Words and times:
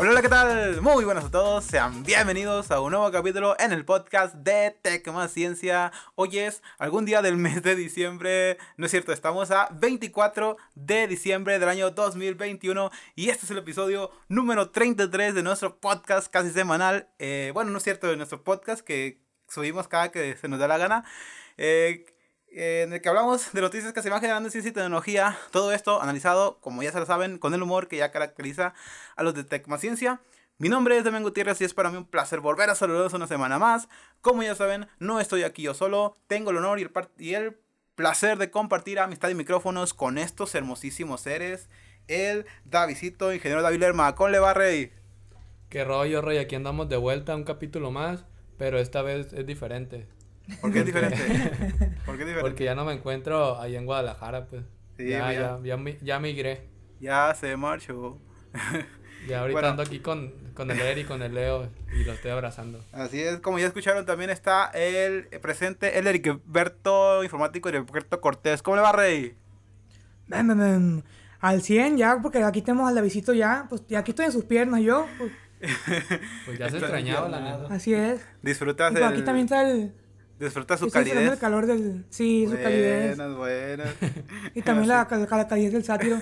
Hola, 0.00 0.22
¿qué 0.22 0.28
tal? 0.28 0.80
Muy 0.80 1.04
buenas 1.04 1.24
a 1.24 1.30
todos, 1.32 1.64
sean 1.64 2.04
bienvenidos 2.04 2.70
a 2.70 2.80
un 2.80 2.92
nuevo 2.92 3.10
capítulo 3.10 3.56
en 3.58 3.72
el 3.72 3.84
podcast 3.84 4.32
de 4.36 4.70
Tech 4.80 5.04
Ciencia. 5.28 5.90
Hoy 6.14 6.38
es 6.38 6.62
algún 6.78 7.04
día 7.04 7.20
del 7.20 7.36
mes 7.36 7.64
de 7.64 7.74
diciembre, 7.74 8.58
no 8.76 8.86
es 8.86 8.92
cierto, 8.92 9.12
estamos 9.12 9.50
a 9.50 9.68
24 9.72 10.56
de 10.76 11.08
diciembre 11.08 11.58
del 11.58 11.68
año 11.68 11.90
2021 11.90 12.92
y 13.16 13.30
este 13.30 13.46
es 13.46 13.50
el 13.50 13.58
episodio 13.58 14.12
número 14.28 14.70
33 14.70 15.34
de 15.34 15.42
nuestro 15.42 15.80
podcast 15.80 16.30
casi 16.32 16.50
semanal. 16.50 17.08
Eh, 17.18 17.50
bueno, 17.52 17.72
no 17.72 17.78
es 17.78 17.82
cierto, 17.82 18.06
de 18.06 18.16
nuestro 18.16 18.44
podcast 18.44 18.82
que 18.82 19.20
subimos 19.48 19.88
cada 19.88 20.12
que 20.12 20.36
se 20.36 20.46
nos 20.46 20.60
da 20.60 20.68
la 20.68 20.78
gana. 20.78 21.04
Eh, 21.56 22.06
en 22.50 22.92
el 22.92 23.00
que 23.00 23.08
hablamos 23.08 23.52
de 23.52 23.60
noticias 23.60 23.92
que 23.92 24.02
se 24.02 24.10
van 24.10 24.20
generando 24.20 24.46
en 24.48 24.52
ciencia 24.52 24.70
y 24.70 24.72
tecnología. 24.72 25.38
Todo 25.50 25.72
esto 25.72 26.02
analizado, 26.02 26.58
como 26.60 26.82
ya 26.82 26.92
se 26.92 26.98
lo 26.98 27.06
saben, 27.06 27.38
con 27.38 27.54
el 27.54 27.62
humor 27.62 27.88
que 27.88 27.96
ya 27.96 28.10
caracteriza 28.10 28.74
a 29.16 29.22
los 29.22 29.34
de 29.34 29.44
Tecmaciencia. 29.44 30.20
Mi 30.60 30.68
nombre 30.68 30.98
es 30.98 31.04
Demian 31.04 31.22
Gutiérrez 31.22 31.60
y 31.60 31.64
es 31.64 31.72
para 31.72 31.90
mí 31.90 31.98
un 31.98 32.04
placer 32.04 32.40
volver 32.40 32.68
a 32.68 32.74
saludarlos 32.74 33.12
una 33.12 33.28
semana 33.28 33.60
más. 33.60 33.88
Como 34.20 34.42
ya 34.42 34.56
saben, 34.56 34.88
no 34.98 35.20
estoy 35.20 35.44
aquí 35.44 35.62
yo 35.62 35.72
solo. 35.72 36.16
Tengo 36.26 36.50
el 36.50 36.56
honor 36.56 36.80
y 36.80 37.34
el, 37.34 37.56
placer 37.94 38.38
de 38.38 38.50
compartir 38.50 38.98
amistad 38.98 39.28
y 39.28 39.34
micrófonos 39.34 39.94
con 39.94 40.18
estos 40.18 40.54
hermosísimos 40.54 41.20
seres. 41.20 41.68
El 42.08 42.46
Davidito, 42.64 43.32
ingeniero 43.32 43.62
David 43.62 43.80
Lerma. 43.80 44.14
¿Cómo 44.16 44.30
le 44.30 44.40
va, 44.40 44.54
Rey? 44.54 44.92
Qué 45.68 45.84
rollo, 45.84 46.22
Rey. 46.22 46.38
Aquí 46.38 46.56
andamos 46.56 46.88
de 46.88 46.96
vuelta 46.96 47.36
un 47.36 47.44
capítulo 47.44 47.92
más, 47.92 48.24
pero 48.56 48.78
esta 48.78 49.02
vez 49.02 49.32
es 49.32 49.46
diferente. 49.46 50.08
¿Por 50.60 50.72
qué 50.72 50.80
es 50.80 50.86
diferente? 50.86 51.16
¿Por 52.06 52.16
qué 52.16 52.22
es 52.22 52.28
diferente? 52.28 52.40
Porque 52.40 52.64
ya 52.64 52.74
no 52.74 52.84
me 52.84 52.92
encuentro 52.92 53.60
ahí 53.60 53.76
en 53.76 53.86
Guadalajara, 53.86 54.46
pues. 54.46 54.64
Sí, 54.96 55.08
ya, 55.08 55.32
ya, 55.32 55.58
ya, 55.62 55.78
ya, 56.02 56.18
migré. 56.18 56.68
Ya 57.00 57.34
se 57.34 57.56
marchó. 57.56 58.18
Ya 59.28 59.40
ahorita 59.40 59.70
ando 59.70 59.82
aquí 59.82 59.98
con, 60.00 60.32
con 60.54 60.70
el 60.70 60.80
Eri, 60.80 61.04
con 61.04 61.22
el 61.22 61.34
Leo 61.34 61.68
y 61.94 62.04
lo 62.04 62.12
estoy 62.12 62.30
abrazando. 62.30 62.82
Así 62.92 63.20
es, 63.20 63.40
como 63.40 63.58
ya 63.58 63.66
escucharon, 63.66 64.06
también 64.06 64.30
está 64.30 64.70
el 64.70 65.26
presente, 65.40 65.98
el 65.98 66.06
Ericberto 66.06 67.22
Informático, 67.22 67.68
Ericberto 67.68 68.20
Cortés. 68.20 68.62
¿Cómo 68.62 68.76
le 68.76 68.82
va, 68.82 68.92
Rey? 68.92 69.36
Al 71.40 71.62
100 71.62 71.96
ya, 71.96 72.18
porque 72.22 72.42
aquí 72.42 72.62
tenemos 72.62 72.88
al 72.88 72.94
Davidito 72.94 73.32
ya, 73.32 73.66
pues 73.68 73.86
ya 73.86 74.00
aquí 74.00 74.10
estoy 74.10 74.26
en 74.26 74.32
sus 74.32 74.44
piernas 74.44 74.80
yo. 74.80 75.06
Pues, 75.18 75.32
pues 76.46 76.58
ya 76.58 76.70
se 76.70 76.78
extrañaba 76.78 77.28
la 77.28 77.40
nada. 77.40 77.68
Así 77.70 77.94
es. 77.94 78.20
Disfrutas 78.42 78.92
pues, 78.92 79.04
Aquí 79.04 79.22
también 79.22 79.44
está 79.44 79.68
el 79.68 79.92
Disfruta 80.38 80.76
su 80.76 80.88
calidez. 80.90 81.32
el 81.32 81.38
calor 81.38 81.66
del. 81.66 82.04
Sí, 82.10 82.46
su 82.48 82.56
calidez. 82.56 83.16
Buenas, 83.16 83.36
buenas. 83.36 83.94
y 84.54 84.62
también 84.62 84.88
la, 84.88 85.08
la, 85.30 85.48
calidez 85.48 85.72
del 85.72 85.84
sátiro. 85.84 86.20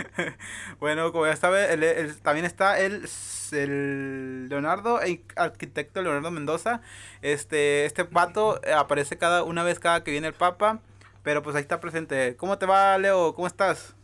bueno, 0.80 1.10
como 1.12 1.26
ya 1.26 1.34
sabe, 1.34 1.72
el, 1.72 2.16
también 2.20 2.46
está 2.46 2.78
el, 2.78 3.08
el 3.50 4.48
Leonardo, 4.48 5.00
el 5.00 5.22
arquitecto 5.34 6.02
Leonardo 6.02 6.30
Mendoza. 6.30 6.82
Este, 7.20 7.84
este 7.84 8.04
pato 8.04 8.60
aparece 8.76 9.18
cada 9.18 9.42
una 9.42 9.64
vez 9.64 9.80
cada 9.80 10.04
que 10.04 10.12
viene 10.12 10.28
el 10.28 10.34
Papa. 10.34 10.80
Pero 11.24 11.42
pues 11.42 11.54
ahí 11.56 11.62
está 11.62 11.80
presente. 11.80 12.36
¿Cómo 12.36 12.58
te 12.58 12.66
va, 12.66 12.98
Leo? 12.98 13.34
¿Cómo 13.34 13.46
estás? 13.46 13.94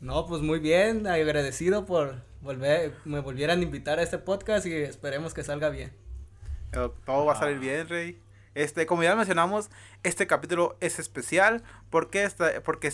No, 0.00 0.26
pues 0.26 0.42
muy 0.42 0.58
bien, 0.58 1.06
agradecido 1.06 1.84
por 1.84 2.22
volver, 2.40 2.94
me 3.04 3.20
volvieran 3.20 3.60
a 3.60 3.62
invitar 3.62 3.98
a 3.98 4.02
este 4.02 4.18
podcast 4.18 4.64
y 4.66 4.74
esperemos 4.74 5.34
que 5.34 5.42
salga 5.42 5.70
bien. 5.70 5.92
Todo 6.70 7.24
va 7.24 7.32
a 7.32 7.36
salir 7.36 7.58
bien, 7.58 7.88
Rey. 7.88 8.20
Este, 8.58 8.86
como 8.86 9.04
ya 9.04 9.14
mencionamos, 9.14 9.70
este 10.02 10.26
capítulo 10.26 10.76
es 10.80 10.98
especial 10.98 11.62
porque, 11.90 12.28
porque 12.64 12.88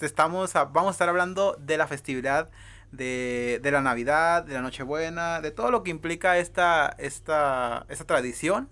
estamos 0.00 0.52
vamos 0.52 0.86
a 0.86 0.90
estar 0.92 1.08
hablando 1.08 1.56
de 1.58 1.76
la 1.76 1.88
festividad 1.88 2.50
de, 2.92 3.60
la 3.64 3.80
Navidad, 3.80 4.44
de 4.44 4.54
la 4.54 4.62
Nochebuena, 4.62 5.40
de 5.40 5.50
todo 5.50 5.72
lo 5.72 5.82
que 5.82 5.90
implica 5.90 6.38
esta, 6.38 6.94
esta, 6.98 7.84
esta 7.88 8.04
tradición. 8.04 8.68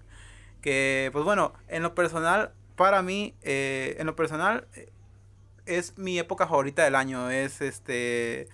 Que, 0.63 1.11
pues 1.13 1.25
bueno, 1.25 1.53
en 1.67 1.83
lo 1.83 1.97
personal, 1.97 2.53
para 2.77 3.03
mí, 3.03 3.35
eh, 3.43 3.97
en 3.99 4.07
lo 4.07 4.15
personal, 4.15 4.69
eh, 4.75 4.93
es 5.67 5.99
mi 5.99 6.17
época 6.17 6.47
favorita 6.47 6.85
del 6.85 6.95
año. 6.95 7.29
Es 7.29 7.61
este 7.61 8.47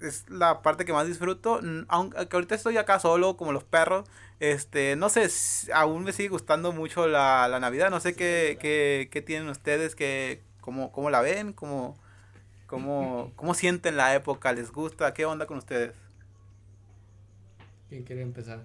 es 0.00 0.28
la 0.28 0.62
parte 0.62 0.84
que 0.84 0.92
más 0.92 1.06
disfruto. 1.06 1.60
Aunque 1.88 2.28
ahorita 2.30 2.54
estoy 2.54 2.76
acá 2.76 2.98
solo, 2.98 3.36
como 3.36 3.52
los 3.52 3.64
perros. 3.64 4.08
Este, 4.40 4.94
no 4.96 5.08
sé, 5.08 5.28
aún 5.74 6.04
me 6.04 6.12
sigue 6.12 6.28
gustando 6.28 6.72
mucho 6.72 7.08
la, 7.08 7.48
la 7.48 7.60
Navidad. 7.60 7.90
No 7.90 8.00
sé 8.00 8.14
qué, 8.14 8.56
qué, 8.60 9.08
qué 9.10 9.22
tienen 9.22 9.48
ustedes, 9.48 9.94
que, 9.96 10.42
cómo, 10.60 10.92
cómo 10.92 11.10
la 11.10 11.20
ven, 11.20 11.52
cómo, 11.52 11.96
cómo, 12.66 13.32
cómo 13.36 13.54
sienten 13.54 13.96
la 13.96 14.14
época, 14.14 14.52
les 14.52 14.70
gusta, 14.70 15.12
qué 15.14 15.24
onda 15.24 15.46
con 15.46 15.58
ustedes. 15.58 15.94
¿Quién 17.88 18.04
quiere 18.04 18.22
empezar? 18.22 18.64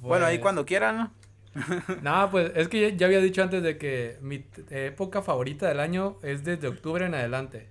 Bueno, 0.00 0.26
ahí 0.26 0.36
pues 0.36 0.42
cuando 0.42 0.66
quieran, 0.66 0.96
¿no? 0.96 1.12
no, 2.02 2.30
pues 2.30 2.52
es 2.54 2.68
que 2.68 2.96
ya 2.96 3.06
había 3.06 3.20
dicho 3.20 3.42
antes 3.42 3.62
de 3.62 3.78
que 3.78 4.18
mi 4.20 4.44
época 4.70 5.22
favorita 5.22 5.66
del 5.68 5.80
año 5.80 6.18
es 6.22 6.44
desde 6.44 6.68
octubre 6.68 7.06
en 7.06 7.14
adelante. 7.14 7.68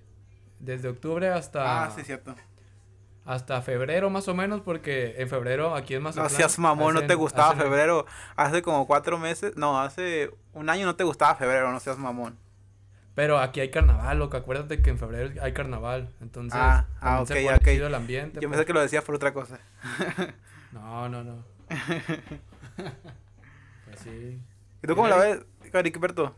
Desde 0.65 0.89
octubre 0.89 1.29
hasta... 1.29 1.85
Ah, 1.85 1.91
sí, 1.95 2.03
cierto 2.03 2.35
hasta 3.25 3.61
febrero 3.63 4.09
más 4.11 4.27
o 4.27 4.35
menos, 4.35 4.61
porque 4.61 5.15
en 5.17 5.27
febrero 5.27 5.75
aquí 5.75 5.95
es 5.95 6.01
más... 6.01 6.15
No 6.15 6.29
seas 6.29 6.59
mamón, 6.59 6.93
no 6.93 7.07
te 7.07 7.15
gustaba 7.15 7.55
febrero. 7.55 8.05
Hace 8.35 8.61
como 8.61 8.85
cuatro 8.85 9.17
meses, 9.17 9.57
no, 9.57 9.81
hace 9.81 10.29
un 10.53 10.69
año 10.69 10.85
no 10.85 10.95
te 10.95 11.03
gustaba 11.03 11.33
febrero, 11.35 11.71
no 11.71 11.79
seas 11.79 11.97
mamón. 11.97 12.37
Pero 13.15 13.39
aquí 13.39 13.61
hay 13.61 13.71
carnaval, 13.71 14.19
loco. 14.19 14.37
Acuérdate 14.37 14.81
que 14.81 14.89
en 14.89 14.99
febrero 14.99 15.41
hay 15.41 15.53
carnaval. 15.53 16.13
Entonces, 16.21 16.59
ah, 16.61 16.85
ah 16.99 17.21
ok, 17.21 17.31
ok. 17.55 17.67
el 17.67 17.95
ambiente. 17.95 18.41
Yo 18.41 18.49
pensé 18.49 18.57
pues. 18.57 18.65
que 18.67 18.73
lo 18.73 18.81
decías 18.81 19.03
por 19.03 19.15
otra 19.15 19.33
cosa. 19.33 19.59
no, 20.73 21.09
no, 21.09 21.23
no. 21.23 21.45
pues 23.85 23.99
sí. 24.03 24.39
¿Y 24.83 24.87
tú 24.87 24.95
cómo 24.95 25.07
la 25.07 25.15
ves, 25.15 25.39
Cariqueperto? 25.71 26.35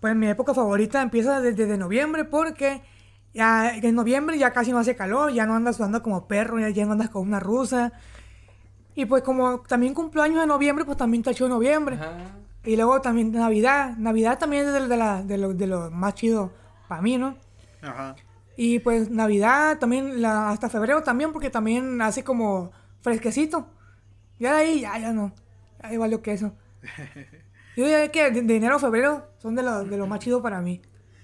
Pues 0.00 0.16
mi 0.16 0.28
época 0.28 0.54
favorita 0.54 1.02
empieza 1.02 1.40
desde 1.40 1.76
noviembre 1.76 2.24
porque 2.24 2.82
ya 3.36 3.76
en 3.76 3.94
noviembre 3.94 4.38
ya 4.38 4.52
casi 4.52 4.72
no 4.72 4.78
hace 4.78 4.96
calor, 4.96 5.30
ya 5.30 5.44
no 5.44 5.54
andas 5.54 5.76
sudando 5.76 6.02
como 6.02 6.26
perro, 6.26 6.58
ya, 6.58 6.86
no 6.86 6.92
andas 6.92 7.10
con 7.10 7.22
una 7.22 7.38
rusa. 7.38 7.92
Y 8.94 9.04
pues 9.04 9.22
como 9.22 9.60
también 9.60 9.92
cumplo 9.92 10.22
años 10.22 10.42
en 10.42 10.48
noviembre, 10.48 10.86
pues 10.86 10.96
también 10.96 11.20
está 11.20 11.34
chido 11.34 11.50
noviembre. 11.50 11.98
Y 12.64 12.76
luego 12.76 13.02
también 13.02 13.30
Navidad. 13.32 13.94
Navidad 13.98 14.38
también 14.38 14.66
es 14.66 14.72
de, 14.72 14.88
de, 14.88 14.96
la, 14.96 15.22
de, 15.22 15.36
lo, 15.36 15.52
de 15.52 15.66
lo 15.66 15.90
más 15.90 16.14
chido 16.14 16.50
para 16.88 17.02
mí, 17.02 17.18
¿no? 17.18 17.36
Ajá. 17.82 18.16
Y 18.56 18.78
pues 18.78 19.10
Navidad 19.10 19.78
también, 19.78 20.22
la, 20.22 20.48
hasta 20.48 20.70
febrero 20.70 21.02
también, 21.02 21.30
porque 21.32 21.50
también 21.50 22.00
hace 22.00 22.24
como 22.24 22.72
fresquecito. 23.02 23.68
Ya 24.38 24.54
de 24.54 24.60
ahí, 24.60 24.80
ya, 24.80 24.98
ya 24.98 25.12
no. 25.12 25.32
Ahí 25.82 25.98
valió 25.98 26.22
que 26.22 26.32
eso. 26.32 26.54
Yo 27.76 27.84
diría 27.84 28.10
que 28.10 28.30
de, 28.30 28.56
enero 28.56 28.76
a 28.76 28.78
febrero 28.78 29.28
son 29.36 29.54
de 29.54 29.62
lo, 29.62 29.84
de 29.84 29.98
lo 29.98 30.06
más 30.06 30.20
chido 30.20 30.40
para 30.40 30.62
mí. 30.62 30.80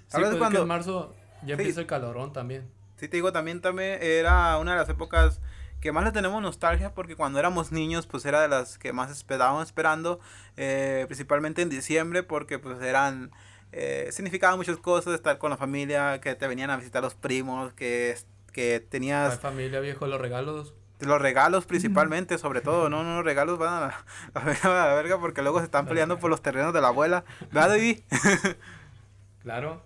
¿Sabes 0.09 0.29
pues 0.29 0.39
cuando... 0.39 0.61
en 0.61 0.69
marzo 0.69 1.15
ya 1.44 1.54
empieza 1.54 1.80
el 1.80 1.86
calorón 1.86 2.32
también. 2.32 2.69
Sí, 2.97 3.08
te 3.08 3.16
digo, 3.16 3.32
también, 3.32 3.60
también 3.60 3.98
era 4.00 4.58
una 4.58 4.72
de 4.72 4.78
las 4.78 4.88
épocas 4.88 5.41
que 5.82 5.91
más 5.91 6.04
le 6.04 6.12
tenemos 6.12 6.41
nostalgia 6.41 6.94
porque 6.94 7.16
cuando 7.16 7.41
éramos 7.41 7.72
niños 7.72 8.06
pues 8.06 8.25
era 8.25 8.41
de 8.41 8.47
las 8.47 8.78
que 8.78 8.92
más 8.92 9.10
estábamos 9.10 9.66
esperando, 9.66 10.20
eh, 10.56 11.04
principalmente 11.08 11.60
en 11.60 11.69
diciembre 11.69 12.22
porque 12.22 12.60
pues 12.60 12.81
eran, 12.81 13.32
eh, 13.72 14.08
significaban 14.12 14.56
muchas 14.56 14.76
cosas, 14.76 15.14
estar 15.14 15.38
con 15.38 15.50
la 15.50 15.56
familia, 15.56 16.20
que 16.20 16.36
te 16.36 16.47
venían 16.47 16.70
a 16.70 16.76
visitar 16.76 17.02
los 17.02 17.16
primos, 17.16 17.72
que, 17.72 18.16
que 18.52 18.78
tenías... 18.78 19.34
La 19.34 19.40
familia 19.40 19.81
viejo, 19.81 20.06
los 20.06 20.20
regalos. 20.20 20.72
Los 21.00 21.20
regalos 21.20 21.67
principalmente, 21.67 22.38
sobre 22.38 22.61
todo, 22.61 22.88
no, 22.88 23.02
no, 23.02 23.17
los 23.17 23.25
regalos 23.25 23.58
van 23.58 23.75
a 23.75 23.81
la, 23.81 24.05
a 24.62 24.69
la, 24.69 24.94
verga 24.94 25.19
porque 25.19 25.43
luego 25.43 25.58
se 25.58 25.64
están 25.64 25.87
peleando 25.87 26.20
por 26.20 26.31
los 26.31 26.43
terrenos 26.43 26.72
de 26.72 26.81
la 26.81 26.88
abuela. 26.88 27.25
¿Verdad, 27.50 27.70
David? 27.70 27.99
claro. 29.43 29.82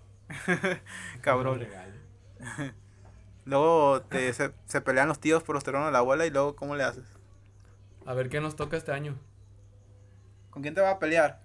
Cabrón. 1.27 1.67
luego 3.45 4.01
te, 4.03 4.31
se, 4.31 4.81
pelean 4.81 5.09
los 5.09 5.19
tíos 5.19 5.43
por 5.43 5.55
los 5.55 5.63
terrenos 5.65 5.87
de 5.87 5.91
la 5.91 5.97
abuela 5.97 6.25
y 6.25 6.29
luego 6.29 6.55
¿cómo 6.55 6.77
le 6.77 6.83
haces? 6.83 7.03
A 8.05 8.13
ver 8.13 8.29
qué 8.29 8.39
nos 8.39 8.55
toca 8.55 8.77
este 8.77 8.93
año. 8.93 9.17
¿Con 10.51 10.61
quién 10.61 10.73
te 10.73 10.79
va 10.79 10.91
a 10.91 10.99
pelear? 10.99 11.41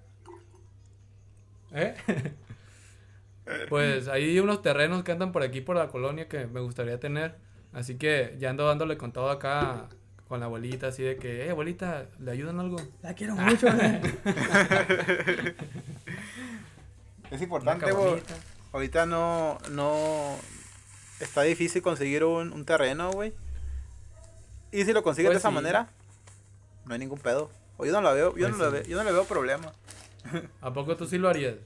¿Eh? 1.73 1.97
pues 3.69 4.07
hay 4.07 4.39
unos 4.39 4.63
terrenos 4.63 5.03
que 5.03 5.11
andan 5.11 5.33
por 5.33 5.43
aquí 5.43 5.61
por 5.61 5.75
la 5.75 5.89
colonia 5.89 6.29
que 6.29 6.47
me 6.47 6.61
gustaría 6.61 7.01
tener. 7.01 7.35
Así 7.73 7.97
que 7.97 8.37
ya 8.39 8.51
ando 8.51 8.69
dándole 8.69 8.97
con 8.97 9.13
todo 9.13 9.31
acá 9.31 9.89
con 10.29 10.39
la 10.39 10.47
abuelita, 10.47 10.87
así 10.87 11.03
de 11.03 11.17
que, 11.17 11.47
eh, 11.47 11.51
abuelita, 11.51 12.07
¿le 12.21 12.31
ayudan 12.31 12.61
algo? 12.61 12.77
La 13.03 13.15
quiero 13.15 13.35
mucho, 13.35 13.67
¿eh? 13.67 14.01
Es 17.33 17.41
importante, 17.41 17.87
Ahorita 18.73 19.07
no, 19.07 19.59
no, 19.71 20.37
está 21.21 21.43
difícil 21.43 21.83
conseguir 21.83 22.25
un, 22.25 22.65
terreno, 22.65 23.13
güey. 23.13 23.35
Y 24.71 24.85
si 24.85 24.93
lo 24.93 25.03
consigues 25.03 25.31
de 25.31 25.35
pues 25.35 25.43
esa 25.43 25.51
manera, 25.51 25.91
no 26.87 26.95
hay 26.95 26.99
ningún 27.01 27.19
pedo. 27.19 27.51
O 27.77 27.85
yo 27.85 27.93
no 27.93 28.01
la 28.01 28.13
veo, 28.13 28.35
yo, 28.37 28.49
pues 28.49 28.59
no, 28.59 28.71
veo, 28.71 28.83
yo 28.85 28.97
no 28.97 29.05
le 29.05 29.13
veo 29.13 29.25
problema. 29.25 29.73
¿A 30.61 30.73
poco 30.73 30.97
tú 30.97 31.07
sí 31.07 31.19
lo 31.19 31.29
harías? 31.29 31.57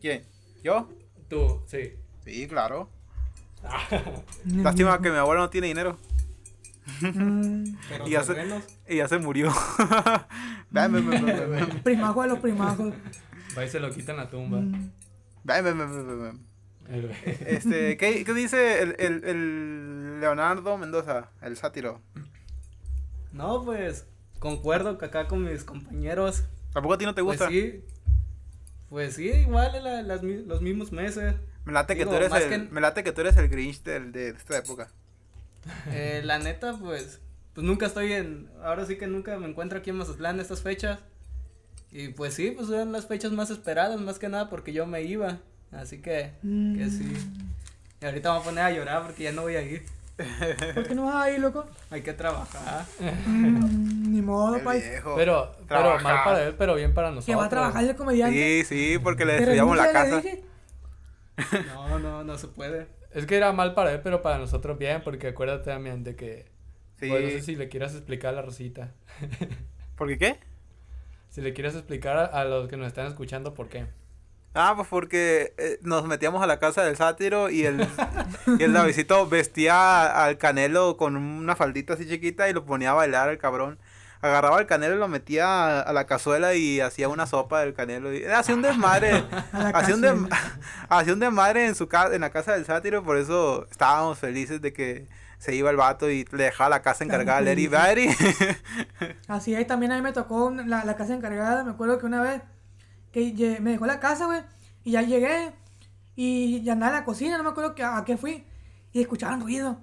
¿Quién? 0.00 0.24
¿Yo? 0.62 0.88
Tú, 1.28 1.62
sí. 1.66 1.94
Sí, 2.24 2.46
claro. 2.46 2.88
Lástima 4.44 5.00
que 5.00 5.10
mi 5.10 5.16
abuelo 5.16 5.40
no 5.42 5.50
tiene 5.50 5.66
dinero. 5.68 5.98
Mm, 7.00 7.76
Pero 7.88 8.06
Y 8.06 8.10
ya 8.10 8.22
se- 8.22 8.62
Y 8.88 8.96
ya 8.96 9.08
se 9.08 9.18
murió. 9.18 9.52
Ven. 10.70 11.82
primajos 11.82 12.24
a 12.24 12.26
los 12.28 12.38
primajos. 12.38 12.92
Va 13.56 13.64
y 13.64 13.68
se 13.68 13.80
lo 13.80 13.90
quita 13.92 14.12
en 14.12 14.18
la 14.18 14.30
tumba. 14.30 14.60
Este, 17.46 17.96
¿qué, 17.96 18.24
qué 18.24 18.34
dice 18.34 18.82
el, 18.82 18.96
el, 18.98 19.24
el 19.24 20.20
Leonardo 20.20 20.76
Mendoza, 20.76 21.30
el 21.42 21.56
sátiro? 21.56 22.00
No, 23.32 23.64
pues 23.64 24.06
concuerdo 24.38 24.98
que 24.98 25.06
acá 25.06 25.26
con 25.28 25.44
mis 25.44 25.64
compañeros. 25.64 26.44
¿Tampoco 26.72 26.94
a 26.94 26.98
ti 26.98 27.04
no 27.04 27.14
te 27.14 27.22
Pues 27.22 27.38
gusta? 27.38 27.50
sí. 27.50 27.82
Pues 28.90 29.14
sí, 29.14 29.28
igual 29.28 29.82
la- 29.82 30.02
las 30.02 30.22
los 30.22 30.60
mismos 30.60 30.92
meses. 30.92 31.34
Me 31.64 31.72
late 31.72 31.96
que 31.96 32.04
tú 32.04 32.14
eres 32.14 32.32
el, 32.32 32.48
que- 32.48 32.58
me 32.70 32.80
late 32.80 33.02
que 33.02 33.12
tú 33.12 33.22
eres 33.22 33.36
el 33.38 33.48
Grinch 33.48 33.82
del- 33.82 34.12
de, 34.12 34.28
esta 34.30 34.58
época. 34.58 34.88
Eh, 35.88 36.20
la 36.22 36.38
neta, 36.38 36.76
pues, 36.78 37.22
pues 37.54 37.66
nunca 37.66 37.86
estoy 37.86 38.12
en, 38.12 38.50
ahora 38.62 38.84
sí 38.84 38.96
que 38.98 39.06
nunca 39.06 39.38
me 39.38 39.48
encuentro 39.48 39.78
aquí 39.78 39.88
en 39.88 39.96
Mazatlán 39.96 40.34
en 40.34 40.42
estas 40.42 40.60
fechas. 40.60 40.98
Y 41.94 42.08
pues 42.08 42.34
sí, 42.34 42.50
pues 42.50 42.68
eran 42.70 42.90
las 42.90 43.06
fechas 43.06 43.30
más 43.30 43.50
esperadas, 43.50 44.00
más 44.00 44.18
que 44.18 44.28
nada 44.28 44.50
porque 44.50 44.72
yo 44.72 44.84
me 44.84 45.02
iba. 45.02 45.38
Así 45.70 46.02
que, 46.02 46.32
que 46.42 46.90
sí. 46.90 47.12
Y 48.02 48.04
ahorita 48.04 48.30
me 48.30 48.38
voy 48.38 48.42
a 48.42 48.44
poner 48.44 48.64
a 48.64 48.70
llorar 48.72 49.02
porque 49.04 49.22
ya 49.22 49.30
no 49.30 49.42
voy 49.42 49.54
a 49.54 49.62
ir. 49.62 49.84
¿Por 50.74 50.88
qué 50.88 50.94
no 50.96 51.04
vas 51.04 51.26
ahí, 51.26 51.38
loco? 51.38 51.66
Hay 51.90 52.02
que 52.02 52.12
trabajar. 52.12 52.84
Mm, 53.26 54.12
ni 54.12 54.22
modo, 54.22 54.58
viejo. 54.58 55.14
Pero, 55.14 55.52
pero 55.68 56.00
mal 56.00 56.24
para 56.24 56.42
él, 56.42 56.56
pero 56.58 56.74
bien 56.74 56.94
para 56.94 57.10
nosotros. 57.10 57.26
Que 57.26 57.36
va 57.36 57.46
a 57.46 57.48
trabajar 57.48 57.84
el 57.84 57.94
comediante. 57.94 58.64
Sí, 58.64 58.64
sí, 58.64 58.98
porque 58.98 59.24
le 59.24 59.34
destruyamos 59.34 59.76
la 59.76 59.92
casa. 59.92 60.16
dije. 60.16 60.42
No, 61.74 62.00
no, 62.00 62.24
no 62.24 62.38
se 62.38 62.48
puede. 62.48 62.88
Es 63.12 63.24
que 63.26 63.36
era 63.36 63.52
mal 63.52 63.74
para 63.74 63.92
él, 63.92 64.00
pero 64.02 64.20
para 64.20 64.38
nosotros 64.38 64.78
bien, 64.78 65.00
porque 65.04 65.28
acuérdate 65.28 65.70
también 65.70 66.02
de 66.02 66.16
que... 66.16 66.46
Sí. 66.98 67.08
Pues, 67.08 67.22
no 67.22 67.30
sé 67.30 67.42
si 67.42 67.54
le 67.54 67.68
quieras 67.68 67.94
explicar 67.94 68.32
a 68.32 68.36
la 68.36 68.42
Rosita. 68.42 68.92
¿Por 69.96 70.08
qué 70.08 70.18
qué? 70.18 70.53
Si 71.34 71.40
le 71.40 71.52
quieres 71.52 71.74
explicar 71.74 72.16
a, 72.16 72.26
a 72.26 72.44
los 72.44 72.68
que 72.68 72.76
nos 72.76 72.86
están 72.86 73.08
escuchando 73.08 73.54
por 73.54 73.68
qué. 73.68 73.86
Ah, 74.54 74.74
pues 74.76 74.86
porque 74.86 75.52
eh, 75.58 75.80
nos 75.82 76.04
metíamos 76.06 76.40
a 76.44 76.46
la 76.46 76.60
casa 76.60 76.84
del 76.84 76.96
sátiro 76.96 77.50
y 77.50 77.66
el, 77.66 77.88
y 78.56 78.62
el 78.62 78.72
Davidcito 78.72 79.26
vestía 79.28 80.24
al 80.24 80.38
canelo 80.38 80.96
con 80.96 81.16
una 81.16 81.56
faldita 81.56 81.94
así 81.94 82.08
chiquita 82.08 82.48
y 82.48 82.52
lo 82.52 82.64
ponía 82.64 82.92
a 82.92 82.94
bailar 82.94 83.30
el 83.30 83.38
cabrón. 83.38 83.80
Agarraba 84.20 84.60
el 84.60 84.66
canelo 84.66 84.94
y 84.94 84.98
lo 84.98 85.08
metía 85.08 85.48
a, 85.48 85.80
a 85.80 85.92
la 85.92 86.06
cazuela 86.06 86.54
y 86.54 86.78
hacía 86.78 87.08
una 87.08 87.26
sopa 87.26 87.62
del 87.62 87.74
canelo. 87.74 88.14
Y 88.14 88.24
hacía 88.32 88.54
un 88.54 88.62
desmadre. 88.62 89.24
Hacía, 89.50 89.96
un 89.96 90.28
hacía 90.88 91.12
un 91.14 91.18
desmadre 91.18 91.66
en, 91.66 91.74
su 91.74 91.88
en 92.12 92.20
la 92.20 92.30
casa 92.30 92.52
del 92.52 92.64
sátiro. 92.64 93.02
Por 93.02 93.16
eso 93.16 93.66
estábamos 93.72 94.20
felices 94.20 94.62
de 94.62 94.72
que 94.72 95.08
se 95.38 95.54
iba 95.54 95.70
el 95.70 95.76
vato 95.76 96.10
y 96.10 96.24
le 96.32 96.44
dejaba 96.44 96.70
la 96.70 96.82
casa 96.82 97.04
encargada 97.04 97.38
al 97.38 97.48
Eri 97.48 97.68
Bari. 97.68 98.08
Así 99.28 99.54
es, 99.54 99.66
también 99.66 99.92
a 99.92 99.96
mí 99.96 100.02
me 100.02 100.12
tocó 100.12 100.50
la, 100.50 100.84
la 100.84 100.96
casa 100.96 101.14
encargada. 101.14 101.64
Me 101.64 101.72
acuerdo 101.72 101.98
que 101.98 102.06
una 102.06 102.22
vez 102.22 102.42
que 103.12 103.58
me 103.60 103.70
dejó 103.70 103.86
la 103.86 104.00
casa, 104.00 104.26
güey, 104.26 104.42
y 104.82 104.92
ya 104.92 105.02
llegué 105.02 105.52
y 106.16 106.62
ya 106.62 106.72
andaba 106.74 106.92
en 106.92 107.00
la 107.00 107.04
cocina, 107.04 107.36
no 107.36 107.44
me 107.44 107.50
acuerdo 107.50 107.74
que, 107.74 107.82
a 107.82 108.02
qué 108.04 108.16
fui, 108.16 108.44
y 108.92 109.00
escuchaban 109.00 109.40
ruido. 109.40 109.78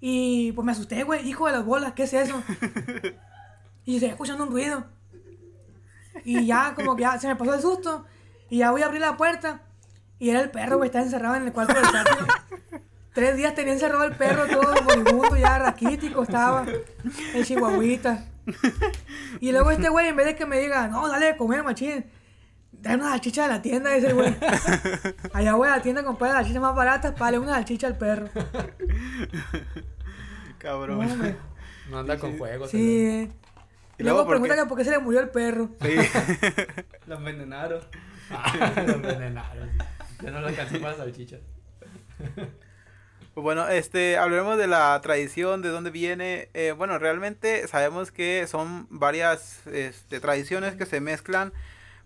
Y 0.00 0.52
pues 0.52 0.64
me 0.64 0.72
asusté, 0.72 1.02
güey, 1.04 1.28
hijo 1.28 1.46
de 1.46 1.52
las 1.52 1.64
bolas, 1.64 1.92
¿qué 1.92 2.04
es 2.04 2.12
eso? 2.12 2.42
y 3.84 3.98
se 3.98 4.06
escuchando 4.06 4.44
un 4.44 4.50
ruido. 4.50 4.84
Y 6.24 6.46
ya 6.46 6.74
como 6.74 6.96
que 6.96 7.02
ya 7.02 7.18
se 7.18 7.28
me 7.28 7.36
pasó 7.36 7.54
el 7.54 7.60
susto, 7.60 8.04
y 8.50 8.58
ya 8.58 8.70
voy 8.70 8.82
a 8.82 8.86
abrir 8.86 9.00
la 9.00 9.16
puerta, 9.16 9.62
y 10.18 10.30
era 10.30 10.40
el 10.40 10.50
perro, 10.50 10.78
güey, 10.78 10.88
estaba 10.88 11.04
encerrado 11.04 11.36
en 11.36 11.44
el 11.44 11.52
cuarto 11.52 11.74
del 11.74 11.84
sátiro. 11.84 12.26
Tres 13.16 13.34
días 13.34 13.54
tenía 13.54 13.72
encerrado 13.72 14.04
el 14.04 14.14
perro 14.14 14.46
todo 14.46 14.74
moribundo, 14.82 15.36
ya 15.38 15.58
raquítico 15.58 16.22
estaba, 16.22 16.66
el 17.34 17.46
chihuahuita. 17.46 18.26
Y 19.40 19.52
luego 19.52 19.70
este 19.70 19.88
güey, 19.88 20.08
en 20.08 20.16
vez 20.16 20.26
de 20.26 20.36
que 20.36 20.44
me 20.44 20.60
diga, 20.60 20.86
no, 20.88 21.08
dale 21.08 21.32
de 21.32 21.36
comer, 21.38 21.64
machín, 21.64 22.04
trae 22.82 22.96
una 22.96 23.08
salchicha 23.08 23.44
de 23.44 23.48
la 23.48 23.62
tienda, 23.62 23.96
ese 23.96 24.12
güey. 24.12 24.36
Allá 25.32 25.54
voy 25.54 25.66
a 25.66 25.76
la 25.76 25.82
tienda 25.82 26.02
a 26.02 26.04
comprar 26.04 26.28
las 26.28 26.40
salchichas 26.40 26.60
más 26.60 26.74
baratas 26.74 27.12
para 27.12 27.24
darle 27.24 27.38
una 27.38 27.54
salchicha 27.54 27.86
al 27.86 27.96
perro. 27.96 28.28
No, 28.34 28.44
cabrón. 30.58 31.10
hombre. 31.10 31.36
No 31.88 32.00
anda 32.00 32.18
con 32.18 32.36
juegos. 32.36 32.70
Sí. 32.70 33.06
eh. 33.06 33.30
Y 33.98 34.02
luego, 34.02 34.18
luego 34.18 34.24
¿por 34.24 34.34
pregunta 34.34 34.56
qué? 34.56 34.60
que 34.60 34.68
por 34.68 34.76
qué 34.76 34.84
se 34.84 34.90
le 34.90 34.98
murió 34.98 35.20
el 35.20 35.30
perro. 35.30 35.70
Sí. 35.80 35.88
Lo 37.06 37.16
envenenaron. 37.16 37.80
Lo 38.86 38.92
envenenaron. 38.92 39.70
Ya 40.22 40.30
no 40.30 40.42
le 40.42 40.48
alcanzó 40.48 40.78
para 40.82 40.98
salchichas. 40.98 41.40
Bueno, 43.36 43.68
este, 43.68 44.16
hablaremos 44.16 44.56
de 44.56 44.66
la 44.66 44.98
tradición, 45.02 45.60
de 45.60 45.68
dónde 45.68 45.90
viene. 45.90 46.48
Eh, 46.54 46.72
bueno, 46.72 46.98
realmente 46.98 47.68
sabemos 47.68 48.10
que 48.10 48.46
son 48.46 48.86
varias 48.90 49.66
este, 49.66 50.20
tradiciones 50.20 50.74
que 50.74 50.86
se 50.86 51.00
mezclan 51.02 51.52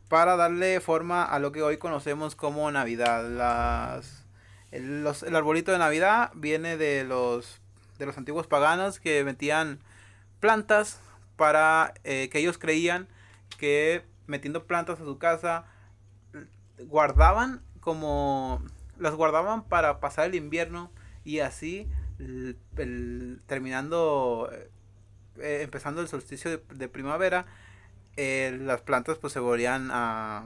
para 0.09 0.37
darle 0.37 0.81
forma 0.81 1.25
a 1.25 1.39
lo 1.41 1.53
que 1.53 1.63
hoy 1.63 1.79
conocemos 1.79 2.37
como 2.37 2.71
Navidad. 2.73 3.29
Las, 3.31 4.27
el, 4.73 5.05
los- 5.05 5.23
el 5.23 5.37
arbolito 5.37 5.73
de 5.73 5.79
Navidad 5.79 6.33
viene 6.35 6.77
de 6.77 7.05
los, 7.05 7.61
de 7.99 8.07
los 8.07 8.19
antiguos 8.19 8.47
paganos 8.49 9.01
que 9.01 9.25
metían 9.25 9.81
plantas 10.41 11.01
para 11.37 11.95
eh, 12.05 12.29
que 12.31 12.39
ellos 12.41 12.59
creían 12.59 13.09
que 13.59 14.05
metiendo 14.27 14.67
plantas 14.67 15.01
a 15.01 15.05
su 15.05 15.19
casa 15.19 15.67
guardaban 16.79 17.63
como 17.81 18.63
las 18.99 19.15
guardaban 19.15 19.65
para 19.65 20.01
pasar 20.01 20.27
el 20.27 20.35
invierno 20.35 20.91
y 21.31 21.41
así 21.41 21.89
terminando 23.47 24.51
eh, 24.53 24.71
eh, 25.39 25.61
empezando 25.63 26.01
el 26.01 26.09
solsticio 26.09 26.59
de, 26.59 26.89
primavera 26.89 27.47
eh, 28.17 28.59
las 28.61 28.83
plantas 28.83 29.19
pues 29.19 29.33
se 29.33 29.39
volvían 29.39 29.91
a 29.93 30.45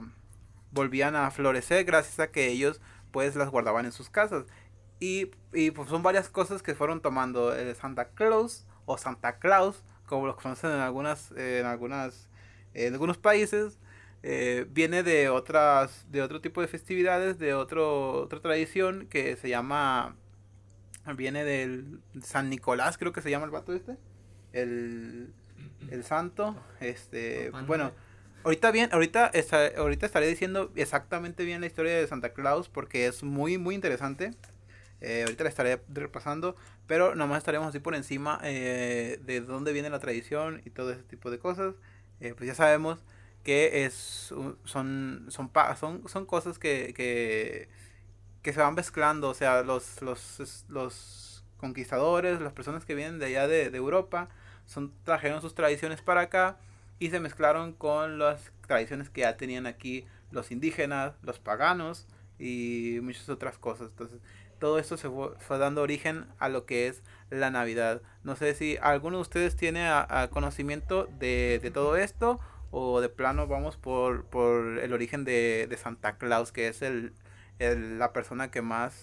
volvían 0.71 1.15
a 1.15 1.31
florecer 1.31 1.83
gracias 1.85 2.19
a 2.19 2.31
que 2.31 2.47
ellos 2.47 2.81
pues 3.11 3.35
las 3.35 3.49
guardaban 3.49 3.85
en 3.85 3.93
sus 3.93 4.09
casas. 4.09 4.45
Y, 4.99 5.31
y, 5.53 5.71
pues 5.71 5.89
son 5.89 6.03
varias 6.03 6.29
cosas 6.29 6.61
que 6.61 6.75
fueron 6.75 7.01
tomando 7.01 7.53
el 7.55 7.75
Santa 7.75 8.09
Claus 8.09 8.65
o 8.85 8.97
Santa 8.97 9.39
Claus 9.39 9.83
como 10.05 10.27
los 10.27 10.35
conocen 10.35 10.71
en 10.71 10.79
algunas 10.79 11.31
eh, 11.31 11.59
en 11.59 11.65
algunas 11.65 12.29
en 12.73 12.93
algunos 12.93 13.17
países 13.17 13.79
eh, 14.23 14.65
viene 14.69 15.03
de 15.03 15.29
otras 15.29 16.09
de 16.11 16.21
otro 16.21 16.41
tipo 16.41 16.61
de 16.61 16.67
festividades 16.67 17.39
de 17.39 17.53
otro 17.53 18.21
otra 18.21 18.39
tradición 18.39 19.07
que 19.07 19.35
se 19.35 19.49
llama 19.49 20.15
viene 21.13 21.43
del 21.43 21.99
San 22.23 22.49
Nicolás 22.49 22.97
creo 22.97 23.13
que 23.13 23.21
se 23.21 23.29
llama 23.29 23.45
el 23.45 23.51
vato 23.51 23.73
este. 23.73 23.97
El 24.53 25.33
el 25.89 26.03
santo 26.03 26.55
este 26.79 27.51
bueno 27.67 27.91
ahorita 28.43 28.71
bien 28.71 28.89
ahorita 28.91 29.27
esta- 29.33 29.67
ahorita 29.77 30.05
estaré 30.05 30.27
diciendo 30.27 30.71
exactamente 30.75 31.43
bien 31.45 31.61
la 31.61 31.67
historia 31.67 31.95
de 31.95 32.07
Santa 32.07 32.33
Claus 32.33 32.69
porque 32.69 33.07
es 33.07 33.23
muy 33.23 33.57
muy 33.57 33.75
interesante. 33.75 34.31
Eh, 35.01 35.23
ahorita 35.23 35.43
la 35.43 35.49
estaré 35.49 35.81
repasando, 35.89 36.55
pero 36.87 37.15
nomás 37.15 37.39
estaremos 37.39 37.67
así 37.67 37.79
por 37.79 37.95
encima 37.95 38.39
eh, 38.43 39.19
de 39.23 39.41
dónde 39.41 39.73
viene 39.73 39.89
la 39.89 39.99
tradición 39.99 40.61
y 40.65 40.69
todo 40.71 40.91
ese 40.91 41.03
tipo 41.03 41.29
de 41.29 41.37
cosas. 41.37 41.75
Eh, 42.21 42.33
pues 42.35 42.47
ya 42.47 42.55
sabemos 42.55 43.03
que 43.43 43.85
es 43.85 43.93
son 43.93 44.57
son 45.29 45.51
son, 45.77 46.07
son 46.07 46.25
cosas 46.25 46.57
que, 46.57 46.93
que, 46.95 47.67
que 48.45 48.53
se 48.53 48.61
van 48.61 48.75
mezclando, 48.75 49.29
o 49.29 49.33
sea, 49.33 49.63
los, 49.63 50.03
los, 50.03 50.65
los 50.69 51.43
conquistadores, 51.57 52.39
las 52.39 52.53
personas 52.53 52.85
que 52.85 52.93
vienen 52.93 53.17
de 53.17 53.25
allá 53.25 53.47
de, 53.47 53.71
de 53.71 53.77
Europa, 53.77 54.29
son, 54.67 54.93
trajeron 55.03 55.41
sus 55.41 55.55
tradiciones 55.55 56.03
para 56.03 56.21
acá 56.21 56.57
y 56.99 57.09
se 57.09 57.19
mezclaron 57.19 57.73
con 57.73 58.19
las 58.19 58.51
tradiciones 58.67 59.09
que 59.09 59.21
ya 59.21 59.35
tenían 59.35 59.65
aquí 59.65 60.05
los 60.29 60.51
indígenas, 60.51 61.13
los 61.23 61.39
paganos 61.39 62.05
y 62.37 62.99
muchas 63.01 63.27
otras 63.29 63.57
cosas. 63.57 63.87
Entonces, 63.89 64.19
todo 64.59 64.77
esto 64.77 64.95
se 64.95 65.09
fue, 65.09 65.31
fue 65.39 65.57
dando 65.57 65.81
origen 65.81 66.27
a 66.37 66.47
lo 66.47 66.67
que 66.67 66.87
es 66.87 67.01
la 67.31 67.49
Navidad. 67.49 68.03
No 68.23 68.35
sé 68.35 68.53
si 68.53 68.77
alguno 68.79 69.17
de 69.17 69.21
ustedes 69.23 69.55
tiene 69.55 69.87
a- 69.87 70.05
a 70.21 70.29
conocimiento 70.29 71.09
de, 71.19 71.59
de 71.63 71.71
todo 71.71 71.95
esto 71.95 72.39
o 72.69 73.01
de 73.01 73.09
plano 73.09 73.47
vamos 73.47 73.75
por, 73.75 74.25
por 74.25 74.77
el 74.79 74.93
origen 74.93 75.23
de, 75.25 75.65
de 75.67 75.77
Santa 75.77 76.17
Claus, 76.17 76.51
que 76.51 76.67
es 76.67 76.83
el, 76.83 77.13
el- 77.59 77.99
la 77.99 78.13
persona 78.13 78.51
que 78.51 78.61
más 78.61 78.93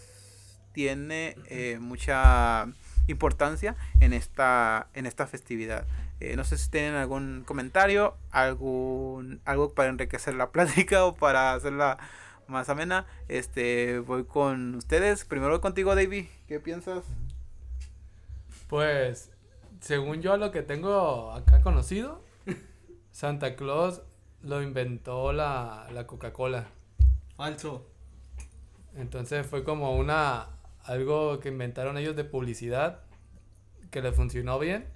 tiene 0.73 1.37
eh, 1.49 1.79
mucha 1.81 2.67
importancia 3.07 3.77
en 4.01 4.13
esta, 4.13 4.89
en 4.95 5.07
esta 5.07 5.27
festividad. 5.27 5.87
Eh, 6.21 6.37
no 6.37 6.45
sé 6.45 6.57
si 6.57 6.71
tienen 6.71 6.95
algún 6.95 7.43
comentario, 7.45 8.17
algún, 8.31 9.41
algo 9.45 9.75
para 9.75 9.89
enriquecer 9.91 10.35
la 10.35 10.51
plática 10.53 11.05
o 11.05 11.15
para 11.15 11.53
hacerla 11.55 11.99
más 12.47 12.69
amena. 12.69 13.07
Este, 13.29 13.99
voy 13.99 14.25
con 14.25 14.75
ustedes. 14.77 15.25
Primero 15.25 15.51
voy 15.53 15.61
contigo, 15.61 15.95
David. 15.95 16.27
¿Qué 16.47 16.61
piensas? 16.61 17.05
Pues, 18.69 19.31
según 19.81 20.23
yo 20.23 20.37
lo 20.37 20.51
que 20.53 20.63
tengo 20.63 21.33
acá 21.33 21.61
conocido, 21.61 22.23
Santa 23.13 23.57
Claus 23.57 24.03
lo 24.43 24.63
inventó 24.63 25.33
la, 25.33 25.87
la 25.93 26.07
Coca-Cola. 26.07 26.67
Falso. 27.37 27.89
Entonces 28.97 29.47
fue 29.47 29.65
como 29.65 29.97
una 29.97 30.47
algo 30.85 31.39
que 31.41 31.49
inventaron 31.49 31.97
ellos 31.97 32.17
de 32.17 32.25
publicidad 32.25 33.01
que 33.91 34.03
le 34.03 34.13
funcionó 34.13 34.59
bien. 34.59 34.87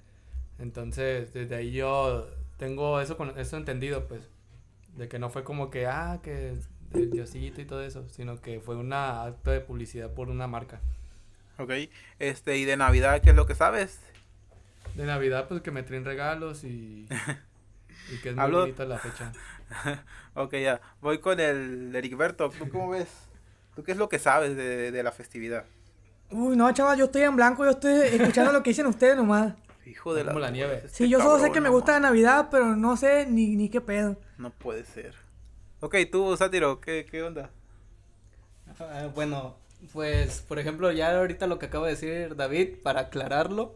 Entonces, 0.59 1.33
desde 1.33 1.55
ahí 1.55 1.71
yo 1.71 2.27
tengo 2.57 2.99
eso, 2.99 3.15
con, 3.17 3.37
eso 3.39 3.57
entendido, 3.57 4.07
pues. 4.07 4.21
De 4.95 5.07
que 5.07 5.19
no 5.19 5.29
fue 5.29 5.43
como 5.43 5.69
que, 5.69 5.85
ah, 5.85 6.19
que 6.23 6.55
el 6.93 7.11
diosito 7.11 7.61
y 7.61 7.65
todo 7.65 7.83
eso, 7.83 8.07
sino 8.09 8.41
que 8.41 8.59
fue 8.59 8.75
un 8.75 8.91
acto 8.93 9.51
de 9.51 9.61
publicidad 9.61 10.13
por 10.13 10.29
una 10.29 10.47
marca. 10.47 10.81
Ok. 11.59 11.71
Este, 12.19 12.57
y 12.57 12.65
de 12.65 12.77
Navidad, 12.77 13.21
¿qué 13.21 13.29
es 13.31 13.35
lo 13.35 13.45
que 13.45 13.53
sabes? 13.55 13.99
De 14.95 15.05
Navidad, 15.05 15.47
pues 15.47 15.61
que 15.61 15.69
me 15.71 15.83
traen 15.83 16.05
regalos 16.05 16.63
y, 16.63 17.07
y 18.11 18.17
que 18.21 18.29
es 18.29 18.35
muy 18.35 18.43
Hablo- 18.43 18.61
bonita 18.61 18.85
la 18.85 18.97
fecha. 18.97 19.31
ok, 20.33 20.53
ya. 20.55 20.81
Voy 21.01 21.19
con 21.19 21.39
el 21.39 21.95
Ericberto. 21.95 22.49
¿Tú 22.49 22.69
cómo 22.69 22.89
ves? 22.89 23.26
¿Tú 23.77 23.83
qué 23.83 23.91
es 23.91 23.97
lo 23.99 24.09
que 24.09 24.17
sabes 24.17 24.57
de, 24.57 24.91
de 24.91 25.03
la 25.03 25.11
festividad? 25.11 25.63
Uy, 26.31 26.57
no, 26.57 26.71
chaval, 26.73 26.97
yo 26.97 27.05
estoy 27.05 27.21
en 27.21 27.35
blanco, 27.35 27.63
yo 27.63 27.69
estoy 27.69 27.91
escuchando 27.93 28.51
lo 28.51 28.63
que 28.63 28.71
dicen 28.71 28.87
ustedes 28.87 29.15
nomás. 29.15 29.53
Hijo 29.85 30.15
de 30.15 30.23
la... 30.23 30.31
Como 30.31 30.39
la 30.39 30.49
nieve. 30.49 30.81
este 30.85 30.89
Sí, 30.89 31.09
yo 31.09 31.21
solo 31.21 31.37
sé 31.39 31.51
que 31.51 31.61
me 31.61 31.69
gusta 31.69 31.91
la. 31.93 31.99
Navidad, 31.99 32.47
pero 32.49 32.75
no 32.75 32.97
sé 32.97 33.27
ni, 33.27 33.55
ni 33.55 33.69
qué 33.69 33.79
pedo. 33.79 34.17
No 34.39 34.49
puede 34.49 34.83
ser. 34.83 35.13
Ok, 35.79 35.95
tú, 36.11 36.35
Sátiro, 36.35 36.81
¿qué, 36.81 37.05
qué 37.09 37.21
onda? 37.21 37.51
Ah, 38.79 39.09
bueno, 39.13 39.57
pues, 39.93 40.41
por 40.41 40.57
ejemplo, 40.57 40.91
ya 40.91 41.15
ahorita 41.17 41.45
lo 41.45 41.59
que 41.59 41.67
acaba 41.67 41.85
de 41.85 41.93
decir 41.93 42.35
David, 42.35 42.77
para 42.81 43.01
aclararlo. 43.01 43.75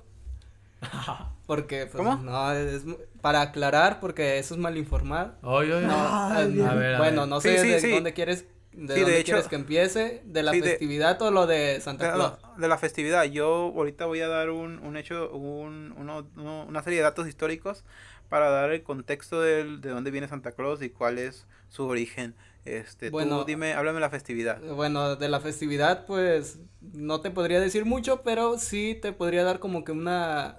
Porque, 1.45 1.85
pues, 1.85 2.03
¿Cómo? 2.03 2.15
no, 2.17 2.51
es 2.53 2.83
para 3.21 3.41
aclarar, 3.41 3.99
porque 3.99 4.39
eso 4.39 4.55
es 4.55 4.59
mal 4.59 4.77
informar. 4.77 5.37
Oye, 5.43 5.73
oye. 5.75 5.85
No, 5.85 5.93
Ay, 5.95 6.59
eh. 6.59 6.65
A 6.65 6.73
ver, 6.73 6.95
a 6.95 6.97
bueno, 6.97 7.21
ver. 7.21 7.29
no 7.29 7.41
Sí, 7.41 7.49
sé 7.49 7.59
sí, 7.59 7.67
de 7.67 7.79
sí. 7.79 7.91
dónde 7.91 8.13
quieres, 8.13 8.45
de 8.73 8.87
Sí, 8.93 8.99
de 8.99 9.01
dónde 9.01 9.19
hecho- 9.19 9.25
quieres 9.33 9.47
que 9.47 9.55
empiece, 9.55 10.21
de 10.25 10.43
la 10.43 10.51
Sí, 10.51 10.61
de- 10.61 10.69
festividad 10.69 11.21
o 11.21 11.31
lo 11.31 11.45
de 11.47 11.79
Santa 11.81 12.07
De, 12.07 12.13
Claus. 12.13 12.33
no, 12.41 12.61
de 12.61 12.67
la 12.67 12.77
festividad. 12.77 13.23
Yo 13.25 13.73
ahorita 13.75 14.05
voy 14.05 14.21
a 14.21 14.27
dar 14.27 14.49
un, 14.49 14.79
un 14.79 14.97
hecho, 14.97 15.31
un, 15.31 15.93
uno- 15.97 16.27
uno- 16.37 16.65
una 16.67 16.81
serie 16.83 16.99
de 16.99 17.03
datos 17.03 17.27
históricos 17.27 17.83
para 18.29 18.49
dar 18.49 18.71
el 18.71 18.81
contexto 18.83 19.41
del, 19.41 19.81
de 19.81 19.89
dónde 19.89 20.09
viene 20.11 20.27
Santa 20.27 20.53
Claus 20.53 20.81
y 20.81 20.89
cuál 20.89 21.17
es 21.17 21.45
su 21.69 21.85
origen. 21.85 22.33
Este, 22.63 23.09
Bueno. 23.09 23.39
tú 23.39 23.45
dime, 23.45 23.73
háblame 23.73 23.95
de 23.95 24.01
la 24.01 24.09
festividad. 24.09 24.61
Bueno, 24.61 25.15
de 25.15 25.27
la 25.29 25.39
festividad, 25.41 26.05
pues 26.05 26.59
no 26.93 27.19
te 27.19 27.31
podría 27.31 27.59
decir 27.59 27.85
mucho, 27.85 28.21
pero 28.21 28.57
sí 28.59 28.97
te 29.01 29.11
podría 29.13 29.43
dar 29.43 29.59
como 29.59 29.83
que 29.83 29.91
una, 29.91 30.57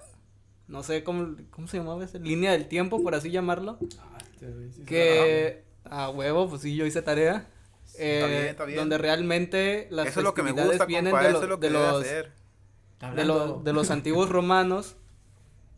no 0.67 0.83
sé 0.83 1.03
cómo, 1.03 1.35
cómo 1.49 1.67
se 1.67 1.77
llamaba 1.77 2.03
esa 2.03 2.19
línea 2.19 2.51
del 2.51 2.67
tiempo, 2.67 3.01
por 3.01 3.15
así 3.15 3.31
llamarlo, 3.31 3.79
Ah, 3.99 4.17
este 4.33 4.53
sí 4.53 4.73
se 4.73 4.83
que 4.83 5.63
a 5.85 6.09
huevo, 6.09 6.49
pues 6.49 6.61
sí, 6.61 6.75
yo 6.75 6.85
hice 6.85 7.01
tarea, 7.01 7.47
Está 7.95 8.27
bien, 8.27 8.41
eh, 8.41 8.49
está 8.49 8.65
bien. 8.65 8.77
donde 8.79 8.97
realmente 8.97 9.87
las 9.91 10.07
eso 10.07 10.19
es 10.19 10.23
lo 10.23 10.33
que 10.33 10.41
me 10.43 10.49
festividades 10.49 10.71
gusta, 10.79 10.85
vienen 10.85 11.11
compa, 11.11 11.27
de, 11.27 11.33
lo- 11.33 11.41
es 11.43 11.49
lo 11.49 11.59
que 11.59 11.67
de 11.67 11.73
los, 11.73 12.03
de, 12.03 12.23
lo- 12.23 13.07
hablando. 13.07 13.61
de 13.63 13.73
los 13.73 13.91
antiguos 13.91 14.29
romanos, 14.29 14.95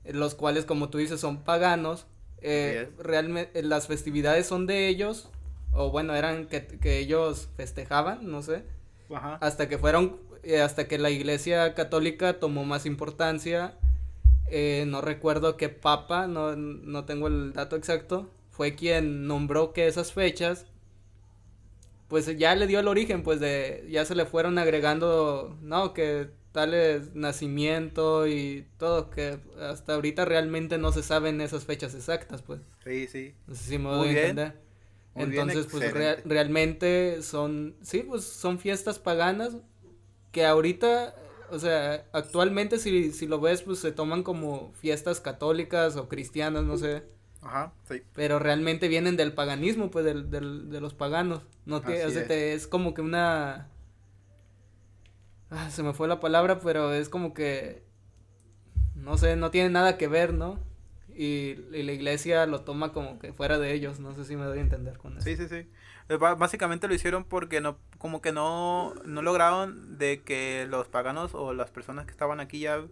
eh, 0.03 0.13
los 0.13 0.35
cuales, 0.35 0.65
como 0.65 0.89
tú 0.89 0.97
dices, 0.97 1.19
son 1.19 1.43
paganos. 1.43 2.07
Eh, 2.41 2.89
realmente 2.99 3.63
las 3.63 3.87
festividades 3.87 4.45
son 4.45 4.67
de 4.67 4.87
ellos, 4.87 5.29
o 5.73 5.89
bueno, 5.89 6.13
eran 6.15 6.45
que, 6.47 6.65
que 6.67 6.99
ellos 6.99 7.49
festejaban, 7.57 8.29
no 8.29 8.41
sé, 8.43 8.63
Ajá. 9.13 9.35
hasta 9.41 9.67
que 9.67 9.77
fueron, 9.79 10.17
eh, 10.43 10.61
hasta 10.61 10.87
que 10.87 10.99
la 10.99 11.09
iglesia 11.09 11.73
católica 11.73 12.39
tomó 12.39 12.63
más 12.65 12.85
importancia. 12.85 13.77
eh, 14.47 14.85
no 14.87 15.01
recuerdo 15.01 15.57
qué 15.57 15.69
papa, 15.69 16.27
no, 16.27 16.55
no 16.55 17.05
tengo 17.05 17.27
el 17.27 17.51
dato 17.53 17.75
exacto, 17.75 18.29
fue 18.51 18.75
quien 18.75 19.25
nombró 19.27 19.73
que 19.73 19.87
esas 19.87 20.13
fechas 20.13 20.67
pues 22.07 22.37
ya 22.37 22.55
le 22.55 22.67
dio 22.67 22.79
el 22.79 22.87
origen, 22.87 23.23
pues 23.23 23.39
de, 23.39 23.85
ya 23.89 24.05
se 24.05 24.15
le 24.15 24.25
fueron 24.25 24.57
agregando, 24.57 25.57
no, 25.61 25.93
que 25.93 26.29
tales 26.51 27.15
nacimiento 27.15 28.27
y 28.27 28.67
todo, 28.77 29.09
que 29.09 29.39
hasta 29.61 29.95
ahorita 29.95 30.25
realmente 30.25 30.77
no 30.77 30.91
se 30.91 31.03
saben 31.03 31.41
esas 31.41 31.65
fechas 31.65 31.95
exactas, 31.95 32.41
pues, 32.41 32.61
Sí, 32.83 33.07
sí. 33.07 33.35
no 33.47 33.55
sé 33.55 33.63
si 33.63 33.77
me 33.77 33.89
Muy 33.89 33.89
doy 33.89 34.09
a 34.09 34.13
bien. 34.13 34.13
entender. 34.13 34.55
Muy 35.15 35.27
bien, 35.27 35.47
Entonces, 35.47 35.67
pues 35.67 35.85
rea- 35.91 36.17
realmente 36.25 37.21
son, 37.23 37.75
sí, 37.81 38.03
pues 38.03 38.23
son 38.25 38.59
fiestas 38.59 38.99
paganas 38.99 39.57
que 40.31 40.45
ahorita, 40.45 41.15
o 41.51 41.59
sea, 41.59 42.05
actualmente 42.13 42.79
si, 42.79 43.11
si 43.11 43.27
lo 43.27 43.39
ves, 43.39 43.61
pues 43.63 43.79
se 43.79 43.91
toman 43.91 44.23
como 44.23 44.73
fiestas 44.73 45.21
católicas 45.21 45.95
o 45.97 46.09
cristianas, 46.09 46.63
no 46.63 46.77
sé. 46.77 47.03
Ajá, 47.45 47.71
sí. 47.87 48.01
Pero 48.13 48.39
realmente 48.39 48.87
vienen 48.87 49.17
del 49.17 49.33
paganismo, 49.33 49.91
pues, 49.91 50.05
del, 50.05 50.29
del, 50.31 50.69
de 50.69 50.81
los 50.81 50.93
paganos. 50.93 51.43
No 51.65 51.81
te, 51.81 51.93
Así 51.93 52.07
o 52.07 52.11
sea, 52.11 52.21
es. 52.23 52.27
te- 52.27 52.53
es 52.53 52.67
como 52.67 52.93
que 52.93 53.01
una... 53.01 53.69
Ah, 55.49 55.69
se 55.69 55.83
me 55.83 55.93
fue 55.93 56.07
la 56.07 56.19
palabra, 56.19 56.59
pero 56.59 56.93
es 56.93 57.09
como 57.09 57.33
que... 57.33 57.83
No 58.95 59.17
sé, 59.17 59.35
no 59.35 59.51
tiene 59.51 59.69
nada 59.69 59.97
que 59.97 60.07
ver, 60.07 60.33
¿no? 60.33 60.59
Y, 61.15 61.57
y 61.73 61.83
la 61.83 61.91
iglesia 61.91 62.45
lo 62.45 62.61
toma 62.61 62.91
como 62.93 63.19
que 63.19 63.33
fuera 63.33 63.59
de 63.59 63.73
ellos. 63.73 63.99
No 63.99 64.13
sé 64.15 64.25
si 64.25 64.35
me 64.35 64.45
doy 64.45 64.59
a 64.59 64.61
entender 64.61 64.97
con 64.97 65.17
eso. 65.17 65.25
Sí, 65.25 65.35
sí, 65.37 65.47
sí. 65.47 65.67
Eh, 66.09 66.17
Básicamente 66.17 66.87
lo 66.87 66.93
hicieron 66.93 67.23
porque 67.25 67.61
no, 67.61 67.77
como 67.97 68.21
que 68.21 68.31
no, 68.31 68.93
no 69.05 69.21
lograron 69.21 69.97
de 69.97 70.23
que 70.23 70.67
los 70.69 70.87
paganos 70.87 71.33
o 71.33 71.53
las 71.53 71.71
personas 71.71 72.05
que 72.05 72.11
estaban 72.11 72.39
aquí 72.39 72.59
ya, 72.59 72.83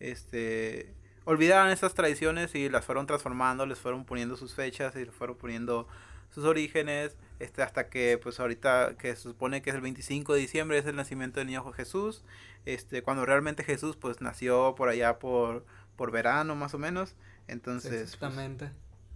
este, 0.00 0.94
olvidaran 1.30 1.70
esas 1.70 1.92
tradiciones 1.92 2.54
y 2.54 2.68
las 2.70 2.84
fueron 2.86 3.06
transformando, 3.06 3.66
les 3.66 3.78
fueron 3.78 4.04
poniendo 4.06 4.36
sus 4.36 4.54
fechas 4.54 4.94
y 4.96 5.04
les 5.04 5.14
fueron 5.14 5.36
poniendo 5.36 5.86
sus 6.30 6.44
orígenes, 6.44 7.16
este, 7.38 7.62
hasta 7.62 7.88
que 7.90 8.18
pues 8.22 8.40
ahorita 8.40 8.96
que 8.98 9.14
se 9.14 9.22
supone 9.22 9.60
que 9.60 9.70
es 9.70 9.76
el 9.76 9.82
25 9.82 10.32
de 10.34 10.40
diciembre 10.40 10.78
es 10.78 10.86
el 10.86 10.96
nacimiento 10.96 11.40
del 11.40 11.46
niño 11.48 11.70
Jesús, 11.72 12.24
este, 12.64 13.02
cuando 13.02 13.26
realmente 13.26 13.62
Jesús 13.62 13.96
pues 13.96 14.20
nació 14.22 14.74
por 14.74 14.88
allá 14.88 15.18
por, 15.18 15.64
por 15.96 16.10
verano 16.10 16.54
más 16.54 16.72
o 16.74 16.78
menos, 16.78 17.14
entonces 17.46 17.90
pues, 17.90 18.02
Exactamente. 18.14 18.70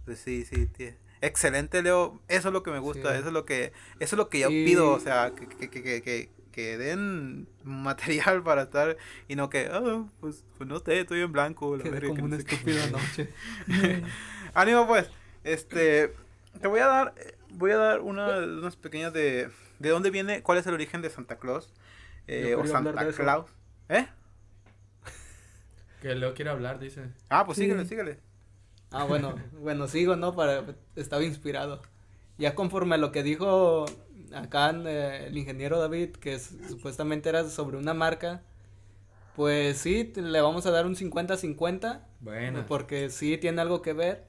pues 0.05 0.19
sí, 0.19 0.45
sí, 0.45 0.67
tie- 0.77 0.95
excelente 1.21 1.81
Leo, 1.81 2.19
eso 2.27 2.49
es 2.49 2.53
lo 2.53 2.61
que 2.63 2.71
me 2.71 2.79
gusta, 2.79 3.11
Sí. 3.13 3.17
eso 3.19 3.27
es 3.27 3.33
lo 3.33 3.45
que, 3.45 3.73
eso 3.99 4.15
es 4.15 4.17
lo 4.17 4.29
que 4.29 4.39
yo 4.39 4.49
Y- 4.51 4.65
pido, 4.65 4.91
o 4.91 4.99
sea, 4.99 5.33
que, 5.35 5.47
que, 5.47 5.69
que, 5.69 6.01
que, 6.01 6.29
que, 6.53 6.77
den 6.77 7.49
material 7.65 8.41
para 8.43 8.61
estar 8.63 8.95
y 9.27 9.35
no 9.35 9.49
que, 9.49 9.67
ah, 9.69 10.05
pues, 10.21 10.45
pues 10.57 10.69
no 10.69 10.79
sé, 10.79 11.01
estoy 11.01 11.19
en 11.19 11.33
blanco. 11.33 11.75
la 11.75 11.83
Quedé 11.83 11.91
verga, 11.91 12.07
que 12.07 12.07
como 12.15 12.21
no 12.21 12.25
una 12.27 12.37
sé 12.37 12.45
qué". 12.45 12.55
estúpida 12.55 12.87
noche. 12.87 13.29
Ánimo 14.53 14.87
pues, 14.87 15.09
este, 15.43 16.13
te 16.61 16.67
voy 16.67 16.79
a 16.79 16.87
dar, 16.87 17.13
voy 17.49 17.71
a 17.71 17.77
dar 17.77 17.99
una, 18.01 18.37
unas 18.37 18.77
pequeñas 18.77 19.11
de, 19.11 19.49
de 19.79 19.89
dónde 19.89 20.09
viene, 20.11 20.41
cuál 20.43 20.57
es 20.59 20.65
el 20.67 20.73
origen 20.73 21.01
de 21.01 21.09
Santa 21.09 21.37
Claus, 21.37 21.73
eh, 22.27 22.55
o 22.55 22.65
Santa. 22.65 23.11
Claus, 23.11 23.49
¿eh? 23.89 24.07
Que 26.01 26.15
Leo 26.15 26.33
quiere 26.33 26.51
hablar, 26.51 26.79
dice. 26.79 27.03
Ah, 27.29 27.45
pues 27.45 27.57
Sí. 27.57 27.63
síguele, 27.63 27.85
síguele. 27.85 28.19
Ah, 28.91 29.05
bueno, 29.05 29.35
bueno, 29.53 29.87
sigo, 29.87 30.15
¿no? 30.15 30.35
Para, 30.35 30.63
estaba 30.95 31.23
inspirado. 31.23 31.81
Ya 32.37 32.55
conforme 32.55 32.95
a 32.95 32.97
lo 32.97 33.11
que 33.11 33.23
dijo 33.23 33.85
acá 34.33 34.71
eh, 34.85 35.25
el 35.27 35.37
ingeniero 35.37 35.79
David, 35.79 36.11
que 36.17 36.35
es- 36.35 36.55
supuestamente 36.69 37.29
era 37.29 37.49
sobre 37.49 37.77
una 37.77 37.93
marca, 37.93 38.43
pues 39.35 39.77
sí, 39.79 40.13
le 40.15 40.41
vamos 40.41 40.65
a 40.65 40.71
dar 40.71 40.85
un 40.85 40.95
50-50, 40.95 42.07
Buena. 42.19 42.65
porque 42.67 43.09
sí 43.09 43.37
tiene 43.37 43.61
algo 43.61 43.81
que 43.81 43.93
ver. 43.93 44.25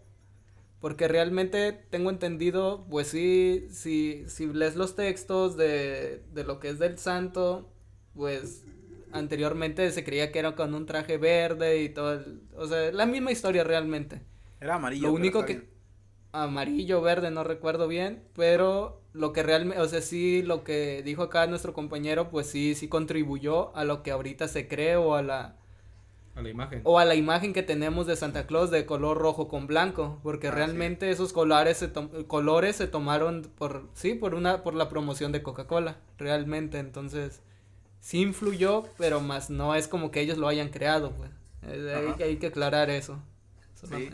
Porque 0.80 1.08
realmente 1.08 1.72
tengo 1.72 2.10
entendido, 2.10 2.86
pues 2.90 3.08
sí, 3.08 3.66
si, 3.70 4.24
si 4.28 4.46
lees 4.48 4.76
los 4.76 4.96
textos 4.96 5.56
de, 5.56 6.22
de 6.32 6.44
lo 6.44 6.60
que 6.60 6.68
es 6.70 6.78
del 6.78 6.98
santo, 6.98 7.70
pues 8.14 8.64
anteriormente 9.12 9.90
se 9.92 10.04
creía 10.04 10.30
que 10.32 10.40
era 10.40 10.56
con 10.56 10.74
un 10.74 10.86
traje 10.86 11.16
verde 11.18 11.82
y 11.82 11.88
todo, 11.88 12.14
el- 12.14 12.42
o 12.56 12.66
sea, 12.66 12.92
la 12.92 13.06
misma 13.06 13.32
historia 13.32 13.64
realmente. 13.64 14.22
Era 14.60 14.74
amarillo. 14.76 15.08
Lo 15.08 15.14
pero 15.14 15.14
único 15.14 15.44
está 15.44 15.46
que 15.46 15.52
bien. 15.52 15.70
amarillo, 16.32 17.02
verde, 17.02 17.30
no 17.30 17.44
recuerdo 17.44 17.88
bien, 17.88 18.24
pero 18.34 19.02
lo 19.14 19.32
que 19.32 19.42
realmente, 19.42 19.80
o 19.82 19.88
sea, 19.88 20.02
sí 20.02 20.42
lo 20.42 20.64
que 20.64 21.02
dijo 21.04 21.22
acá 21.22 21.46
nuestro 21.46 21.72
compañero, 21.72 22.28
pues 22.30 22.48
sí 22.48 22.74
sí 22.74 22.88
contribuyó 22.88 23.74
a 23.76 23.84
lo 23.84 24.02
que 24.02 24.10
ahorita 24.12 24.48
se 24.48 24.68
cree 24.68 24.96
o 24.96 25.14
a 25.14 25.22
la 25.22 25.56
A 26.36 26.42
la 26.42 26.50
imagen. 26.50 26.80
o 26.84 26.98
a 26.98 27.04
la 27.06 27.14
imagen 27.14 27.52
que 27.54 27.62
tenemos 27.62 28.06
de 28.08 28.16
Santa 28.16 28.46
Claus 28.46 28.70
de 28.72 28.86
color 28.86 29.18
rojo 29.18 29.48
con 29.48 29.66
blanco, 29.68 30.18
porque 30.24 30.48
Ah, 30.48 30.50
sí. 30.50 30.56
realmente 30.56 31.10
esos 31.10 31.32
colores 31.32 31.78
se 31.78 31.92
colores 32.26 32.76
se 32.76 32.88
tomaron 32.88 33.42
por 33.56 33.88
sí, 33.94 34.14
por 34.14 34.34
una 34.34 34.62
por 34.64 34.74
la 34.74 34.88
promoción 34.88 35.32
de 35.32 35.42
Coca-Cola, 35.42 35.98
realmente, 36.18 36.78
entonces 36.80 37.40
sí 38.00 38.20
influyó, 38.20 38.84
pero 38.98 39.20
más 39.20 39.48
no 39.50 39.74
es 39.76 39.88
como 39.88 40.10
que 40.10 40.20
ellos 40.20 40.38
lo 40.38 40.48
hayan 40.48 40.70
creado, 40.70 41.12
pues. 41.12 41.30
Eh, 41.62 42.14
hay, 42.18 42.22
hay 42.24 42.36
que 42.36 42.48
aclarar 42.48 42.90
eso. 42.90 43.18
Sí. 43.88 44.10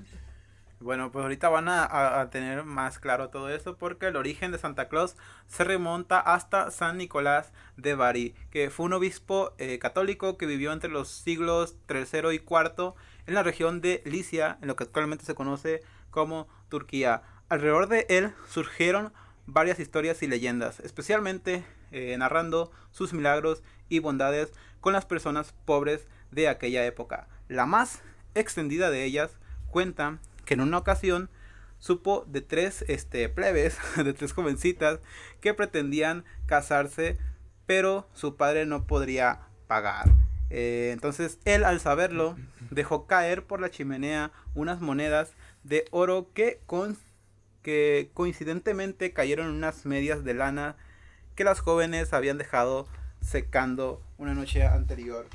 Bueno, 0.81 1.13
pues 1.13 1.23
ahorita 1.23 1.51
van 1.51 1.69
a, 1.69 2.21
a- 2.21 2.31
tener 2.31 2.65
más 2.65 2.99
claro 2.99 3.29
todo 3.29 3.51
esto 3.51 3.77
porque 3.77 4.07
el 4.07 4.17
origen 4.17 4.51
de 4.51 4.59
Santa 4.59 4.89
Claus 4.89 5.15
se 5.47 5.63
remonta 5.63 6.19
hasta 6.19 6.71
San 6.71 6.97
Nicolás 6.97 7.53
de 7.77 7.95
Bari, 7.95 8.35
que 8.51 8.71
fue 8.71 8.87
un 8.87 8.95
obispo 8.95 9.53
eh, 9.59 9.79
católico 9.79 10.39
que 10.39 10.47
vivió 10.47 10.73
entre 10.73 10.91
los 10.91 11.09
siglos 11.11 11.77
III 11.89 12.31
y 12.35 12.41
IV 12.41 12.95
en 13.27 13.35
la 13.35 13.43
región 13.43 13.83
de 13.83 14.03
Licia, 14.07 14.57
en 14.63 14.69
lo 14.69 14.77
que 14.77 14.85
actualmente 14.85 15.27
se 15.27 15.35
conoce 15.35 15.83
como 16.11 16.49
Turquía. 16.71 17.23
Alrededor 17.51 17.87
de 17.89 18.07
él 18.09 18.33
surgieron 18.49 19.13
varias 19.47 19.81
historias 19.81 20.23
y 20.23 20.29
leyendas, 20.29 20.81
especialmente 20.81 21.63
eh, 21.93 22.17
narrando 22.17 22.71
sus 22.91 23.13
milagros 23.13 23.63
y 23.91 23.99
bondades 23.99 24.53
con 24.81 24.95
las 24.95 25.05
personas 25.05 25.53
pobres 25.67 26.07
de 26.31 26.49
aquella 26.49 26.87
época. 26.87 27.29
La 27.49 27.67
más 27.67 28.01
extendida 28.35 28.91
de 28.91 29.05
ellas 29.05 29.37
cuenta 29.67 30.19
que 30.51 30.55
en 30.55 30.63
una 30.63 30.79
ocasión 30.79 31.31
supo 31.79 32.25
de 32.27 32.41
tres 32.41 32.85
este, 32.89 33.29
plebes, 33.29 33.79
de 33.97 34.13
tres 34.13 34.33
jovencitas 34.33 34.99
que 35.41 35.55
pretendían 35.55 36.25
casarse, 36.47 37.19
pero 37.67 38.09
su 38.15 38.35
padre 38.35 38.67
no 38.67 38.85
podría 38.89 39.43
pagar. 39.69 40.11
Eh, 40.51 40.91
entonces 40.93 41.39
él 41.45 41.63
al 41.63 41.79
saberlo 41.79 42.37
dejó 42.73 43.07
caer 43.07 43.45
por 43.45 43.61
la 43.61 43.71
chimenea 43.71 44.33
unas 44.57 44.81
monedas 44.81 45.35
de 45.63 45.85
oro 45.93 46.33
que, 46.35 46.59
con, 46.67 46.99
que 47.63 48.11
coincidentemente 48.13 49.13
cayeron 49.13 49.51
en 49.51 49.55
unas 49.55 49.87
medias 49.87 50.25
de 50.25 50.35
lana 50.35 50.75
que 51.37 51.45
las 51.45 51.61
jóvenes 51.61 52.13
habían 52.13 52.39
dejado 52.39 52.89
secando 53.21 54.03
una 54.19 54.35
noche 54.35 54.67
anterior. 54.67 55.29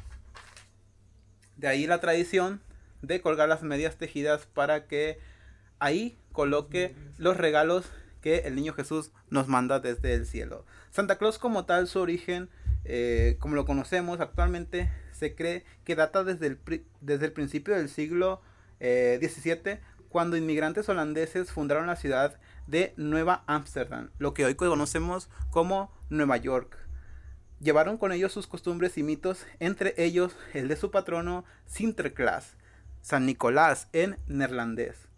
De 1.55 1.69
ahí 1.69 1.87
la 1.87 2.01
tradición 2.01 2.59
de 3.07 3.21
colgar 3.21 3.49
las 3.49 3.63
medias 3.63 3.97
tejidas 3.97 4.45
para 4.45 4.87
que 4.87 5.19
ahí 5.79 6.17
coloque 6.31 6.95
los 7.17 7.37
regalos 7.37 7.85
que 8.21 8.39
el 8.39 8.55
niño 8.55 8.73
Jesús 8.73 9.11
nos 9.29 9.47
manda 9.47 9.79
desde 9.79 10.13
el 10.13 10.25
cielo. 10.25 10.65
Santa 10.91 11.17
Claus 11.17 11.37
como 11.37 11.65
tal, 11.65 11.87
su 11.87 11.99
origen, 11.99 12.49
eh, 12.83 13.37
como 13.39 13.55
lo 13.55 13.65
conocemos 13.65 14.19
actualmente, 14.19 14.91
se 15.11 15.35
cree 15.35 15.63
que 15.83 15.95
data 15.95 16.23
desde 16.23 16.47
el, 16.47 16.59
desde 17.01 17.25
el 17.25 17.33
principio 17.33 17.75
del 17.75 17.89
siglo 17.89 18.41
XVII, 18.79 19.61
eh, 19.65 19.79
cuando 20.09 20.37
inmigrantes 20.37 20.87
holandeses 20.89 21.51
fundaron 21.51 21.87
la 21.87 21.95
ciudad 21.97 22.39
de 22.67 22.93
Nueva 22.97 23.43
Ámsterdam, 23.47 24.09
lo 24.17 24.33
que 24.33 24.45
hoy 24.45 24.55
conocemos 24.55 25.29
como 25.51 25.91
Nueva 26.09 26.37
York. 26.37 26.77
Llevaron 27.59 27.97
con 27.97 28.11
ellos 28.11 28.33
sus 28.33 28.47
costumbres 28.47 28.97
y 28.97 29.03
mitos, 29.03 29.45
entre 29.59 29.93
ellos 29.97 30.35
el 30.53 30.67
de 30.67 30.75
su 30.75 30.91
patrono 30.91 31.45
Sinterklaas, 31.65 32.55
San 33.05 33.27
Nicolás 33.27 33.87
en 33.93 34.17
neerlandés. 34.25 35.09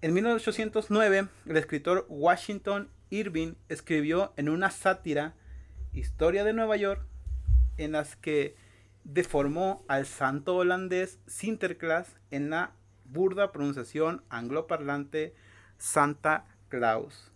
En 0.00 0.14
1809, 0.14 1.26
el 1.46 1.56
escritor 1.56 2.06
Washington 2.08 2.88
Irving 3.10 3.54
escribió 3.68 4.32
en 4.36 4.48
una 4.48 4.70
sátira 4.70 5.34
Historia 5.92 6.44
de 6.44 6.52
Nueva 6.52 6.76
York, 6.76 7.04
en 7.78 7.90
las 7.90 8.14
que 8.14 8.54
deformó 9.02 9.84
al 9.88 10.06
santo 10.06 10.54
holandés 10.54 11.18
Sinterklaas 11.26 12.14
en 12.30 12.48
la 12.48 12.74
burda 13.04 13.50
pronunciación 13.50 14.22
angloparlante 14.28 15.34
Santa 15.78 16.46
Claus. 16.68 17.32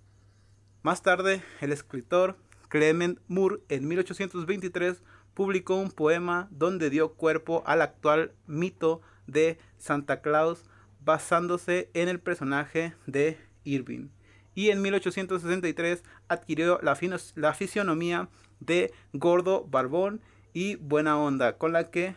Más 0.82 1.02
tarde, 1.02 1.42
el 1.60 1.72
escritor 1.72 2.38
Clement 2.68 3.18
Moore 3.26 3.56
en 3.68 3.88
1823 3.88 5.02
publicó 5.34 5.74
un 5.74 5.90
poema 5.90 6.46
donde 6.52 6.90
dio 6.90 7.14
cuerpo 7.14 7.64
al 7.66 7.82
actual 7.82 8.36
mito 8.46 9.02
de 9.30 9.58
Santa 9.78 10.20
Claus 10.20 10.64
basándose 11.04 11.90
en 11.94 12.08
el 12.08 12.20
personaje 12.20 12.94
de 13.06 13.38
Irving. 13.64 14.08
Y 14.54 14.70
en 14.70 14.82
1863 14.82 16.02
adquirió 16.28 16.80
la, 16.82 16.98
la 17.34 17.54
fisionomía 17.54 18.28
de 18.58 18.92
gordo, 19.12 19.64
barbón 19.64 20.20
y 20.52 20.76
buena 20.76 21.18
onda, 21.18 21.56
con 21.56 21.72
la 21.72 21.90
que, 21.90 22.14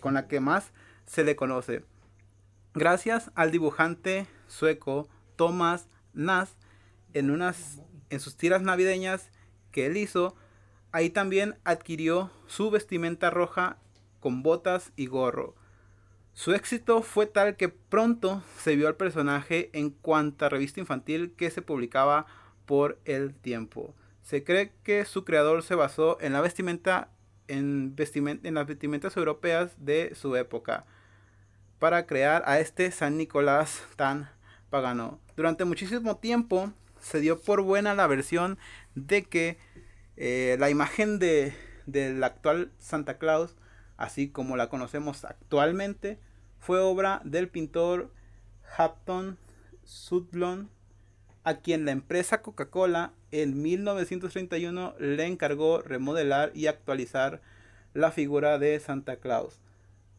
con 0.00 0.14
la 0.14 0.28
que 0.28 0.40
más 0.40 0.72
se 1.06 1.24
le 1.24 1.36
conoce. 1.36 1.84
Gracias 2.74 3.30
al 3.34 3.50
dibujante 3.50 4.26
sueco 4.46 5.08
Thomas 5.36 5.88
Nass 6.12 6.56
en, 7.14 7.30
unas, 7.30 7.80
en 8.10 8.20
sus 8.20 8.36
tiras 8.36 8.62
navideñas 8.62 9.30
que 9.72 9.86
él 9.86 9.96
hizo, 9.96 10.36
ahí 10.92 11.10
también 11.10 11.56
adquirió 11.64 12.30
su 12.46 12.70
vestimenta 12.70 13.30
roja 13.30 13.78
con 14.20 14.42
botas 14.42 14.92
y 14.96 15.06
gorro. 15.06 15.54
Su 16.36 16.52
éxito 16.52 17.00
fue 17.00 17.24
tal 17.24 17.56
que 17.56 17.70
pronto 17.70 18.42
se 18.58 18.76
vio 18.76 18.88
al 18.88 18.96
personaje 18.96 19.70
en 19.72 19.88
cuanta 19.88 20.50
revista 20.50 20.80
infantil 20.80 21.32
que 21.34 21.50
se 21.50 21.62
publicaba 21.62 22.26
por 22.66 23.00
el 23.06 23.34
tiempo. 23.34 23.94
Se 24.20 24.44
cree 24.44 24.70
que 24.82 25.06
su 25.06 25.24
creador 25.24 25.62
se 25.62 25.74
basó 25.74 26.18
en 26.20 26.34
la 26.34 26.42
vestimenta 26.42 27.08
en, 27.48 27.96
en 27.96 28.54
las 28.54 28.66
vestimentas 28.66 29.16
europeas 29.16 29.72
de 29.78 30.14
su 30.14 30.36
época 30.36 30.84
para 31.78 32.04
crear 32.04 32.42
a 32.44 32.60
este 32.60 32.90
San 32.90 33.16
Nicolás 33.16 33.82
tan 33.96 34.28
pagano. 34.68 35.18
Durante 35.38 35.64
muchísimo 35.64 36.18
tiempo 36.18 36.70
se 37.00 37.20
dio 37.20 37.40
por 37.40 37.62
buena 37.62 37.94
la 37.94 38.06
versión 38.06 38.58
de 38.94 39.24
que 39.24 39.56
eh, 40.18 40.58
la 40.60 40.68
imagen 40.68 41.18
de, 41.18 41.54
del 41.86 42.22
actual 42.22 42.72
Santa 42.78 43.16
Claus, 43.16 43.56
así 43.96 44.28
como 44.28 44.58
la 44.58 44.68
conocemos 44.68 45.24
actualmente, 45.24 46.20
fue 46.58 46.80
obra 46.80 47.20
del 47.24 47.48
pintor 47.48 48.10
Hampton 48.76 49.38
Sudlon, 49.84 50.68
a 51.44 51.58
quien 51.58 51.84
la 51.84 51.92
empresa 51.92 52.42
Coca-Cola 52.42 53.12
en 53.30 53.62
1931 53.62 54.94
le 54.98 55.26
encargó 55.26 55.80
remodelar 55.80 56.50
y 56.54 56.66
actualizar 56.66 57.40
la 57.94 58.10
figura 58.10 58.58
de 58.58 58.78
Santa 58.80 59.16
Claus 59.16 59.60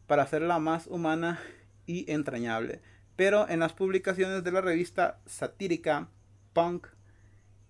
para 0.06 0.22
hacerla 0.22 0.58
más 0.58 0.86
humana 0.86 1.38
y 1.86 2.10
entrañable. 2.10 2.80
Pero 3.14 3.48
en 3.48 3.60
las 3.60 3.72
publicaciones 3.72 4.42
de 4.42 4.52
la 4.52 4.60
revista 4.60 5.20
satírica 5.26 6.08
Punk 6.52 6.86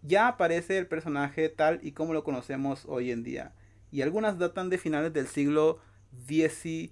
ya 0.02 0.28
aparece 0.28 0.78
el 0.78 0.87
personaje 0.87 1.48
tal 1.48 1.81
y 1.83 1.92
como 1.92 2.12
lo 2.12 2.24
conocemos 2.24 2.85
hoy 2.87 3.11
en 3.11 3.22
día. 3.22 3.52
Y 3.90 4.02
algunas 4.02 4.38
datan 4.38 4.70
de 4.70 4.78
finales 4.78 5.12
del 5.12 5.26
siglo 5.26 5.81
XIX 6.26 6.90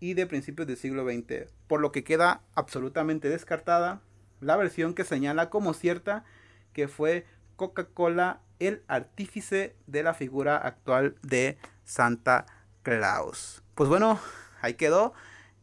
y 0.00 0.14
de 0.14 0.26
principios 0.26 0.66
del 0.66 0.76
siglo 0.76 1.04
XX, 1.04 1.50
por 1.68 1.80
lo 1.80 1.92
que 1.92 2.02
queda 2.02 2.42
absolutamente 2.54 3.28
descartada 3.28 4.00
la 4.40 4.56
versión 4.56 4.94
que 4.94 5.04
señala 5.04 5.50
como 5.50 5.72
cierta 5.72 6.24
que 6.72 6.88
fue 6.88 7.26
Coca-Cola 7.54 8.40
el 8.58 8.82
artífice 8.88 9.76
de 9.86 10.02
la 10.02 10.14
figura 10.14 10.56
actual 10.56 11.16
de 11.22 11.58
Santa 11.84 12.46
Claus. 12.82 13.62
Pues 13.74 13.88
bueno, 13.88 14.18
ahí 14.60 14.74
quedó 14.74 15.14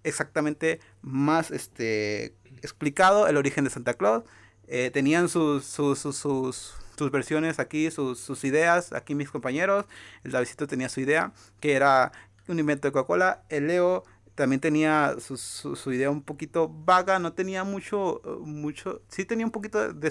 exactamente 0.03 0.79
más 1.01 1.51
este, 1.51 2.35
explicado 2.61 3.27
el 3.27 3.37
origen 3.37 3.63
de 3.63 3.69
Santa 3.69 3.95
Claus. 3.95 4.23
Eh, 4.67 4.91
tenían 4.91 5.27
sus, 5.29 5.65
sus, 5.65 5.99
sus, 5.99 6.15
sus, 6.15 7.11
versiones 7.11 7.59
aquí, 7.59 7.91
sus, 7.91 8.19
sus 8.19 8.43
ideas, 8.43 8.93
aquí 8.93 9.13
mis 9.13 9.29
compañeros. 9.29 9.85
El 10.23 10.31
Davidito 10.31 10.67
tenía 10.67 10.89
su 10.89 11.01
idea, 11.01 11.33
que 11.59 11.73
era 11.73 12.11
un 12.47 12.59
invento 12.59 12.87
de 12.87 12.91
Coca-Cola. 12.91 13.43
El 13.49 13.67
Leo 13.67 14.03
también 14.35 14.59
tenía 14.59 15.15
su, 15.19 15.37
su, 15.37 15.93
idea 15.93 16.09
un 16.09 16.23
poquito 16.23 16.67
vaga, 16.67 17.19
no 17.19 17.33
tenía 17.33 17.63
mucho, 17.63 18.21
mucho, 18.43 19.01
sí 19.07 19.25
tenía 19.25 19.45
un 19.45 19.51
poquito 19.51 19.93
de 19.93 20.09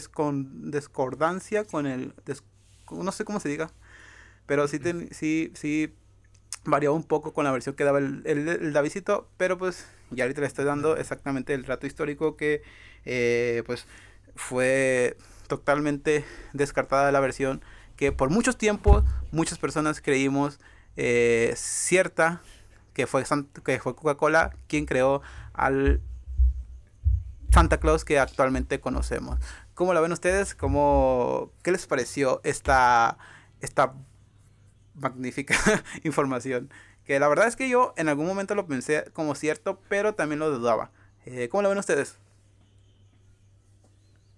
discordancia 0.71 1.65
con 1.65 1.87
el, 1.87 2.15
no 2.91 3.11
sé 3.11 3.25
cómo 3.25 3.41
se 3.41 3.49
diga, 3.49 3.71
pero 4.47 4.69
sí, 4.69 4.79
sí, 5.11 5.53
sí 5.55 5.95
varió 6.65 6.95
un 6.95 7.03
poco 7.03 7.33
con 7.33 7.45
la 7.45 7.51
versión 7.51 7.75
que 7.75 7.83
daba 7.83 7.99
el, 7.99 8.23
el, 8.25 8.73
Davidito, 8.73 9.29
pero 9.37 9.59
pues 9.59 9.87
ya 10.11 10.25
ahorita 10.25 10.41
le 10.41 10.47
estoy 10.47 10.65
dando 10.65 10.97
exactamente 10.97 11.55
el 11.55 11.65
rato 11.65 11.89
histórico 11.89 12.37
que 12.37 12.63
eh, 13.05 13.65
pues 13.67 13.87
fue 14.37 15.17
totalmente 15.49 16.25
descartada 16.53 17.11
la 17.11 17.21
versión 17.21 17.61
que 17.97 18.13
por 18.13 18.31
muchos 18.31 18.57
tiempos 18.57 19.05
muchas 19.33 19.59
personas 19.59 20.01
creímos 20.01 20.61
eh, 20.97 21.53
cierta 21.57 22.43
que 22.95 23.07
fue, 23.07 23.25
que 23.65 23.81
fue 23.81 23.97
Coca-Cola 23.97 24.55
quien 24.69 24.87
creó 24.87 25.23
al 25.55 26.01
Santa 27.53 27.79
Claus 27.79 28.05
que 28.05 28.19
actualmente 28.19 28.81
conocemos. 28.81 29.39
¿Cómo 29.75 29.95
la 29.95 30.01
ven 30.01 30.13
ustedes? 30.13 30.55
¿Cómo, 30.55 31.53
¿Qué 31.63 31.73
les 31.73 31.87
pareció 31.87 32.41
esta, 32.45 33.19
esta 33.61 33.95
magnífica 34.95 35.55
información? 36.05 36.71
Que 37.05 37.19
la 37.19 37.29
verdad 37.29 37.49
es 37.49 37.57
que 37.57 37.69
yo 37.69 37.95
en 37.97 38.09
algún 38.09 38.27
momento 38.27 38.55
lo 38.55 38.67
pensé 38.67 39.05
como 39.13 39.35
cierto, 39.35 39.81
pero 39.89 40.15
también 40.15 40.39
lo 40.39 40.51
dudaba. 40.51 40.91
Eh, 41.25 41.49
¿Cómo 41.49 41.63
lo 41.63 41.69
ven 41.69 41.79
ustedes? 41.79 42.19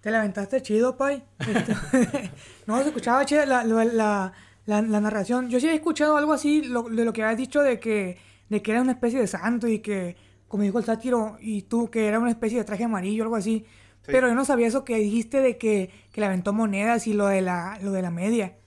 Te 0.00 0.10
la 0.10 0.18
aventaste 0.18 0.60
chido, 0.60 0.96
Pai. 0.96 1.24
no, 2.66 2.80
se 2.82 2.88
escuchaba 2.88 3.24
chido 3.24 3.44
la, 3.46 3.64
la, 3.64 3.84
la, 3.84 4.32
narración. 4.66 5.50
Yo 5.50 5.60
sí 5.60 5.68
he 5.68 5.74
escuchado 5.74 6.16
algo 6.16 6.32
así 6.32 6.62
de 6.62 7.04
lo 7.04 7.12
que 7.12 7.22
habías 7.22 7.38
dicho 7.38 7.62
de 7.62 7.78
que, 7.80 8.18
de 8.48 8.62
que 8.62 8.70
era 8.70 8.80
una 8.80 8.92
especie 8.92 9.20
de 9.20 9.26
santo 9.26 9.68
y 9.68 9.80
que, 9.80 10.16
como 10.48 10.62
dijo 10.62 10.78
el 10.78 10.84
sátiro, 10.84 11.36
y 11.40 11.62
tú 11.62 11.90
que 11.90 12.06
era 12.06 12.18
una 12.18 12.30
especie 12.30 12.58
de 12.58 12.64
traje 12.64 12.84
amarillo 12.84 13.22
o 13.22 13.26
algo 13.26 13.36
así. 13.36 13.66
Pero 14.06 14.28
yo 14.28 14.34
no 14.34 14.44
sabía 14.44 14.66
eso 14.66 14.84
que 14.84 14.96
dijiste 14.96 15.40
de 15.40 15.56
que, 15.56 15.90
que 16.12 16.20
le 16.20 16.26
aventó 16.26 16.52
monedas 16.52 17.06
y 17.06 17.14
lo 17.14 17.26
de 17.26 17.40
la, 17.40 17.78
lo 17.82 17.90
de 17.92 18.02
la 18.02 18.10
media. 18.10 18.58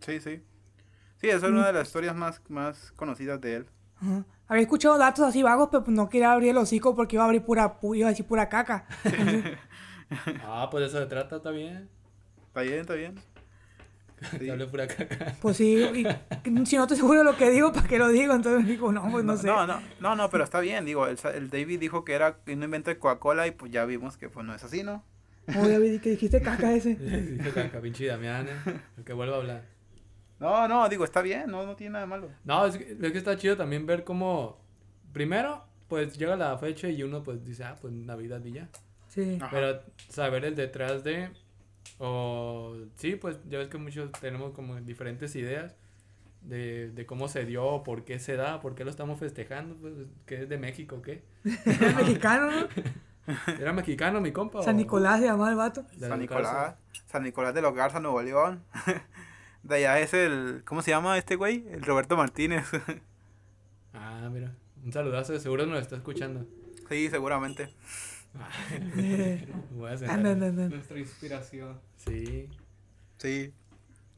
Sí, 0.00 0.20
sí. 0.20 0.42
Sí, 1.20 1.28
esa 1.28 1.46
es 1.46 1.52
una 1.52 1.66
de 1.66 1.72
las 1.72 1.88
historias 1.88 2.14
más, 2.14 2.40
más 2.48 2.92
conocidas 2.92 3.40
de 3.40 3.56
él. 3.56 3.66
Había 4.48 4.62
escuchado 4.62 4.96
datos 4.98 5.24
así 5.26 5.42
vagos, 5.42 5.68
pero 5.70 5.84
no 5.88 6.08
quería 6.08 6.32
abrir 6.32 6.50
el 6.50 6.58
hocico 6.58 6.94
porque 6.94 7.16
iba 7.16 7.24
a 7.24 7.26
abrir 7.26 7.42
pura, 7.42 7.78
iba 7.94 8.06
a 8.06 8.10
decir 8.10 8.26
pura 8.26 8.48
caca. 8.48 8.86
ah, 10.44 10.68
pues 10.70 10.88
eso 10.88 10.98
se 10.98 11.06
trata, 11.06 11.36
está 11.36 11.50
bien. 11.50 11.88
Está 12.48 12.60
bien, 12.60 12.80
está 12.80 12.94
bien. 12.94 13.20
Te 14.38 14.50
hablé 14.50 14.66
pura 14.66 14.86
caca. 14.86 15.36
Pues 15.40 15.58
sí, 15.58 15.76
y 15.76 16.66
si 16.66 16.76
no 16.76 16.82
estoy 16.82 16.96
seguro 16.96 17.22
lo 17.22 17.36
que 17.36 17.50
digo, 17.50 17.72
¿para 17.72 17.86
qué 17.86 17.98
lo 17.98 18.08
digo? 18.08 18.34
Entonces 18.34 18.66
digo, 18.66 18.90
no, 18.92 19.10
pues 19.10 19.24
no, 19.24 19.36
sé. 19.36 19.46
No, 19.46 19.66
no, 19.66 19.80
no, 20.00 20.16
no, 20.16 20.30
pero 20.30 20.44
está 20.44 20.60
bien, 20.60 20.84
digo, 20.84 21.06
el, 21.06 21.18
el 21.34 21.50
David 21.50 21.78
dijo 21.78 22.04
que 22.04 22.14
era 22.14 22.38
un 22.46 22.62
invento 22.62 22.90
de 22.90 22.98
Coca-Cola 22.98 23.46
y 23.46 23.50
pues 23.50 23.70
ya 23.70 23.84
vimos 23.84 24.16
que 24.16 24.28
pues 24.28 24.46
no 24.46 24.54
es 24.54 24.64
así, 24.64 24.82
¿no? 24.82 25.04
Oye, 25.60 25.78
vi 25.78 25.98
que 25.98 26.10
dijiste 26.10 26.40
caca 26.40 26.74
ese. 26.74 26.96
Dije 26.96 27.50
caca, 27.50 27.80
pinche 27.80 28.06
Damián, 28.06 28.48
eh. 28.48 28.80
El 28.98 29.04
que 29.04 29.12
vuelva 29.12 29.36
a 29.36 29.38
hablar. 29.38 29.76
No, 30.38 30.68
no, 30.68 30.88
digo, 30.88 31.04
está 31.04 31.22
bien, 31.22 31.50
no, 31.50 31.64
no 31.64 31.76
tiene 31.76 31.92
nada 31.92 32.04
de 32.04 32.10
malo. 32.10 32.30
No, 32.44 32.66
es 32.66 32.76
que, 32.76 32.92
es 32.92 33.12
que 33.12 33.18
está 33.18 33.36
chido 33.36 33.56
también 33.56 33.86
ver 33.86 34.04
cómo. 34.04 34.58
Primero, 35.12 35.64
pues 35.88 36.18
llega 36.18 36.36
la 36.36 36.58
fecha 36.58 36.88
y 36.88 37.02
uno 37.02 37.22
pues 37.22 37.44
dice, 37.44 37.64
ah, 37.64 37.76
pues 37.80 37.92
Navidad 37.92 38.44
y 38.44 38.52
ya. 38.52 38.68
Sí. 39.08 39.38
Ajá. 39.40 39.50
Pero 39.50 39.82
saber 40.08 40.44
el 40.44 40.54
detrás 40.54 41.04
de. 41.04 41.30
O. 41.98 42.76
Sí, 42.96 43.16
pues 43.16 43.38
ya 43.48 43.58
ves 43.58 43.68
que 43.68 43.78
muchos 43.78 44.10
tenemos 44.12 44.52
como 44.52 44.76
diferentes 44.80 45.34
ideas 45.36 45.74
de, 46.42 46.90
de 46.90 47.06
cómo 47.06 47.28
se 47.28 47.44
dio, 47.44 47.82
por 47.84 48.04
qué 48.04 48.18
se 48.18 48.36
da, 48.36 48.60
por 48.60 48.74
qué 48.74 48.84
lo 48.84 48.90
estamos 48.90 49.18
festejando, 49.18 49.74
pues, 49.76 49.94
que 50.26 50.42
es 50.42 50.48
de 50.48 50.58
México, 50.58 51.02
¿qué? 51.02 51.22
Es 51.44 51.66
mexicano, 51.96 52.50
¿no? 52.50 52.68
¿Era 53.60 53.72
mexicano 53.72 54.20
mi 54.20 54.30
compa? 54.32 54.62
San 54.62 54.76
o- 54.76 54.78
Nicolás 54.78 55.18
se 55.20 55.26
llamaba 55.26 55.50
el 55.50 55.56
vato. 55.56 55.82
de 55.82 55.88
San 55.88 56.00
Garza? 56.10 56.16
Nicolás, 56.16 56.74
San 57.06 57.22
Nicolás 57.24 57.54
de 57.54 57.62
los 57.62 57.74
Garza, 57.74 57.98
Nuevo 58.00 58.22
León. 58.22 58.62
De 59.64 59.74
allá 59.76 59.98
es 59.98 60.14
el, 60.14 60.62
¿cómo 60.64 60.80
se 60.80 60.92
llama 60.92 61.18
este 61.18 61.34
güey? 61.34 61.66
El 61.72 61.82
Roberto 61.82 62.16
Martínez. 62.16 62.64
Ah, 63.92 64.28
mira. 64.32 64.54
Un 64.84 64.92
saludazo, 64.92 65.36
seguro 65.40 65.66
nos 65.66 65.80
está 65.80 65.96
escuchando. 65.96 66.46
Sí, 66.88 67.08
seguramente. 67.10 67.74
Voy 69.70 69.90
a 69.90 69.96
sentar. 69.96 70.18
anda, 70.18 70.30
anda, 70.32 70.46
anda. 70.46 70.68
Nuestra 70.68 70.98
inspiración. 70.98 71.80
Sí. 71.96 72.48
Sí. 73.18 73.52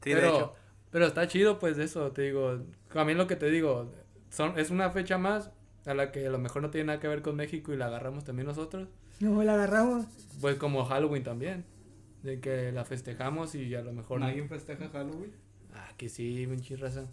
Sí, 0.01 0.13
pero, 0.13 0.21
de 0.21 0.27
hecho. 0.27 0.53
pero 0.91 1.07
está 1.07 1.27
chido, 1.27 1.59
pues, 1.59 1.77
eso, 1.77 2.11
te 2.11 2.23
digo. 2.23 2.59
A 2.93 3.05
mí 3.05 3.13
lo 3.13 3.27
que 3.27 3.35
te 3.35 3.49
digo, 3.49 3.91
son, 4.29 4.57
es 4.57 4.69
una 4.71 4.89
fecha 4.91 5.17
más 5.17 5.51
a 5.85 5.93
la 5.93 6.11
que 6.11 6.27
a 6.27 6.29
lo 6.29 6.37
mejor 6.37 6.61
no 6.61 6.69
tiene 6.69 6.87
nada 6.87 6.99
que 6.99 7.07
ver 7.07 7.21
con 7.21 7.35
México 7.35 7.73
y 7.73 7.77
la 7.77 7.87
agarramos 7.87 8.23
también 8.23 8.47
nosotros. 8.47 8.87
No, 9.19 9.43
la 9.43 9.55
agarramos. 9.55 10.05
Pues 10.39 10.55
como 10.55 10.85
Halloween 10.85 11.23
también. 11.23 11.65
De 12.23 12.39
que 12.39 12.71
la 12.71 12.85
festejamos 12.85 13.55
y 13.55 13.73
a 13.75 13.81
lo 13.81 13.93
mejor. 13.93 14.21
¿Alguien 14.23 14.49
festeja 14.49 14.89
Halloween? 14.89 15.31
Ah, 15.73 15.89
que 15.97 16.09
sí, 16.09 16.45
pinche 16.47 16.75
raza. 16.75 17.05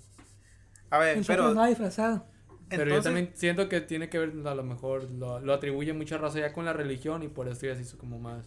A 0.91 0.99
ver, 0.99 1.23
pero. 1.27 1.55
no 1.55 1.67
disfrazado. 1.67 2.27
Pero 2.69 2.91
yo 2.91 3.01
también 3.03 3.31
siento 3.35 3.69
que 3.69 3.81
tiene 3.81 4.09
que 4.09 4.19
ver, 4.19 4.33
a 4.47 4.55
lo 4.55 4.63
mejor 4.65 5.11
lo, 5.11 5.41
lo 5.41 5.53
atribuye 5.55 5.93
mucha 5.93 6.19
raza 6.19 6.41
ya 6.41 6.53
con 6.53 6.65
la 6.65 6.73
religión 6.73 7.23
y 7.23 7.29
por 7.29 7.49
eso 7.49 7.67
ya 7.67 7.75
se 7.77 7.83
hizo 7.83 7.99
como 7.99 8.19
más. 8.19 8.45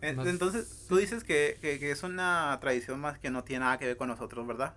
en- 0.00 0.16
más- 0.16 0.26
Entonces, 0.26 0.86
tú 0.88 0.96
dices 0.96 1.24
que, 1.24 1.58
que, 1.60 1.78
que 1.78 1.90
es 1.90 2.02
una 2.02 2.56
tradición 2.60 3.00
más 3.00 3.18
que 3.18 3.30
no 3.30 3.44
tiene 3.44 3.64
nada 3.64 3.78
que 3.78 3.86
ver 3.86 3.96
con 3.96 4.08
nosotros, 4.08 4.46
¿verdad? 4.46 4.74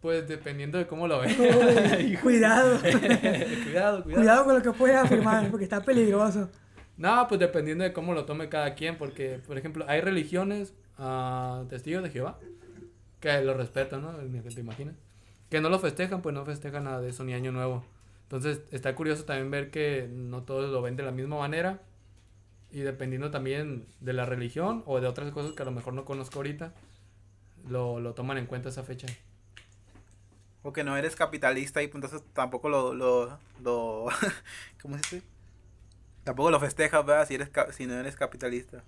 Pues 0.00 0.28
dependiendo 0.28 0.76
de 0.78 0.86
cómo 0.86 1.08
lo. 1.08 1.20
Uy, 1.22 2.16
cuidado. 2.22 2.78
cuidado, 2.80 4.02
cuidado. 4.02 4.02
Cuidado 4.04 4.44
con 4.44 4.54
lo 4.54 4.62
que 4.62 4.72
puedes 4.72 4.96
afirmar, 4.96 5.50
porque 5.50 5.64
está 5.64 5.80
peligroso. 5.82 6.50
No, 6.96 7.26
pues 7.28 7.40
dependiendo 7.40 7.82
de 7.84 7.92
cómo 7.92 8.14
lo 8.14 8.24
tome 8.24 8.48
cada 8.48 8.74
quien, 8.74 8.96
porque, 8.98 9.40
por 9.46 9.58
ejemplo, 9.58 9.84
hay 9.88 10.00
religiones, 10.00 10.74
ah, 10.98 11.64
testigos 11.68 12.02
de 12.04 12.10
Jehová, 12.10 12.38
que 13.20 13.40
lo 13.42 13.54
respetan, 13.54 14.02
¿no? 14.02 14.12
Ni 14.22 14.40
te 14.40 14.60
imaginas. 14.60 14.94
Que 15.50 15.60
no 15.60 15.68
lo 15.68 15.78
festejan, 15.78 16.22
pues 16.22 16.34
no 16.34 16.44
festejan 16.44 16.84
nada 16.84 17.00
de 17.00 17.10
eso, 17.10 17.24
ni 17.24 17.34
Año 17.34 17.52
Nuevo. 17.52 17.84
Entonces, 18.22 18.62
está 18.72 18.94
curioso 18.94 19.24
también 19.24 19.50
ver 19.50 19.70
que 19.70 20.08
no 20.10 20.42
todos 20.42 20.70
lo 20.70 20.82
ven 20.82 20.96
de 20.96 21.02
la 21.02 21.12
misma 21.12 21.38
manera, 21.38 21.82
y 22.70 22.80
dependiendo 22.80 23.30
también 23.30 23.86
de 24.00 24.12
la 24.12 24.24
religión 24.24 24.82
o 24.86 25.00
de 25.00 25.06
otras 25.06 25.30
cosas 25.30 25.52
que 25.52 25.62
a 25.62 25.66
lo 25.66 25.70
mejor 25.70 25.94
no 25.94 26.04
conozco 26.04 26.40
ahorita, 26.40 26.72
lo, 27.68 28.00
lo 28.00 28.14
toman 28.14 28.38
en 28.38 28.46
cuenta 28.46 28.68
esa 28.70 28.82
fecha. 28.82 29.06
O 30.62 30.72
que 30.72 30.82
no 30.82 30.96
eres 30.96 31.14
capitalista 31.14 31.82
y 31.82 31.88
pues, 31.88 32.02
entonces 32.02 32.26
tampoco 32.32 32.68
lo, 32.68 32.94
lo, 32.94 33.38
lo 33.62 34.06
¿cómo 34.82 34.96
se 34.96 35.02
dice? 35.02 35.22
Tampoco 36.24 36.50
lo 36.50 36.58
festejas, 36.58 37.04
¿verdad? 37.04 37.28
Si, 37.28 37.34
eres, 37.34 37.50
si 37.72 37.86
no 37.86 37.94
eres 37.94 38.16
capitalista. 38.16 38.82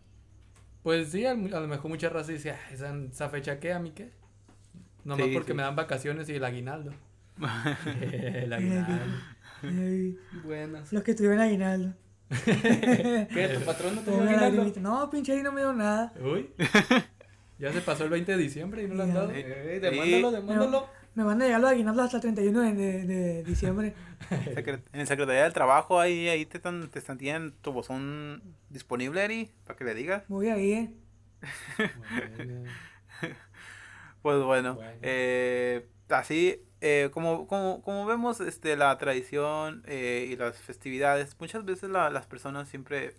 Pues 0.82 1.10
sí, 1.10 1.26
a, 1.26 1.32
a 1.32 1.34
lo 1.34 1.68
mejor 1.68 1.90
mucha 1.90 2.08
raza 2.08 2.32
dice, 2.32 2.52
"Ah, 2.52 2.60
¿esa, 2.72 2.96
esa 2.96 3.28
fecha 3.28 3.60
qué? 3.60 3.72
¿A 3.72 3.78
mí 3.78 3.90
qué? 3.90 4.10
Nomás 5.06 5.26
Sí, 5.26 5.32
porque 5.32 5.52
sí. 5.52 5.56
me 5.56 5.62
dan 5.62 5.76
vacaciones 5.76 6.28
y 6.28 6.34
el 6.34 6.44
aguinaldo. 6.44 6.92
el 8.02 8.52
aguinaldo. 8.52 9.14
Ay, 9.62 10.18
Buenas. 10.44 10.92
los 10.92 11.02
que 11.02 11.14
tuvieron 11.14 11.40
aguinaldo. 11.40 11.94
¿Qué? 12.44 13.52
¿Tu 13.58 13.64
patrón 13.64 13.94
no 13.94 14.00
te 14.02 14.10
dio 14.10 14.18
Pongan 14.18 14.36
la 14.40 14.46
aguinaldo? 14.46 14.80
No, 14.80 15.08
pinche 15.10 15.32
ahí 15.32 15.42
no 15.42 15.52
me 15.52 15.60
dio 15.60 15.72
nada. 15.72 16.12
Uy. 16.20 16.50
Ya 17.58 17.72
se 17.72 17.80
pasó 17.80 18.04
el 18.04 18.10
20 18.10 18.32
de 18.32 18.36
diciembre 18.36 18.82
y 18.82 18.86
no 18.86 18.96
lo 18.96 19.02
han 19.04 19.14
dado. 19.14 19.30
Eh, 19.32 19.78
demándalo, 19.80 20.30
demándalo. 20.30 20.86
Me 21.14 21.24
van 21.24 21.40
a 21.40 21.46
llegar 21.46 21.58
los 21.62 21.70
aguinaldos 21.70 22.04
hasta 22.04 22.16
el 22.18 22.22
31 22.34 22.60
de, 22.60 22.74
de, 22.74 23.04
de 23.06 23.44
diciembre. 23.44 23.94
En 24.28 25.00
el 25.00 25.06
Secretaría 25.06 25.44
del 25.44 25.54
Trabajo, 25.54 25.98
ahí, 25.98 26.28
ahí 26.28 26.44
te 26.44 26.58
están, 26.58 26.88
te 26.90 26.98
están, 26.98 27.16
tienen 27.16 27.52
tu 27.62 27.72
buzón 27.72 28.42
disponible, 28.68 29.24
Eri, 29.24 29.50
para 29.64 29.74
que 29.78 29.84
le 29.84 29.94
digas. 29.94 30.24
Voy 30.28 30.48
ahí, 30.48 30.72
eh. 30.72 30.90
Bueno. 32.36 32.64
Pues 34.26 34.42
bueno, 34.42 34.74
Bueno. 34.74 34.90
eh, 35.02 35.86
así 36.08 36.60
eh, 36.80 37.10
como, 37.12 37.46
como, 37.46 37.80
como 37.82 38.06
vemos 38.06 38.40
este, 38.40 38.74
la 38.74 38.98
tradición 38.98 39.84
eh, 39.86 40.26
y 40.28 40.34
las 40.34 40.58
festividades, 40.58 41.36
muchas 41.38 41.64
veces 41.64 41.90
la- 41.90 42.10
las 42.10 42.26
personas 42.26 42.68
siempre, 42.68 43.14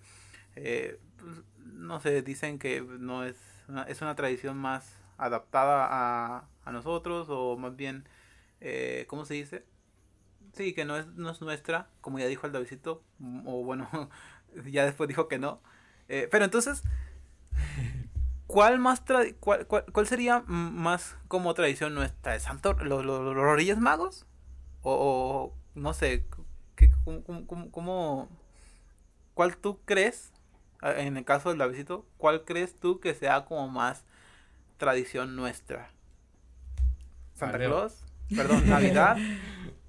eh, 0.57 0.99
pues, 1.17 1.43
no 1.63 2.01
sé, 2.01 2.21
dicen 2.23 2.59
que 2.59 2.81
no 2.81 3.23
es 3.23 3.37
una, 3.69 3.83
es 3.83 4.01
una 4.01 4.15
tradición 4.17 4.57
más 4.57 4.97
adaptada 5.17 5.87
a, 5.89 6.49
a 6.65 6.71
nosotros 6.73 7.27
o 7.29 7.55
más 7.55 7.77
bien, 7.77 8.03
eh, 8.59 9.05
¿cómo 9.07 9.23
se 9.23 9.35
dice? 9.35 9.63
Sí, 10.51 10.73
que 10.73 10.83
no 10.83 10.97
es, 10.97 11.07
no 11.15 11.29
es 11.29 11.39
nuestra, 11.39 11.87
como 12.01 12.19
ya 12.19 12.25
dijo 12.27 12.47
el 12.47 12.51
Davidito, 12.51 13.01
o 13.45 13.63
bueno, 13.63 13.87
ya 14.69 14.83
después 14.83 15.07
dijo 15.07 15.29
que 15.29 15.39
no. 15.39 15.61
Pero 16.07 16.43
entonces, 16.43 16.83
¿cuál 18.47 18.79
más 18.79 19.05
tra- 19.05 19.35
cuál, 19.39 19.67
cuál, 19.67 19.85
cuál 19.91 20.07
sería 20.07 20.43
más 20.47 21.17
como 21.27 21.53
tradición 21.53 21.93
nuestra? 21.95 22.35
¿El 22.35 22.41
santo, 22.41 22.73
los, 22.73 23.05
los, 23.05 23.35
los 23.35 23.55
Reyes 23.55 23.77
Magos? 23.79 24.25
O, 24.83 25.53
o 25.53 25.53
no 25.79 25.93
sé, 25.93 26.25
¿qué, 26.75 26.91
cómo, 27.03 27.45
cómo- 27.47 27.71
cómo- 27.71 28.29
¿cuál 29.33 29.57
tú 29.57 29.79
crees, 29.85 30.31
en 30.81 31.17
el 31.17 31.25
caso 31.25 31.49
del 31.49 31.57
Davidito, 31.59 32.05
cuál 32.17 32.43
crees 32.45 32.79
tú 32.79 32.99
que 32.99 33.13
sea 33.13 33.45
como 33.45 33.67
más 33.69 34.05
tradición 34.77 35.35
nuestra? 35.35 35.91
¿Santa. 37.33 37.57
Claus? 37.59 38.03
Perdón, 38.35 38.63
Navidad 38.69 39.17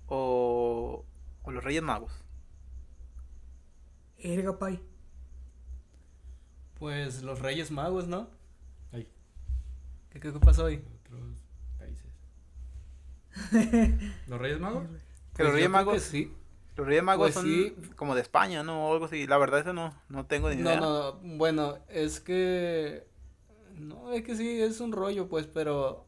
o, 0.07 1.05
o 1.43 1.51
los 1.51 1.65
Reyes 1.65 1.83
Magos. 1.83 2.13
Erga, 4.19 4.53
pay. 4.59 4.81
Pues 6.79 7.23
los 7.23 7.41
Reyes 7.41 7.71
Magos, 7.71 8.07
¿no? 8.09 8.29
¿Qué, 10.11 10.21
qué, 10.21 10.33
qué 10.33 10.41
pasó 10.41 10.65
hoy? 10.65 10.85
otros 11.01 11.39
países. 11.79 12.13
¿Los 14.27 14.41
Reyes 14.41 14.61
Magos? 14.61 14.87
Que 15.35 15.43
los 15.45 15.53
Pues 15.53 15.55
Reyes 15.55 15.71
Magos, 15.71 16.03
sí. 16.03 16.33
los 16.77 16.87
Reyes 16.87 17.03
Magos 17.03 17.31
Pues 17.31 17.35
son 17.35 17.45
sí. 17.45 17.77
como 17.97 18.15
de 18.15 18.23
España, 18.23 18.63
¿no? 18.63 18.89
O 18.89 18.93
algo 18.93 19.07
así. 19.07 19.27
La 19.27 19.39
verdad 19.39 19.61
eso 19.61 19.73
no, 19.73 19.95
no 20.09 20.27
tengo 20.27 20.51
ni 20.51 20.57
No, 20.57 20.63
idea. 20.63 20.81
no, 20.81 21.15
bueno, 21.37 21.79
es 21.89 22.21
que... 22.21 23.07
No, 23.77 24.13
es 24.13 24.25
que 24.25 24.37
sí, 24.37 24.61
es 24.61 24.81
un 24.81 24.93
rollo, 24.93 25.29
pues, 25.29 25.47
pero 25.47 26.07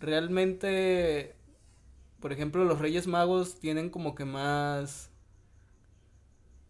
realmente, 0.00 1.36
por 2.20 2.32
ejemplo, 2.32 2.64
los 2.64 2.80
Reyes 2.80 3.06
Magos 3.08 3.60
tienen 3.60 3.90
como 3.90 4.14
que 4.14 4.24
más... 4.26 5.10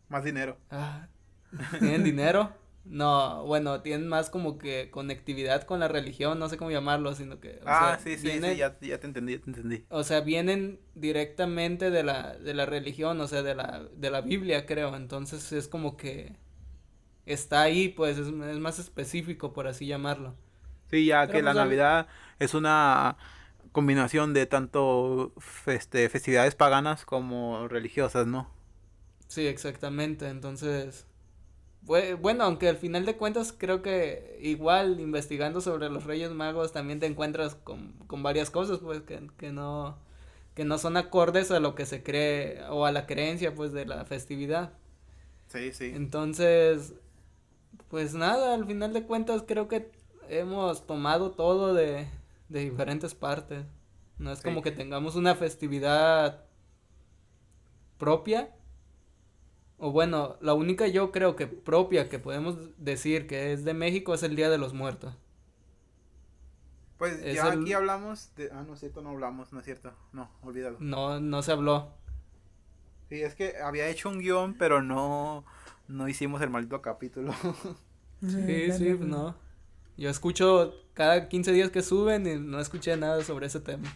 Más 0.09 0.23
dinero. 0.25 0.59
ah, 0.71 1.09
¿Tienen 1.79 2.05
dinero? 2.05 2.53
No, 2.85 3.45
bueno, 3.47 3.81
tienen 3.83 4.09
más 4.09 4.29
como 4.31 4.59
que 4.59 4.91
conectividad 4.91 5.63
con 5.65 5.81
la 5.81 5.89
religión, 5.89 6.39
no 6.39 6.49
sé 6.49 6.57
cómo 6.59 6.71
llamarlo, 6.73 7.15
sino 7.15 7.41
que... 7.41 7.61
o 7.65 7.73
ah, 7.73 7.75
sea, 7.75 8.03
sí, 8.03 8.17
sí, 8.19 8.41
vienen- 8.41 8.43
sí, 8.43 8.57
ya, 8.57 8.79
ya 8.81 8.99
te 9.01 9.07
entendí, 9.07 9.33
ya 9.35 9.41
te 9.41 9.51
entendí. 9.51 9.87
O 9.89 10.05
sea, 10.05 10.21
vienen 10.23 10.81
directamente 10.95 11.91
de 11.91 12.03
la, 12.03 12.37
de 12.39 12.55
la 12.55 12.65
religión, 12.67 13.21
o 13.21 13.29
sea, 13.29 13.43
de 13.43 13.55
la, 13.55 13.85
de 13.95 14.11
la 14.11 14.23
Biblia, 14.23 14.65
creo. 14.67 14.97
Entonces 14.97 15.53
es 15.53 15.69
como 15.69 15.97
que 15.99 16.35
está 17.27 17.63
ahí, 17.63 17.89
pues 17.91 18.19
es, 18.19 18.29
es 18.29 18.59
más 18.61 18.79
específico, 18.81 19.53
por 19.55 19.69
así 19.69 19.87
llamarlo. 19.87 20.37
Sí, 20.91 21.07
ya 21.07 21.27
Pero 21.27 21.41
que 21.41 21.43
la 21.43 21.55
pues 21.55 21.55
Navidad 21.55 22.07
es 22.39 22.55
una 22.55 23.17
combinación 23.73 24.35
de 24.35 24.47
tanto 24.47 25.33
este, 25.67 26.09
festividades 26.11 26.55
paganas 26.55 27.05
como 27.07 27.69
religiosas, 27.69 28.27
¿no? 28.27 28.51
Sí, 29.29 29.47
exactamente. 29.47 30.29
Entonces, 30.29 31.07
bueno, 31.85 32.45
aunque 32.45 32.69
al 32.69 32.77
final 32.77 33.05
de 33.05 33.17
cuentas 33.17 33.53
creo 33.57 33.83
que 33.83 34.39
igual 34.41 35.01
investigando 35.01 35.61
sobre 35.61 35.91
los 35.91 36.05
Reyes 36.05 36.31
Magos 36.31 36.73
también 36.73 37.01
te 37.01 37.07
encuentras 37.07 37.55
con, 37.57 37.93
con 38.07 38.23
varias 38.23 38.51
cosas, 38.51 38.79
pues, 38.79 39.03
que, 39.03 39.29
que 39.37 39.53
no, 39.53 39.99
que 40.55 40.65
no 40.65 40.79
son 40.79 40.97
acordes 40.97 41.51
a 41.51 41.61
lo 41.61 41.75
que 41.75 41.87
se 41.87 42.03
cree 42.03 42.63
o 42.71 42.87
a 42.87 42.93
la 42.93 43.07
creencia, 43.07 43.55
pues, 43.55 43.73
de 43.73 43.87
la 43.87 44.05
festividad. 44.05 44.73
Sí, 45.49 45.73
sí. 45.73 45.93
Entonces, 45.95 46.95
pues 47.89 48.15
nada, 48.15 48.55
al 48.55 48.67
final 48.67 48.93
de 48.93 49.05
cuentas 49.05 49.45
creo 49.47 49.69
que 49.69 49.91
hemos 50.29 50.87
tomado 50.87 51.33
todo 51.33 51.75
de, 51.75 52.07
de 52.49 52.61
diferentes 52.61 53.15
partes. 53.15 53.67
No 54.19 54.33
es 54.33 54.41
como 54.41 54.63
que 54.63 54.71
tengamos 54.71 55.17
una 55.17 55.35
festividad 55.35 56.45
propia. 57.99 58.55
O 59.83 59.91
bueno, 59.93 60.37
la 60.41 60.55
única 60.55 60.87
yo 60.87 61.13
creo 61.13 61.37
que 61.37 61.47
propia 61.47 62.09
que 62.09 62.19
podemos 62.19 62.57
decir 62.79 63.27
que 63.27 63.53
es 63.53 63.65
de 63.65 63.75
México 63.75 64.15
es 64.15 64.23
el 64.23 64.37
Día 64.37 64.49
de 64.49 64.57
los 64.59 64.73
Muertos. 64.75 65.15
Pues 66.99 67.19
Es 67.23 67.35
ya 67.35 67.49
el- 67.53 67.61
aquí 67.61 67.73
hablamos 67.73 68.31
de... 68.37 68.51
Ah, 68.53 68.65
no 68.67 68.75
es 68.75 68.81
cierto, 68.81 69.03
no 69.03 69.11
hablamos, 69.11 69.53
no 69.53 69.59
es 69.59 69.65
cierto. 69.65 69.93
No, 70.13 70.31
olvídalo. 70.43 70.79
No, 70.81 71.21
no 71.21 71.43
se 71.43 71.53
habló. 71.53 71.95
Sí, 73.09 73.23
es 73.23 73.35
que 73.35 73.57
había 73.59 73.89
hecho 73.89 74.09
un 74.09 74.19
guion, 74.21 74.55
pero 74.55 74.83
no, 74.83 75.45
no 75.89 76.09
hicimos 76.09 76.41
el 76.43 76.51
maldito 76.51 76.81
capítulo. 76.83 77.33
Sí, 78.21 78.73
sí, 78.73 78.97
no. 79.01 79.37
Yo 79.97 80.09
escucho 80.11 80.75
cada 80.95 81.29
15 81.29 81.53
días 81.53 81.71
que 81.71 81.83
suben 81.83 82.27
y 82.27 82.37
no 82.37 82.61
escuché 82.61 82.97
nada 82.97 83.23
sobre 83.25 83.47
ese 83.47 83.61
tema. 83.61 83.93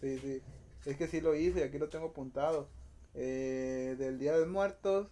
Sí, 0.00 0.18
sí. 0.18 0.42
Es 0.84 0.96
que 0.96 1.06
sí 1.08 1.20
lo 1.20 1.34
hice 1.34 1.64
aquí 1.64 1.78
lo 1.78 1.88
tengo 1.88 2.06
apuntado. 2.06 2.68
Eh, 3.16 3.96
del 3.98 4.18
Día 4.20 4.38
de 4.38 4.46
Muertos, 4.46 5.08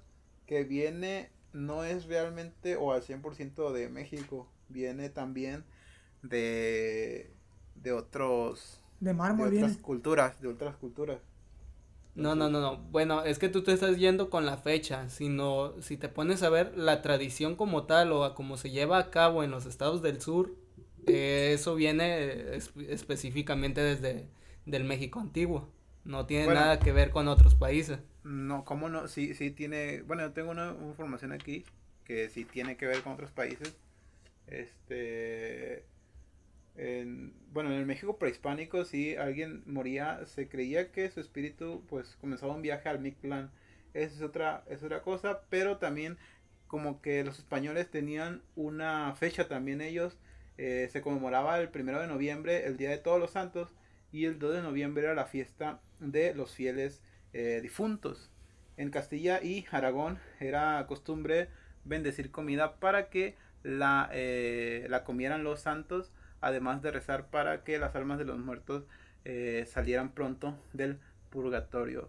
que 0.46 0.64
viene, 0.64 1.30
no 1.54 1.84
es 1.84 2.06
realmente 2.06 2.76
o 2.76 2.92
al 2.92 3.02
100% 3.02 3.72
de 3.72 3.88
México, 3.90 4.48
viene 4.70 5.10
también 5.10 5.64
de, 6.22 7.32
de 7.76 7.92
otros, 7.92 8.80
De 8.98 9.14
de 9.36 9.44
mármol 9.44 9.50
otras 9.50 9.76
viene. 9.76 9.78
culturas, 9.78 10.40
de 10.40 10.48
otras 10.48 10.76
culturas. 10.76 11.20
No, 12.14 12.34
no, 12.36 12.48
no, 12.48 12.60
no. 12.60 12.76
Bueno, 12.92 13.24
es 13.24 13.38
que 13.40 13.48
tú 13.48 13.62
te 13.64 13.72
estás 13.72 13.98
yendo 13.98 14.30
con 14.30 14.46
la 14.46 14.56
fecha, 14.56 15.08
sino 15.08 15.74
si 15.82 15.96
te 15.96 16.08
pones 16.08 16.42
a 16.44 16.48
ver 16.50 16.76
la 16.78 17.02
tradición 17.02 17.56
como 17.56 17.86
tal 17.86 18.12
o 18.12 18.22
a 18.24 18.34
cómo 18.36 18.56
se 18.56 18.70
lleva 18.70 18.98
a 18.98 19.10
cabo 19.10 19.42
en 19.42 19.50
los 19.50 19.66
estados 19.66 20.00
del 20.00 20.20
sur, 20.20 20.54
eh, 21.06 21.50
eso 21.54 21.74
viene 21.74 22.54
es- 22.56 22.70
específicamente 22.88 23.80
desde 23.80 24.28
del 24.64 24.84
México 24.84 25.18
antiguo. 25.20 25.68
No 26.04 26.26
tiene 26.26 26.44
Bueno. 26.46 26.60
nada 26.60 26.78
que 26.78 26.92
ver 26.92 27.10
con 27.10 27.28
otros 27.28 27.54
países. 27.54 27.98
No, 28.24 28.64
¿cómo 28.64 28.88
no? 28.88 29.08
Sí, 29.08 29.34
sí 29.34 29.50
tiene, 29.50 30.02
bueno, 30.02 30.22
yo 30.22 30.32
tengo 30.32 30.50
una 30.50 30.74
información 30.80 31.32
aquí 31.32 31.64
que 32.04 32.28
sí 32.30 32.44
tiene 32.44 32.76
que 32.76 32.86
ver 32.86 33.02
con 33.02 33.12
otros 33.12 33.30
países. 33.30 33.76
Este, 34.46 35.84
en, 36.76 37.34
bueno, 37.52 37.70
en 37.72 37.78
el 37.78 37.86
México 37.86 38.18
prehispánico, 38.18 38.84
si 38.84 39.16
alguien 39.16 39.62
moría, 39.66 40.26
se 40.26 40.48
creía 40.48 40.90
que 40.92 41.10
su 41.10 41.20
espíritu, 41.20 41.84
pues, 41.88 42.16
comenzaba 42.20 42.54
un 42.54 42.62
viaje 42.62 42.88
al 42.88 43.00
Mictlán. 43.00 43.50
Esa 43.94 44.14
es 44.16 44.22
otra, 44.22 44.64
es 44.68 44.82
otra 44.82 45.02
cosa, 45.02 45.42
pero 45.50 45.78
también 45.78 46.18
como 46.66 47.00
que 47.02 47.24
los 47.24 47.38
españoles 47.38 47.90
tenían 47.90 48.42
una 48.56 49.14
fecha 49.16 49.48
también 49.48 49.80
ellos, 49.80 50.16
eh, 50.58 50.88
se 50.90 51.02
conmemoraba 51.02 51.60
el 51.60 51.68
primero 51.68 52.00
de 52.00 52.08
noviembre, 52.08 52.66
el 52.66 52.76
Día 52.76 52.90
de 52.90 52.98
Todos 52.98 53.20
los 53.20 53.30
Santos, 53.32 53.70
y 54.14 54.26
el 54.26 54.38
2 54.38 54.54
de 54.54 54.62
noviembre 54.62 55.02
era 55.02 55.14
la 55.14 55.26
fiesta 55.26 55.80
de 55.98 56.36
los 56.36 56.54
fieles 56.54 57.02
eh, 57.32 57.58
difuntos. 57.60 58.30
En 58.76 58.90
Castilla 58.90 59.42
y 59.42 59.66
Aragón 59.72 60.20
era 60.38 60.86
costumbre 60.86 61.48
bendecir 61.84 62.30
comida 62.30 62.76
para 62.76 63.10
que 63.10 63.34
la, 63.64 64.08
eh, 64.12 64.86
la 64.88 65.02
comieran 65.02 65.42
los 65.42 65.58
santos, 65.58 66.12
además 66.40 66.80
de 66.80 66.92
rezar 66.92 67.28
para 67.28 67.64
que 67.64 67.76
las 67.80 67.96
almas 67.96 68.18
de 68.18 68.24
los 68.24 68.38
muertos 68.38 68.84
eh, 69.24 69.66
salieran 69.68 70.12
pronto 70.12 70.56
del 70.72 71.00
purgatorio. 71.30 72.08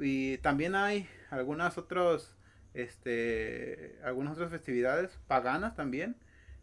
Y 0.00 0.38
también 0.38 0.74
hay 0.74 1.06
algunas 1.28 1.76
otros, 1.76 2.38
este, 2.72 3.98
algunas 4.02 4.32
otras 4.32 4.50
festividades 4.50 5.18
paganas 5.26 5.76
también, 5.76 6.16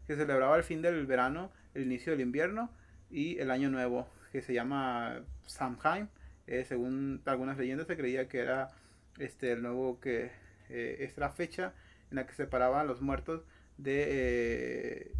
que 0.08 0.16
celebraba 0.16 0.56
el 0.56 0.64
fin 0.64 0.82
del 0.82 1.06
verano, 1.06 1.52
el 1.74 1.84
inicio 1.84 2.10
del 2.10 2.20
invierno 2.20 2.68
y 3.12 3.38
el 3.38 3.52
año 3.52 3.70
nuevo, 3.70 4.08
que 4.32 4.40
se 4.40 4.54
llama 4.54 5.20
Samhain. 5.46 6.08
Eh, 6.46 6.64
según 6.64 7.22
algunas 7.26 7.58
leyendas 7.58 7.86
se 7.86 7.96
creía 7.96 8.28
que 8.28 8.40
era 8.40 8.70
este 9.18 9.52
el 9.52 9.62
nuevo 9.62 10.00
que 10.00 10.32
eh, 10.70 10.96
es 11.00 11.16
la 11.18 11.30
fecha 11.30 11.74
en 12.10 12.16
la 12.16 12.26
que 12.26 12.32
separaban 12.32 12.86
los 12.86 13.00
muertos 13.00 13.44
de 13.78 14.06
eh, 14.08 15.12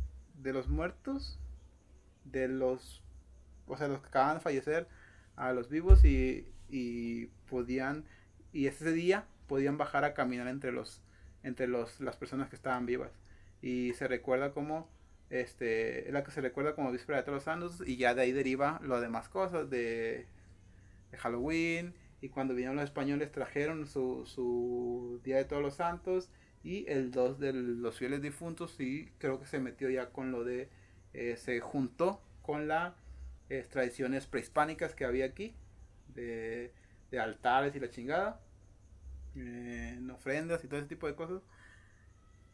de 0.42 0.52
los 0.52 0.68
muertos 0.68 1.38
de 2.24 2.48
los 2.48 3.02
o 3.66 3.76
sea 3.76 3.86
los 3.86 4.00
que 4.00 4.08
acaban 4.08 4.38
de 4.38 4.40
fallecer 4.40 4.88
a 5.36 5.52
los 5.52 5.68
vivos 5.68 6.04
y, 6.04 6.52
y 6.68 7.26
podían 7.48 8.04
y 8.52 8.66
ese 8.66 8.92
día 8.92 9.26
podían 9.46 9.78
bajar 9.78 10.04
a 10.04 10.14
caminar 10.14 10.48
entre 10.48 10.72
los 10.72 11.02
entre 11.44 11.68
los 11.68 12.00
las 12.00 12.16
personas 12.16 12.48
que 12.48 12.56
estaban 12.56 12.86
vivas 12.86 13.12
y 13.60 13.92
se 13.94 14.08
recuerda 14.08 14.52
como 14.52 14.88
este 15.32 16.06
es 16.06 16.12
la 16.12 16.22
que 16.22 16.30
se 16.30 16.42
recuerda 16.42 16.74
como 16.74 16.92
víspera 16.92 17.18
de 17.18 17.24
todos 17.24 17.36
los 17.36 17.44
santos 17.44 17.82
y 17.86 17.96
ya 17.96 18.14
de 18.14 18.22
ahí 18.22 18.32
deriva 18.32 18.80
lo 18.82 19.00
demás 19.00 19.28
cosas 19.28 19.70
de, 19.70 20.26
Halloween 21.16 21.94
y 22.20 22.28
cuando 22.28 22.54
vinieron 22.54 22.76
los 22.76 22.84
españoles 22.84 23.32
trajeron 23.32 23.86
su, 23.86 24.24
su 24.26 25.20
día 25.24 25.36
de 25.36 25.44
todos 25.44 25.62
los 25.62 25.74
santos 25.74 26.30
y 26.62 26.88
el 26.88 27.10
2 27.10 27.38
de 27.38 27.52
los 27.52 27.98
fieles 27.98 28.22
difuntos 28.22 28.78
y 28.80 29.12
creo 29.18 29.38
que 29.38 29.46
se 29.46 29.58
metió 29.58 29.90
ya 29.90 30.10
con 30.10 30.30
lo 30.30 30.44
de 30.44 30.70
eh, 31.12 31.36
se 31.36 31.60
juntó 31.60 32.22
con 32.42 32.68
las 32.68 32.94
tradiciones 33.70 34.26
prehispánicas 34.26 34.94
que 34.94 35.04
había 35.04 35.26
aquí 35.26 35.54
de, 36.14 36.72
de 37.10 37.20
altares 37.20 37.74
y 37.76 37.80
la 37.80 37.90
chingada 37.90 38.40
eh, 39.34 39.94
en 39.96 40.10
ofrendas 40.10 40.62
y 40.64 40.68
todo 40.68 40.78
ese 40.80 40.88
tipo 40.88 41.06
de 41.06 41.14
cosas 41.14 41.42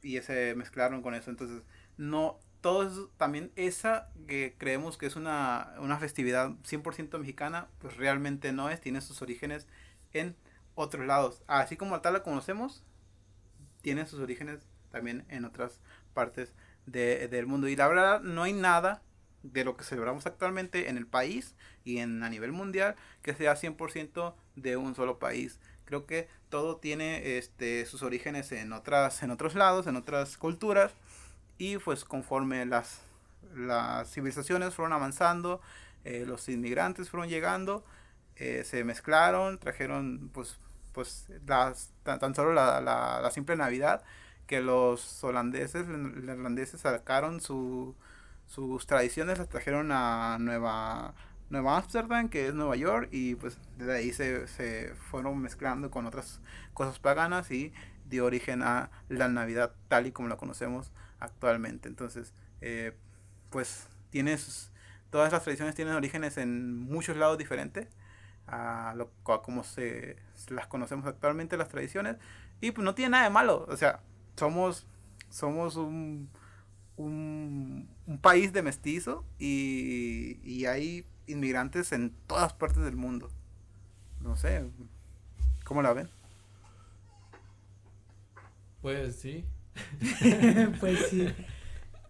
y 0.03 0.21
se 0.21 0.55
mezclaron 0.55 1.03
con 1.03 1.14
eso. 1.14 1.31
Entonces 1.31 1.62
no 1.97 2.38
todo 2.61 2.83
eso, 2.87 3.11
también 3.16 3.53
esa 3.57 4.11
que 4.27 4.55
creemos 4.59 4.99
que 4.99 5.07
es 5.07 5.16
una, 5.16 5.75
una 5.81 5.99
festividad 5.99 6.53
100% 6.64 7.18
mexicana 7.18 7.68
pues 7.79 7.97
realmente 7.97 8.53
no 8.53 8.71
es 8.71 8.81
tiene 8.81 9.01
sus 9.01 9.23
orígenes 9.23 9.66
en 10.12 10.37
otros 10.75 11.07
lados 11.07 11.42
así 11.47 11.77
como 11.77 12.01
tal 12.01 12.14
la 12.14 12.23
conocemos 12.23 12.83
tiene 13.83 14.07
sus 14.07 14.21
orígenes 14.21 14.66
también 14.90 15.25
en 15.29 15.44
otras 15.44 15.81
partes 16.14 16.53
de- 16.87 17.29
del 17.29 17.47
mundo 17.47 17.68
y 17.68 17.77
la 17.77 17.88
verdad 17.88 18.21
no 18.21 18.42
hay 18.42 18.53
nada 18.53 19.03
de 19.42 19.64
lo 19.64 19.77
que 19.77 19.85
celebramos 19.85 20.27
actualmente 20.27 20.88
en 20.88 20.97
el 20.97 21.07
país 21.07 21.55
y 21.85 21.99
en 21.99 22.23
a 22.23 22.29
nivel 22.31 22.53
mundial 22.53 22.97
que 23.23 23.35
sea 23.35 23.57
100% 23.57 24.35
de 24.57 24.77
un 24.77 24.94
solo 24.97 25.18
país. 25.18 25.61
Creo 25.85 26.07
que 26.07 26.29
todo 26.51 26.77
tiene 26.77 27.38
este 27.38 27.87
sus 27.87 28.03
orígenes 28.03 28.51
en 28.53 28.73
otras 28.73 29.23
en 29.23 29.31
otros 29.31 29.55
lados, 29.55 29.87
en 29.87 29.97
otras 29.97 30.37
culturas 30.37 30.92
y 31.59 31.79
pues 31.79 32.05
conforme 32.05 32.64
las 32.66 33.03
las 33.55 34.11
civilizaciones 34.12 34.75
fueron 34.75 34.92
avanzando, 34.92 35.61
eh, 36.05 36.25
los 36.27 36.49
inmigrantes 36.49 37.11
fueron 37.11 37.29
llegando, 37.29 37.85
eh, 38.37 38.62
se 38.64 38.85
mezclaron, 38.85 39.59
trajeron 39.59 40.31
pues 40.33 40.59
pues 40.92 41.29
las 41.47 41.92
tan, 42.03 42.35
solo 42.35 42.53
la, 42.53 42.81
la, 42.81 43.21
la 43.23 43.31
simple 43.31 43.57
Navidad 43.57 44.03
que 44.47 44.61
los 44.61 45.23
holandeses, 45.23 45.87
irlandeses 45.88 46.81
sacaron 46.81 47.40
su, 47.40 47.94
sus 48.47 48.87
tradiciones, 48.87 49.38
las 49.38 49.49
trajeron 49.49 49.92
a 49.92 50.38
Nueva 50.40 51.14
Nueva 51.51 51.77
Amsterdam, 51.79 52.29
que 52.29 52.49
es 52.49 52.55
Nueva 52.55 52.77
York, 52.77 53.09
y 53.12 53.35
pues 53.37 53.59
desde 53.79 53.97
ahí 53.97 54.12
se, 54.12 54.47
se 54.49 54.94
fueron 55.11 55.38
mezclando 55.40 55.90
con 55.90 56.07
otras 56.07 56.40
cosas 56.75 56.99
paganas 56.99 57.51
y 57.51 57.73
dio 58.09 58.27
origen 58.27 58.62
a 58.62 58.90
la 59.09 59.29
Navidad 59.29 59.73
tal 59.88 60.07
y 60.07 60.12
como 60.12 60.29
la 60.29 60.37
conocemos 60.37 60.92
actualmente. 61.21 61.89
Entonces, 61.89 62.33
eh, 62.61 62.93
pues 63.51 63.89
tienes, 64.11 64.71
todas 65.11 65.33
las 65.33 65.43
tradiciones 65.43 65.75
tienen 65.75 65.95
orígenes 65.95 66.37
en 66.39 66.77
muchos 66.77 67.17
lados 67.17 67.39
diferentes 67.39 67.89
a, 68.47 68.95
lo, 68.97 69.11
a 69.27 69.43
como 69.43 69.65
se, 69.65 70.17
las 70.49 70.67
conocemos 70.67 71.07
actualmente 71.07 71.57
las 71.57 71.69
tradiciones 71.69 72.17
y 72.61 72.71
pues 72.71 72.85
no 72.85 72.95
tiene 72.95 73.11
nada 73.11 73.25
de 73.25 73.31
malo 73.31 73.67
o 73.69 73.77
sea 73.77 74.01
somos 74.37 74.87
somos 75.29 75.77
un, 75.77 76.31
un, 76.97 77.89
un 78.07 78.19
país 78.19 78.53
de 78.55 78.63
mestizo 78.63 79.25
y, 79.39 80.41
y 80.43 80.65
hay 80.65 81.05
inmigrantes 81.27 81.93
en 81.93 82.15
todas 82.27 82.55
partes 82.55 82.83
del 82.83 82.97
mundo 82.97 83.31
no 84.21 84.37
sé 84.37 84.65
cómo 85.65 85.83
la 85.83 85.93
ven 85.93 86.09
Pues 88.81 89.17
sí. 89.17 89.45
pues 90.81 91.07
sí. 91.11 91.29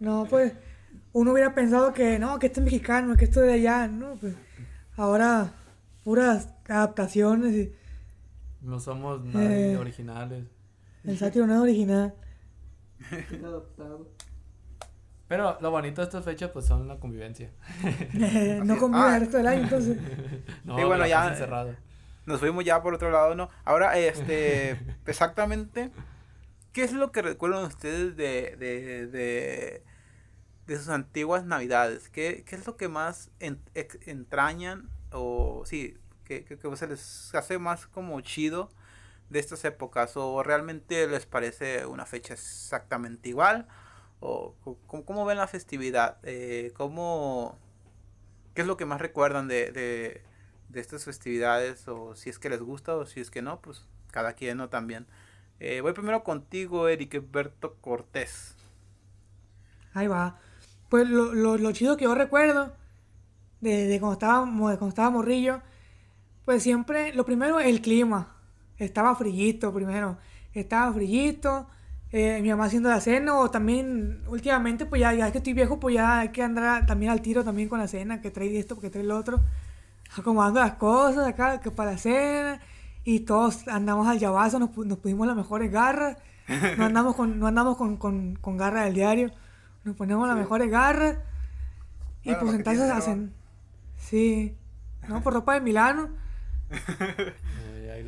No, 0.01 0.27
pues 0.29 0.53
uno 1.13 1.33
hubiera 1.33 1.55
pensado 1.55 1.93
que 1.93 2.19
no, 2.19 2.39
que 2.39 2.47
este 2.47 2.61
es 2.61 2.65
mexicano, 2.65 3.17
que 3.17 3.25
esto 3.25 3.41
es 3.41 3.47
de 3.49 3.53
allá, 3.55 3.89
no, 3.89 4.15
pues 4.17 4.35
ahora 4.97 5.53
puras 6.05 6.49
adaptaciones 6.69 7.55
y 7.55 7.73
No 8.63 8.79
somos 8.81 9.25
nadie 9.25 9.73
Eh. 9.73 9.77
originales. 9.77 10.45
el 11.05 11.19
sátiro 11.19 11.47
no 11.47 11.55
es 11.55 11.61
original. 11.61 12.15
Pero 15.29 15.59
lo 15.61 15.71
bonito 15.71 16.01
de 16.01 16.07
estas 16.07 16.25
fechas 16.25 16.51
pues 16.51 16.65
son 16.65 16.89
la 16.89 16.97
convivencia. 16.99 17.51
no 18.65 18.75
es. 18.75 18.81
convive 18.81 19.05
Ah. 19.05 19.15
el 19.17 19.21
resto 19.21 19.37
del 19.37 19.47
año, 19.47 19.63
entonces. 19.65 19.99
No, 20.65 20.77
Sí, 20.79 20.85
bueno, 20.85 21.07
ya- 21.07 21.17
casa 21.19 21.33
encerrada. 21.33 21.77
nos 22.27 22.41
fuimos 22.41 22.65
ya 22.65 22.83
por 22.83 22.95
otro 22.95 23.11
lado, 23.11 23.35
¿no? 23.35 23.49
Ahora, 23.65 23.99
este, 23.99 24.79
exactamente, 25.07 25.91
¿qué 26.73 26.85
es 26.85 26.93
lo 26.93 27.13
que 27.13 27.23
recuerdan 27.23 27.65
ustedes 27.65 28.17
de, 28.17 28.57
de, 28.59 29.07
de, 29.09 29.83
de 30.67 30.79
sus 30.79 30.89
antiguas 30.89 31.45
navidades. 31.45 32.09
¿Qué, 32.11 32.45
qué 32.47 32.57
es 32.57 32.67
lo 32.67 32.77
que 32.77 32.89
más 32.89 33.31
en- 33.41 33.61
entrañan 34.07 34.91
o 35.13 35.65
sí, 35.67 35.97
que, 36.25 36.45
que, 36.45 36.59
que 36.59 36.77
se 36.77 36.87
les 36.89 37.35
hace 37.35 37.59
más 37.59 37.87
como 37.87 38.21
chido 38.21 38.71
de 39.31 39.41
estas 39.41 39.65
épocas? 39.65 40.17
¿O 40.17 40.43
realmente 40.43 41.07
les 41.09 41.27
parece 41.27 41.87
una 41.87 42.07
fecha 42.07 42.35
exactamente 42.35 43.29
igual? 43.31 43.69
¿O 44.21 44.55
cómo, 44.87 45.05
cómo 45.05 45.25
ven 45.27 45.39
la 45.39 45.49
festividad? 45.49 46.19
Eh, 46.25 46.73
¿cómo, 46.77 47.59
¿Qué 48.55 48.63
es 48.63 48.67
lo 48.69 48.77
que 48.77 48.87
más 48.87 49.01
recuerdan 49.01 49.49
de, 49.49 49.71
de, 49.73 50.23
de 50.69 50.81
estas 50.81 51.05
festividades? 51.05 51.87
O 51.89 52.15
si 52.17 52.31
es 52.31 52.39
que 52.39 52.51
les 52.51 52.61
gusta 52.63 52.97
o 52.97 53.07
si 53.07 53.21
es 53.21 53.31
que 53.31 53.43
no, 53.43 53.61
pues 53.61 53.87
cada 54.11 54.33
quien 54.35 54.59
no 54.59 54.69
también. 54.69 55.07
Eh, 55.61 55.81
voy 55.81 55.93
primero 55.93 56.25
contigo, 56.25 56.89
Eric 56.89 57.23
Berto 57.31 57.75
Cortés. 57.81 58.57
Ahí 59.95 60.07
va. 60.07 60.39
Pues 60.89 61.09
lo, 61.09 61.35
lo, 61.35 61.57
lo 61.59 61.73
chido 61.73 61.97
que 61.97 62.05
yo 62.05 62.15
recuerdo 62.15 62.73
de, 63.61 63.87
de 63.87 64.01
cuando 64.01 64.15
estaba, 64.15 64.47
de 64.47 64.79
cuando 64.79 64.89
estaba 64.89 65.11
morrillo, 65.11 65.63
pues 66.45 66.63
siempre, 66.63 67.15
lo 67.15 67.25
primero, 67.27 67.61
el 67.61 67.83
clima. 67.83 68.37
Estaba 68.79 69.15
frillito 69.17 69.73
primero. 69.75 70.19
Estaba 70.55 70.93
frillito. 70.95 71.69
eh, 72.13 72.41
mi 72.43 72.51
mamá 72.51 72.67
haciendo 72.67 72.91
la 72.91 73.01
cena 73.01 73.37
o 73.39 73.51
también 73.51 74.23
últimamente 74.29 74.87
pues 74.87 75.01
ya, 75.03 75.15
ya 75.15 75.33
que 75.33 75.39
estoy 75.39 75.55
viejo 75.55 75.81
pues 75.81 75.95
ya 75.97 76.21
hay 76.21 76.31
que 76.31 76.43
andar 76.43 76.87
también 76.87 77.13
al 77.13 77.23
tiro 77.23 77.45
también 77.45 77.69
con 77.69 77.81
la 77.81 77.89
cena 77.89 78.21
que 78.23 78.31
trae 78.31 78.59
esto 78.59 78.81
que 78.81 78.91
trae 78.91 79.05
lo 79.05 79.17
otro 79.19 79.41
acomodando 80.17 80.61
las 80.61 80.75
cosas 80.75 81.27
acá 81.27 81.61
que 81.61 81.71
para 81.71 81.93
la 81.93 81.99
cena 81.99 82.61
y 83.11 83.21
todos 83.21 83.67
andamos 83.69 84.07
al 84.07 84.19
llavazo 84.19 84.59
nos, 84.59 84.71
pu- 84.71 84.85
nos 84.85 84.99
pusimos 84.99 85.27
las 85.27 85.37
mejores 85.37 85.71
garras 85.73 86.17
no 86.77 86.85
andamos 86.85 87.15
con 87.17 87.39
no 87.39 87.47
andamos 87.47 87.77
con, 87.77 87.97
con, 87.97 88.37
con 88.37 88.57
garras 88.57 88.85
del 88.85 88.95
diario 88.95 89.31
nos 89.85 89.97
ponemos 89.97 90.29
las 90.29 90.37
mejores 90.37 90.71
garras 90.71 91.17
y 92.23 92.29
Bueno, 92.31 92.41
pues 92.43 92.55
entonces 92.57 92.91
hacen 92.91 93.33
sí 93.97 94.55
no 95.09 95.23
por 95.23 95.33
ropa 95.33 95.55
de 95.55 95.61
Milano 95.63 96.09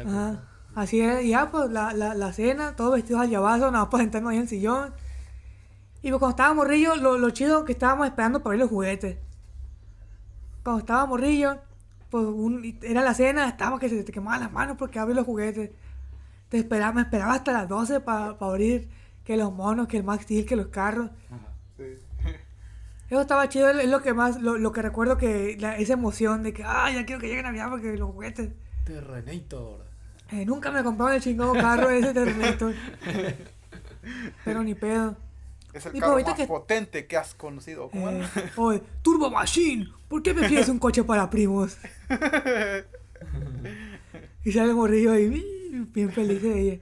Ajá. 0.07 0.43
Así 0.75 1.01
es, 1.01 1.25
y 1.25 1.31
ya 1.31 1.51
pues 1.51 1.71
la, 1.71 1.93
la, 1.93 2.15
la 2.15 2.33
cena, 2.33 2.77
todos 2.77 2.95
vestidos 2.95 3.23
al 3.23 3.31
llavazo, 3.31 3.71
nada 3.71 3.85
más 3.85 3.89
para 3.91 4.05
sentarnos 4.05 4.31
ahí 4.31 4.37
en 4.37 4.43
el 4.43 4.49
sillón. 4.49 4.93
Y 6.03 6.11
pues 6.11 6.19
cuando 6.21 6.31
estaba 6.31 6.55
morrillo, 6.55 6.95
lo, 6.97 7.19
lo 7.19 7.31
chido 7.31 7.65
que 7.65 7.73
estábamos 7.73 8.07
esperando 8.07 8.41
para 8.41 8.51
ver 8.53 8.61
los 8.61 8.69
juguetes. 8.71 9.17
Cuando 10.63 10.81
estaba 10.81 11.07
morrillo, 11.07 11.59
pues 12.11 12.25
un- 12.27 12.79
era 12.83 13.03
la 13.03 13.14
cena, 13.14 13.49
estaba 13.49 13.79
que 13.79 13.88
se 13.88 14.03
te 14.03 14.12
quemaban 14.12 14.40
las 14.40 14.53
manos 14.53 14.77
porque 14.79 14.99
abrir 14.99 15.16
los 15.16 15.25
juguetes. 15.27 15.70
Te 16.49 16.59
esperaba, 16.59 16.92
me 16.92 17.03
esperaba 17.03 17.35
hasta 17.35 17.53
las 17.53 17.68
12 17.68 18.01
para 18.01 18.37
abrir 18.40 18.88
que 19.25 19.37
los 19.37 19.53
monos, 19.53 19.87
que 19.87 19.96
el 19.99 20.05
Max 20.05 20.25
Steel, 20.25 20.44
que 20.46 20.57
los 20.57 20.66
carros. 20.68 21.11
Eso 23.09 23.20
estaba 23.20 23.49
chido, 23.49 23.70
es 23.70 23.88
lo 23.88 24.03
que 24.03 24.14
más, 24.14 24.40
lo, 24.40 24.57
lo 24.59 24.70
que 24.73 24.83
recuerdo 24.83 25.16
que 25.16 25.57
la- 25.59 25.77
esa 25.77 25.94
emoción 25.94 26.42
de 26.44 26.53
que, 26.53 26.62
ah, 26.64 26.90
ya 26.92 27.05
quiero 27.05 27.20
que 27.20 27.29
llegue 27.29 27.42
Navidad 27.42 27.68
porque 27.70 27.96
los 27.96 28.11
juguetes. 28.12 28.51
Terrenator. 28.85 29.85
Eh, 30.31 30.44
nunca 30.44 30.70
me 30.70 30.85
compraron 30.85 31.14
el 31.16 31.20
chingado 31.20 31.53
carro 31.55 31.90
ese 31.90 32.12
Terminator. 32.14 32.73
Pero 34.44 34.62
ni 34.62 34.75
pedo. 34.75 35.16
Es 35.72 35.87
el 35.87 35.96
Y 35.96 36.00
carro 36.00 36.20
más 36.20 36.35
que- 36.35 36.46
potente 36.46 37.06
que 37.06 37.16
has 37.16 37.35
conocido. 37.35 37.88
¿Cómo 37.90 38.09
Eh, 38.11 38.22
oye, 38.56 38.83
Turbo 39.02 39.30
Machine, 39.30 39.88
¿por 40.09 40.22
qué 40.22 40.35
prefieres 40.35 40.68
un 40.68 40.78
coche 40.78 41.04
para 41.04 41.30
primos? 41.30 41.78
y 44.44 44.52
sale 44.52 44.72
morrillo 44.74 45.12
ahí, 45.12 45.28
bien 45.92 46.11
feliz 46.11 46.42
de 46.42 46.61
ella. 46.61 46.78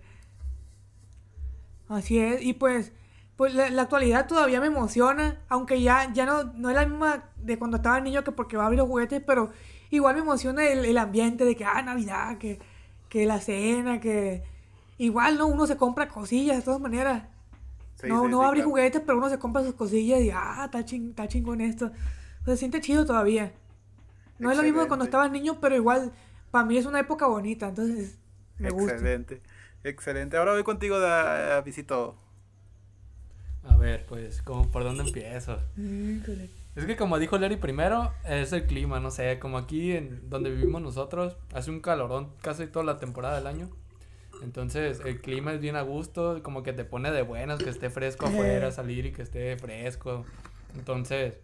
Así 1.89 2.19
es, 2.19 2.43
y 2.43 2.53
pues, 2.53 2.93
pues 3.37 3.55
la, 3.55 3.71
la 3.71 3.83
actualidad 3.83 4.27
todavía 4.27 4.61
me 4.61 4.67
emociona, 4.67 5.39
aunque 5.49 5.81
ya, 5.81 6.13
ya 6.13 6.27
no, 6.27 6.45
no 6.55 6.69
es 6.69 6.75
la 6.75 6.87
misma 6.87 7.25
de 7.37 7.59
cuando 7.59 7.79
estaba 7.79 8.01
niño 8.01 8.25
que 8.25 8.33
porque 8.33 8.57
va 8.57 8.65
a 8.65 8.67
abrir 8.67 8.79
los 8.79 8.89
juguetes, 8.89 9.23
pero 9.27 9.51
igual 9.91 10.17
me 10.17 10.21
emociona 10.23 10.67
el, 10.69 10.85
el 10.85 10.99
ambiente 10.99 11.45
de 11.45 11.57
que, 11.57 11.65
ah, 11.65 11.81
Navidad, 11.83 12.37
que, 12.39 12.59
que 13.09 13.25
la 13.27 13.41
cena, 13.41 14.01
que 14.01 14.43
igual, 14.99 15.39
¿no? 15.39 15.47
Uno 15.47 15.67
se 15.67 15.77
compra 15.79 16.09
cosillas 16.09 16.57
de 16.59 16.63
todas 16.63 16.81
maneras. 16.81 17.25
Sí, 18.01 18.07
no, 18.07 18.25
sí, 18.25 18.31
no 18.31 18.41
sí, 18.41 18.47
abre 18.47 18.59
claro. 18.59 18.71
juguetes, 18.71 19.03
pero 19.05 19.19
uno 19.19 19.29
se 19.29 19.39
compra 19.39 19.63
sus 19.63 19.75
cosillas 19.75 20.21
y 20.21 20.31
ah, 20.31 20.63
está, 20.67 20.85
ching, 20.85 21.11
está 21.11 21.27
chingón 21.27 21.61
esto. 21.61 21.91
Se 22.45 22.57
siente 22.57 22.81
chido 22.81 23.05
todavía. 23.05 23.53
No 24.39 24.51
es 24.51 24.57
lo 24.57 24.63
mismo 24.63 24.81
de 24.81 24.89
cuando 24.89 25.05
estabas 25.05 25.31
niño, 25.31 25.59
pero 25.61 25.75
igual 25.75 26.13
para 26.51 26.65
mí 26.65 26.77
es 26.79 26.87
una 26.87 27.01
época 27.01 27.27
bonita, 27.27 27.69
entonces 27.69 28.19
me 28.59 28.71
gusta. 28.71 28.93
Excelente. 28.93 29.43
Excelente. 29.85 30.37
Ahora 30.37 30.53
voy 30.53 30.63
contigo, 30.63 30.99
de, 31.01 31.61
Visito. 31.65 32.17
A 33.65 33.77
ver, 33.77 34.07
pues, 34.07 34.43
¿cómo, 34.43 34.71
¿por 34.71 34.85
dónde 34.85 35.03
empiezo? 35.03 35.59
Es 36.75 36.85
que 36.87 36.97
como 36.97 37.19
dijo 37.19 37.37
Larry 37.39 37.57
primero, 37.57 38.13
es 38.25 38.53
el 38.53 38.67
clima, 38.67 39.01
no 39.01 39.11
sé, 39.11 39.39
como 39.41 39.59
aquí 39.59 39.93
en 39.93 40.31
donde 40.31 40.51
vivimos 40.51 40.81
nosotros, 40.81 41.37
hace 41.53 41.71
un 41.71 41.81
calorón 41.81 42.31
casi 42.41 42.67
toda 42.69 42.85
la 42.85 42.99
temporada 42.99 43.37
del 43.37 43.47
año. 43.49 43.69
Entonces, 44.43 45.01
el 45.05 45.21
clima 45.21 45.53
es 45.53 45.61
bien 45.61 45.77
a 45.77 45.83
gusto, 45.83 46.43
como 46.43 46.63
que 46.63 46.73
te 46.73 46.85
pone 46.85 47.11
de 47.11 47.23
buenas, 47.23 47.63
que 47.63 47.71
esté 47.71 47.91
fresco 47.91 48.27
afuera, 48.27 48.71
salir 48.71 49.07
y 49.07 49.13
que 49.13 49.23
esté 49.23 49.57
fresco. 49.57 50.25
Entonces, 50.77 51.39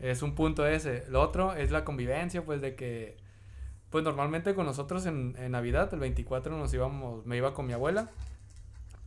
es 0.00 0.22
un 0.22 0.34
punto 0.34 0.66
ese. 0.66 1.04
Lo 1.08 1.20
otro 1.20 1.54
es 1.54 1.70
la 1.70 1.84
convivencia, 1.84 2.44
pues 2.44 2.60
de 2.60 2.74
que, 2.74 3.16
pues 3.90 4.04
normalmente 4.04 4.54
con 4.54 4.66
nosotros 4.66 5.06
en, 5.06 5.36
en 5.38 5.52
Navidad, 5.52 5.92
el 5.92 6.00
24 6.00 6.56
nos 6.56 6.72
íbamos, 6.74 7.26
me 7.26 7.36
iba 7.36 7.54
con 7.54 7.66
mi 7.66 7.72
abuela. 7.72 8.10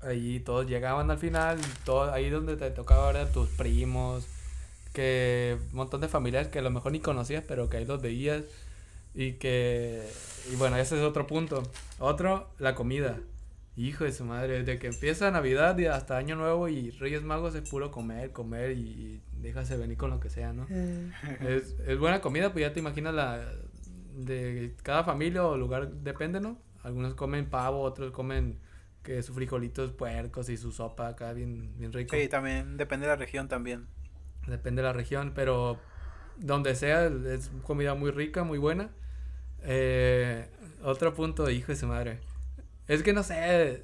Ahí 0.02 0.40
todos 0.40 0.68
llegaban 0.68 1.10
al 1.10 1.18
final, 1.18 1.60
todo, 1.84 2.12
ahí 2.12 2.30
donde 2.30 2.58
te 2.58 2.70
tocaba 2.72 3.12
ver 3.12 3.22
a 3.22 3.32
tus 3.32 3.50
primos, 3.50 4.28
que 4.94 5.58
un 5.72 5.78
montón 5.78 6.02
de 6.02 6.08
familiares 6.08 6.50
que 6.50 6.60
a 6.60 6.62
lo 6.62 6.70
mejor 6.70 6.92
ni 6.92 7.00
conocías, 7.00 7.44
pero 7.48 7.70
que 7.70 7.78
ahí 7.78 7.86
los 7.86 8.02
veías. 8.02 8.44
Y 9.16 9.34
que, 9.34 10.08
y 10.52 10.56
bueno, 10.58 10.76
ese 10.78 10.98
es 10.98 11.02
otro 11.02 11.26
punto. 11.26 11.64
Otro, 12.00 12.52
la 12.60 12.76
comida. 12.76 13.20
Hijo 13.78 14.04
de 14.06 14.12
su 14.14 14.24
madre, 14.24 14.60
desde 14.60 14.80
que 14.80 14.88
empieza 14.88 15.32
Navidad 15.32 15.78
y 15.78 15.86
hasta 15.86 16.18
Año 16.18 16.36
Nuevo 16.36 16.70
y 16.70 16.92
Reyes 16.92 17.24
Magos 17.24 17.56
es 17.56 17.70
puro 17.70 17.92
comer, 17.92 18.32
comer 18.32 18.72
y, 18.72 18.82
y 18.82 19.22
déjase 19.34 19.76
venir 19.76 19.98
con 19.98 20.12
lo 20.12 20.20
que 20.20 20.30
sea, 20.30 20.54
¿no? 20.54 20.66
Es, 21.42 21.76
es 21.86 22.00
buena 22.00 22.22
comida, 22.22 22.54
pues 22.54 22.64
ya 22.64 22.74
te 22.74 22.80
imaginas 22.80 23.14
la 23.14 23.46
de 24.16 24.76
cada 24.82 25.04
familia 25.04 25.44
o 25.46 25.58
lugar 25.58 25.92
depende, 25.92 26.40
¿no? 26.40 26.58
Algunos 26.84 27.16
comen 27.16 27.50
pavo, 27.50 27.82
otros 27.82 28.12
comen 28.12 28.60
que 29.04 29.22
sus 29.24 29.36
frijolitos 29.36 29.92
puercos 29.92 30.50
y 30.50 30.58
su 30.58 30.72
sopa 30.72 31.10
acá 31.10 31.34
bien, 31.34 31.78
bien 31.78 31.94
rico. 31.94 32.16
Sí, 32.16 32.28
también 32.28 32.78
depende 32.78 33.06
de 33.06 33.12
la 33.12 33.18
región 33.18 33.48
también. 33.48 33.88
Depende 34.48 34.82
de 34.82 34.88
la 34.88 34.94
región, 34.94 35.34
pero 35.36 35.80
donde 36.38 36.76
sea 36.76 37.06
es 37.06 37.52
comida 37.64 37.94
muy 37.94 38.12
rica, 38.12 38.44
muy 38.44 38.58
buena. 38.58 38.90
Eh, 39.66 40.46
otro 40.84 41.14
punto, 41.14 41.50
hijo 41.50 41.72
de 41.72 41.76
su 41.78 41.88
madre. 41.88 42.20
Es 42.88 43.02
que 43.04 43.14
no 43.14 43.24
sé, 43.24 43.84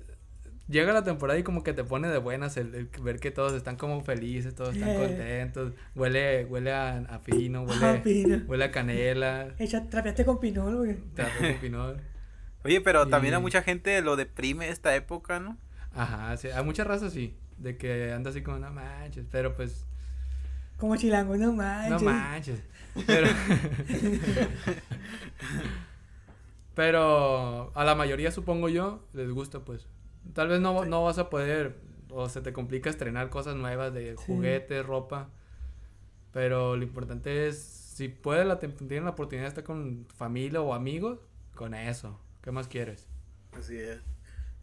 llega 0.68 0.94
la 0.94 1.04
temporada 1.04 1.40
y 1.40 1.44
como 1.44 1.64
que 1.64 1.74
te 1.74 1.84
pone 1.84 2.08
de 2.08 2.20
buenas 2.20 2.56
el, 2.58 2.76
el 2.76 2.86
ver 3.02 3.20
que 3.20 3.32
todos 3.32 3.54
están 3.54 3.76
como 3.78 4.02
felices, 4.04 4.54
todos 4.56 4.76
están 4.76 4.90
Eh. 4.90 4.98
contentos. 5.08 5.74
Huele, 5.96 6.46
huele 6.46 6.72
a, 6.72 6.98
a 7.00 7.20
fino, 7.20 7.64
huele, 7.64 7.86
A 7.86 8.04
pino. 8.04 8.42
huele 8.48 8.64
a 8.66 8.72
canela. 8.72 9.56
Echa, 9.58 9.90
trapeaste 9.90 10.24
con 10.26 10.40
pinol, 10.40 10.78
güey. 10.78 10.98
trapo 11.16 11.40
con 11.40 11.54
pinol. 11.56 11.98
Oye, 12.64 12.80
pero 12.80 13.08
también 13.08 13.34
a 13.34 13.40
mucha 13.40 13.64
gente 13.64 14.00
lo 14.04 14.16
deprime 14.16 14.70
esta 14.70 14.96
época, 14.96 15.40
¿no? 15.40 15.58
Ajá, 15.96 16.38
sí, 16.38 16.48
hay 16.50 16.64
muchas 16.64 16.86
razas 16.86 17.12
sí, 17.12 17.36
de 17.58 17.76
que 17.76 18.14
anda 18.14 18.30
así 18.30 18.44
como 18.44 18.60
no 18.60 18.72
manches, 18.72 19.26
pero 19.32 19.56
pues 19.56 19.84
Como 20.78 20.96
chilango, 20.96 21.36
no 21.38 21.48
no 21.48 22.00
manches. 22.00 22.60
Pero, 23.08 23.28
pero 26.76 27.72
a 27.76 27.84
la 27.86 27.96
mayoría 27.96 28.32
supongo 28.32 28.70
yo 28.70 29.08
les 29.14 29.30
gusta 29.32 29.60
pues. 29.66 29.88
Tal 30.34 30.48
vez 30.48 30.62
no, 30.62 30.86
no 30.86 31.04
vas 31.04 31.18
a 31.18 31.30
poder 31.30 31.80
o 32.10 32.30
se 32.30 32.42
te 32.42 32.54
complica 32.54 32.90
estrenar 32.90 33.30
cosas 33.30 33.56
nuevas 33.56 33.94
de 33.94 34.16
Sí. 34.18 34.24
juguetes, 34.26 34.86
ropa. 34.86 35.30
Pero 36.32 36.78
lo 36.78 36.84
importante 36.84 37.48
es 37.48 37.60
si 37.62 38.08
puedes 38.08 38.46
la 38.46 38.60
tienes 38.60 39.04
la 39.04 39.10
oportunidad 39.12 39.46
de 39.46 39.50
estar 39.50 39.64
con 39.64 40.06
familia 40.16 40.62
o 40.62 40.74
amigos, 40.74 41.20
con 41.56 41.74
eso. 41.74 42.20
¿Qué 42.42 42.52
más 42.52 42.68
quieres? 42.68 43.08
Así 43.58 43.78
es. 43.78 43.98
Un, 43.98 44.04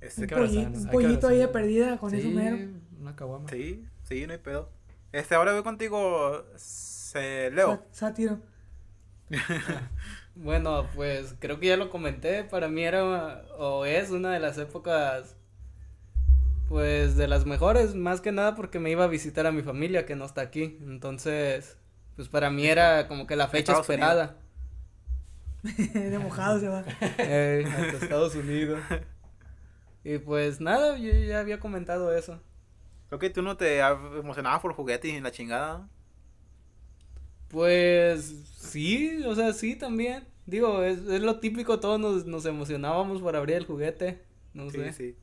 Este, 0.00 0.34
un 0.34 0.40
hay 0.40 0.72
que 0.84 0.90
pollito 0.92 1.28
ahí 1.28 1.38
de 1.38 1.48
perdida 1.48 1.98
con 1.98 2.14
eso 2.14 2.28
Sí, 2.28 2.34
mero. 2.34 2.56
una 3.00 3.14
caguama. 3.16 3.48
sí, 3.50 3.84
sí, 4.04 4.26
no 4.26 4.32
hay 4.32 4.38
pedo. 4.38 4.70
Este, 5.12 5.34
ahora 5.34 5.52
voy 5.52 5.62
contigo, 5.62 6.44
se, 6.56 7.50
Leo. 7.50 7.84
Sátiro. 7.90 8.38
Bueno, 10.40 10.86
pues 10.94 11.34
creo 11.40 11.58
que 11.58 11.66
ya 11.66 11.76
lo 11.76 11.90
comenté, 11.90 12.44
para 12.44 12.68
mí 12.68 12.84
era 12.84 13.42
o 13.58 13.84
es 13.84 14.10
una 14.10 14.30
de 14.30 14.38
las 14.38 14.56
épocas 14.56 15.34
pues 16.68 17.16
de 17.16 17.26
las 17.26 17.44
mejores, 17.44 17.96
más 17.96 18.20
que 18.20 18.30
nada 18.30 18.54
porque 18.54 18.78
me 18.78 18.90
iba 18.90 19.02
a 19.02 19.08
visitar 19.08 19.48
a 19.48 19.52
mi 19.52 19.62
familia 19.62 20.06
que 20.06 20.14
no 20.14 20.24
está 20.24 20.42
aquí, 20.42 20.78
entonces 20.82 21.76
pues 22.14 22.28
para 22.28 22.50
mí 22.50 22.68
era 22.68 23.08
como 23.08 23.26
que 23.26 23.34
la 23.34 23.48
fecha 23.48 23.72
Estados 23.72 23.90
esperada. 23.90 24.36
de 25.92 26.18
mojado 26.20 26.60
se 26.60 26.68
va. 26.68 26.84
Eh, 27.18 27.64
hasta 27.66 28.04
Estados 28.04 28.36
Unidos. 28.36 28.80
Y 30.04 30.18
pues 30.18 30.60
nada, 30.60 30.98
yo 30.98 31.10
ya 31.10 31.40
había 31.40 31.58
comentado 31.58 32.14
eso. 32.16 32.40
Creo 33.08 33.18
que 33.18 33.30
tú 33.30 33.42
no 33.42 33.56
te 33.56 33.78
emocionabas 33.80 34.60
por 34.60 34.74
juguetes 34.74 35.12
y 35.12 35.20
la 35.20 35.30
chingada. 35.32 35.88
Pues 37.48 38.24
sí, 38.58 39.22
o 39.24 39.34
sea, 39.34 39.52
sí 39.52 39.76
también. 39.76 40.26
Digo, 40.46 40.82
es, 40.82 40.98
es 41.00 41.22
lo 41.22 41.40
típico, 41.40 41.80
todos 41.80 41.98
nos, 42.00 42.26
nos 42.26 42.44
emocionábamos 42.46 43.20
por 43.22 43.36
abrir 43.36 43.56
el 43.56 43.66
juguete. 43.66 44.22
No 44.54 44.70
Sí, 44.70 44.78
sé. 44.78 44.92
sí. 44.92 45.16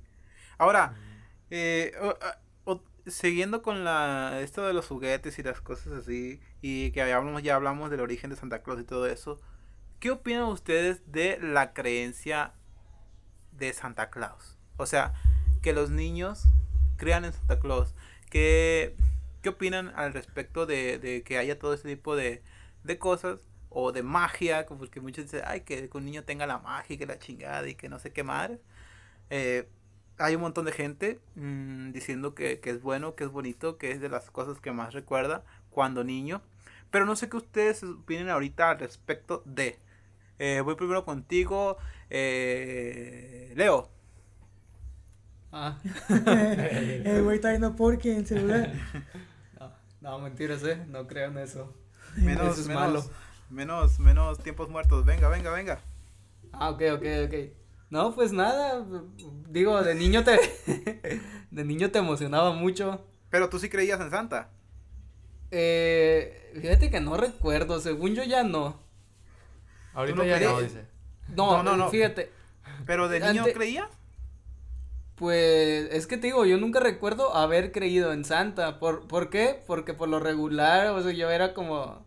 Ahora, 0.58 0.96
eh, 1.52 1.94
o- 2.02 2.18
o- 2.74 2.84
siguiendo 3.08 3.62
con 3.62 3.84
la 3.84 4.40
esto 4.42 4.66
de 4.66 4.74
los 4.74 4.88
juguetes 4.88 5.38
y 5.40 5.44
las 5.44 5.62
cosas 5.62 5.94
así, 5.94 6.40
y 6.62 6.92
que 6.92 7.00
ya 7.08 7.18
hablamos, 7.18 7.44
ya 7.44 7.56
hablamos 7.56 7.92
del 7.92 8.02
origen 8.02 8.30
de 8.32 8.36
Santa 8.36 8.64
Claus 8.64 8.80
y 8.82 8.84
todo 8.86 9.08
eso, 9.08 9.40
¿qué 10.00 10.12
opinan 10.12 10.44
ustedes 10.46 11.12
de 11.12 11.40
la 11.42 11.74
creencia 11.74 12.54
de 13.52 13.74
Santa 13.74 14.10
Claus? 14.10 14.58
O 14.78 14.86
sea, 14.86 15.14
que 15.62 15.74
los 15.74 15.90
niños 15.90 16.46
crean 16.98 17.26
en 17.26 17.34
Santa 17.34 17.60
Claus. 17.60 17.96
¿Qué, 18.30 18.96
qué 19.42 19.50
opinan 19.50 19.92
al 19.96 20.14
respecto 20.14 20.66
de, 20.66 21.00
de 21.00 21.24
que 21.24 21.38
haya 21.38 21.60
todo 21.60 21.74
ese 21.74 21.88
tipo 21.96 22.16
de, 22.16 22.42
de 22.84 22.98
cosas? 23.00 23.40
O 23.78 23.92
de 23.92 24.04
magia, 24.04 24.66
porque 24.66 25.02
muchos 25.02 25.26
dicen, 25.26 25.42
ay, 25.46 25.62
que 25.62 25.90
un 25.94 26.06
niño 26.06 26.24
tenga 26.24 26.48
la 26.48 26.60
magia 26.60 26.94
y 26.94 26.98
que 26.98 27.06
la 27.06 27.20
chingada 27.20 27.68
y 27.68 27.76
que 27.76 27.90
no 27.90 28.00
sé 28.00 28.14
qué 28.14 28.24
madre. 28.24 28.62
Eh, 29.30 29.68
hay 30.18 30.36
un 30.36 30.42
montón 30.42 30.66
de 30.66 30.72
gente 30.72 31.20
mm, 31.36 31.92
diciendo 31.92 32.36
que, 32.36 32.60
que 32.60 32.70
es 32.70 32.82
bueno, 32.82 33.16
que 33.16 33.26
es 33.26 33.30
bonito, 33.30 33.78
que 33.78 33.92
es 33.92 34.00
de 34.02 34.10
las 34.10 34.32
cosas 34.32 34.60
que 34.62 34.72
más 34.72 34.94
recuerda 34.94 35.44
cuando 35.72 36.04
niño. 36.04 36.42
Pero 36.92 37.06
no 37.06 37.16
sé 37.16 37.30
qué 37.30 37.38
ustedes 37.38 37.84
opinen 37.84 38.30
ahorita 38.30 38.72
al 38.72 38.80
respecto 38.80 39.44
de. 39.46 39.78
Eh, 40.40 40.62
voy 40.64 40.76
primero 40.76 41.06
contigo, 41.06 41.78
eh, 42.10 43.54
Leo. 43.56 43.90
Ah, 45.58 45.78
El 46.10 47.24
güey 47.24 47.38
está 47.38 47.52
viendo 47.52 47.78
porque 47.78 48.12
en 48.12 48.18
el 48.20 48.28
celular. 48.28 48.74
no, 49.62 49.72
no, 50.02 50.20
mentiras, 50.20 50.62
eh. 50.66 50.84
No 50.90 51.08
creo 51.08 51.30
en 51.30 51.38
eso. 51.38 51.74
Menos, 52.18 52.52
Eso 52.52 52.62
es 52.62 52.68
menos, 52.68 52.82
malo. 52.84 53.06
menos, 53.50 54.00
menos 54.02 54.40
tiempos 54.44 54.68
muertos. 54.68 55.06
Venga, 55.06 55.30
venga, 55.30 55.52
venga. 55.52 55.80
Ah, 56.52 56.72
ok, 56.72 56.82
ok, 56.96 57.04
ok. 57.28 57.34
No, 57.90 58.14
pues 58.14 58.34
nada. 58.34 58.86
Digo, 59.48 59.82
de 59.82 59.96
niño 59.96 60.26
te. 60.26 60.38
de 61.52 61.64
niño 61.64 61.90
te 61.90 62.00
emocionaba 62.00 62.52
mucho. 62.52 63.06
Pero 63.30 63.48
tú 63.48 63.58
sí 63.58 63.70
creías 63.70 64.02
en 64.02 64.12
Santa. 64.12 64.50
Eh, 65.52 66.52
fíjate 66.62 66.90
que 66.90 67.00
no 67.00 67.16
recuerdo. 67.16 67.80
Según 67.80 68.14
yo 68.14 68.26
ya 68.26 68.44
no. 68.44 68.78
Ahorita 69.94 70.18
no 70.18 70.26
ya 70.26 70.38
no, 70.42 70.60
dice. 70.60 70.86
No, 71.30 71.64
No, 71.64 71.64
no, 71.64 71.78
no. 71.78 71.90
Fíjate. 71.90 72.30
Pero 72.86 73.08
de 73.08 73.22
niño 73.22 73.44
Ante- 73.44 73.54
creías. 73.54 73.90
Pues 75.16 75.88
es 75.92 76.08
que 76.08 76.18
te 76.18 76.28
digo, 76.28 76.46
yo 76.46 76.58
nunca 76.58 76.80
recuerdo 76.82 77.36
haber 77.36 77.72
creído 77.72 78.12
en 78.12 78.26
Santa. 78.26 78.80
¿Por, 78.80 79.08
¿por 79.08 79.30
qué? 79.30 79.62
Porque 79.66 79.94
por 79.94 80.10
lo 80.10 80.20
regular, 80.20 80.88
o 80.88 81.02
sea, 81.02 81.12
yo 81.14 81.30
era 81.30 81.54
como... 81.54 82.06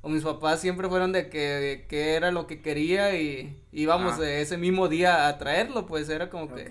O 0.00 0.08
mis 0.08 0.22
papás 0.22 0.60
siempre 0.60 0.88
fueron 0.88 1.12
de 1.12 1.28
que, 1.28 1.84
que 1.88 2.14
era 2.14 2.30
lo 2.30 2.46
que 2.46 2.62
quería 2.62 3.14
y 3.16 3.60
íbamos 3.72 4.18
Ah. 4.20 4.30
ese 4.30 4.56
mismo 4.56 4.88
día 4.88 5.26
a 5.28 5.36
traerlo, 5.38 5.86
pues 5.86 6.08
era 6.08 6.30
como 6.30 6.54
que... 6.54 6.62
Ok. 6.62 6.70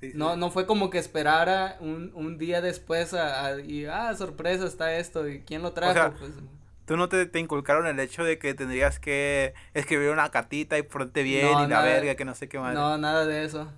Sí, 0.00 0.10
sí. 0.10 0.12
No, 0.14 0.36
no 0.36 0.50
fue 0.50 0.64
como 0.64 0.88
que 0.88 0.98
esperara 0.98 1.76
un, 1.80 2.12
un 2.14 2.38
día 2.38 2.60
después 2.62 3.12
a, 3.12 3.44
a- 3.46 3.60
y, 3.60 3.86
ah, 3.86 4.14
sorpresa, 4.16 4.66
está 4.66 4.96
esto, 4.96 5.28
y 5.28 5.40
quién 5.42 5.62
lo 5.62 5.72
trajo, 5.72 5.92
sea, 5.94 6.12
pues... 6.12 6.30
¿Tú 6.86 6.96
no 6.96 7.08
te, 7.08 7.26
te 7.26 7.38
inculcaron 7.40 7.86
el 7.86 7.98
hecho 7.98 8.22
de 8.24 8.38
que 8.38 8.54
tendrías 8.54 8.98
que 9.00 9.54
escribir 9.74 10.10
una 10.10 10.30
cartita 10.30 10.78
y 10.78 10.82
ponerte 10.82 11.22
bien 11.22 11.46
No, 11.50 11.58
y 11.58 11.62
la 11.62 11.68
nada. 11.68 11.82
verga, 11.86 12.14
que 12.14 12.24
no 12.24 12.34
sé 12.34 12.48
qué 12.48 12.58
más? 12.58 12.74
No, 12.74 12.96
nada 12.98 13.26
de 13.26 13.44
eso. 13.44 13.68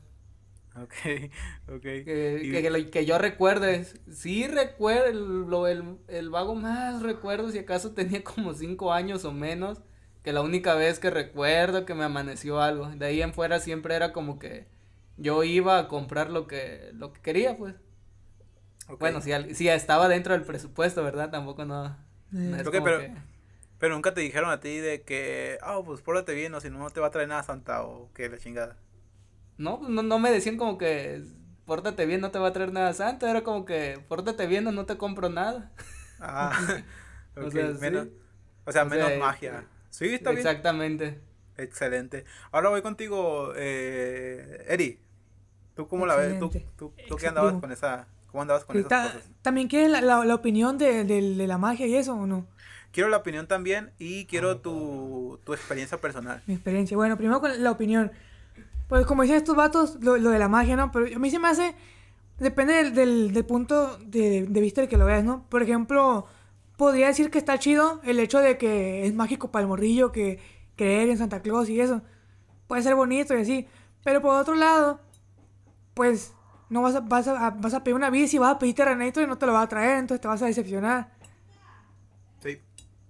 Ok, 0.82 0.92
ok. 1.68 1.80
Que, 1.82 2.40
Y- 2.42 2.50
que, 2.50 2.62
que 2.62 2.70
lo- 2.70 2.90
que 2.90 3.06
yo 3.06 3.18
recuerde, 3.18 3.84
sí 4.10 4.46
recuerdo, 4.46 5.06
el, 5.06 5.18
lo- 5.50 5.66
el, 5.66 5.96
el 6.08 6.30
vago 6.30 6.54
más 6.54 7.02
recuerdo, 7.02 7.50
si 7.50 7.58
acaso 7.58 7.92
tenía 7.94 8.22
como 8.24 8.52
cinco 8.54 8.92
años 8.92 9.24
o 9.24 9.32
menos, 9.32 9.82
que 10.22 10.32
la 10.32 10.42
única 10.42 10.74
vez 10.74 10.98
que 10.98 11.10
recuerdo 11.10 11.86
que 11.86 11.94
me 11.94 12.04
amaneció 12.04 12.60
algo, 12.60 12.88
de 12.88 13.06
ahí 13.06 13.22
en 13.22 13.32
fuera 13.32 13.60
siempre 13.60 13.94
era 13.94 14.12
como 14.12 14.38
que 14.38 14.66
yo 15.16 15.44
iba 15.44 15.78
a 15.78 15.88
comprar 15.88 16.30
lo 16.30 16.46
que, 16.46 16.90
lo 16.94 17.12
que 17.12 17.20
quería, 17.22 17.56
pues. 17.56 17.74
Bueno, 19.00 19.20
si, 19.20 19.32
al- 19.32 19.54
si 19.54 19.68
estaba 19.68 20.08
dentro 20.08 20.32
del 20.34 20.42
presupuesto, 20.44 21.02
¿verdad? 21.02 21.30
Tampoco 21.30 21.64
no, 21.64 21.96
no 22.50 22.56
es 22.56 22.62
pero- 22.84 22.98
que- 23.00 23.14
Pero 23.78 23.94
nunca 23.94 24.14
te 24.14 24.20
dijeron 24.22 24.50
a 24.50 24.60
ti 24.60 24.78
de 24.78 25.02
que, 25.02 25.58
ah, 25.62 25.80
pues 25.84 26.00
pórtate 26.02 26.34
bien 26.34 26.54
o 26.54 26.60
si 26.60 26.70
no, 26.70 26.78
no 26.78 26.90
te 26.90 27.00
va 27.00 27.08
a 27.08 27.10
traer 27.10 27.28
nada 27.28 27.42
Santa 27.42 27.82
o 27.84 28.10
que 28.14 28.28
la 28.28 28.38
chingada. 28.38 28.76
No, 29.58 29.78
pues, 29.78 29.90
no, 29.90 30.02
no 30.02 30.18
me 30.18 30.30
decían 30.30 30.56
como 30.56 30.78
que 30.78 31.22
pórtate 31.64 32.06
bien, 32.06 32.20
no 32.20 32.30
te 32.30 32.38
va 32.38 32.48
a 32.48 32.52
traer 32.52 32.72
nada 32.72 32.92
santo, 32.94 33.26
era 33.26 33.42
como 33.44 33.64
que 33.64 34.04
pórtate 34.08 34.46
bien 34.46 34.66
o 34.66 34.72
no 34.72 34.86
te 34.86 34.98
compro 34.98 35.28
nada. 35.28 35.72
Ah, 36.18 36.52
O 37.40 37.48
ok, 37.48 37.50
sea, 37.50 37.74
sí. 37.74 37.76
menos, 37.78 38.08
o 38.64 38.72
sea, 38.72 38.84
O 38.86 38.90
menos 38.90 39.14
sea, 39.14 39.16
magia. 39.16 39.66
Sí, 39.90 40.06
está 40.14 40.32
bien. 40.32 40.54
Exactamente. 40.54 41.20
Excelente. 41.56 42.24
Ahora 42.52 42.70
voy 42.70 42.82
contigo, 42.82 43.52
eh, 43.56 44.64
Eri. 44.68 45.00
¿Tú 45.74 45.88
cómo 45.88 46.06
la 46.06 46.16
ves? 46.16 46.38
¿Tú, 46.38 46.50
tú, 46.76 46.92
tú 47.08 47.18
qué 47.18 47.28
andabas 47.28 47.56
con 47.58 47.72
esa, 47.72 48.08
cómo 48.28 48.42
andabas 48.42 48.64
con 48.66 48.76
Sí, 48.76 48.78
esas 48.78 48.92
ta- 48.92 48.96
cosas? 48.96 49.30
¿También 49.42 49.68
quieres 49.68 49.90
la, 49.90 50.00
la, 50.00 50.24
la 50.24 50.34
opinión 50.34 50.76
de, 50.78 51.04
de, 51.04 51.22
de 51.34 51.46
la 51.46 51.58
magia 51.58 51.86
y 51.86 51.94
eso 51.96 52.14
o 52.14 52.26
no? 52.26 52.46
Quiero 52.92 53.08
la 53.08 53.18
opinión 53.18 53.46
también 53.46 53.92
y 53.98 54.26
quiero 54.26 54.58
tu, 54.58 55.40
tu 55.44 55.52
experiencia 55.54 56.00
personal. 56.00 56.42
Mi 56.46 56.54
experiencia. 56.54 56.96
Bueno, 56.96 57.16
primero 57.16 57.40
con 57.40 57.62
la 57.62 57.70
opinión. 57.70 58.12
Pues 58.88 59.04
como 59.06 59.22
dicen 59.22 59.38
estos 59.38 59.56
vatos, 59.56 59.98
lo, 60.00 60.16
lo 60.16 60.30
de 60.30 60.38
la 60.38 60.48
magia, 60.48 60.76
¿no? 60.76 60.90
Pero 60.92 61.14
a 61.14 61.18
mí 61.18 61.30
se 61.30 61.38
me 61.38 61.48
hace... 61.48 61.74
Depende 62.38 62.74
del, 62.74 62.94
del, 62.94 63.32
del 63.32 63.46
punto 63.46 63.96
de, 63.98 64.46
de 64.46 64.60
vista 64.60 64.82
del 64.82 64.90
que 64.90 64.98
lo 64.98 65.06
veas, 65.06 65.24
¿no? 65.24 65.46
Por 65.48 65.62
ejemplo, 65.62 66.26
podría 66.76 67.06
decir 67.06 67.30
que 67.30 67.38
está 67.38 67.58
chido 67.58 68.00
el 68.04 68.20
hecho 68.20 68.40
de 68.40 68.58
que 68.58 69.06
es 69.06 69.14
mágico 69.14 69.50
para 69.50 69.62
el 69.62 69.68
morrillo, 69.68 70.12
que 70.12 70.38
creer 70.76 71.08
en 71.08 71.16
Santa 71.16 71.40
Claus 71.40 71.70
y 71.70 71.80
eso. 71.80 72.02
Puede 72.66 72.82
ser 72.82 72.94
bonito 72.94 73.34
y 73.34 73.40
así. 73.40 73.66
Pero 74.04 74.20
por 74.20 74.38
otro 74.38 74.54
lado, 74.54 75.00
pues 75.94 76.34
no 76.68 76.82
vas 76.82 76.96
a, 76.96 77.00
vas 77.00 77.26
a, 77.26 77.50
vas 77.50 77.72
a 77.72 77.82
pedir 77.82 77.94
una 77.94 78.10
bici, 78.10 78.36
vas 78.36 78.54
a 78.54 78.58
pedir 78.58 78.74
terrenito 78.74 79.22
y 79.22 79.26
no 79.26 79.38
te 79.38 79.46
lo 79.46 79.54
va 79.54 79.62
a 79.62 79.68
traer, 79.68 79.98
entonces 79.98 80.20
te 80.20 80.28
vas 80.28 80.42
a 80.42 80.46
decepcionar. 80.46 81.10
Sí. 82.42 82.60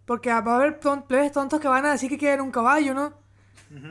Porque 0.04 0.30
va 0.30 0.38
a 0.52 0.56
haber 0.56 0.78
plebes 0.78 1.32
tontos 1.32 1.58
que 1.58 1.66
van 1.66 1.84
a 1.84 1.90
decir 1.90 2.08
que 2.08 2.18
quieren 2.18 2.42
un 2.42 2.52
caballo, 2.52 2.94
¿no? 2.94 3.06
Ujú. 3.74 3.88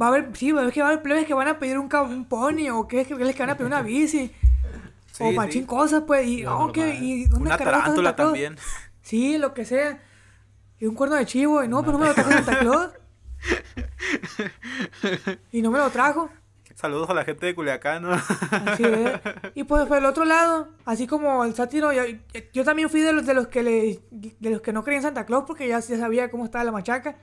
Va 0.00 0.06
a 0.06 0.08
haber, 0.08 0.36
sí, 0.36 0.52
va 0.52 0.60
a 0.60 0.62
haber, 0.62 0.72
que 0.72 0.80
va 0.80 0.88
a 0.88 0.90
haber 0.92 1.02
plebes 1.02 1.26
que 1.26 1.34
van 1.34 1.48
a 1.48 1.58
pedir 1.58 1.78
un, 1.78 1.94
un 1.94 2.24
pony 2.24 2.70
o 2.72 2.88
que, 2.88 3.04
que 3.04 3.14
les 3.16 3.34
que 3.34 3.42
van 3.42 3.50
a 3.50 3.56
pedir 3.56 3.66
una 3.66 3.82
bici. 3.82 4.32
Sí, 5.12 5.24
o 5.24 5.30
sí. 5.30 5.36
machín 5.36 5.66
cosas, 5.66 6.04
pues. 6.06 6.26
Y, 6.26 6.42
Lo 6.42 6.58
oh. 6.58 6.72
¿Y 6.74 7.24
dónde 7.26 7.46
Una 7.46 7.58
tarántula 7.58 8.16
también. 8.16 8.56
Sí, 9.02 9.38
lo 9.38 9.52
que 9.52 9.64
sea. 9.64 10.00
Y 10.78 10.86
un 10.86 10.94
cuerno 10.94 11.16
de 11.16 11.26
chivo. 11.26 11.62
Y 11.62 11.68
no, 11.68 11.80
pero 11.80 11.92
no 11.92 11.98
me 11.98 12.06
lo 12.06 12.14
trajo 12.14 12.30
Santa 12.30 12.58
Claus. 12.58 12.90
y 15.52 15.62
no 15.62 15.70
me 15.70 15.78
lo 15.78 15.90
trajo. 15.90 16.30
Saludos 16.74 17.10
a 17.10 17.14
la 17.14 17.24
gente 17.24 17.44
de 17.44 17.54
Culiacán. 17.54 18.02
¿no? 18.02 18.12
Así 18.12 18.84
es. 18.84 19.20
Y 19.54 19.64
pues 19.64 19.86
por 19.86 19.98
el 19.98 20.06
otro 20.06 20.24
lado, 20.24 20.68
así 20.86 21.06
como 21.06 21.44
el 21.44 21.54
sátiro, 21.54 21.92
yo, 21.92 22.02
yo 22.54 22.64
también 22.64 22.88
fui 22.88 23.02
de 23.02 23.12
los, 23.12 23.26
de 23.26 23.34
los 23.34 23.48
que 23.48 23.62
le, 23.62 24.00
de 24.10 24.50
los 24.50 24.62
que 24.62 24.72
no 24.72 24.82
creían 24.82 25.00
en 25.00 25.08
Santa 25.08 25.26
Claus 25.26 25.44
porque 25.46 25.68
ya, 25.68 25.80
ya 25.80 25.98
sabía 25.98 26.30
cómo 26.30 26.46
estaba 26.46 26.64
la 26.64 26.72
machaca. 26.72 27.16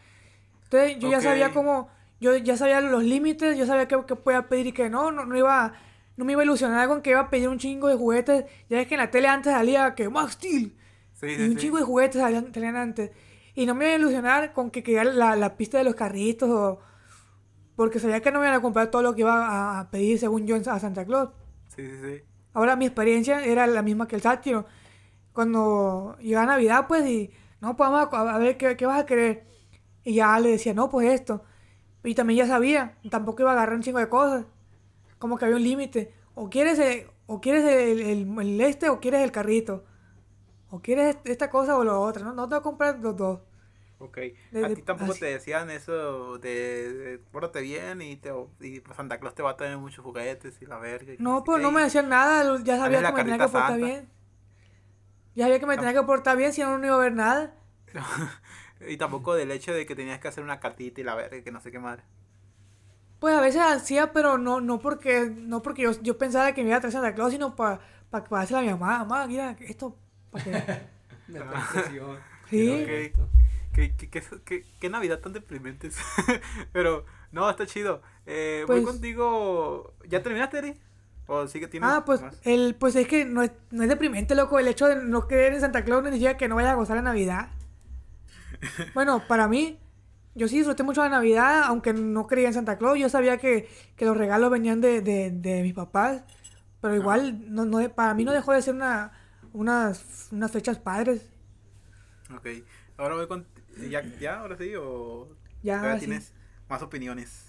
Entonces 0.65 0.99
yo 0.99 1.09
ya 1.09 1.21
sabía 1.21 1.53
cómo, 1.53 1.89
yo 2.19 2.35
ya 2.37 2.57
sabía 2.57 2.81
los 2.81 3.03
límites, 3.03 3.57
yo 3.57 3.65
sabía 3.65 3.87
qué, 3.87 3.97
qué 4.07 4.15
podía 4.15 4.47
pedir 4.49 4.67
y 4.67 4.71
qué 4.73 4.89
no, 4.89 5.11
no, 5.11 5.25
no 5.25 5.37
iba, 5.37 5.73
no 6.17 6.25
me 6.25 6.33
iba 6.33 6.41
a 6.41 6.45
ilusionar 6.45 6.87
con 6.87 7.01
que 7.01 7.11
iba 7.11 7.19
a 7.21 7.29
pedir 7.29 7.49
un 7.49 7.59
chingo 7.59 7.87
de 7.87 7.95
juguetes. 7.95 8.45
Ya 8.69 8.81
es 8.81 8.87
que 8.87 8.95
en 8.95 9.01
la 9.01 9.11
tele 9.11 9.27
antes 9.27 9.53
salía 9.53 9.95
que 9.95 10.09
Max 10.09 10.33
Steel 10.33 10.75
Sí, 11.13 11.27
y 11.35 11.41
un 11.49 11.53
sí. 11.53 11.57
chingo 11.57 11.77
de 11.77 11.83
juguetes 11.83 12.21
salían, 12.21 12.53
salían 12.53 12.75
antes. 12.75 13.11
Y 13.55 13.65
no 13.65 13.75
me 13.75 13.85
iba 13.85 13.93
a 13.95 13.97
ilusionar 13.97 14.53
con 14.53 14.71
que 14.71 14.83
quería 14.83 15.03
la, 15.03 15.35
la 15.35 15.57
pista 15.57 15.77
de 15.79 15.83
los 15.83 15.95
carritos 15.95 16.49
o... 16.49 16.79
Porque 17.75 17.99
sabía 17.99 18.21
que 18.21 18.31
no 18.31 18.39
me 18.39 18.47
iban 18.47 18.57
a 18.59 18.61
comprar 18.61 18.89
todo 18.91 19.01
lo 19.03 19.13
que 19.15 19.21
iba 19.21 19.47
a- 19.47 19.79
a 19.81 19.91
pedir 19.91 20.19
según 20.19 20.47
yo 20.47 20.55
a 20.57 20.79
Santa 20.79 21.05
Claus. 21.05 21.29
Sí, 21.67 21.85
sí, 21.85 21.97
sí. 22.01 22.23
Ahora 22.53 22.75
mi 22.75 22.85
experiencia 22.85 23.43
era 23.45 23.67
la 23.67 23.81
misma 23.83 24.07
que 24.07 24.15
el 24.15 24.21
sátiro. 24.21 24.65
Cuando 25.33 26.17
llegaba 26.21 26.47
Navidad, 26.47 26.87
pues, 26.87 27.05
y 27.07 27.31
no, 27.61 27.75
pues 27.77 27.89
vamos 27.89 28.09
a, 28.13 28.35
a 28.35 28.39
ver 28.39 28.57
qué, 28.57 28.77
qué 28.77 28.85
vas 28.85 29.01
a 29.01 29.05
querer. 29.05 29.45
Y 30.03 30.15
ya 30.15 30.39
le 30.39 30.51
decía, 30.51 30.73
no, 30.73 30.89
pues 30.89 31.09
esto. 31.11 31.43
Y 32.07 32.15
también 32.15 32.39
ya 32.39 32.47
sabía, 32.47 32.97
tampoco 33.11 33.43
iba 33.43 33.51
a 33.51 33.53
agarrar 33.55 33.75
un 33.75 33.81
chingo 33.83 33.99
de 33.99 34.09
cosas. 34.09 34.45
Como 35.19 35.37
que 35.37 35.45
había 35.45 35.57
un 35.57 35.63
límite. 35.63 36.13
O 36.35 36.49
quieres, 36.49 36.79
el, 36.79 37.07
o 37.27 37.41
quieres 37.41 37.65
el, 37.65 38.01
el- 38.01 38.39
el 38.39 38.61
este 38.61 38.89
o 38.89 38.99
quieres 39.01 39.23
el 39.23 39.31
carrito. 39.31 39.85
O 40.71 40.81
quieres 40.81 41.17
esta 41.25 41.49
cosa 41.49 41.77
o 41.77 41.83
lo 41.83 42.01
otro. 42.01 42.25
No, 42.25 42.33
no 42.33 42.47
te 42.49 42.55
voy 42.55 42.59
a 42.61 42.63
comprar 42.63 42.99
los 42.99 43.15
dos. 43.17 43.41
Ok. 43.99 44.17
De- 44.51 44.65
a 44.65 44.73
ti 44.73 44.81
tampoco 44.83 45.11
así. 45.13 45.19
te 45.21 45.25
decían 45.27 45.69
eso 45.71 46.37
de, 46.37 46.93
de 46.93 47.17
pórtate 47.19 47.61
bien 47.61 48.01
y, 48.01 48.15
te, 48.17 48.31
y 48.61 48.81
Santa 48.95 49.19
Claus 49.19 49.33
te 49.35 49.41
va 49.43 49.51
a 49.51 49.57
tener 49.57 49.77
muchos 49.77 50.03
juguetes 50.05 50.61
y 50.61 50.65
la 50.67 50.77
verga. 50.77 51.13
y 51.13 51.17
No, 51.17 51.43
pues 51.43 51.61
no 51.61 51.71
me 51.71 51.81
decían 51.81 52.09
nada. 52.09 52.43
Ya 52.63 52.77
sabía 52.77 53.01
la 53.01 53.09
que 53.09 53.13
me 53.13 53.23
tenía 53.23 53.39
que 53.39 53.47
portar 53.49 53.71
santa. 53.71 53.85
bien. 53.85 54.09
Ya 55.35 55.45
sabía 55.45 55.59
que 55.59 55.65
me 55.65 55.77
tenía 55.77 55.93
que 55.93 56.03
portar 56.03 56.35
bien, 56.37 56.51
si 56.53 56.61
no, 56.61 56.77
no 56.77 56.85
iba 56.85 56.95
a 56.95 56.99
ver 56.99 57.13
nada. 57.13 57.53
Y 58.87 58.97
tampoco 58.97 59.33
del 59.35 59.51
hecho 59.51 59.73
de 59.73 59.85
que 59.85 59.95
tenías 59.95 60.19
que 60.19 60.27
hacer 60.27 60.43
una 60.43 60.59
cartita 60.59 61.01
y 61.01 61.03
la 61.03 61.15
verga, 61.15 61.41
que 61.41 61.51
no 61.51 61.59
sé 61.61 61.71
qué 61.71 61.79
madre. 61.79 62.03
Pues 63.19 63.33
a 63.35 63.41
veces 63.41 63.61
hacía, 63.61 64.13
pero 64.13 64.37
no, 64.37 64.61
no 64.61 64.79
porque, 64.79 65.31
no 65.35 65.61
porque 65.63 65.81
yo, 65.83 65.91
yo 66.01 66.17
pensaba 66.17 66.53
que 66.53 66.61
me 66.61 66.69
iba 66.69 66.77
a 66.77 66.81
traer 66.81 66.93
Santa 66.93 67.15
Claus, 67.15 67.31
sino 67.31 67.55
para 67.55 67.79
pa, 68.11 68.23
pa, 68.23 68.41
decirle 68.41 68.59
a 68.59 68.61
mi 68.61 68.69
mamá, 68.79 68.99
mamá, 68.99 69.25
mira, 69.27 69.55
esto, 69.61 69.95
para 70.31 70.43
que... 70.43 70.51
Me. 71.27 71.39
Sí. 72.49 72.69
esto. 72.87 73.27
¿Qué, 73.73 73.93
qué, 73.95 74.09
qué, 74.09 74.23
qué- 74.45 74.63
qué 74.79 74.89
Navidad 74.89 75.19
tan 75.19 75.33
deprimente 75.33 75.87
es? 75.87 75.97
Pero, 76.71 77.05
no, 77.31 77.49
está 77.49 77.65
chido. 77.65 78.01
Eh, 78.25 78.63
voy 78.67 78.81
Pues- 78.81 78.93
contigo. 78.93 79.93
¿Ya 80.07 80.23
terminaste, 80.23 80.59
Eri? 80.59 80.73
¿O 81.27 81.45
sigue 81.47 81.67
tienes 81.67 81.89
Ah, 81.89 82.05
pues, 82.05 82.21
más? 82.21 82.39
el, 82.43 82.75
pues 82.75 82.95
es 82.95 83.05
que 83.07 83.25
no 83.25 83.43
es, 83.43 83.51
no 83.71 83.83
es 83.83 83.89
deprimente, 83.89 84.33
loco, 84.35 84.59
el 84.59 84.67
hecho 84.69 84.87
de 84.87 84.95
no 84.95 85.27
creer 85.27 85.53
en 85.55 85.59
Santa 85.59 85.83
Claus 85.83 86.01
no 86.01 86.09
significa 86.09 86.37
que 86.37 86.47
no 86.47 86.55
vayas 86.55 86.71
a 86.71 86.75
gozar 86.75 86.95
la 86.95 87.01
Navidad. 87.01 87.49
Bueno, 88.93 89.27
para 89.27 89.47
mí, 89.47 89.79
yo 90.35 90.47
sí 90.47 90.57
disfruté 90.57 90.83
mucho 90.83 91.01
la 91.03 91.09
Navidad, 91.09 91.63
aunque 91.65 91.93
no 91.93 92.27
creía 92.27 92.47
en 92.49 92.53
Santa 92.53 92.77
Claus. 92.77 92.99
Yo 92.99 93.09
sabía 93.09 93.37
que, 93.37 93.69
que 93.95 94.05
los 94.05 94.17
regalos 94.17 94.51
venían 94.51 94.81
de, 94.81 95.01
de, 95.01 95.31
de 95.31 95.61
mis 95.63 95.73
papás, 95.73 96.23
pero 96.81 96.95
igual, 96.95 97.53
no, 97.53 97.65
no, 97.65 97.89
para 97.95 98.13
mí 98.13 98.25
no 98.25 98.31
dejó 98.33 98.53
de 98.53 98.61
ser 98.61 98.75
una, 98.75 99.11
unas, 99.53 100.29
unas 100.31 100.51
fechas 100.51 100.79
padres. 100.79 101.29
Ok. 102.33 102.47
Ahora 102.97 103.15
voy 103.15 103.27
con. 103.27 103.45
¿Ya, 103.89 104.01
ya 104.17 104.39
ahora 104.39 104.57
sí? 104.57 104.73
¿O 104.75 105.27
Ya, 105.61 105.97
sí. 105.99 106.05
tienes 106.05 106.33
más 106.67 106.81
opiniones? 106.81 107.46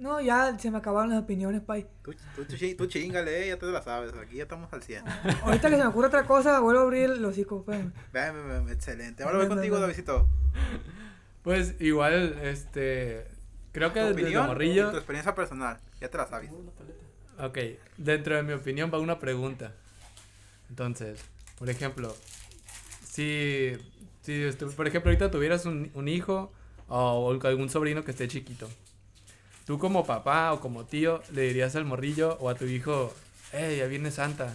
No, 0.00 0.18
ya 0.20 0.58
se 0.58 0.70
me 0.70 0.78
acabaron 0.78 1.10
las 1.10 1.22
opiniones, 1.22 1.60
pay. 1.60 1.86
Tú, 2.02 2.12
tú, 2.34 2.44
tú, 2.46 2.56
chi- 2.56 2.74
tú 2.74 2.86
chingale, 2.86 3.46
ya 3.48 3.58
te 3.58 3.66
la 3.66 3.82
sabes. 3.82 4.12
Aquí 4.14 4.36
ya 4.36 4.44
estamos 4.44 4.72
al 4.72 4.82
100. 4.82 5.04
Ahorita 5.42 5.68
que 5.68 5.76
se 5.76 5.82
me 5.82 5.86
ocurre 5.88 6.08
otra 6.08 6.24
cosa, 6.26 6.58
vuelvo 6.60 6.80
a 6.80 6.84
abrir 6.84 7.10
el 7.10 7.24
hocico, 7.24 7.62
pues. 7.64 7.78
Ven, 8.12 8.34
ven, 8.34 8.48
ven, 8.48 8.68
excelente. 8.70 9.22
Ahora 9.22 9.38
voy 9.38 9.48
contigo. 9.48 9.78
Davidito. 9.78 10.26
Pues 11.42 11.74
igual, 11.80 12.38
este. 12.42 13.26
Creo 13.72 13.92
que 13.92 14.00
Tu 14.00 14.06
desde 14.06 14.22
opinión 14.22 14.46
morrillo. 14.46 14.90
tu 14.90 14.96
experiencia 14.96 15.34
personal. 15.34 15.78
Ya 16.00 16.08
te 16.08 16.16
la 16.18 16.26
sabes. 16.26 16.50
Ok, 17.38 17.58
dentro 17.98 18.36
de 18.36 18.42
mi 18.42 18.52
opinión 18.54 18.90
va 18.92 18.98
una 18.98 19.18
pregunta. 19.18 19.72
Entonces, 20.70 21.20
por 21.58 21.68
ejemplo, 21.70 22.16
si, 23.04 23.76
si 24.22 24.48
por 24.76 24.86
ejemplo 24.88 25.10
ahorita 25.10 25.30
tuvieras 25.30 25.66
un, 25.66 25.90
un 25.94 26.08
hijo 26.08 26.52
o 26.88 27.38
algún 27.44 27.68
sobrino 27.68 28.04
que 28.04 28.10
esté 28.12 28.28
chiquito, 28.28 28.68
tú 29.66 29.78
como 29.78 30.06
papá 30.06 30.52
o 30.52 30.60
como 30.60 30.84
tío 30.84 31.22
le 31.32 31.42
dirías 31.42 31.76
al 31.76 31.84
morrillo 31.84 32.36
o 32.40 32.48
a 32.48 32.54
tu 32.54 32.64
hijo, 32.66 33.14
hey, 33.52 33.78
ya 33.78 33.86
viene 33.86 34.10
Santa, 34.10 34.52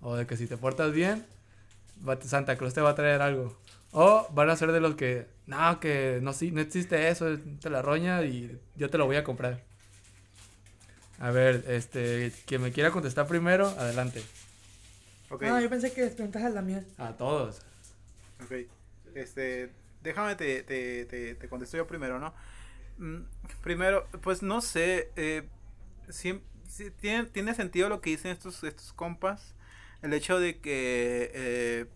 o 0.00 0.16
de 0.16 0.26
que 0.26 0.36
si 0.36 0.46
te 0.46 0.56
portas 0.56 0.92
bien, 0.92 1.26
va- 2.06 2.20
Santa 2.20 2.56
Claus 2.56 2.74
te 2.74 2.80
va 2.80 2.90
a 2.90 2.94
traer 2.94 3.22
algo. 3.22 3.58
O 3.92 4.28
van 4.32 4.50
a 4.50 4.56
ser 4.56 4.70
de 4.72 4.80
los 4.80 4.94
que, 4.94 5.26
no, 5.46 5.80
que 5.80 6.20
no, 6.22 6.32
sí, 6.32 6.52
no 6.52 6.60
existe 6.60 7.08
eso, 7.08 7.26
te 7.60 7.70
la 7.70 7.82
roña 7.82 8.22
y 8.22 8.58
yo 8.76 8.88
te 8.88 8.98
lo 8.98 9.06
voy 9.06 9.16
a 9.16 9.24
comprar. 9.24 9.60
A 11.18 11.30
ver, 11.30 11.64
este, 11.68 12.32
quien 12.46 12.62
me 12.62 12.72
quiera 12.72 12.90
contestar 12.90 13.26
primero, 13.26 13.66
adelante. 13.68 14.22
Ok. 15.28 15.42
Ah, 15.44 15.60
yo 15.60 15.68
pensé 15.68 15.92
que 15.92 16.06
preguntas 16.06 16.42
al 16.42 16.54
Damián. 16.54 16.86
A 16.98 17.12
todos. 17.12 17.60
Ok. 18.42 18.52
Este, 19.14 19.70
déjame 20.02 20.34
te, 20.36 20.62
te, 20.62 21.04
te, 21.04 21.34
te 21.34 21.48
contesto 21.48 21.76
yo 21.76 21.86
primero, 21.86 22.18
¿no? 22.18 22.32
Mm, 23.00 23.22
Primero, 23.62 24.06
pues 24.22 24.42
no 24.42 24.60
sé, 24.62 25.10
eh, 25.16 25.48
sí, 26.08 26.40
tiene, 27.00 27.26
tiene 27.26 27.54
sentido 27.54 27.88
lo 27.88 28.00
que 28.02 28.10
dicen 28.10 28.32
estos, 28.32 28.64
estos 28.64 28.92
compas. 28.94 29.54
El 30.02 30.14
hecho 30.14 30.40
de 30.40 30.60
que 30.60 31.30
eh, 31.34 31.86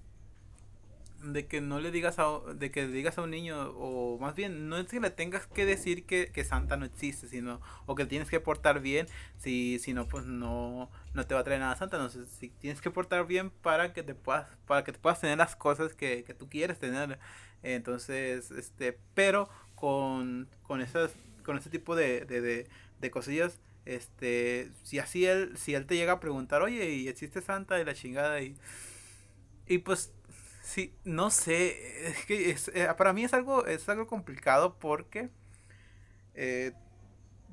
de 1.23 1.47
que 1.47 1.63
no 1.63 1.81
le 1.81 1.91
digas 1.91 2.19
a 2.19 2.27
de 2.55 2.71
que 2.71 2.83
le 2.83 2.89
digas 2.93 3.17
a 3.17 3.23
un 3.23 3.31
niño 3.31 3.71
o 3.79 4.19
más 4.19 4.35
bien 4.35 4.69
no 4.69 4.77
es 4.77 4.87
que 4.89 5.01
le 5.01 5.09
tengas 5.09 5.47
que 5.47 5.65
decir 5.65 6.05
que, 6.05 6.31
que 6.31 6.45
Santa 6.45 6.77
no 6.77 6.85
existe 6.85 7.29
sino 7.29 7.63
o 7.87 7.95
que 7.95 8.05
tienes 8.05 8.29
que 8.29 8.41
portar 8.41 8.81
bien 8.81 9.07
si 9.39 9.79
si 9.79 9.95
no 9.95 10.07
pues 10.07 10.27
no 10.27 10.91
no 11.15 11.27
te 11.27 11.35
va 11.35 11.41
a 11.41 11.45
traer 11.45 11.61
nada 11.61 11.77
Santa 11.77 11.97
no 11.97 12.11
sé 12.11 12.27
si 12.27 12.51
tienes 12.51 12.83
que 12.83 12.91
portar 12.91 13.27
bien 13.27 13.49
para 13.49 13.95
que 13.95 14.03
te 14.03 14.15
puedas 14.15 14.47
para 14.67 14.85
que 14.85 14.93
te 14.93 14.99
puedas 14.99 15.19
tener 15.19 15.39
las 15.39 15.57
cosas 15.57 15.95
que, 15.95 16.25
que 16.25 16.35
tú 16.35 16.51
quieres 16.51 16.79
tener 16.79 17.19
entonces 17.63 18.51
este 18.51 18.99
pero 19.15 19.49
con 19.85 20.49
con 20.63 20.81
esas 20.81 21.13
con 21.45 21.59
ese 21.59 21.69
tipo 21.69 21.95
de, 21.95 22.25
de, 22.25 22.41
de, 22.41 23.11
cosillas 23.11 23.61
este 23.85 24.71
si 24.83 24.99
así 24.99 25.27
él 25.27 25.59
si 25.59 25.75
él 25.75 25.85
te 25.85 25.95
llega 25.95 26.15
a 26.15 26.21
preguntar 26.21 26.63
oye 26.63 26.89
y 26.95 27.07
existe 27.09 27.43
Santa 27.43 27.79
y 27.79 27.85
la 27.85 27.93
chingada 27.93 28.41
y 28.41 28.57
y 29.67 29.77
pues 29.79 30.11
sí 30.63 30.95
no 31.05 31.29
sé 31.29 32.09
es 32.09 32.25
que 32.25 32.51
es, 32.51 32.69
eh, 32.69 32.89
para 32.97 33.13
mí 33.13 33.25
es 33.25 33.35
algo 33.35 33.67
es 33.67 33.87
algo 33.91 34.07
complicado 34.07 34.79
porque 34.79 35.29
eh, 36.35 36.73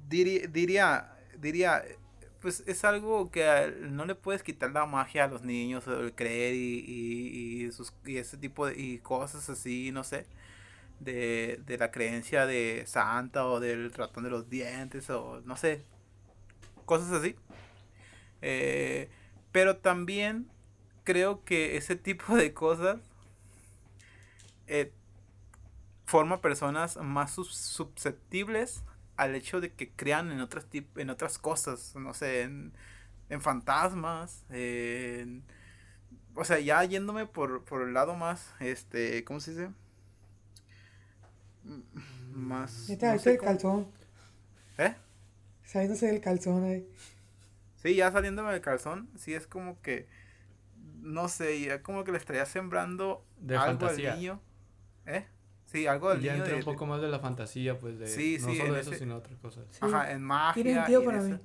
diría 0.08 0.48
diría 0.48 1.18
diría 1.38 1.84
pues 2.40 2.64
es 2.66 2.86
algo 2.86 3.30
que 3.30 3.76
no 3.82 4.06
le 4.06 4.16
puedes 4.16 4.42
quitar 4.42 4.72
la 4.72 4.86
magia 4.86 5.26
a 5.26 5.28
los 5.28 5.42
niños 5.44 5.86
el 5.86 6.16
creer 6.16 6.56
y, 6.56 6.80
y, 6.88 7.66
y 7.66 7.72
sus, 7.74 7.94
y 8.06 8.16
ese 8.16 8.38
tipo 8.38 8.68
de 8.68 8.80
y 8.80 9.00
cosas 9.00 9.50
así 9.50 9.92
no 9.92 10.06
sé 10.06 10.26
de, 11.04 11.62
de 11.66 11.78
la 11.78 11.92
creencia 11.92 12.46
de 12.48 12.84
Santa 12.88 13.48
o 13.48 13.60
del 13.60 13.92
ratón 13.94 14.24
de 14.26 14.30
los 14.32 14.50
dientes 14.50 15.10
o 15.12 15.42
no 15.46 15.58
sé 15.58 15.86
cosas 16.86 17.12
así 17.12 17.36
Eh, 18.42 19.10
pero 19.52 19.78
también 19.78 20.48
creo 21.04 21.44
que 21.44 21.78
ese 21.78 21.96
tipo 21.96 22.36
de 22.36 22.54
cosas 22.54 22.98
eh, 24.68 24.92
forma 26.06 26.42
personas 26.42 26.98
más 26.98 27.32
sus- 27.32 27.56
susceptibles 27.56 28.84
al 29.18 29.36
hecho 29.36 29.62
de 29.62 29.74
que 29.74 29.92
crean 29.92 30.32
en 30.32 30.42
otras 30.42 30.66
en 30.96 31.10
otras 31.10 31.38
cosas, 31.38 31.96
no 31.96 32.14
sé, 32.14 32.42
en, 32.44 32.74
en 33.30 33.42
fantasmas, 33.42 34.46
en- 34.50 35.44
o 36.36 36.46
sea, 36.46 36.60
ya 36.60 36.84
yéndome 36.86 37.26
por, 37.28 37.64
por 37.66 37.84
el 37.84 37.94
lado 37.94 38.16
más, 38.16 38.54
este, 38.60 39.24
¿cómo 39.26 39.40
se 39.42 39.52
dice? 39.52 39.70
Más... 42.34 42.88
Ya 42.88 42.98
te 42.98 43.08
no 43.14 43.20
sé 43.20 43.32
el 43.32 43.38
cómo- 43.38 43.52
calzón. 43.52 43.88
¿Eh? 44.78 44.96
Saliéndose 45.64 46.08
del 46.08 46.22
calzón 46.22 46.64
ahí. 46.64 46.88
Sí, 47.82 47.96
ya 47.96 48.12
saliéndome 48.12 48.52
del 48.52 48.62
calzón, 48.62 49.10
sí 49.18 49.34
es 49.34 49.48
como 49.48 49.82
que, 49.82 50.08
no 51.02 51.28
sé, 51.30 51.60
ya 51.62 51.82
como 51.82 52.04
que 52.04 52.12
le 52.12 52.18
estaría 52.18 52.46
sembrando 52.46 53.26
De 53.38 53.56
algo 53.58 53.80
fantasía. 53.80 54.14
al 54.14 54.20
niño. 54.20 54.40
¿Eh? 55.06 55.26
Sí, 55.66 55.88
algo 55.88 56.10
al 56.10 56.20
ya 56.20 56.34
niño 56.34 56.44
entra 56.44 56.58
de, 56.58 56.60
un 56.60 56.66
poco 56.74 56.86
más 56.86 57.02
de 57.02 57.08
la 57.08 57.20
fantasía, 57.20 57.80
pues, 57.80 57.98
de 57.98 58.08
Sí, 58.08 58.38
no 58.42 58.50
sí, 58.52 58.58
solo 58.58 58.76
eso, 58.78 58.90
ese- 58.92 59.00
sino 59.00 59.16
otras 59.16 59.40
cosas. 59.40 59.66
Sí. 59.72 59.80
Ajá, 59.82 60.12
en 60.12 60.22
magia. 60.22 60.54
Tiene 60.64 60.74
sentido 60.76 61.00
y 61.00 61.04
en 61.04 61.10
para 61.10 61.18
esa- 61.26 61.30
mí. 61.30 61.40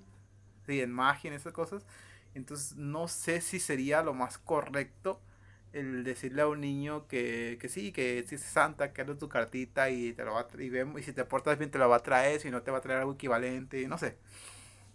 Sí, 0.66 0.80
en 0.80 0.92
magia, 0.92 1.28
en 1.28 1.34
esas 1.34 1.52
cosas. 1.52 1.86
Entonces, 2.34 2.76
no 2.76 3.08
sé 3.08 3.40
si 3.40 3.58
sería 3.60 4.02
lo 4.02 4.12
más 4.12 4.36
correcto 4.36 5.20
el 5.76 6.04
decirle 6.04 6.42
a 6.42 6.48
un 6.48 6.60
niño 6.60 7.06
que, 7.06 7.58
que 7.60 7.68
sí, 7.68 7.92
que 7.92 8.24
si 8.26 8.36
es 8.36 8.42
Santa, 8.42 8.92
que 8.92 9.04
tu 9.04 9.28
cartita 9.28 9.90
y 9.90 10.12
te 10.12 10.24
lo 10.24 10.34
va 10.34 10.40
a 10.40 10.62
y, 10.62 10.70
vemos, 10.70 11.00
y 11.00 11.04
si 11.04 11.12
te 11.12 11.24
portas 11.24 11.58
bien 11.58 11.70
te 11.70 11.78
lo 11.78 11.88
va 11.88 11.96
a 11.96 12.02
traer, 12.02 12.40
si 12.40 12.50
no 12.50 12.62
te 12.62 12.70
va 12.70 12.78
a 12.78 12.80
traer 12.80 13.00
algo 13.00 13.12
equivalente, 13.12 13.86
no 13.86 13.98
sé. 13.98 14.16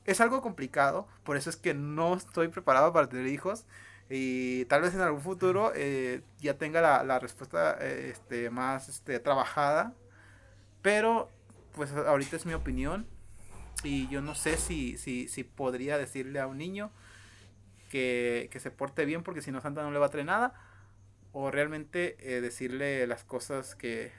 Es 0.06 0.20
algo 0.22 0.42
complicado, 0.42 1.08
por 1.24 1.38
eso 1.38 1.50
es 1.50 1.58
que 1.58 1.74
no 1.74 2.16
estoy 2.16 2.48
preparado 2.48 2.92
para 2.92 3.08
tener 3.08 3.28
hijos 3.28 3.66
y 4.10 4.66
tal 4.66 4.82
vez 4.82 4.96
en 4.96 5.02
algún 5.02 5.22
futuro 5.22 5.72
eh, 5.76 6.22
ya 6.40 6.58
tenga 6.58 6.82
la, 6.82 7.04
la 7.04 7.20
respuesta 7.20 7.78
eh, 7.80 8.10
este, 8.12 8.50
más 8.50 8.90
este, 8.90 9.20
trabajada, 9.20 9.94
pero 10.82 11.30
pues 11.74 11.94
ahorita 11.94 12.36
es 12.36 12.46
mi 12.46 12.54
opinión 12.54 13.06
y 13.84 14.08
yo 14.10 14.22
no 14.22 14.36
sé 14.36 14.58
si, 14.58 14.98
si, 14.98 15.28
si 15.28 15.44
podría 15.44 15.98
decirle 16.00 16.40
a 16.40 16.48
un 16.48 16.58
niño 16.58 16.92
que, 17.90 18.50
que 18.52 18.60
se 18.60 18.72
porte 18.72 19.06
bien 19.06 19.22
porque 19.24 19.42
si 19.42 19.52
no 19.52 19.62
Santa 19.62 19.84
no 19.84 19.92
le 19.92 20.00
va 20.00 20.08
a 20.08 20.10
traer 20.10 20.26
nada 20.26 20.71
o 21.34 21.52
realmente 21.52 22.18
eh, 22.20 22.42
decirle 22.42 23.06
las 23.08 23.24
cosas 23.24 23.76
que 23.76 24.12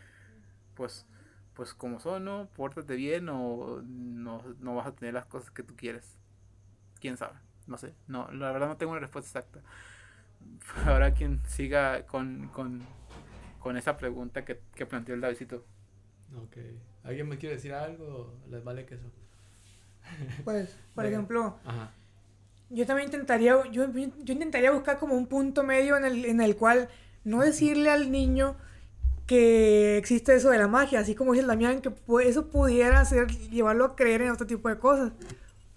pues 0.74 1.06
pues 1.54 1.74
como 1.74 2.00
son, 2.00 2.24
¿no? 2.24 2.48
Pórtate 2.56 2.96
bien 2.96 3.28
o 3.28 3.82
no, 3.84 4.42
no 4.60 4.74
vas 4.74 4.86
a 4.86 4.94
tener 4.94 5.14
las 5.14 5.26
cosas 5.26 5.50
que 5.50 5.62
tú 5.62 5.76
quieres. 5.76 6.16
¿Quién 7.00 7.16
sabe? 7.16 7.34
No 7.66 7.76
sé. 7.78 7.94
No, 8.08 8.30
la 8.32 8.52
verdad 8.52 8.68
no 8.68 8.76
tengo 8.76 8.92
una 8.92 9.00
respuesta 9.00 9.38
exacta. 9.40 9.60
Ahora 10.86 11.12
quien 11.14 11.40
siga 11.46 12.06
con, 12.06 12.48
con, 12.48 12.80
con 13.60 13.76
esa 13.76 13.96
pregunta 13.96 14.44
que, 14.44 14.60
que 14.74 14.86
planteó 14.86 15.14
el 15.14 15.20
Davidito. 15.20 15.64
Ok. 16.36 16.56
¿Alguien 17.04 17.28
me 17.28 17.38
quiere 17.38 17.56
decir 17.56 17.74
algo? 17.74 18.34
¿Les 18.48 18.62
vale 18.64 18.86
que 18.86 18.94
eso? 18.94 19.10
Pues, 20.44 20.76
por 20.94 21.06
ejemplo, 21.06 21.58
Ajá. 21.64 21.90
Yo 22.72 22.86
también 22.86 23.08
intentaría, 23.08 23.62
yo, 23.70 23.86
yo 23.92 24.32
intentaría 24.32 24.70
buscar 24.70 24.98
como 24.98 25.14
un 25.14 25.26
punto 25.26 25.62
medio 25.62 25.96
en 25.96 26.04
el, 26.04 26.24
en 26.24 26.40
el 26.40 26.56
cual 26.56 26.88
no 27.24 27.42
decirle 27.42 27.90
al 27.90 28.10
niño 28.10 28.56
que 29.26 29.98
existe 29.98 30.34
eso 30.34 30.50
de 30.50 30.58
la 30.58 30.68
magia, 30.68 31.00
así 31.00 31.14
como 31.14 31.32
dice 31.32 31.42
el 31.42 31.48
Damián, 31.48 31.80
que 31.80 31.92
eso 32.24 32.48
pudiera 32.48 33.00
hacer, 33.00 33.28
llevarlo 33.50 33.84
a 33.84 33.96
creer 33.96 34.22
en 34.22 34.30
otro 34.30 34.46
tipo 34.46 34.68
de 34.68 34.78
cosas, 34.78 35.12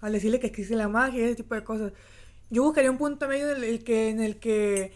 al 0.00 0.12
decirle 0.12 0.40
que 0.40 0.46
existe 0.46 0.74
la 0.74 0.88
magia 0.88 1.20
y 1.20 1.24
ese 1.24 1.36
tipo 1.36 1.54
de 1.54 1.64
cosas. 1.64 1.92
Yo 2.50 2.62
buscaría 2.62 2.90
un 2.90 2.98
punto 2.98 3.28
medio 3.28 3.54
en 3.54 3.62
el 3.62 3.84
que, 3.84 4.08
en 4.08 4.20
el 4.20 4.36
que 4.36 4.92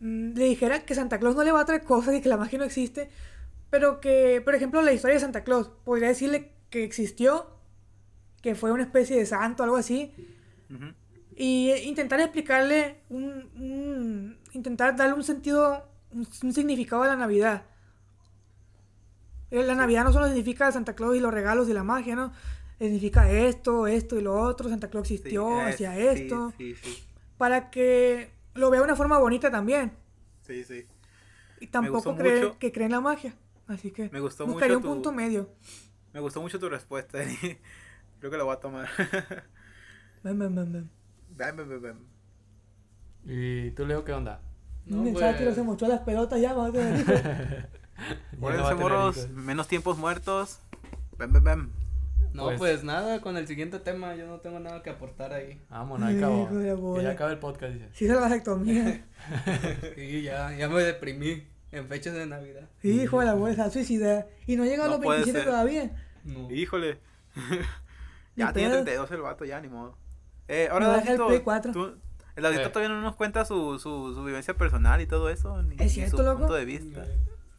mm, 0.00 0.34
le 0.34 0.44
dijera 0.44 0.84
que 0.84 0.94
Santa 0.94 1.18
Claus 1.18 1.36
no 1.36 1.44
le 1.44 1.52
va 1.52 1.60
a 1.60 1.64
traer 1.64 1.82
cosas 1.82 2.14
y 2.14 2.20
que 2.20 2.28
la 2.28 2.36
magia 2.36 2.58
no 2.58 2.64
existe, 2.64 3.10
pero 3.70 4.00
que, 4.00 4.40
por 4.44 4.54
ejemplo, 4.54 4.80
la 4.80 4.92
historia 4.92 5.14
de 5.14 5.20
Santa 5.20 5.44
Claus, 5.44 5.70
podría 5.84 6.08
decirle 6.08 6.52
que 6.70 6.84
existió, 6.84 7.46
que 8.42 8.54
fue 8.54 8.72
una 8.72 8.84
especie 8.84 9.16
de 9.16 9.26
santo, 9.26 9.64
algo 9.64 9.76
así, 9.76 10.12
Ujú. 10.70 10.86
Y 11.36 11.70
intentar 11.84 12.18
explicarle 12.20 13.02
un, 13.10 13.24
un- 13.56 14.38
intentar 14.52 14.96
darle 14.96 15.14
un 15.14 15.22
sentido 15.24 15.86
un, 16.10 16.26
un 16.42 16.52
significado 16.52 17.02
de 17.02 17.08
la 17.10 17.16
Navidad. 17.16 17.62
Eh, 19.50 19.62
La 19.62 19.74
Navidad 19.74 20.04
no 20.04 20.12
solo 20.12 20.26
significa 20.26 20.72
Santa 20.72 20.94
Claus 20.94 21.16
y 21.16 21.20
los 21.20 21.32
regalos 21.32 21.68
y 21.68 21.72
la 21.72 21.84
magia, 21.84 22.16
¿no? 22.16 22.32
Significa 22.78 23.30
esto, 23.30 23.86
esto 23.86 24.18
y 24.18 24.22
lo 24.22 24.34
otro. 24.34 24.68
Santa 24.68 24.90
Claus 24.90 25.08
Sí, 25.08 25.14
existió, 25.14 25.66
es- 25.66 25.76
sí, 25.76 25.84
esto. 25.84 26.52
Sí, 26.58 26.74
sí, 26.74 27.04
Para 27.38 27.70
que 27.70 28.30
lo 28.54 28.70
vea 28.70 28.80
de 28.80 28.84
una 28.86 28.96
forma 28.96 29.18
bonita 29.18 29.50
también. 29.50 29.92
sí, 30.42 30.64
sí. 30.64 30.86
Y 31.60 31.68
tampoco 31.68 32.14
cree, 32.16 32.42
mucho. 32.44 32.58
que 32.58 32.70
cree 32.70 32.86
en 32.86 32.92
la 32.92 33.00
magia. 33.00 33.34
Así 33.66 33.90
que 33.90 34.10
Me 34.10 34.20
gustó 34.20 34.46
buscaría 34.46 34.76
mucho 34.76 34.88
un 34.90 34.98
tu- 34.98 35.02
punto 35.02 35.12
medio. 35.12 35.48
Me 36.12 36.20
gustó 36.20 36.40
mucho 36.42 36.58
tu 36.58 36.68
respuesta. 36.68 37.18
Creo 38.20 38.30
que 38.30 38.36
la 38.36 38.44
voy 38.44 38.54
a 38.54 38.60
tomar. 38.60 38.88
Ven, 40.22 40.38
ven, 40.38 40.54
ven, 40.54 40.72
ven. 40.72 40.90
Ven, 41.36 41.56
ven, 41.56 41.68
ven, 41.68 41.82
ven. 41.82 41.96
¿Y 43.26 43.70
tú, 43.72 43.86
Leo, 43.86 44.04
qué 44.04 44.12
onda? 44.12 44.40
No, 44.86 45.02
pues, 45.12 45.36
que 45.36 45.52
se 45.54 45.62
mochó 45.62 45.88
las 45.88 46.00
pelotas 46.00 46.40
ya, 46.40 46.52
vamos 46.52 46.76
a 46.78 46.90
no 48.38 48.46
tener 48.48 48.76
morros, 48.76 49.28
menos 49.30 49.66
tiempos 49.68 49.98
muertos. 49.98 50.60
Ven, 51.18 51.32
ven, 51.32 51.44
ven. 51.44 51.70
No, 52.32 52.44
Pues- 52.44 52.58
pues, 52.58 52.84
nada, 52.84 53.20
con 53.20 53.36
el 53.36 53.46
siguiente 53.46 53.78
tema 53.80 54.14
yo 54.14 54.26
no 54.26 54.40
tengo 54.40 54.60
nada 54.60 54.82
que 54.82 54.90
aportar 54.90 55.32
ahí. 55.32 55.60
Vámonos. 55.70 56.10
Hijo 56.12 56.48
de 56.52 56.98
Que 56.98 57.02
ya 57.02 57.10
acabe 57.12 57.32
el 57.32 57.38
podcast, 57.38 57.72
dice. 57.72 57.88
Sí, 57.94 58.06
se 58.06 58.14
la 58.14 58.20
vasectomía. 58.20 59.04
Y 59.96 60.22
ya, 60.22 60.54
ya 60.56 60.68
me 60.68 60.82
deprimí 60.82 61.44
en 61.72 61.88
fechas 61.88 62.14
de 62.14 62.26
Navidad. 62.26 62.68
Sí, 62.82 63.02
hijo 63.02 63.20
de 63.20 63.26
la 63.26 63.34
bolsa, 63.34 63.70
suicida. 63.70 64.26
Y 64.46 64.56
no 64.56 64.64
llega 64.64 64.84
a 64.84 64.88
No 64.88 64.94
los 64.94 65.02
puede 65.02 65.18
27 65.20 65.38
ser. 65.44 65.48
todavía. 65.50 66.04
No. 66.24 66.50
Híjole. 66.50 66.98
Ya 68.36 68.52
tiene 68.52 68.68
pedo. 68.68 68.82
32 68.84 69.10
el 69.12 69.20
vato, 69.22 69.44
ya, 69.46 69.58
ni 69.62 69.68
modo. 69.68 69.96
Eh, 70.48 70.68
ahora, 70.70 70.92
deja 70.98 71.12
el 71.12 71.20
Play 71.20 71.40
4. 71.40 71.72
tú- 71.72 71.94
el 72.36 72.42
Davidito 72.42 72.68
Eh. 72.68 72.72
todavía 72.72 72.94
no 72.94 73.00
nos 73.00 73.16
cuenta 73.16 73.44
su, 73.44 73.78
su, 73.78 74.14
su 74.14 74.24
vivencia 74.24 74.54
personal 74.54 75.00
y 75.00 75.06
todo 75.06 75.30
eso. 75.30 75.62
Ni, 75.62 75.74
¿Es 75.76 75.80
ni 75.80 75.88
cierto, 75.88 76.18
su 76.18 76.22
loco? 76.22 76.38
punto 76.40 76.54
de 76.54 76.64
vista. 76.64 77.04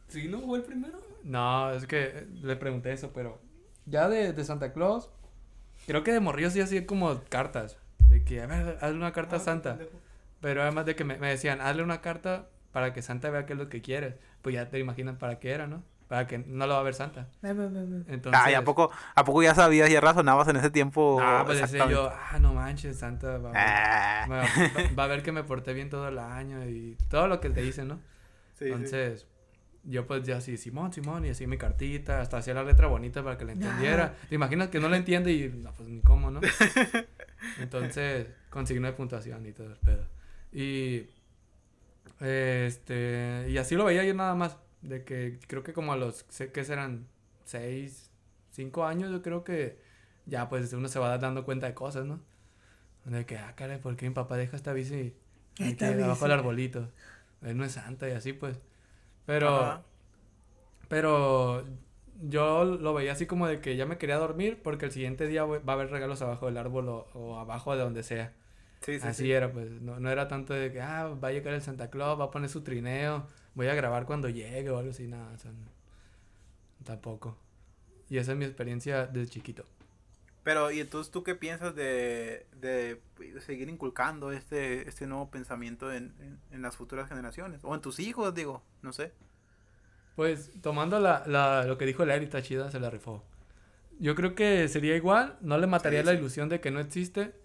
¿Sí 0.08 0.28
no 0.28 0.40
fue 0.42 0.60
el 0.60 0.64
primero? 0.64 1.00
No, 1.24 1.72
es 1.72 1.86
que 1.88 2.04
eh, 2.06 2.28
le 2.44 2.56
pregunté 2.56 2.92
eso, 2.94 3.12
pero 3.14 3.42
ya 3.86 4.08
de, 4.08 4.32
de 4.34 4.44
Santa 4.46 4.72
Claus, 4.74 5.10
creo 5.88 6.04
que 6.04 6.12
de 6.14 6.20
morrillo 6.20 6.50
sí 6.52 6.62
hacía 6.62 6.86
como 6.86 7.20
cartas. 7.30 7.78
De 8.00 8.24
que, 8.24 8.42
a 8.42 8.46
ver, 8.46 8.78
hazle 8.82 8.96
una 8.98 9.12
carta 9.12 9.36
a 9.36 9.40
Ah, 9.40 9.42
Santa. 9.44 9.78
pendejo. 9.78 9.98
Pero 10.40 10.62
además 10.62 10.86
de 10.86 10.96
que 10.96 11.04
me, 11.04 11.18
me 11.18 11.28
decían, 11.30 11.60
hazle 11.60 11.82
una 11.84 12.00
carta 12.02 12.48
para 12.72 12.94
que 12.94 13.02
Santa 13.02 13.30
vea 13.32 13.46
qué 13.48 13.54
es 13.54 13.60
lo 13.60 13.68
que 13.70 13.82
quieres. 13.82 14.16
Pues 14.44 14.54
ya 14.56 14.70
te 14.70 14.78
imaginas 14.80 15.18
para 15.18 15.40
qué 15.40 15.50
era, 15.52 15.66
¿no? 15.68 15.84
Para 16.08 16.26
que 16.26 16.38
no 16.38 16.68
lo 16.68 16.74
va 16.74 16.80
a 16.80 16.84
ver 16.84 16.94
Santa. 16.94 17.28
Entonces, 17.44 18.34
Ay, 18.34 18.54
¿a 18.54 18.64
poco, 18.64 18.92
¿a 19.14 19.26
poco 19.26 19.44
ya 19.44 19.54
sabías, 19.54 19.90
ya 19.90 20.00
razonabas 20.00 20.48
en 20.48 20.56
ese 20.56 20.70
tiempo? 20.70 21.20
Ah, 21.22 21.44
pues 21.46 21.60
decía 21.60 21.88
yo, 21.90 22.10
ah, 22.10 22.40
no 22.40 22.54
manches, 22.54 22.98
Santa 23.00 23.38
va 23.38 23.50
a, 23.50 23.52
ver, 23.52 23.62
Ah. 23.62 24.94
va, 24.98 25.04
a 25.04 25.08
ver 25.08 25.22
que 25.22 25.34
me 25.34 25.44
porté 25.44 25.74
bien 25.74 25.90
todo 25.90 26.08
el 26.08 26.18
año 26.20 26.66
y 26.66 26.98
todo 27.10 27.28
lo 27.28 27.42
que 27.42 27.50
te 27.50 27.62
dicen, 27.62 27.90
¿no? 27.90 27.96
Sí, 28.54 28.66
sí. 28.66 28.72
Entonces, 28.72 29.28
yo 29.84 30.08
pues 30.08 30.24
ya 30.24 30.38
así, 30.38 30.58
Simón, 30.58 30.94
Simón, 30.94 31.26
y 31.26 31.30
así 31.30 31.46
mi 31.46 31.58
cartita, 31.58 32.22
hasta 32.22 32.38
hacía 32.38 32.54
la 32.54 32.64
letra 32.64 32.88
bonita 32.88 33.24
para 33.24 33.38
que 33.38 33.46
la 33.46 33.54
entendiera. 33.54 34.16
¿Te 34.30 34.36
imaginas 34.36 34.70
que 34.70 34.80
no 34.80 34.90
la 34.90 34.98
entiende 34.98 35.32
y, 35.34 35.50
no, 35.50 35.72
pues 35.74 35.90
ni 35.90 36.02
cómo, 36.02 36.32
¿no? 36.32 36.40
Entonces, 37.60 38.28
con 38.50 38.66
signo 38.66 38.88
de 38.88 38.94
puntuación 38.94 39.46
y 39.46 39.52
todo 39.52 39.68
el 39.68 39.78
pedo. 39.78 40.06
Y, 40.52 41.10
este, 42.20 43.48
y 43.50 43.58
así 43.58 43.76
lo 43.76 43.86
veía 43.86 44.04
yo 44.04 44.14
nada 44.14 44.36
más, 44.36 44.58
de 44.82 45.04
que 45.04 45.40
creo 45.48 45.64
que 45.64 45.74
como 45.74 45.94
a 45.94 45.98
los, 45.98 46.26
sé 46.30 46.52
que 46.52 46.64
serán 46.66 47.08
seis, 47.46 48.12
cinco 48.52 48.86
años, 48.86 49.12
yo 49.12 49.22
creo 49.22 49.44
que 49.44 49.80
ya 50.26 50.50
pues 50.50 50.74
uno 50.74 50.88
se 50.88 51.00
va 51.00 51.18
dando 51.18 51.46
cuenta 51.46 51.68
de 51.68 51.74
cosas, 51.74 52.06
¿no? 52.06 52.22
De 53.06 53.26
que, 53.26 53.38
ah, 53.38 53.56
caray, 53.56 53.80
¿por 53.80 53.96
qué 53.96 54.08
mi 54.10 54.14
papá 54.16 54.38
deja 54.38 54.58
esta 54.58 54.74
bici 54.74 55.16
Esta 55.60 55.90
aquí 55.90 56.02
abajo 56.02 56.26
del 56.26 56.34
arbolito? 56.34 56.92
Él 57.42 57.58
no 57.58 57.66
es 57.66 57.74
santa 57.74 58.10
y 58.10 58.12
así 58.14 58.34
pues. 58.34 58.60
Pero, 59.26 59.50
Ajá. 59.50 59.84
pero 60.88 61.66
yo 62.22 62.66
lo 62.66 62.94
veía 62.94 63.12
así 63.14 63.26
como 63.26 63.48
de 63.48 63.62
que 63.62 63.76
ya 63.76 63.86
me 63.86 63.98
quería 63.98 64.18
dormir 64.18 64.62
porque 64.64 64.86
el 64.86 64.92
siguiente 64.92 65.28
día 65.28 65.46
va 65.46 65.62
a 65.66 65.74
haber 65.74 65.90
regalos 65.92 66.22
abajo 66.22 66.48
del 66.48 66.58
árbol 66.58 66.90
o, 66.90 67.08
o 67.14 67.40
abajo 67.40 67.76
de 67.76 67.82
donde 67.84 68.04
sea. 68.04 68.34
Sí, 68.82 69.00
sí, 69.00 69.08
así 69.08 69.24
sí. 69.24 69.32
era, 69.32 69.52
pues. 69.52 69.70
No, 69.82 70.00
no 70.00 70.10
era 70.12 70.28
tanto 70.28 70.54
de 70.54 70.72
que, 70.72 70.82
ah, 70.82 71.08
va 71.24 71.30
a 71.30 71.32
llegar 71.32 71.54
el 71.54 71.62
Santa 71.62 71.90
Claus, 71.90 72.20
va 72.20 72.26
a 72.26 72.32
poner 72.32 72.50
su 72.50 72.62
trineo, 72.64 73.28
voy 73.58 73.68
a 73.70 73.76
grabar 73.76 74.06
cuando 74.08 74.30
llegue 74.30 74.72
o 74.72 74.80
algo 74.80 74.92
así, 74.92 75.08
nada, 75.10 75.34
o 75.36 75.40
sea, 75.40 75.52
tampoco. 76.84 77.38
Y 78.10 78.18
esa 78.18 78.34
es 78.34 78.38
mi 78.38 78.46
experiencia 78.46 79.08
desde 79.08 79.30
chiquito. 79.32 79.66
Pero, 80.44 80.72
¿y 80.72 80.80
entonces 80.80 81.12
tú 81.12 81.24
qué 81.24 81.36
piensas 81.36 81.76
de, 81.76 82.48
de 82.62 83.02
seguir 83.42 83.68
inculcando 83.70 84.32
este, 84.32 84.88
este 84.88 85.06
nuevo 85.06 85.30
pensamiento 85.30 85.92
en, 85.92 86.16
en, 86.20 86.40
en 86.52 86.62
las 86.62 86.78
futuras 86.78 87.10
generaciones? 87.10 87.60
O 87.64 87.76
en 87.76 87.82
tus 87.82 88.00
hijos, 88.00 88.34
digo, 88.34 88.64
no 88.82 88.94
sé. 88.94 89.12
Pues 90.16 90.52
tomando 90.62 91.00
la, 91.00 91.24
la, 91.28 91.64
lo 91.66 91.78
que 91.78 91.86
dijo 91.86 92.06
Larry, 92.06 92.26
está 92.26 92.42
chida, 92.42 92.72
se 92.72 92.80
la 92.80 92.90
rifó. 92.90 93.24
Yo 94.00 94.16
creo 94.16 94.36
que 94.36 94.68
sería 94.70 94.96
igual, 94.96 95.38
no 95.42 95.58
le 95.58 95.68
mataría 95.68 96.02
Sí, 96.02 96.04
la 96.04 96.14
sí. 96.14 96.16
ilusión 96.16 96.50
de 96.50 96.62
que 96.62 96.72
no 96.72 96.80
existe, 96.80 97.36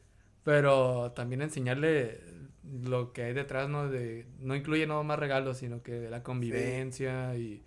pero 0.45 1.13
también 1.13 1.43
enseñarle 1.43 2.23
lo 2.71 3.13
que 3.13 3.23
hay 3.25 3.33
detrás, 3.35 3.69
¿no? 3.69 3.89
De, 3.89 4.27
no 4.41 4.55
incluye 4.55 4.87
no 4.87 5.03
más 5.05 5.19
regalos, 5.19 5.59
sino 5.59 5.83
que 5.83 6.09
la 6.09 6.23
convivencia 6.23 7.35
y, 7.37 7.63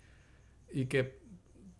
y 0.72 0.86
que 0.86 1.18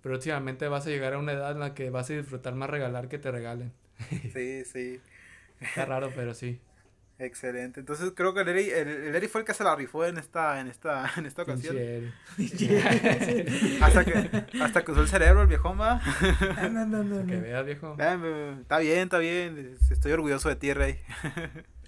próximamente 0.02 0.68
vas 0.68 0.86
a 0.86 0.90
llegar 0.90 1.14
a 1.14 1.18
una 1.18 1.32
edad 1.32 1.52
en 1.52 1.60
la 1.60 1.74
que 1.74 1.90
vas 1.90 2.10
a 2.10 2.14
disfrutar 2.14 2.54
más 2.54 2.70
regalar 2.70 3.08
que 3.08 3.18
te 3.18 3.30
regalen. 3.30 3.72
Sí, 4.32 4.64
sí. 4.64 5.00
Está 5.60 5.86
raro, 5.86 6.12
pero 6.14 6.34
sí. 6.34 6.60
Excelente. 7.18 7.80
Entonces 7.80 8.12
creo 8.14 8.34
que 8.34 8.42
el 8.42 8.48
Eri, 8.48 8.68
el, 8.68 8.88
el 8.88 9.14
Eri 9.14 9.26
fue 9.26 9.40
el 9.40 9.46
que 9.46 9.54
se 9.54 9.64
la 9.64 9.74
rifó 9.74 10.04
en 10.04 10.18
esta, 10.18 10.60
en 10.60 10.66
esta, 10.66 11.10
en 11.16 11.24
esta 11.24 11.42
ocasión. 11.42 11.76
Hasta 13.80 14.04
que, 14.04 14.60
hasta 14.60 14.84
que 14.84 14.92
usó 14.92 15.00
el 15.00 15.08
cerebro 15.08 15.42
el 15.42 15.48
viejón, 15.48 15.80
va. 15.80 16.02
No, 16.70 16.84
no, 16.84 17.02
no, 17.02 17.26
Que 17.26 17.36
veas, 17.38 17.64
viejo. 17.64 17.96
Está 17.98 18.78
bien, 18.78 18.98
está 18.98 19.18
bien. 19.18 19.76
Estoy 19.90 20.12
orgulloso 20.12 20.50
de 20.50 20.56
ti, 20.56 20.72
Rey. 20.74 21.00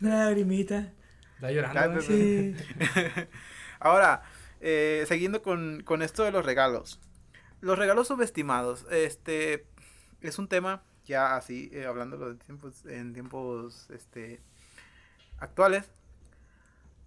Una 0.01 0.25
lagrimita. 0.25 0.93
Está 1.39 1.53
llorando. 1.53 2.01
Sí. 2.01 2.57
Ahora, 3.79 4.23
eh, 4.61 5.05
siguiendo 5.07 5.41
con, 5.41 5.85
con 5.85 6.03
esto 6.03 6.25
de 6.25 6.33
los 6.33 6.45
regalos. 6.45 6.99
Los 7.61 7.79
regalos 7.79 8.09
subestimados. 8.09 8.87
Este 8.91 9.65
es 10.21 10.41
un 10.41 10.49
tema 10.49 10.83
ya 11.05 11.37
así, 11.37 11.71
eh, 11.73 11.87
hablando 11.87 12.19
de 12.19 12.35
tiempos, 12.35 12.85
en 12.87 13.13
tiempos 13.13 13.89
este, 13.91 14.41
actuales. 15.39 15.89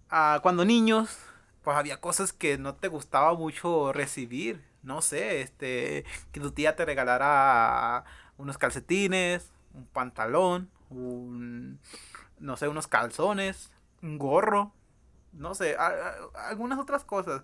Ah, 0.08 0.40
cuando 0.42 0.64
niños, 0.64 1.18
pues 1.62 1.76
había 1.76 2.00
cosas 2.00 2.32
que 2.32 2.56
no 2.56 2.74
te 2.74 2.88
gustaba 2.88 3.34
mucho 3.34 3.92
recibir. 3.92 4.64
No 4.82 5.02
sé, 5.02 5.42
este, 5.42 6.06
que 6.32 6.40
tu 6.40 6.52
tía 6.52 6.74
te 6.74 6.86
regalara 6.86 8.04
unos 8.38 8.56
calcetines, 8.56 9.52
un 9.74 9.84
pantalón, 9.86 10.70
un, 10.88 11.80
no 12.38 12.56
sé, 12.56 12.66
unos 12.68 12.88
calzones, 12.88 13.71
un 14.02 14.18
gorro, 14.18 14.74
no 15.32 15.54
sé, 15.54 15.76
algunas 16.34 16.78
otras 16.78 17.04
cosas. 17.04 17.42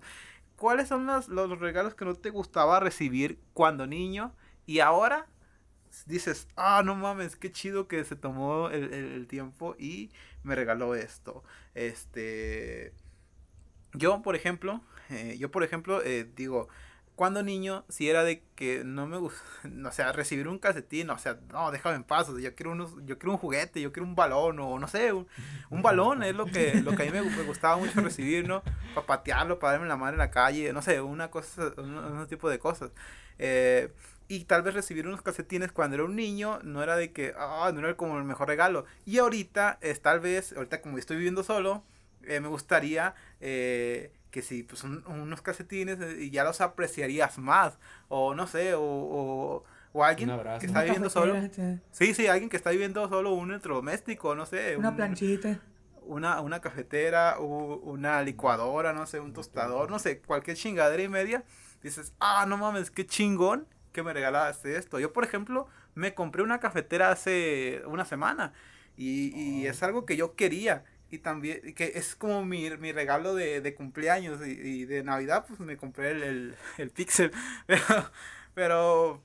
¿Cuáles 0.57 0.89
son 0.89 1.05
los, 1.07 1.29
los 1.29 1.59
regalos 1.59 1.95
que 1.95 2.05
no 2.05 2.15
te 2.15 2.29
gustaba 2.31 2.79
recibir 2.79 3.41
cuando 3.53 3.87
niño 3.87 4.33
y 4.67 4.79
ahora 4.81 5.27
dices, 6.05 6.47
ah, 6.55 6.81
no 6.85 6.95
mames, 6.95 7.35
qué 7.35 7.51
chido 7.51 7.87
que 7.87 8.03
se 8.05 8.15
tomó 8.15 8.69
el, 8.69 8.93
el- 8.93 9.13
el 9.13 9.27
tiempo 9.27 9.75
y 9.79 10.11
me 10.43 10.55
regaló 10.55 10.95
esto? 10.95 11.43
Este, 11.75 12.93
yo, 13.93 14.21
por 14.21 14.35
ejemplo, 14.35 14.81
eh, 15.09 15.37
yo, 15.39 15.51
por 15.51 15.63
ejemplo, 15.63 16.01
eh, 16.03 16.29
digo, 16.35 16.67
cuando 17.19 17.43
niño, 17.43 17.83
si 17.89 18.09
era 18.09 18.23
de 18.23 18.43
que 18.55 18.85
no 18.85 19.05
me 19.05 19.17
gusta, 19.17 19.41
o 19.85 19.91
sea, 19.91 20.13
recibir 20.13 20.47
un 20.47 20.57
calcetín, 20.57 21.09
o 21.09 21.17
sea, 21.17 21.37
no, 21.51 21.69
déjame 21.69 21.97
en 21.97 22.05
paz, 22.05 22.29
o 22.29 22.31
sea, 22.33 22.41
yo 22.41 22.55
quiero 22.55 22.71
unos, 22.71 22.93
yo 23.05 23.19
quiero 23.19 23.33
un 23.33 23.37
juguete, 23.37 23.81
yo 23.81 23.91
quiero 23.91 24.07
un 24.07 24.15
balón, 24.15 24.57
o 24.59 24.79
no 24.79 24.87
sé, 24.87 25.11
un, 25.11 25.27
un 25.69 25.81
balón 25.81 26.23
es 26.23 26.33
lo 26.33 26.45
que, 26.45 26.75
lo 26.75 26.95
que 26.95 27.03
a 27.03 27.05
mí 27.05 27.11
me, 27.11 27.43
gustaba 27.43 27.75
mucho 27.75 27.99
recibir, 27.99 28.47
¿no? 28.47 28.63
Para 28.95 29.05
patearlo, 29.05 29.59
para 29.59 29.73
darme 29.73 29.89
la 29.89 29.97
mano 29.97 30.13
en 30.13 30.19
la 30.19 30.31
calle, 30.31 30.71
no 30.71 30.81
sé, 30.81 31.01
una 31.01 31.29
cosa, 31.29 31.73
un, 31.75 31.93
un 31.93 32.27
tipo 32.27 32.49
de 32.49 32.57
cosas. 32.57 32.91
Eh, 33.37 33.91
y 34.29 34.45
tal 34.45 34.61
vez 34.61 34.73
recibir 34.73 35.05
unos 35.05 35.21
calcetines 35.21 35.73
cuando 35.73 35.95
era 35.95 36.05
un 36.05 36.15
niño 36.15 36.61
no 36.63 36.81
era 36.81 36.95
de 36.95 37.11
que, 37.11 37.33
ah, 37.37 37.69
no 37.73 37.81
era 37.81 37.97
como 37.97 38.17
el 38.17 38.23
mejor 38.23 38.47
regalo. 38.47 38.85
Y 39.05 39.17
ahorita, 39.17 39.77
es 39.81 40.01
tal 40.01 40.21
vez, 40.21 40.53
ahorita 40.53 40.81
como 40.81 40.97
estoy 40.97 41.17
viviendo 41.17 41.43
solo, 41.43 41.83
eh, 42.23 42.39
me 42.39 42.47
gustaría 42.47 43.13
eh, 43.41 44.13
que 44.31 44.41
si 44.41 44.63
pues 44.63 44.83
un- 44.83 45.03
unos 45.07 45.41
calcetines 45.41 45.99
eh, 45.99 46.17
y 46.23 46.29
ya 46.31 46.43
los 46.43 46.61
apreciarías 46.61 47.37
más. 47.37 47.79
O 48.07 48.33
no 48.35 48.47
sé, 48.47 48.73
o, 48.75 48.81
o, 48.81 49.63
o 49.93 50.03
alguien 50.03 50.29
que 50.59 50.65
está 50.65 50.83
viviendo 50.83 51.09
solo. 51.09 51.33
Sí, 51.91 52.13
sí, 52.13 52.27
alguien 52.27 52.49
que 52.49 52.57
está 52.57 52.69
viviendo 52.69 53.07
solo 53.09 53.33
un 53.33 53.49
electrodoméstico, 53.51 54.35
no 54.35 54.45
sé. 54.45 54.77
Una 54.77 54.89
un- 54.89 54.95
planchita. 54.95 55.59
una, 56.01 56.41
una 56.41 56.59
cafetera, 56.61 57.37
u- 57.39 57.81
una 57.83 58.21
licuadora, 58.23 58.93
no 58.93 59.05
sé, 59.05 59.19
un 59.19 59.33
tostador, 59.33 59.89
no 59.91 59.99
sé, 59.99 60.21
cualquier 60.21 60.57
chingadera 60.57 61.03
y 61.03 61.09
media, 61.09 61.43
dices, 61.83 62.13
ah, 62.19 62.45
no 62.47 62.57
mames, 62.57 62.89
qué 62.91 63.05
chingón 63.05 63.67
que 63.91 64.03
me 64.03 64.13
regalaste 64.13 64.75
esto. 64.77 64.99
Yo, 64.99 65.13
por 65.13 65.23
ejemplo, 65.23 65.67
me 65.95 66.13
compré 66.13 66.41
una 66.43 66.59
cafetera 66.59 67.11
hace 67.11 67.81
una 67.85 68.05
semana 68.05 68.53
y, 68.97 69.29
y 69.35 69.67
es 69.67 69.81
algo 69.83 70.05
que 70.05 70.15
yo 70.17 70.35
quería. 70.35 70.83
Y 71.11 71.19
también, 71.19 71.73
que 71.73 71.93
es 71.95 72.15
como 72.15 72.45
mi, 72.45 72.69
mi 72.77 72.91
regalo 72.91 73.33
de, 73.35 73.61
de 73.61 73.75
cumpleaños 73.75 74.45
y, 74.45 74.51
y 74.51 74.85
de 74.85 75.03
Navidad, 75.03 75.45
pues 75.47 75.59
me 75.59 75.77
compré 75.77 76.11
el, 76.11 76.23
el, 76.23 76.55
el 76.77 76.89
Pixel. 76.91 77.31
Pero, 78.55 79.21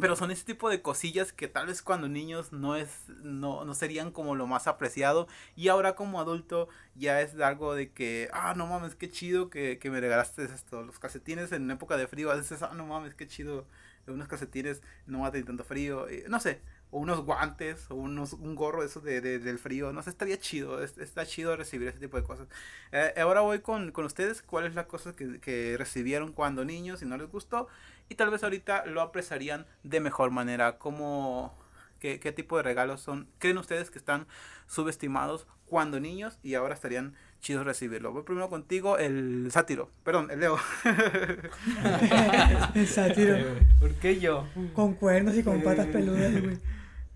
pero, 0.00 0.16
son 0.16 0.30
ese 0.30 0.44
tipo 0.44 0.70
de 0.70 0.80
cosillas 0.80 1.32
que 1.32 1.48
tal 1.48 1.66
vez 1.66 1.82
cuando 1.82 2.08
niños 2.08 2.52
no 2.52 2.76
es, 2.76 3.08
no, 3.22 3.64
no 3.64 3.74
serían 3.74 4.10
como 4.12 4.36
lo 4.36 4.46
más 4.46 4.66
apreciado. 4.68 5.26
Y 5.56 5.68
ahora 5.68 5.96
como 5.96 6.20
adulto 6.20 6.68
ya 6.94 7.20
es 7.20 7.38
algo 7.40 7.74
de 7.74 7.92
que, 7.92 8.30
ah, 8.32 8.54
no 8.56 8.66
mames, 8.66 8.94
qué 8.94 9.10
chido 9.10 9.50
que, 9.50 9.78
que 9.78 9.90
me 9.90 10.00
regalaste 10.00 10.44
esto. 10.44 10.82
Los 10.82 10.98
calcetines 10.98 11.52
en 11.52 11.70
época 11.70 11.96
de 11.98 12.06
frío, 12.06 12.30
a 12.30 12.36
veces, 12.36 12.62
ah, 12.62 12.72
no 12.74 12.86
mames, 12.86 13.14
qué 13.14 13.26
chido. 13.26 13.66
Unos 14.06 14.28
calcetines 14.28 14.80
no 15.06 15.30
tener 15.30 15.46
tanto 15.46 15.64
frío. 15.64 16.06
no 16.28 16.40
sé, 16.40 16.62
o 16.90 16.98
unos 17.00 17.20
guantes, 17.24 17.90
o 17.90 17.94
unos, 17.96 18.32
un 18.32 18.54
gorro 18.54 18.82
eso 18.82 19.00
de, 19.00 19.20
de- 19.20 19.38
del 19.38 19.58
frío, 19.58 19.92
no 19.92 20.02
sé, 20.02 20.10
estaría 20.10 20.38
chido, 20.38 20.82
es- 20.82 20.96
está 20.98 21.26
chido 21.26 21.56
recibir 21.56 21.88
ese 21.88 21.98
tipo 21.98 22.16
de 22.16 22.22
cosas. 22.24 22.48
Eh, 22.92 23.14
ahora 23.20 23.40
voy 23.42 23.60
con, 23.60 23.92
con 23.92 24.04
ustedes, 24.06 24.42
¿cuál 24.42 24.66
es 24.66 24.74
la 24.74 24.86
cosa 24.86 25.14
que, 25.14 25.38
que 25.40 25.76
recibieron 25.78 26.32
cuando 26.32 26.64
niños 26.64 27.02
y 27.02 27.06
no 27.06 27.16
les 27.16 27.30
gustó? 27.30 27.68
Y 28.08 28.14
tal 28.14 28.30
vez 28.30 28.42
ahorita 28.42 28.86
lo 28.86 29.02
apreciarían 29.02 29.66
de 29.82 30.00
mejor 30.00 30.30
manera, 30.30 30.78
¿cómo, 30.78 31.54
qué, 32.00 32.20
qué 32.20 32.32
tipo 32.32 32.56
de 32.56 32.62
regalos 32.62 33.00
son? 33.02 33.28
¿Creen 33.38 33.58
ustedes 33.58 33.90
que 33.90 33.98
están 33.98 34.26
subestimados 34.66 35.46
cuando 35.66 36.00
niños 36.00 36.38
y 36.42 36.54
ahora 36.54 36.72
estarían 36.74 37.14
chidos 37.42 37.66
recibirlo? 37.66 38.12
Voy 38.12 38.22
primero 38.22 38.48
contigo, 38.48 38.96
el 38.96 39.48
sátiro, 39.52 39.90
perdón, 40.04 40.30
el 40.30 40.40
Leo. 40.40 40.58
El 42.74 42.86
sátiro. 42.86 43.36
¿Por 43.80 43.94
qué 43.96 44.18
yo? 44.18 44.46
Con 44.74 44.94
cuernos 44.94 45.36
y 45.36 45.42
con 45.42 45.62
patas 45.62 45.86
peludas, 45.86 46.32
güey. 46.40 46.58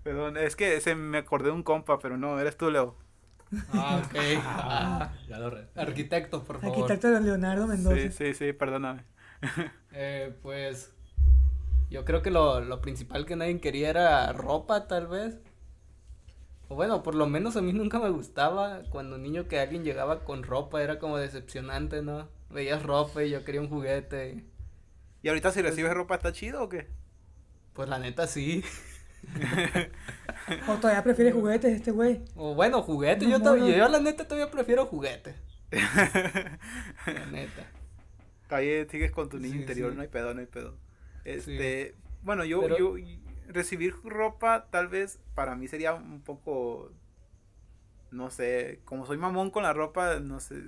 Perdón, 0.03 0.37
es 0.37 0.55
que 0.55 0.79
se 0.81 0.95
me 0.95 1.19
acordé 1.19 1.45
de 1.45 1.51
un 1.51 1.63
compa, 1.63 1.99
pero 1.99 2.17
no, 2.17 2.39
eres 2.39 2.57
tú, 2.57 2.69
Leo. 2.69 2.95
Ah, 3.71 4.01
ok. 4.03 4.15
Ah, 4.43 5.13
ya 5.27 5.39
lo 5.39 5.49
re. 5.49 5.67
Arquitecto, 5.75 6.43
por 6.43 6.59
favor. 6.59 6.75
Arquitecto 6.77 7.09
de 7.09 7.21
Leonardo 7.21 7.67
Mendoza. 7.67 7.95
Sí, 7.95 8.11
sí, 8.11 8.33
sí, 8.33 8.53
perdóname. 8.53 9.03
Eh, 9.95 10.33
pues 10.41 10.91
yo 11.91 12.03
creo 12.03 12.23
que 12.23 12.31
lo, 12.31 12.61
lo 12.61 12.81
principal 12.81 13.27
que 13.27 13.35
nadie 13.35 13.61
quería 13.61 13.91
era 13.91 14.33
ropa, 14.33 14.87
tal 14.87 15.05
vez. 15.05 15.37
O 16.67 16.75
bueno, 16.75 17.03
por 17.03 17.13
lo 17.13 17.27
menos 17.27 17.55
a 17.57 17.61
mí 17.61 17.73
nunca 17.73 17.99
me 17.99 18.09
gustaba 18.09 18.81
cuando 18.89 19.19
niño 19.19 19.47
que 19.47 19.59
alguien 19.59 19.83
llegaba 19.83 20.23
con 20.23 20.41
ropa, 20.41 20.81
era 20.81 20.97
como 20.97 21.19
decepcionante, 21.19 22.01
¿no? 22.01 22.27
Veías 22.49 22.81
ropa 22.81 23.23
y 23.23 23.29
yo 23.29 23.43
quería 23.43 23.61
un 23.61 23.69
juguete. 23.69 24.43
¿Y 25.21 25.29
ahorita 25.29 25.51
si 25.51 25.61
recibes 25.61 25.93
ropa 25.93 26.15
está 26.15 26.31
chido 26.31 26.63
o 26.63 26.69
qué? 26.69 26.87
Pues 27.73 27.89
la 27.89 27.99
neta 27.99 28.25
sí. 28.27 28.63
O 30.67 30.75
todavía 30.75 31.03
prefiere 31.03 31.31
juguetes 31.31 31.73
este 31.73 31.91
güey. 31.91 32.21
O 32.35 32.53
bueno, 32.53 32.81
juguete, 32.81 33.23
No, 33.25 33.31
yo, 33.31 33.37
no, 33.39 33.43
todavía, 33.45 33.77
no. 33.77 33.85
yo 33.85 33.89
la 33.89 33.99
neta 33.99 34.27
todavía 34.27 34.51
prefiero 34.51 34.85
juguete. 34.85 35.35
La 35.71 37.25
neta. 37.31 37.63
Está 38.43 38.59
bien, 38.59 38.87
sigues 38.89 39.11
con 39.11 39.29
tu 39.29 39.37
niño 39.39 39.53
Sí, 39.53 39.59
interior, 39.61 39.91
sí. 39.91 39.95
no 39.95 40.01
hay 40.01 40.07
pedo, 40.09 40.33
no 40.33 40.41
hay 40.41 40.45
pedo. 40.47 40.75
Este, 41.23 41.95
bueno, 42.21 42.43
yo, 42.45 42.61
Pero- 42.61 42.77
yo 42.77 42.95
recibir 43.47 43.95
ropa 44.03 44.67
tal 44.69 44.87
vez 44.89 45.19
para 45.35 45.55
mí 45.55 45.67
sería 45.67 45.93
un 45.93 46.21
poco, 46.21 46.91
no 48.11 48.29
sé, 48.29 48.81
como 48.85 49.05
soy 49.05 49.17
mamón 49.17 49.49
con 49.49 49.63
la 49.63 49.73
ropa, 49.73 50.19
no 50.19 50.39
sé, 50.39 50.61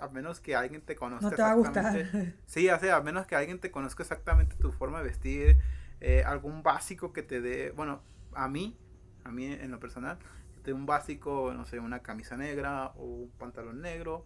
a 0.00 0.08
menos 0.08 0.40
que 0.40 0.54
alguien 0.56 0.82
te 0.82 0.96
conozca 0.96 1.30
No 1.30 1.36
te 1.36 1.42
va 1.42 1.50
a 1.52 1.54
gustar. 1.54 2.34
Sí, 2.46 2.68
o 2.68 2.78
sea, 2.78 2.96
a 2.96 3.02
menos 3.02 3.26
que 3.26 3.36
alguien 3.36 3.60
te 3.60 3.70
conozca 3.70 4.02
exactamente 4.02 4.56
tu 4.56 4.72
forma 4.72 4.98
de 4.98 5.04
vestir, 5.04 5.58
eh, 6.00 6.22
algún 6.24 6.62
básico 6.62 7.12
que 7.12 7.22
te 7.22 7.40
dé, 7.40 7.70
bueno, 7.72 8.02
a 8.34 8.48
mí, 8.48 8.76
a 9.24 9.30
mí 9.32 9.46
en 9.46 9.70
lo 9.70 9.80
personal, 9.80 10.18
que 10.54 10.60
te 10.60 10.70
dé 10.70 10.72
un 10.74 10.86
básico, 10.86 11.52
no 11.54 11.64
sé, 11.66 11.78
una 11.80 12.00
camisa 12.02 12.36
negra 12.36 12.88
o 12.96 13.04
un 13.04 13.30
pantalón 13.38 13.80
negro, 13.80 14.24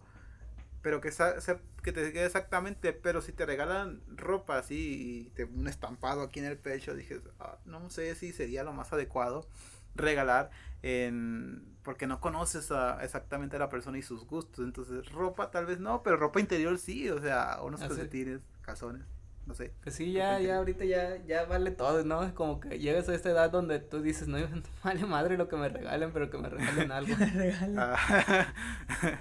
pero 0.81 1.01
que, 1.01 1.11
sa- 1.11 1.35
que 1.83 1.91
te 1.91 2.13
quede 2.13 2.25
exactamente, 2.25 2.93
pero 2.93 3.21
si 3.21 3.31
te 3.31 3.45
regalan 3.45 4.01
ropa 4.07 4.57
así 4.59 5.25
y 5.27 5.29
te, 5.31 5.45
un 5.45 5.67
estampado 5.67 6.21
aquí 6.21 6.39
en 6.39 6.45
el 6.45 6.57
pecho, 6.57 6.93
dije, 6.95 7.21
"Ah, 7.39 7.57
no 7.65 7.89
sé 7.89 8.15
si 8.15 8.31
sería 8.33 8.63
lo 8.63 8.73
más 8.73 8.93
adecuado 8.93 9.47
regalar 9.95 10.51
en 10.83 11.75
porque 11.83 12.07
no 12.07 12.19
conoces 12.19 12.71
a- 12.71 13.03
exactamente 13.03 13.55
a 13.55 13.59
la 13.59 13.69
persona 13.69 13.97
y 13.97 14.01
sus 14.01 14.25
gustos, 14.25 14.65
entonces 14.65 15.09
ropa 15.11 15.51
tal 15.51 15.65
vez 15.65 15.79
no, 15.79 16.03
pero 16.03 16.17
ropa 16.17 16.39
interior 16.39 16.77
sí, 16.79 17.09
o 17.09 17.21
sea, 17.21 17.59
unos 17.63 17.81
calcetines, 17.97 18.41
calzones, 18.61 19.03
no 19.45 19.53
sé. 19.53 19.73
Pues 19.83 19.95
sí, 19.95 20.11
ya, 20.11 20.39
ya 20.39 20.57
ahorita 20.57 20.85
ya, 20.85 21.17
ya 21.25 21.45
vale 21.45 21.71
todo, 21.71 22.03
¿no? 22.03 22.33
Como 22.33 22.59
que 22.59 22.79
llegas 22.79 23.07
a 23.09 23.15
esta 23.15 23.29
edad 23.29 23.51
donde 23.51 23.79
tú 23.79 24.01
dices, 24.01 24.27
no, 24.27 24.37
no 24.49 24.61
vale 24.83 25.05
madre 25.05 25.37
lo 25.37 25.47
que 25.47 25.55
me 25.55 25.69
regalen, 25.69 26.11
pero 26.11 26.29
que 26.29 26.37
me 26.37 26.49
regalen 26.49 26.91
algo. 26.91 27.15
Regala. 27.15 27.95
Ah, 27.97 28.47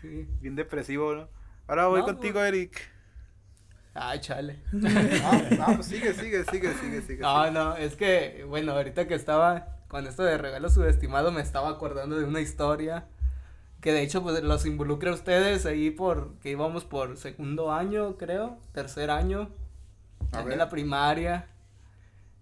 Sí. 0.00 0.28
bien 0.40 0.54
depresivo, 0.54 1.12
¿no? 1.14 1.28
Ahora 1.66 1.88
voy 1.88 2.00
No, 2.00 2.06
contigo, 2.06 2.40
Eric. 2.40 2.88
Ay, 3.94 4.20
chale. 4.20 4.62
Ah, 5.24 5.42
ah, 5.60 5.72
pues 5.74 5.86
sigue, 5.86 6.14
sigue, 6.14 6.44
sigue, 6.44 6.72
sigue, 6.74 7.02
sigue. 7.02 7.18
No, 7.20 7.40
sigue. 7.42 7.50
no, 7.52 7.76
es 7.76 7.96
que, 7.96 8.44
bueno, 8.48 8.72
ahorita 8.72 9.08
que 9.08 9.14
estaba 9.14 9.76
con 9.88 10.06
esto 10.06 10.22
de 10.22 10.38
regalo 10.38 10.70
subestimado, 10.70 11.32
me 11.32 11.40
estaba 11.40 11.70
acordando 11.70 12.16
de 12.16 12.24
una 12.24 12.40
historia 12.40 13.08
que 13.80 13.92
de 13.92 14.02
hecho, 14.02 14.22
pues, 14.22 14.42
los 14.42 14.66
involucra 14.66 15.10
a 15.10 15.14
ustedes 15.14 15.66
ahí 15.66 15.90
por, 15.90 16.34
que 16.40 16.50
íbamos 16.50 16.84
por 16.84 17.16
segundo 17.16 17.72
año, 17.72 18.16
creo, 18.16 18.58
tercer 18.72 19.10
año, 19.10 19.50
en 20.32 20.58
la 20.58 20.68
primaria, 20.68 21.46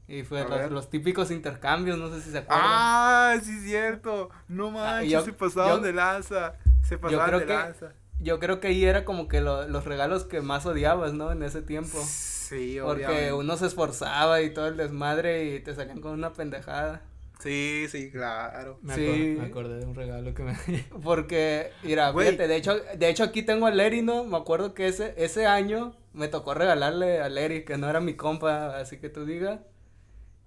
y 0.09 0.22
fue 0.22 0.49
los, 0.49 0.70
los 0.70 0.89
típicos 0.91 1.30
intercambios, 1.30 1.99
no 1.99 2.09
sé 2.11 2.20
si 2.22 2.30
se 2.30 2.39
acuerdan. 2.39 2.64
Ah, 2.66 3.37
sí, 3.43 3.59
cierto. 3.61 4.30
No 4.49 4.70
manches, 4.70 5.11
yo- 5.11 5.22
se 5.24 5.32
pasaron 5.32 5.78
yo- 5.80 5.87
de 5.87 5.93
lanza. 5.93 6.55
Se 6.84 6.97
pasaron 6.97 7.26
creo 7.26 7.41
de 7.41 7.47
que- 7.47 7.53
lanza. 7.53 7.93
Yo 8.18 8.39
creo 8.39 8.61
que 8.61 8.68
ahí 8.68 8.84
era 8.84 9.05
como 9.05 9.28
que 9.28 9.41
lo- 9.43 9.68
los 9.68 9.84
regalos 9.84 10.24
que 10.24 10.41
más 10.41 10.64
odiabas, 10.64 11.12
¿no? 11.12 11.32
En 11.32 11.43
ese 11.43 11.61
tiempo. 11.61 11.99
Sí, 12.03 12.78
Porque 12.80 13.05
obviamente. 13.07 13.32
uno 13.34 13.57
se 13.59 13.66
esforzaba 13.66 14.41
y 14.41 14.55
todo 14.55 14.68
el 14.68 14.76
desmadre 14.78 15.55
y 15.57 15.61
te 15.61 15.74
salían 15.74 16.01
con 16.01 16.12
una 16.12 16.32
pendejada. 16.32 17.03
Sí, 17.39 17.87
sí, 17.91 18.11
claro. 18.11 18.78
Me, 18.82 18.95
Sí. 18.95 19.03
acor- 19.03 19.39
me 19.41 19.47
acordé 19.47 19.78
de 19.80 19.87
un 19.87 19.95
regalo 19.95 20.34
que 20.34 20.43
me 20.43 20.55
Porque, 21.03 21.70
mira, 21.82 22.11
Güey. 22.11 22.28
fíjate, 22.28 22.49
de 22.49 22.57
hecho, 22.57 22.74
de 22.97 23.09
hecho 23.09 23.24
aquí 23.24 23.43
tengo 23.43 23.66
a 23.66 23.70
Larry, 23.70 24.03
¿no? 24.03 24.24
Me 24.24 24.37
acuerdo 24.37 24.72
que 24.74 24.87
ese, 24.89 25.14
ese 25.18 25.47
año 25.47 25.95
me 26.14 26.28
tocó 26.28 26.55
regalarle 26.55 27.20
a 27.20 27.28
Larry, 27.28 27.64
que 27.64 27.76
no 27.76 27.89
era 27.91 28.01
mi 28.01 28.14
compa, 28.14 28.76
así 28.78 28.99
que 28.99 29.11
tú 29.11 29.26
digas. 29.26 29.61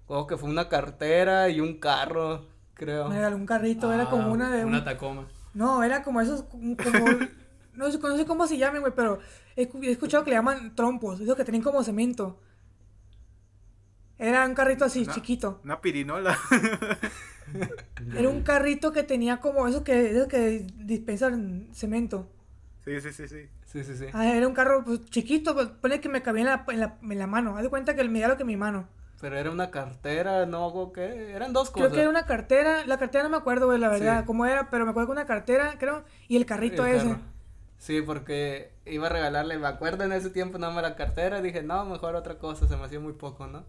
Como 0.06 0.26
que 0.26 0.36
fue 0.36 0.50
una 0.50 0.68
cartera 0.68 1.48
y 1.48 1.60
un 1.60 1.78
carro, 1.78 2.44
creo. 2.74 3.08
Me 3.08 3.14
regaló 3.16 3.36
un 3.36 3.46
carrito, 3.46 3.92
era 3.92 4.10
como 4.10 4.24
Ah, 4.24 4.28
una 4.32 4.50
de. 4.50 4.64
Una 4.64 4.78
un- 4.78 4.84
Tacoma. 4.84 5.28
No, 5.54 5.84
era 5.84 6.02
como 6.02 6.20
esos. 6.20 6.42
Como, 6.42 6.58
no, 7.74 7.92
sé, 7.92 7.98
no 7.98 8.16
sé 8.16 8.26
cómo 8.26 8.48
se 8.48 8.58
llaman, 8.58 8.80
güey, 8.80 8.92
pero 8.96 9.20
he 9.54 9.68
escuchado 9.88 10.24
que 10.24 10.30
le 10.30 10.36
llaman 10.36 10.74
trompos, 10.74 11.20
esos 11.20 11.36
que 11.36 11.44
tienen 11.44 11.62
como 11.62 11.84
cemento. 11.84 12.40
Era 14.20 14.44
un 14.46 14.54
carrito 14.54 14.84
así, 14.84 15.06
chiquito. 15.06 15.60
Una 15.64 15.80
pirinola. 15.80 16.36
Era 18.14 18.28
un 18.28 18.42
carrito 18.42 18.92
que 18.92 19.02
tenía 19.02 19.38
como 19.40 19.66
esos 19.66 19.82
que, 19.82 20.10
esos 20.10 20.28
que 20.28 20.66
dispensan 20.76 21.68
cemento. 21.72 22.28
sí, 22.84 23.00
sí, 23.00 23.12
sí, 23.12 23.26
sí. 23.28 23.48
Sí, 23.66 23.84
sí, 23.84 23.96
sí. 23.96 24.06
Ah, 24.12 24.26
era 24.34 24.48
un 24.48 24.54
carro 24.54 24.82
pues, 24.84 25.04
chiquito, 25.10 25.54
pues, 25.54 25.68
pone 25.68 26.00
que 26.00 26.08
me 26.08 26.22
cabía 26.22 26.40
en 26.42 26.46
la, 26.48 26.64
en 26.68 26.80
la, 26.80 26.96
en 27.02 27.18
la 27.18 27.26
mano. 27.28 27.56
Haz 27.56 27.62
de 27.62 27.68
cuenta 27.70 27.94
que 27.94 28.02
me 28.02 28.26
lo 28.26 28.36
que 28.36 28.44
mi 28.44 28.56
mano. 28.56 28.88
Pero 29.20 29.38
era 29.38 29.50
una 29.50 29.70
cartera, 29.70 30.44
no, 30.46 30.66
¿o 30.66 30.92
¿qué? 30.92 31.30
Eran 31.32 31.52
dos 31.52 31.70
Creo 31.70 31.84
cosas. 31.84 31.94
que 31.94 32.00
era 32.00 32.10
una 32.10 32.26
cartera, 32.26 32.84
la 32.86 32.98
cartera 32.98 33.22
no 33.24 33.30
me 33.30 33.36
acuerdo, 33.36 33.66
güey, 33.66 33.78
la 33.78 33.88
verdad, 33.88 34.20
Sí. 34.20 34.26
cómo 34.26 34.44
era, 34.46 34.70
pero 34.70 34.84
me 34.84 34.90
acuerdo 34.90 35.08
que 35.08 35.12
una 35.12 35.26
cartera, 35.26 35.76
creo, 35.78 36.04
y 36.26 36.36
el 36.36 36.46
carrito 36.46 36.84
El 36.84 36.96
ese. 36.96 37.08
carro. 37.10 37.20
Sí, 37.78 38.02
porque 38.02 38.72
iba 38.86 39.06
a 39.06 39.10
regalarle, 39.10 39.56
me 39.58 39.68
acuerdo 39.68 40.04
en 40.04 40.12
ese 40.12 40.30
tiempo 40.30 40.58
nada 40.58 40.72
más 40.72 40.82
la 40.82 40.96
cartera, 40.96 41.40
dije, 41.40 41.62
no, 41.62 41.84
mejor 41.84 42.14
otra 42.16 42.38
cosa, 42.38 42.66
se 42.66 42.76
me 42.76 42.84
hacía 42.84 42.98
muy 43.00 43.12
poco, 43.12 43.46
¿no? 43.46 43.64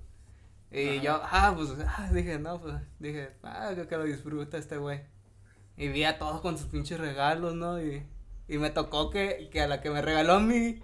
Y 0.72 0.88
Ajá. 0.97 1.03
yo, 1.03 1.22
ah, 1.24 1.53
pues, 1.55 1.69
ah, 1.86 2.09
dije, 2.13 2.39
no, 2.39 2.61
pues, 2.61 2.76
dije, 2.99 3.32
ah, 3.43 3.72
que, 3.76 3.88
que 3.88 3.97
lo 3.97 4.03
disfruta 4.05 4.57
este 4.57 4.78
güey. 4.78 5.01
Y 5.78 5.88
vi 5.89 6.03
a 6.05 6.17
todos 6.17 6.41
con 6.41 6.57
sus 6.57 6.67
pinches 6.67 6.99
regalos, 6.99 7.55
¿no? 7.55 7.82
Y, 7.82 8.05
y 8.47 8.57
me 8.57 8.69
tocó 8.69 9.09
que, 9.09 9.49
que 9.51 9.61
a 9.61 9.67
la 9.67 9.82
que 9.82 9.89
me 9.89 10.01
regaló 10.01 10.34
a 10.34 10.39
mí, 10.39 10.82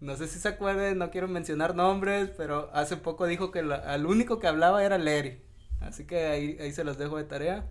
no 0.00 0.14
sé 0.16 0.28
si 0.28 0.38
se 0.38 0.48
acuerdan, 0.48 0.98
no 0.98 1.10
quiero 1.10 1.26
mencionar 1.28 1.74
nombres, 1.74 2.30
pero 2.36 2.70
hace 2.74 2.96
poco 2.96 3.26
dijo 3.26 3.50
que 3.50 3.62
la- 3.62 3.76
al 3.76 4.06
único 4.06 4.38
que 4.38 4.46
hablaba 4.46 4.84
era 4.84 4.98
Larry. 4.98 5.42
Así 5.80 6.04
que 6.06 6.26
ahí, 6.26 6.56
ahí 6.60 6.72
se 6.72 6.84
los 6.84 6.98
dejo 6.98 7.16
de 7.16 7.24
tarea. 7.24 7.66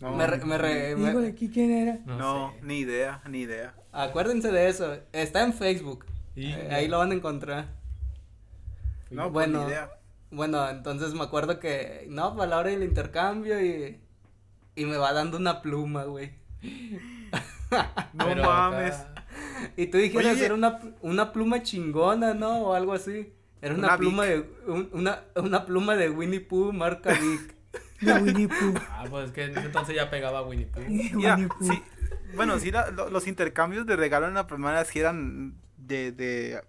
No, 0.00 0.14
me, 0.16 0.26
re- 0.26 0.44
me 0.44 0.58
re- 0.58 0.96
me- 0.96 1.10
Híjole, 1.10 1.34
¿qui- 1.34 1.52
¿quién 1.52 1.70
era? 1.70 1.98
No, 2.04 2.16
no, 2.18 2.52
sé. 2.52 2.60
ni 2.62 2.78
idea, 2.78 3.22
ni 3.28 3.40
idea. 3.42 3.74
Acuérdense 3.92 4.50
de 4.50 4.68
eso. 4.68 4.96
Está 5.12 5.44
en 5.44 5.52
Facebook. 5.54 6.04
Y- 6.34 6.52
Eh, 6.52 6.68
ahí 6.72 6.88
lo 6.88 6.98
van 6.98 7.12
a 7.12 7.14
encontrar. 7.14 7.68
No, 9.14 9.32
pues 9.32 9.32
Bueno. 9.48 9.60
ni 9.64 9.70
idea. 9.70 9.90
Bueno, 10.30 10.68
entonces 10.68 11.14
me 11.14 11.22
acuerdo 11.22 11.60
que, 11.60 12.06
no, 12.08 12.34
para 12.36 12.50
la 12.50 12.58
hora 12.58 12.70
del 12.70 12.82
intercambio 12.82 13.60
y, 13.64 14.00
y 14.74 14.84
me 14.84 14.96
va 14.96 15.12
dando 15.12 15.36
una 15.36 15.62
pluma, 15.62 16.04
güey. 16.04 16.32
No 18.12 18.24
Pero 18.26 18.44
mames. 18.44 18.94
acá- 18.94 19.24
Y 19.76 19.86
tú 19.88 19.98
dijeras, 19.98 20.34
Oye. 20.36 20.44
era 20.44 20.54
una, 20.54 20.78
una 21.00 21.32
pluma 21.32 21.62
chingona, 21.62 22.34
¿no? 22.34 22.58
O 22.68 22.74
algo 22.74 22.92
así. 22.92 23.32
Era 23.60 23.74
una, 23.74 23.88
Una 23.88 23.96
pluma 23.96 24.24
de, 24.26 24.48
un- 24.66 24.88
una, 24.92 25.22
una 25.36 25.64
pluma 25.66 25.96
de 25.96 26.10
Winnie 26.10 26.40
Pooh 26.40 26.72
marca 26.72 27.12
Vic. 27.14 27.54
De 28.00 28.12
Winnie 28.14 28.48
Pooh. 28.48 28.74
Ah, 28.90 29.04
pues 29.08 29.26
es 29.26 29.32
que 29.32 29.44
en 29.44 29.50
ese 29.56 29.66
entonces 29.66 29.96
ya 29.96 30.10
pegaba 30.10 30.42
Winnie 30.42 30.66
Pooh. 30.66 30.82
Mira, 30.88 31.34
Winnie 31.36 31.48
Pooh. 31.48 31.72
sí, 31.72 31.82
bueno, 32.36 32.58
sí, 32.58 32.70
la- 32.70 32.90
lo- 32.90 33.08
los 33.10 33.26
intercambios 33.26 33.86
de 33.86 33.96
regalo 33.96 34.28
en 34.28 34.34
la 34.34 34.46
primaria 34.46 34.84
sí 34.84 34.98
eran 35.00 35.54
de, 35.78 36.12
de 36.12 36.62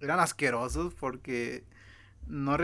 eran 0.00 0.18
asquerosos 0.20 0.94
porque 0.94 1.64
no 2.28 2.56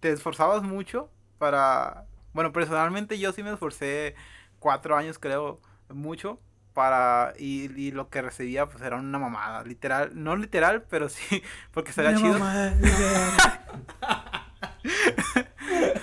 te 0.00 0.10
esforzabas 0.12 0.62
mucho 0.62 1.10
para, 1.38 2.04
bueno, 2.32 2.52
personalmente 2.52 3.18
yo 3.18 3.32
sí 3.32 3.42
me 3.42 3.52
esforcé 3.52 4.14
cuatro 4.58 4.96
años 4.96 5.18
creo 5.18 5.60
mucho 5.88 6.40
para 6.74 7.32
y, 7.38 7.72
y 7.80 7.90
lo 7.90 8.08
que 8.08 8.22
recibía 8.22 8.66
pues 8.66 8.82
era 8.82 8.96
una 8.96 9.18
mamada, 9.18 9.64
literal, 9.64 10.10
no 10.14 10.36
literal, 10.36 10.82
pero 10.88 11.08
sí, 11.08 11.42
porque 11.72 11.90
estaría 11.90 12.10
Una 12.12 12.20
chido. 12.20 12.38
mamada. 12.38 12.74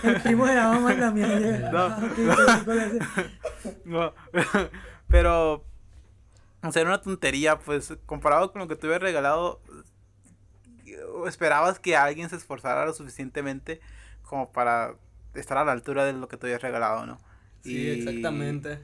El 0.04 0.22
primo 0.22 0.46
de 0.46 0.56
la 0.56 0.68
mamá 0.70 0.94
la. 0.94 1.12
No. 1.72 1.80
Ah. 1.80 2.00
No, 3.86 4.14
pero, 5.08 5.64
o 6.64 6.72
sea, 6.72 6.82
era 6.82 6.92
una 6.92 7.02
tontería, 7.02 7.60
pues, 7.60 7.94
comparado 8.06 8.52
con 8.52 8.62
lo 8.62 8.68
que 8.68 8.76
te 8.76 8.86
hubiera 8.88 9.04
regalado, 9.04 9.62
esperabas 11.28 11.80
que 11.80 11.96
alguien 11.98 12.30
se 12.30 12.36
esforzara 12.38 12.86
lo 12.86 12.94
suficientemente 12.94 13.82
como 14.24 14.52
para 14.52 14.96
estar 15.34 15.58
a 15.58 15.66
la 15.66 15.72
altura 15.74 16.06
de 16.06 16.14
lo 16.14 16.28
que 16.28 16.38
te 16.38 16.48
habías 16.48 16.62
regalado, 16.62 17.06
¿no? 17.06 17.18
Sí, 17.62 17.90
Y- 17.90 17.90
exactamente. 17.90 18.80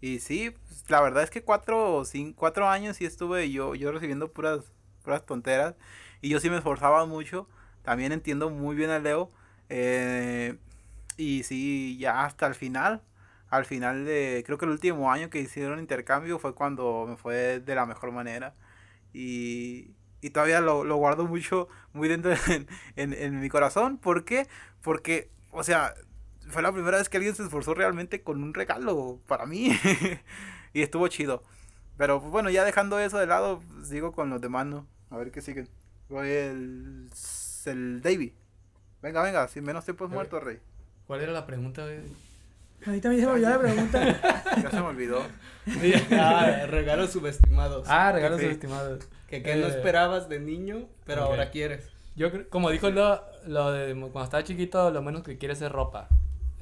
Y 0.00 0.20
sí, 0.20 0.50
pues, 0.50 0.84
la 0.90 1.00
verdad 1.00 1.22
es 1.22 1.30
que 1.30 1.42
cuatro 1.42 2.04
cinco, 2.04 2.36
cuatro 2.38 2.68
años 2.68 2.96
sí 2.96 3.04
estuve 3.06 3.50
yo, 3.50 3.74
yo 3.74 3.90
recibiendo 3.92 4.32
puras, 4.32 4.72
puras 5.02 5.24
tonteras. 5.26 5.74
Y 6.20 6.28
yo 6.30 6.40
sí 6.40 6.50
me 6.50 6.58
esforzaba 6.58 7.06
mucho. 7.06 7.48
También 7.82 8.12
entiendo 8.12 8.50
muy 8.50 8.76
bien 8.76 8.90
a 8.90 8.98
Leo. 8.98 9.30
eh, 9.68 10.58
y 11.16 11.44
sí, 11.44 11.96
ya 11.98 12.24
hasta 12.24 12.46
el 12.46 12.54
final. 12.54 13.02
Al 13.50 13.64
final 13.66 14.04
de, 14.04 14.42
creo 14.46 14.58
que 14.58 14.64
el 14.66 14.72
último 14.72 15.12
año 15.12 15.30
que 15.30 15.40
hicieron 15.40 15.78
intercambio 15.80 16.38
fue 16.38 16.54
cuando 16.54 17.06
me 17.08 17.16
fue 17.16 17.60
de 17.60 17.74
la 17.74 17.86
mejor 17.86 18.12
manera. 18.12 18.54
Y, 19.12 19.92
y 20.24 20.30
todavía 20.30 20.62
lo, 20.62 20.84
lo 20.84 20.96
guardo 20.96 21.26
mucho, 21.26 21.68
muy 21.92 22.08
dentro 22.08 22.32
en, 22.48 22.66
en, 22.96 23.12
en 23.12 23.40
mi 23.40 23.50
corazón. 23.50 23.98
¿Por 23.98 24.24
qué? 24.24 24.48
Porque, 24.80 25.30
o 25.50 25.62
sea, 25.62 25.92
fue 26.48 26.62
la 26.62 26.72
primera 26.72 26.96
vez 26.96 27.10
que 27.10 27.18
alguien 27.18 27.34
se 27.34 27.42
esforzó 27.42 27.74
realmente 27.74 28.22
con 28.22 28.42
un 28.42 28.54
regalo 28.54 29.20
para 29.26 29.44
mí. 29.44 29.78
y 30.72 30.80
estuvo 30.80 31.08
chido. 31.08 31.42
Pero 31.98 32.20
pues, 32.20 32.32
bueno, 32.32 32.48
ya 32.48 32.64
dejando 32.64 32.98
eso 32.98 33.18
de 33.18 33.26
lado, 33.26 33.60
pues, 33.68 33.88
sigo 33.88 34.12
con 34.12 34.30
los 34.30 34.40
demás, 34.40 34.64
¿no? 34.64 34.86
A 35.10 35.18
ver 35.18 35.30
qué 35.30 35.42
siguen. 35.42 35.68
Voy 36.08 36.28
el. 36.28 37.10
El 37.66 38.00
Davy. 38.00 38.34
Venga, 39.02 39.22
venga, 39.22 39.46
sin 39.48 39.64
menos 39.64 39.84
tiempo 39.84 40.06
es 40.06 40.10
muerto, 40.10 40.40
rey. 40.40 40.58
¿Cuál 41.06 41.20
era 41.20 41.32
la 41.32 41.44
pregunta? 41.44 41.82
güey? 41.84 41.98
A 42.86 42.90
mí 42.90 43.00
también 43.00 43.20
se 43.20 43.26
me 43.26 43.32
olvidó 43.34 43.50
la 43.50 43.60
pregunta. 43.60 44.42
Ya 44.62 44.70
se 44.70 44.80
me 44.80 44.86
olvidó. 44.86 45.22
Ah, 46.12 46.66
regalos 46.66 47.10
subestimados. 47.10 47.86
ah, 47.90 48.12
regalos 48.12 48.40
subestimados. 48.40 49.08
Que 49.42 49.50
que 49.50 49.56
no 49.56 49.66
eh, 49.66 49.70
esperabas 49.70 50.28
de 50.28 50.40
niño, 50.40 50.88
pero 51.04 51.24
ok. 51.24 51.30
ahora 51.30 51.50
quieres. 51.50 51.90
Yo 52.16 52.48
como 52.48 52.70
dijo 52.70 52.90
lo, 52.90 53.20
lo 53.46 53.72
de 53.72 53.92
cuando 53.94 54.24
estaba 54.24 54.44
chiquito, 54.44 54.90
lo 54.90 55.02
menos 55.02 55.22
que 55.22 55.38
quiere 55.38 55.54
es 55.54 55.70
ropa. 55.70 56.08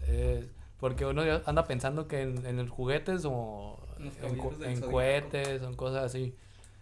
Eh, 0.07 0.49
porque 0.81 1.05
uno 1.07 1.23
anda 1.47 1.65
pensando 1.65 2.09
que 2.09 2.23
en, 2.23 2.45
en 2.47 2.69
juguetes 2.69 3.25
o 3.25 3.79
en, 4.23 4.37
cu- 4.37 4.57
en 4.65 4.81
cohetes 4.81 5.63
o 5.63 5.77
cosas 5.77 6.05
así. 6.05 6.35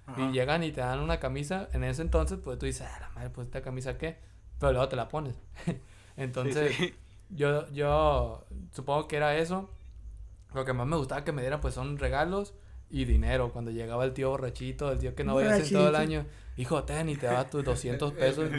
Ajá. 0.07 0.21
Y 0.23 0.33
llegan 0.33 0.63
y 0.65 0.73
te 0.73 0.81
dan 0.81 1.01
una 1.01 1.21
camisa. 1.21 1.69
En 1.73 1.85
ese 1.85 2.03
entonces, 2.03 2.39
pues 2.43 2.59
tú 2.59 2.67
dices, 2.67 2.87
ah, 2.91 2.99
la 3.01 3.11
madre, 3.11 3.31
pues 3.31 3.47
esta 3.47 3.63
camisa 3.63 3.99
qué. 3.99 4.17
Pero 4.59 4.73
luego 4.73 4.89
te 4.89 4.97
la 4.97 5.09
pones. 5.09 5.35
entonces, 6.17 6.75
Sí, 6.77 6.89
sí. 6.89 6.95
yo, 7.31 7.69
yo 7.73 8.45
supongo 8.73 9.07
que 9.09 9.17
era 9.17 9.37
eso. 9.37 9.71
Lo 10.55 10.65
que 10.65 10.73
más 10.73 10.87
me 10.87 10.97
gustaba 10.97 11.25
que 11.25 11.33
me 11.33 11.43
dieran, 11.43 11.61
pues 11.61 11.75
son 11.75 11.99
regalos 11.99 12.55
y 12.91 13.05
dinero. 13.05 13.51
Cuando 13.53 13.71
llegaba 13.71 14.05
el 14.05 14.13
tío 14.13 14.31
borrachito, 14.31 14.91
el 14.93 14.99
tío 14.99 15.15
que 15.15 15.25
no 15.25 15.37
veías 15.37 15.61
en 15.61 15.73
todo 15.73 15.89
el 15.89 15.97
año, 15.97 16.27
hijo, 16.57 16.85
ten 16.85 17.09
y 17.09 17.17
te 17.17 17.27
daba 17.27 17.49
tus 17.49 17.65
200 17.65 18.13
pesos. 18.15 18.51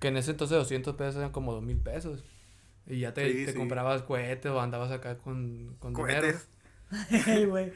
Que 0.00 0.08
en 0.08 0.16
ese 0.16 0.32
entonces 0.32 0.56
200 0.58 0.94
pesos 0.96 1.16
eran 1.16 1.30
como 1.30 1.52
2000 1.52 1.76
pesos. 1.78 2.24
Y 2.86 3.00
ya 3.00 3.12
te, 3.14 3.30
Sí, 3.32 3.46
te 3.46 3.52
sí. 3.52 3.58
comprabas 3.58 4.02
cohetes 4.02 4.50
o 4.52 4.60
andabas 4.60 4.90
acá 4.92 5.18
con, 5.18 5.74
con 5.80 5.92
dinero. 5.94 6.20
Cohetes. 6.22 6.48
Ey, 7.26 7.44
güey. 7.46 7.72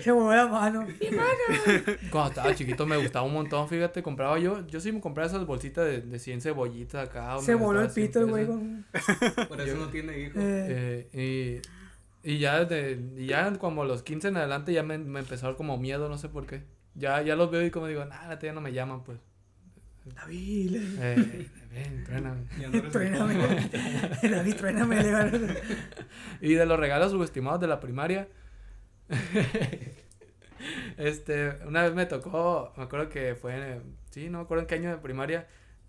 Se 0.00 0.12
movió 0.12 0.34
la 0.34 0.48
mano. 0.48 0.84
Mi 1.00 1.16
mano. 1.16 1.28
Cuando 2.10 2.30
estaba 2.30 2.52
chiquito 2.54 2.84
me 2.86 2.96
gustaba 2.96 3.24
un 3.24 3.34
montón, 3.34 3.68
fíjate, 3.68 4.02
compraba 4.02 4.36
yo, 4.40 4.66
yo 4.66 4.80
sí 4.80 4.90
me 4.90 5.00
compraba 5.00 5.28
esas 5.30 5.46
bolsitas 5.46 5.84
de, 5.86 6.00
de 6.00 6.18
100 6.18 6.40
cebollitas 6.40 7.08
acá. 7.08 7.38
Se 7.38 7.54
voló 7.54 7.80
el 7.82 7.86
gastaba 7.86 7.94
100 7.94 8.06
pito, 8.08 8.26
güey. 8.26 8.46
con- 8.46 8.84
Por 9.48 9.60
eso 9.60 9.76
no 9.76 9.88
tiene 9.90 10.18
hijos. 10.18 10.36
Eh, 10.42 11.08
Eh, 11.12 11.60
y, 11.62 11.68
y 12.22 12.38
ya 12.38 12.64
de, 12.64 13.00
y 13.16 13.26
ya 13.26 13.52
como 13.58 13.82
a 13.82 13.86
los 13.86 14.02
15 14.02 14.28
en 14.28 14.36
adelante 14.36 14.72
ya 14.72 14.82
me, 14.82 14.98
me 14.98 15.20
empezó 15.20 15.46
a 15.46 15.48
dar 15.50 15.56
como 15.56 15.76
miedo, 15.78 16.08
no 16.08 16.18
sé 16.18 16.28
por 16.28 16.46
qué. 16.46 16.62
Ya, 16.94 17.22
ya 17.22 17.36
los 17.36 17.50
veo 17.50 17.64
y 17.64 17.70
como 17.70 17.86
digo, 17.86 18.04
nada, 18.04 18.38
ya 18.38 18.52
no 18.52 18.60
me 18.60 18.72
llaman, 18.72 19.02
pues. 19.04 19.18
David, 20.04 20.76
Eh, 21.00 21.48
ven, 21.72 22.04
truéname. 22.04 22.40
No 22.72 22.82
truéname. 22.90 23.34
David, 24.22 24.54
truéname. 24.56 25.02
le 25.02 25.12
va 25.12 25.20
a- 25.20 25.30
Y 26.40 26.54
de 26.54 26.66
los 26.66 26.78
regalos 26.78 27.12
subestimados 27.12 27.60
de 27.60 27.68
la 27.68 27.78
primaria. 27.80 28.28
este, 30.96 31.56
una 31.66 31.82
vez 31.82 31.94
me 31.94 32.06
tocó, 32.06 32.72
me 32.76 32.84
acuerdo 32.84 33.08
que 33.08 33.34
fue, 33.34 33.54
en- 33.74 33.96
sí, 34.10 34.28
no 34.28 34.38
me 34.38 34.44
acuerdo 34.44 34.62
en 34.62 34.66
qué 34.68 34.74
año 34.76 34.90
de 34.90 34.98
primaria, 34.98 35.46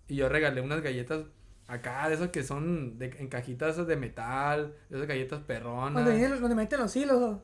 y 0.08 0.16
yo 0.16 0.28
regalé 0.28 0.60
unas 0.60 0.80
galletas 0.82 1.24
acá, 1.66 2.08
de 2.08 2.14
esas 2.14 2.28
que 2.30 2.42
son 2.42 2.98
de, 2.98 3.06
en 3.18 3.28
cajitas 3.28 3.74
esas 3.74 3.86
de 3.86 3.96
metal, 3.96 4.74
de 4.90 4.96
esas 4.96 5.08
galletas 5.08 5.40
perronas. 5.42 6.04
Donde, 6.04 6.18
vienen- 6.18 6.40
donde 6.40 6.54
meten 6.56 6.80
los 6.80 6.94
hilos. 6.96 7.38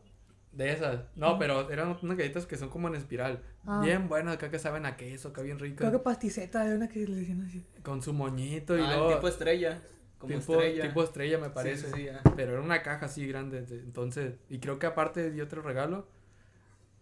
De 0.52 0.72
esas. 0.72 1.02
No, 1.14 1.38
pero 1.38 1.70
eran 1.70 1.96
unas 2.02 2.16
galletas 2.16 2.44
que 2.44 2.56
son 2.56 2.70
como 2.70 2.88
en 2.88 2.96
espiral. 2.96 3.40
Ah. 3.66 3.80
Bien 3.84 4.08
buenas, 4.08 4.34
acá 4.34 4.50
que 4.50 4.58
saben 4.58 4.84
a 4.84 4.96
queso, 4.96 5.28
acá 5.28 5.42
bien 5.42 5.58
ricas. 5.60 5.78
Creo 5.88 5.92
que 5.92 6.04
pasticeta 6.04 6.64
de 6.64 6.74
una 6.76 6.88
que 6.88 7.06
le 7.06 7.16
decían 7.16 7.44
así. 7.46 7.64
Con 7.82 8.02
su 8.02 8.12
moñito 8.12 8.76
y 8.76 8.80
Ah, 8.82 8.96
luego. 8.96 9.14
tipo 9.14 9.28
estrella. 9.28 9.80
Como 10.18 10.38
tipo, 10.38 10.54
estrella. 10.54 10.82
tipo 10.82 11.02
estrella, 11.04 11.38
me 11.38 11.46
Sí, 11.46 11.52
parece. 11.54 11.86
sí, 11.86 11.92
sí, 11.94 12.04
ya. 12.04 12.20
Pero 12.36 12.52
era 12.52 12.60
una 12.60 12.82
caja 12.82 13.06
así 13.06 13.26
grande. 13.26 13.62
de- 13.62 13.78
Entonces, 13.78 14.34
y 14.50 14.58
creo 14.58 14.78
que 14.78 14.86
aparte 14.86 15.30
di 15.30 15.40
otro 15.40 15.62
regalo. 15.62 16.08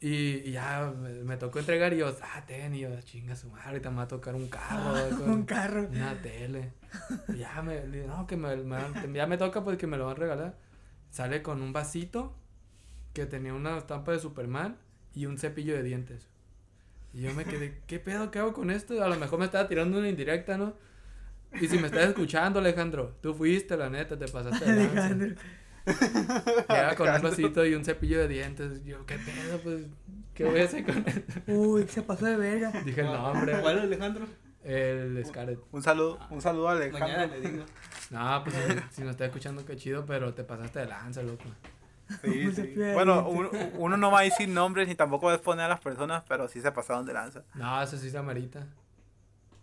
Y, 0.00 0.48
y 0.48 0.52
ya 0.52 0.92
me, 0.96 1.10
me 1.24 1.36
tocó 1.36 1.58
entregar 1.58 1.92
y 1.92 1.98
yo, 1.98 2.16
ah, 2.22 2.44
ten, 2.46 2.74
y 2.74 2.80
yo, 2.80 3.00
chinga 3.02 3.34
su 3.34 3.48
madre, 3.48 3.68
ahorita 3.68 3.90
me 3.90 3.96
va 3.96 4.02
a 4.04 4.08
tocar 4.08 4.34
un 4.36 4.48
carro. 4.48 4.94
con 5.18 5.30
Un 5.30 5.42
carro. 5.44 5.88
Una 5.88 6.20
tele. 6.22 6.72
Y 7.28 7.38
ya 7.38 7.60
me, 7.62 7.84
no, 8.06 8.26
que 8.26 8.36
me, 8.36 8.56
me 8.56 8.78
ya 9.12 9.26
me 9.26 9.38
toca 9.38 9.64
pues 9.64 9.76
que 9.76 9.86
me 9.86 9.96
lo 9.96 10.06
van 10.06 10.16
a 10.16 10.18
regalar. 10.18 10.58
Sale 11.10 11.42
con 11.42 11.62
un 11.62 11.72
vasito 11.72 12.36
que 13.12 13.26
tenía 13.26 13.54
una 13.54 13.76
estampa 13.78 14.12
de 14.12 14.20
Superman 14.20 14.76
y 15.14 15.26
un 15.26 15.38
cepillo 15.38 15.74
de 15.74 15.82
dientes. 15.82 16.28
Y 17.12 17.22
yo 17.22 17.34
me 17.34 17.44
quedé, 17.44 17.80
¿qué 17.86 17.98
pedo? 17.98 18.30
¿Qué 18.30 18.38
hago 18.38 18.52
con 18.52 18.70
esto? 18.70 19.02
A 19.02 19.08
lo 19.08 19.16
mejor 19.16 19.38
me 19.40 19.46
estaba 19.46 19.66
tirando 19.66 19.98
una 19.98 20.08
indirecta, 20.08 20.56
¿no? 20.56 20.74
Y 21.60 21.66
si 21.66 21.78
me 21.78 21.86
estás 21.86 22.08
escuchando, 22.08 22.60
Alejandro, 22.60 23.16
tú 23.22 23.34
fuiste, 23.34 23.76
la 23.76 23.88
neta, 23.90 24.18
te 24.18 24.28
pasaste 24.28 24.64
de 24.64 24.94
lanza. 24.94 25.42
Llega 26.68 26.94
con 26.96 27.08
un 27.08 27.22
vasito 27.22 27.64
y 27.66 27.74
un 27.74 27.84
cepillo 27.84 28.18
de 28.20 28.28
dientes. 28.28 28.84
Yo, 28.84 29.04
¿qué 29.06 29.16
pedo? 29.18 29.58
Pues, 29.62 29.82
¿qué 30.34 30.44
voy 30.44 30.60
a 30.60 30.64
hacer 30.64 30.84
con 30.84 31.04
esto? 31.06 31.22
Uy, 31.46 31.86
se 31.88 32.02
pasó 32.02 32.26
de 32.26 32.36
verga. 32.36 32.70
Dije 32.84 33.00
el 33.00 33.06
nombre. 33.06 33.60
¿Cuál 33.60 33.78
Alejandro? 33.80 34.26
El 34.64 35.24
Scarlett. 35.24 35.60
Un 35.72 35.82
saludo, 35.82 36.18
un 36.30 36.42
saludo 36.42 36.68
a 36.68 36.74
Mañana 36.74 37.22
Alejandro. 37.22 37.38
le 37.40 37.50
digo. 37.50 37.64
No, 38.10 38.42
pues 38.44 38.56
si, 38.56 38.96
si 38.96 39.02
no 39.02 39.10
está 39.10 39.24
escuchando, 39.26 39.64
qué 39.64 39.76
chido, 39.76 40.04
pero 40.04 40.34
te 40.34 40.44
pasaste 40.44 40.80
de 40.80 40.86
lanza, 40.86 41.22
loco. 41.22 41.44
Sí, 42.22 42.46
Un 42.46 42.54
sí. 42.54 42.74
Bueno, 42.94 43.28
uno, 43.28 43.50
uno 43.74 43.96
no 43.96 44.10
va 44.10 44.20
a 44.20 44.22
decir 44.22 44.48
nombres 44.48 44.88
ni 44.88 44.94
tampoco 44.94 45.26
va 45.26 45.32
a 45.32 45.34
exponer 45.36 45.66
a 45.66 45.68
las 45.68 45.80
personas, 45.80 46.22
pero 46.28 46.48
sí 46.48 46.60
se 46.60 46.72
pasaron 46.72 47.04
de 47.06 47.12
lanza. 47.12 47.44
No, 47.54 47.80
eso 47.82 47.96
sí 47.98 48.10
se 48.10 48.16
amerita. 48.18 48.66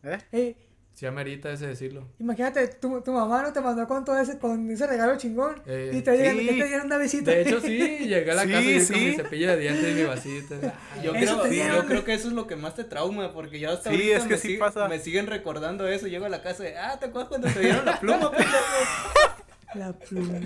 ¿Eh? 0.04 0.20
Ey, 0.32 0.65
Sí 0.96 1.06
amerita 1.06 1.52
ese 1.52 1.68
decirlo. 1.68 2.08
imagínate, 2.20 2.68
tu, 2.70 3.02
tu 3.02 3.12
mamá 3.12 3.42
no 3.42 3.52
te 3.52 3.60
mandó 3.60 3.86
con 3.86 4.06
todo 4.06 4.18
ese, 4.18 4.40
con 4.40 4.72
ese 4.72 4.88
regalo 4.88 5.18
chingón. 5.18 5.62
Eh, 5.66 5.92
y 5.94 6.02
te 6.02 6.12
dieron, 6.14 6.40
sí. 6.40 6.46
que 6.48 6.54
te 6.54 6.68
dieron 6.70 6.86
una 6.86 6.98
visita. 6.98 7.32
De 7.32 7.42
hecho, 7.42 7.60
sí, 7.60 7.78
llegué 8.08 8.32
a 8.32 8.36
la 8.36 8.44
Sí, 8.46 8.52
casa 8.54 8.64
y 8.64 8.80
con 8.88 9.04
mi 9.04 9.14
cepillo 9.16 9.48
de 9.52 9.58
dientes 9.58 9.92
y 9.92 9.94
mi 9.94 10.04
vasito. 10.04 10.56
Yo 11.04 11.14
Eso 11.14 11.42
creo, 11.42 11.76
yo 11.82 11.86
creo 11.86 12.04
que 12.06 12.14
eso 12.14 12.30
es 12.30 12.34
lo 12.34 12.48
que 12.48 12.56
más 12.56 12.76
te 12.76 12.86
trauma, 12.86 13.34
porque 13.34 13.60
yo 13.60 13.72
hasta 13.72 13.90
Sí, 13.90 13.96
ahorita 13.98 14.16
es 14.18 14.24
que 14.24 14.30
me, 14.30 14.38
sí 14.38 14.48
sigue- 14.48 14.60
pasa. 14.60 14.88
me 14.88 15.00
siguen 15.00 15.28
recordando 15.28 15.86
eso. 15.88 16.08
Llego 16.08 16.26
a 16.26 16.30
la 16.30 16.42
casa 16.42 16.64
de, 16.64 16.78
ah, 16.78 16.98
¿te 16.98 17.08
acuerdas 17.08 17.28
cuando 17.28 17.50
te 17.50 17.60
dieron 17.60 17.86
la 17.86 18.00
pluma? 18.00 18.32
La 19.76 19.92
pluma. 19.92 20.40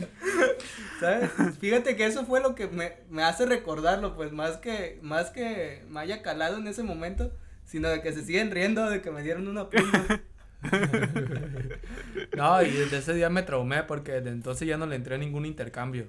¿Sabes? 1.00 1.30
Fíjate 1.60 1.96
que 1.96 2.08
eso 2.08 2.26
fue 2.26 2.42
lo 2.42 2.56
que 2.56 2.68
me, 2.68 2.94
me 3.12 3.22
hace 3.24 3.46
recordarlo, 3.46 4.16
pues 4.16 4.32
más 4.32 4.58
que, 4.58 4.98
más 5.04 5.30
que 5.30 5.84
me 5.88 6.00
haya 6.00 6.24
calado 6.24 6.58
en 6.58 6.68
ese 6.68 6.82
momento, 6.82 7.32
sino 7.64 7.90
de 7.90 8.02
que 8.02 8.12
se 8.12 8.24
siguen 8.26 8.50
riendo 8.50 8.90
de 8.90 9.02
que 9.04 9.12
me 9.12 9.22
dieron 9.22 9.48
una 9.48 9.70
pluma. 9.70 10.24
No, 12.36 12.62
y 12.62 12.70
desde 12.72 12.98
ese 12.98 13.14
día 13.14 13.30
me 13.30 13.44
traumé 13.44 13.84
porque 13.84 14.14
desde 14.14 14.30
entonces 14.30 14.68
ya 14.68 14.78
no 14.78 14.86
le 14.86 14.96
entré 14.96 15.16
a 15.16 15.18
ningún 15.18 15.46
intercambio. 15.46 16.08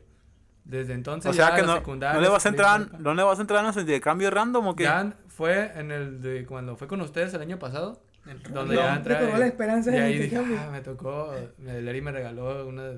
Desde 0.65 0.93
entonces 0.93 1.31
O 1.31 1.35
sea 1.35 1.51
ya 1.51 1.55
que 1.57 1.63
la 1.63 1.67
no, 1.69 1.75
secundaria, 1.77 2.15
no 2.15 2.21
le 2.21 2.29
vas 2.29 2.45
a 2.47 2.49
entrar. 2.51 3.01
¿no 3.01 3.15
le 3.15 3.23
vas 3.23 3.39
a 3.39 3.41
entrar 3.43 3.61
en 3.61 3.67
los 3.67 3.77
intercambios 3.77 4.33
random 4.33 4.67
o 4.69 4.77
qué? 4.77 4.85
Ya 4.85 5.15
fue 5.29 5.73
en 5.75 5.91
el 5.91 6.21
de 6.21 6.45
cuando 6.47 6.77
fue 6.77 6.87
con 6.87 7.01
ustedes 7.01 7.33
el 7.35 7.41
año 7.41 7.59
pasado. 7.59 8.03
Donde 8.51 8.75
No, 8.77 8.81
ya 8.83 8.91
te 8.93 8.97
entré. 8.99 9.19
cobró 9.27 9.39
la 9.39 9.47
esperanza 9.47 9.95
y 9.95 9.99
ahí 9.99 10.13
dije, 10.13 10.25
intercambio. 10.27 10.59
ah, 10.61 10.71
me 10.71 10.81
tocó. 10.83 11.35
Me, 11.59 11.81
Larry 11.81 12.03
me 12.03 12.13
regaló 12.13 12.67
una, 12.67 12.93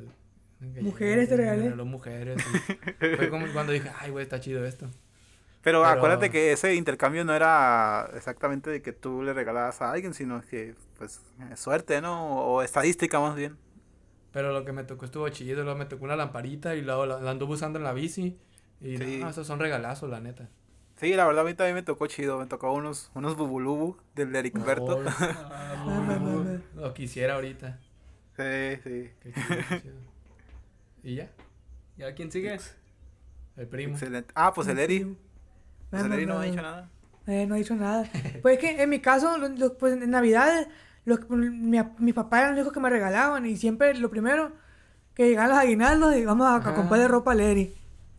Mujeres 0.81 1.29
te 1.29 1.37
me 1.37 1.43
regalé. 1.43 1.63
regaló 1.65 1.85
mujeres. 1.85 2.43
Fue 2.99 3.29
como 3.31 3.47
cuando 3.53 3.73
dije, 3.73 3.91
ay, 4.01 4.11
güey, 4.11 4.25
está 4.25 4.41
chido 4.41 4.65
esto. 4.67 4.87
Pero, 5.63 5.81
Pero- 5.83 5.85
acuérdate 5.87 6.31
que 6.31 6.51
ese 6.53 6.75
intercambio 6.75 7.25
no 7.25 7.33
era 7.33 8.11
exactamente 8.17 8.69
de 8.71 8.83
que 8.83 8.93
tú 8.93 9.23
le 9.23 9.33
regalabas 9.33 9.81
a 9.81 9.93
alguien, 9.93 10.13
sino 10.13 10.43
que, 10.43 10.75
pues, 11.03 11.21
eh, 11.51 11.57
suerte, 11.57 12.01
¿no? 12.01 12.37
O 12.47 12.63
estadística 12.63 13.19
más 13.19 13.35
bien. 13.35 13.57
Pero 14.33 14.53
lo 14.53 14.65
que 14.65 14.73
me 14.73 14.85
tocó 14.85 15.05
estuvo 15.05 15.29
chido. 15.31 15.65
Luego 15.65 15.77
me 15.79 15.85
tocó 15.87 16.05
una 16.05 16.15
lamparita 16.17 16.75
y 16.77 16.83
luego 16.83 17.07
la, 17.07 17.21
la 17.21 17.33
anduve 17.33 17.55
usando 17.55 17.79
en 17.81 17.85
la 17.85 17.93
bici. 17.93 18.39
Y 18.81 18.97
Sí. 18.97 19.19
no, 19.21 19.29
esos 19.31 19.47
son 19.47 19.59
regalazos, 19.59 20.09
la 20.09 20.21
neta. 20.21 20.49
Sí, 20.97 21.15
la 21.15 21.27
verdad 21.27 21.43
a 21.43 21.49
mí 21.49 21.55
también 21.55 21.75
me 21.75 21.83
tocó 21.83 22.07
chido. 22.07 22.39
Me 22.39 22.47
tocó 22.47 22.73
unos, 22.73 23.11
unos 23.15 23.37
bubulubu 23.37 23.97
del 24.15 24.35
Ericberto. 24.37 24.99
Oh, 24.99 25.03
Ah, 25.19 25.85
Ah, 25.85 26.59
lo 26.77 26.95
quisiera 26.95 27.35
ahorita. 27.35 27.81
Sí, 28.37 28.81
sí. 28.85 29.11
Qué 29.21 29.33
chido, 29.33 29.57
qué 29.69 29.81
chido. 29.83 29.95
Y 31.03 31.15
ya, 31.17 31.33
¿Ya 31.97 32.15
quién 32.15 32.31
sigue? 32.31 32.57
el 33.57 33.67
primo. 33.67 33.95
Excelente. 33.95 34.33
Ah, 34.37 34.53
pues 34.55 34.69
el 34.69 34.79
Eri. 34.79 35.17
Pues 35.91 36.05
el 36.05 36.13
Eri 36.13 36.27
no 36.27 36.39
ha 36.39 36.45
dicho 36.45 36.63
nada. 36.63 36.89
Eh, 37.27 37.45
no 37.47 37.55
ha 37.55 37.59
dicho 37.59 37.75
nada. 37.77 38.09
Pues 38.41 38.55
es 38.55 38.61
que 38.61 38.83
en 38.83 38.89
mi 38.89 39.01
caso, 39.01 39.37
lo- 39.39 39.49
lo- 39.49 39.77
pues 39.79 39.93
en 39.95 40.11
Navidad, 40.11 40.67
lo 41.05 41.19
mi, 41.29 41.79
mi 41.99 42.13
papá 42.13 42.41
era 42.41 42.49
el 42.49 42.55
único 42.55 42.73
que 42.73 42.81
me 42.81 42.91
regalaban 42.91 43.47
y 43.47 43.57
siempre 43.57 43.95
lo 43.95 44.11
primero 44.11 44.53
que 45.15 45.29
llegaban 45.29 45.51
los 45.51 45.59
aguinaldos 45.59 46.17
y 46.17 46.25
vamos 46.25 46.47
a, 46.47 46.57
a 46.57 46.75
comprarle 46.75 47.09
ropa 47.09 47.33
al 47.33 47.41
Eri. 47.41 47.75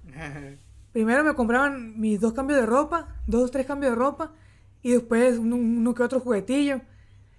Primero 0.94 1.24
me 1.24 1.34
compraban 1.34 2.00
mis 2.00 2.20
dos 2.20 2.34
cambios 2.34 2.60
de 2.60 2.68
ropa, 2.68 3.08
dos 3.26 3.46
o 3.46 3.52
tres 3.52 3.66
cambios 3.66 3.94
de 3.94 3.96
ropa 3.96 4.32
y 4.84 4.92
después 4.92 5.40
uno, 5.40 5.56
uno 5.56 5.94
que 5.96 6.04
otro 6.04 6.20
juguetillo. 6.20 6.82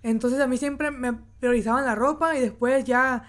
Entonces 0.03 0.41
a 0.41 0.47
mí 0.47 0.57
siempre 0.57 0.91
me 0.91 1.13
priorizaban 1.39 1.85
la 1.85 1.95
ropa 1.95 2.37
y 2.37 2.41
después 2.41 2.85
ya, 2.85 3.25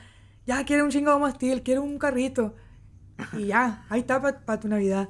ya 0.47 0.65
quiero 0.65 0.83
un 0.83 0.89
chingado 0.89 1.19
más 1.19 1.35
steel, 1.35 1.61
quiero 1.61 1.83
un 1.83 1.99
carrito. 1.99 2.55
Y 3.33 3.47
ya, 3.47 3.85
ahí 3.89 3.99
está 3.99 4.21
para 4.21 4.59
tu 4.59 4.67
Navidad. 4.67 5.09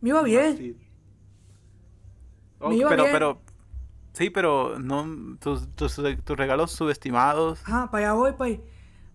Me 0.00 0.08
iba 0.10 0.22
bien. 0.22 0.76
Me 2.60 2.76
iba 2.76 2.88
pero, 2.88 3.02
bien. 3.04 3.12
pero, 3.12 3.40
sí, 4.14 4.30
pero 4.30 4.78
no, 4.78 5.36
tus, 5.38 5.68
tus, 5.76 6.00
tus 6.24 6.36
regalos 6.36 6.72
subestimados. 6.72 7.60
Ajá, 7.64 7.90
para 7.90 8.06
allá 8.12 8.14
voy, 8.14 8.32
ahí. 8.40 8.60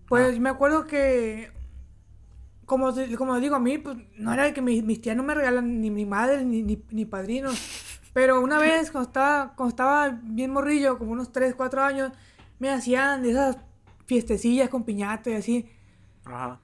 Pues 0.08 0.38
me 0.38 0.48
acuerdo 0.48 0.86
que, 0.86 1.50
como, 2.66 2.92
como 3.18 3.40
digo, 3.40 3.56
a 3.56 3.60
mí, 3.60 3.78
pues, 3.78 3.96
no 4.16 4.32
era 4.32 4.52
que 4.54 4.62
mi- 4.62 4.82
mis 4.82 5.00
tías 5.00 5.16
no 5.16 5.22
me 5.24 5.34
regalan 5.34 5.80
ni 5.80 5.90
mi 5.90 6.06
madre 6.06 6.44
ni, 6.44 6.62
ni, 6.62 6.82
ni 6.90 7.04
padrino. 7.04 7.50
Pero 8.12 8.40
una 8.40 8.58
vez, 8.58 8.90
cuando 8.90 9.08
estaba, 9.08 9.54
cuando 9.56 9.70
estaba 9.70 10.08
bien 10.22 10.52
morrillo, 10.52 10.98
como 10.98 11.12
unos 11.12 11.32
3, 11.32 11.54
4 11.54 11.82
años, 11.82 12.12
me 12.58 12.70
hacían 12.70 13.22
de 13.22 13.30
esas 13.30 13.58
fiestecillas 14.06 14.68
con 14.68 14.84
piñata 14.84 15.30
y 15.30 15.34
así. 15.34 15.70
Ajá. 16.24 16.60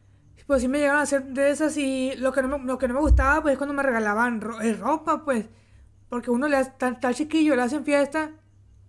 Pues 0.46 0.62
sí 0.62 0.68
me 0.68 0.78
llegaron 0.78 1.00
a 1.00 1.02
hacer 1.02 1.24
de 1.24 1.50
esas 1.50 1.76
y 1.76 2.14
lo 2.16 2.32
que 2.32 2.42
no 2.42 2.58
me, 2.58 2.64
lo 2.64 2.78
que 2.78 2.86
no 2.88 2.94
me 2.94 3.00
gustaba, 3.00 3.42
pues 3.42 3.52
es 3.52 3.58
cuando 3.58 3.74
me 3.74 3.82
regalaban 3.82 4.40
ro- 4.40 4.60
eh, 4.60 4.74
ropa, 4.74 5.24
pues. 5.24 5.48
Porque 6.08 6.30
uno 6.30 6.48
le 6.48 6.56
hace, 6.56 6.70
está, 6.70 6.88
está 6.88 7.12
chiquillo, 7.14 7.56
le 7.56 7.62
hacen 7.62 7.84
fiesta 7.84 8.30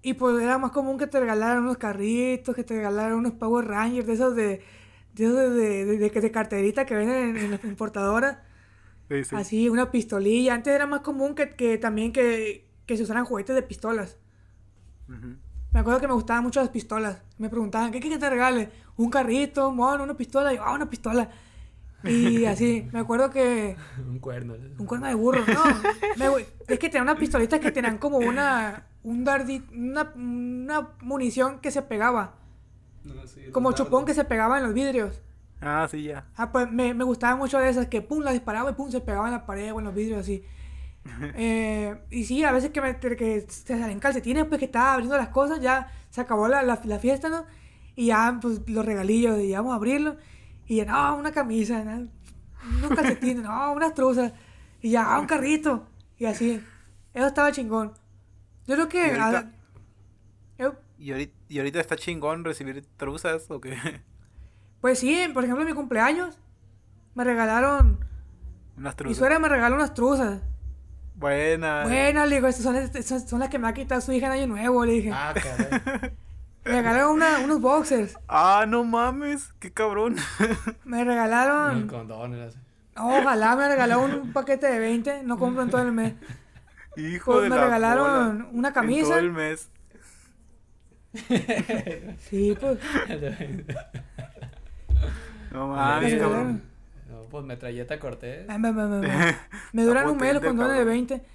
y 0.01 0.13
pues 0.13 0.41
era 0.41 0.57
más 0.57 0.71
común 0.71 0.97
que 0.97 1.07
te 1.07 1.19
regalaran 1.19 1.63
unos 1.63 1.77
carritos, 1.77 2.55
que 2.55 2.63
te 2.63 2.75
regalaran 2.75 3.13
unos 3.15 3.33
Power 3.33 3.65
Rangers, 3.67 4.07
de 4.07 4.13
esos 4.13 4.35
de, 4.35 4.61
de, 5.15 5.25
esos 5.25 5.35
de, 5.55 5.85
de, 5.85 5.97
de- 6.09 6.31
carterita 6.31 6.85
que 6.85 6.95
venden 6.95 7.29
en, 7.29 7.37
en 7.37 7.51
las 7.51 7.63
importadoras. 7.63 8.37
Sí, 9.09 9.23
sí. 9.23 9.35
Así, 9.35 9.69
una 9.69 9.91
pistolilla. 9.91 10.53
Antes 10.55 10.73
era 10.73 10.85
más 10.87 11.01
común 11.01 11.35
que, 11.35 11.49
que 11.51 11.77
también 11.77 12.11
que, 12.13 12.69
que 12.85 12.97
se 12.97 13.03
usaran 13.03 13.25
juguetes 13.25 13.55
de 13.55 13.63
pistolas. 13.63 14.17
Ujú. 15.09 15.37
Me 15.73 15.79
acuerdo 15.81 15.99
que 15.99 16.07
me 16.07 16.13
gustaban 16.13 16.43
mucho 16.43 16.59
las 16.59 16.69
pistolas. 16.69 17.21
Me 17.37 17.49
preguntaban, 17.49 17.91
¿qué 17.91 17.99
quieres 17.99 18.17
que 18.19 18.25
te 18.25 18.29
regale? 18.29 18.69
¿Un 18.95 19.09
carrito, 19.09 19.69
un 19.69 19.75
mono, 19.75 20.03
una 20.03 20.15
pistola? 20.15 20.53
Y 20.53 20.57
yo, 20.57 20.63
ah, 20.63 20.73
una 20.73 20.89
pistola. 20.89 21.29
Y 22.03 22.45
así, 22.45 22.87
me 22.91 22.99
acuerdo 22.99 23.29
que... 23.29 23.75
Un 24.07 24.19
cuerno. 24.19 24.55
Un 24.77 24.85
cuerno 24.85 25.07
de 25.07 25.15
burro, 25.15 25.43
no. 25.45 25.63
Me 26.17 26.45
es 26.67 26.79
que 26.79 26.89
tenían 26.89 27.03
unas 27.03 27.17
pistolitas 27.17 27.59
que 27.59 27.71
tenían 27.71 27.97
como 27.97 28.17
una... 28.17 28.87
Un 29.03 29.23
dardi, 29.23 29.63
una, 29.73 30.11
una 30.15 30.89
munición 31.01 31.59
que 31.59 31.71
se 31.71 31.81
pegaba. 31.81 32.35
No, 33.03 33.25
sí, 33.25 33.51
Como 33.51 33.71
chupón 33.71 34.05
que 34.05 34.13
se 34.13 34.25
pegaba 34.25 34.57
en 34.57 34.65
los 34.65 34.73
vidrios. 34.73 35.21
Ah, 35.61 35.87
sí, 35.89 36.03
ya. 36.03 36.25
Ah, 36.35 36.51
pues 36.51 36.69
me, 36.69 36.93
me 36.93 37.03
gustaba 37.03 37.35
mucho 37.35 37.57
de 37.57 37.69
esas 37.69 37.87
que 37.87 38.01
pum, 38.01 38.21
la 38.21 38.31
disparaba 38.31 38.71
y 38.71 38.73
pum, 38.73 38.91
se 38.91 39.01
pegaba 39.01 39.27
en 39.27 39.33
la 39.33 39.45
pared 39.45 39.73
o 39.73 39.79
en 39.79 39.85
los 39.85 39.95
vidrios 39.95 40.19
así. 40.19 40.43
Eh, 41.35 41.95
y 42.11 42.25
sí, 42.25 42.43
a 42.43 42.51
veces 42.51 42.71
que, 42.71 42.81
me, 42.81 42.99
que 42.99 43.45
se 43.47 43.79
salen 43.79 43.99
calcetines, 43.99 44.43
pues 44.43 44.59
que 44.59 44.65
estaba 44.65 44.93
abriendo 44.93 45.15
las 45.15 45.29
cosas, 45.29 45.61
ya 45.61 45.89
se 46.09 46.19
acabó 46.19 46.49
la, 46.49 46.63
la, 46.63 46.81
la 46.83 46.99
fiesta, 46.99 47.29
¿no? 47.29 47.45
Y 47.95 48.07
ya, 48.07 48.37
pues 48.41 48.67
los 48.67 48.85
regalillos, 48.85 49.39
y 49.39 49.49
ya 49.49 49.59
vamos 49.59 49.71
a 49.71 49.77
abrirlo. 49.77 50.17
Y 50.67 50.77
ya, 50.77 50.85
no, 50.85 51.15
una 51.17 51.31
camisa, 51.31 51.83
¿no? 51.83 52.07
unos 52.79 52.91
calcetines, 52.97 53.43
no, 53.43 53.71
unas 53.73 53.93
truzas. 53.93 54.33
Y 54.81 54.91
ya, 54.91 55.15
ah, 55.15 55.19
un 55.19 55.25
carrito. 55.27 55.87
Y 56.17 56.25
así. 56.25 56.61
Eso 57.13 57.27
estaba 57.27 57.51
chingón. 57.51 57.93
Yo 58.67 58.75
creo 58.75 58.89
que. 58.89 59.07
¿Y 59.07 59.19
ahorita? 59.19 59.37
ah, 59.39 59.51
yo- 60.59 60.75
¿Y 60.99 61.11
ahorita, 61.11 61.33
y 61.47 61.57
ahorita 61.59 61.79
está 61.79 61.95
chingón 61.95 62.43
recibir 62.43 62.83
truzas 62.97 63.49
o 63.49 63.61
qué? 63.61 63.77
pues 64.81 64.99
sí, 64.99 65.17
por 65.33 65.43
ejemplo, 65.43 65.63
en 65.63 65.69
mi 65.69 65.75
cumpleaños 65.75 66.37
me 67.15 67.23
regalaron. 67.23 67.99
Unas 68.77 68.93
Mi 68.93 68.97
truzas. 68.97 69.17
suegra 69.17 69.39
me 69.39 69.47
regaló 69.49 69.75
unas 69.75 69.93
truzas. 69.93 70.41
Buenas. 71.15 71.87
Bueno, 71.87 72.25
le 72.25 72.35
digo, 72.35 72.47
estas 72.47 72.63
son, 72.63 72.75
estas 72.75 73.27
son 73.29 73.39
las 73.39 73.49
que 73.49 73.57
me 73.57 73.63
va 73.63 73.69
a 73.69 73.73
quitar 73.73 74.01
su 74.01 74.11
hija 74.11 74.27
en 74.27 74.33
Año 74.33 74.47
Nuevo, 74.47 74.85
le 74.85 74.91
dije. 74.93 75.11
Ah, 75.13 75.33
caray. 75.33 76.11
Me 76.67 76.73
regalaron 76.73 77.11
una- 77.13 77.39
unos 77.39 77.61
boxers. 77.61 78.17
Ah, 78.27 78.65
no 78.67 78.83
mames, 78.83 79.53
qué 79.59 79.71
cabrón. 79.71 80.15
Me 80.85 81.01
Un 81.01 81.07
regalaron. 81.07 81.89
así. 82.47 82.57
Ojalá 82.99 83.55
me 83.55 83.67
regalaron 83.67 84.11
un 84.13 84.33
paquete 84.33 84.65
de 84.67 84.79
20. 84.79 85.23
No 85.23 85.37
compro 85.37 85.61
en 85.63 85.69
todo 85.69 85.81
el 85.83 85.91
mes. 85.91 86.13
Hijo 86.95 87.33
Pues 87.33 87.43
de 87.43 87.49
me 87.49 87.55
la 87.55 87.63
regalaron 87.65 88.37
bola. 88.39 88.49
una 88.53 88.67
En 88.69 88.73
camisa. 88.73 89.09
todo 89.09 89.19
el 89.19 89.31
mes. 89.31 89.69
Sí, 92.19 92.57
pues. 92.59 92.79
No 95.51 95.67
Me 95.69 95.75
mames, 95.75 96.15
cabrón. 96.19 96.63
No, 97.09 97.21
pues 97.29 97.45
metralleta 97.45 97.99
Cortés. 97.99 98.47
Me, 98.47 98.57
me- 98.57 98.71
me- 98.73 98.87
me- 99.07 99.35
me 99.73 99.83
duran 99.83 100.09
un 100.09 100.17
mes 100.17 100.33
los 100.33 100.43
condones 100.43 100.73
de 100.73 100.79
cabrón. 100.79 100.93
20. 101.07 101.25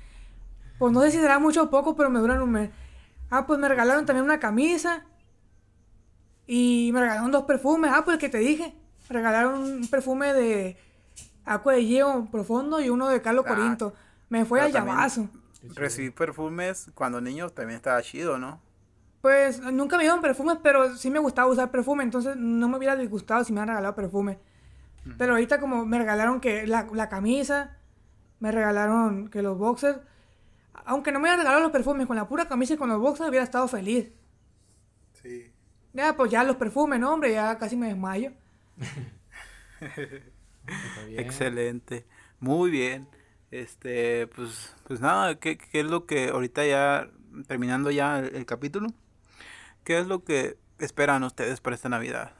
Pues 0.78 0.92
no 0.92 1.00
sé 1.02 1.10
si 1.12 1.18
será 1.18 1.38
mucho 1.38 1.62
o 1.64 1.70
poco, 1.70 1.96
pero 1.96 2.10
me 2.10 2.18
duran 2.20 2.42
un 2.42 2.50
mes. 2.50 2.70
Ah, 3.30 3.46
pues 3.46 3.58
me 3.58 3.68
regalaron 3.68 4.04
también 4.04 4.24
una 4.24 4.38
camisa. 4.40 5.04
Y 6.54 6.90
me 6.92 7.00
regalaron 7.00 7.30
dos 7.30 7.44
perfumes. 7.44 7.90
Ah, 7.94 8.04
pues 8.04 8.16
el 8.16 8.20
que 8.20 8.28
te 8.28 8.36
dije. 8.36 8.74
Me 9.08 9.14
regalaron 9.16 9.58
un 9.62 9.88
perfume 9.88 10.34
de 10.34 10.76
Aqua 11.46 11.72
de 11.72 11.82
Gio 11.82 12.28
Profundo 12.30 12.78
y 12.78 12.90
uno 12.90 13.08
de 13.08 13.22
Carlos 13.22 13.46
Ah, 13.48 13.54
Corinto. 13.54 13.94
Me 14.28 14.44
fue 14.44 14.60
al 14.60 14.70
llamazo. 14.70 15.30
Recibir 15.74 16.14
perfumes 16.14 16.90
cuando 16.94 17.22
niño 17.22 17.48
también 17.48 17.76
estaba 17.76 18.02
chido, 18.02 18.36
¿no? 18.36 18.60
Pues 19.22 19.60
nunca 19.60 19.96
me 19.96 20.02
dieron 20.02 20.20
perfumes, 20.20 20.58
pero 20.62 20.94
sí 20.94 21.08
me 21.10 21.20
gustaba 21.20 21.48
usar 21.50 21.70
perfume, 21.70 22.04
entonces 22.04 22.36
no 22.36 22.68
me 22.68 22.76
hubiera 22.76 22.96
disgustado 22.96 23.44
si 23.44 23.52
me 23.52 23.60
hubieran 23.60 23.68
regalado 23.76 23.94
perfume. 23.94 24.38
Pero 25.16 25.32
ahorita 25.32 25.58
como 25.58 25.86
me 25.86 25.96
regalaron 25.96 26.38
que 26.38 26.66
la, 26.66 26.86
la 26.92 27.08
camisa, 27.08 27.78
me 28.40 28.52
regalaron 28.52 29.28
que 29.28 29.40
los 29.40 29.56
boxers, 29.56 30.00
aunque 30.84 31.12
no 31.12 31.18
me 31.18 31.22
hubieran 31.22 31.38
regalado 31.38 31.62
los 31.62 31.72
perfumes, 31.72 32.06
con 32.06 32.16
la 32.16 32.28
pura 32.28 32.46
camisa 32.46 32.74
y 32.74 32.76
con 32.76 32.90
los 32.90 33.00
boxers 33.00 33.30
hubiera 33.30 33.44
estado 33.44 33.68
feliz. 33.68 34.10
Sí. 35.14 35.51
Ya, 35.92 36.16
pues 36.16 36.30
ya 36.30 36.44
los 36.44 36.56
perfumes, 36.56 36.98
no, 37.00 37.12
hombre, 37.12 37.32
ya 37.32 37.58
casi 37.58 37.76
me 37.76 37.88
desmayo. 37.88 38.32
Excelente. 41.16 42.06
Muy 42.40 42.70
bien. 42.70 43.08
Este, 43.50 44.26
pues, 44.28 44.74
pues 44.84 45.00
nada, 45.00 45.38
¿qué, 45.38 45.58
qué 45.58 45.80
es 45.80 45.86
lo 45.86 46.06
que 46.06 46.28
ahorita 46.28 46.64
ya, 46.66 47.10
terminando 47.46 47.90
ya 47.90 48.18
el, 48.20 48.34
el 48.36 48.46
capítulo? 48.46 48.88
¿Qué 49.84 49.98
es 49.98 50.06
lo 50.06 50.24
que 50.24 50.58
esperan 50.78 51.22
ustedes 51.24 51.60
para 51.60 51.76
esta 51.76 51.88
Navidad? 51.88 52.32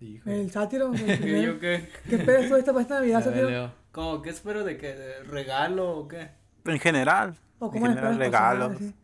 Hijo. 0.00 0.30
El 0.30 0.50
sátiro. 0.50 0.92
el 0.94 1.20
¿Qué, 1.22 1.42
yo 1.42 1.58
qué? 1.58 1.90
¿Qué 2.08 2.16
esperas 2.16 2.48
tú 2.48 2.56
esta 2.56 2.72
para 2.72 2.82
esta 2.82 2.94
Navidad, 2.96 3.24
sátiro? 3.24 3.56
¿Cómo? 3.92 4.22
¿Qué 4.22 4.30
espero 4.30 4.64
de 4.64 4.76
que 4.78 4.94
¿De 4.94 5.22
regalo 5.24 5.90
o 5.98 6.08
qué? 6.08 6.30
En 6.64 6.78
general. 6.78 7.38
¿O 7.58 7.70
en 7.70 7.70
cómo 7.70 7.86
le 7.86 7.94
general, 7.94 8.12
esperas 8.12 8.18
pasar, 8.18 8.58
regalos. 8.58 8.70
así? 8.70 8.94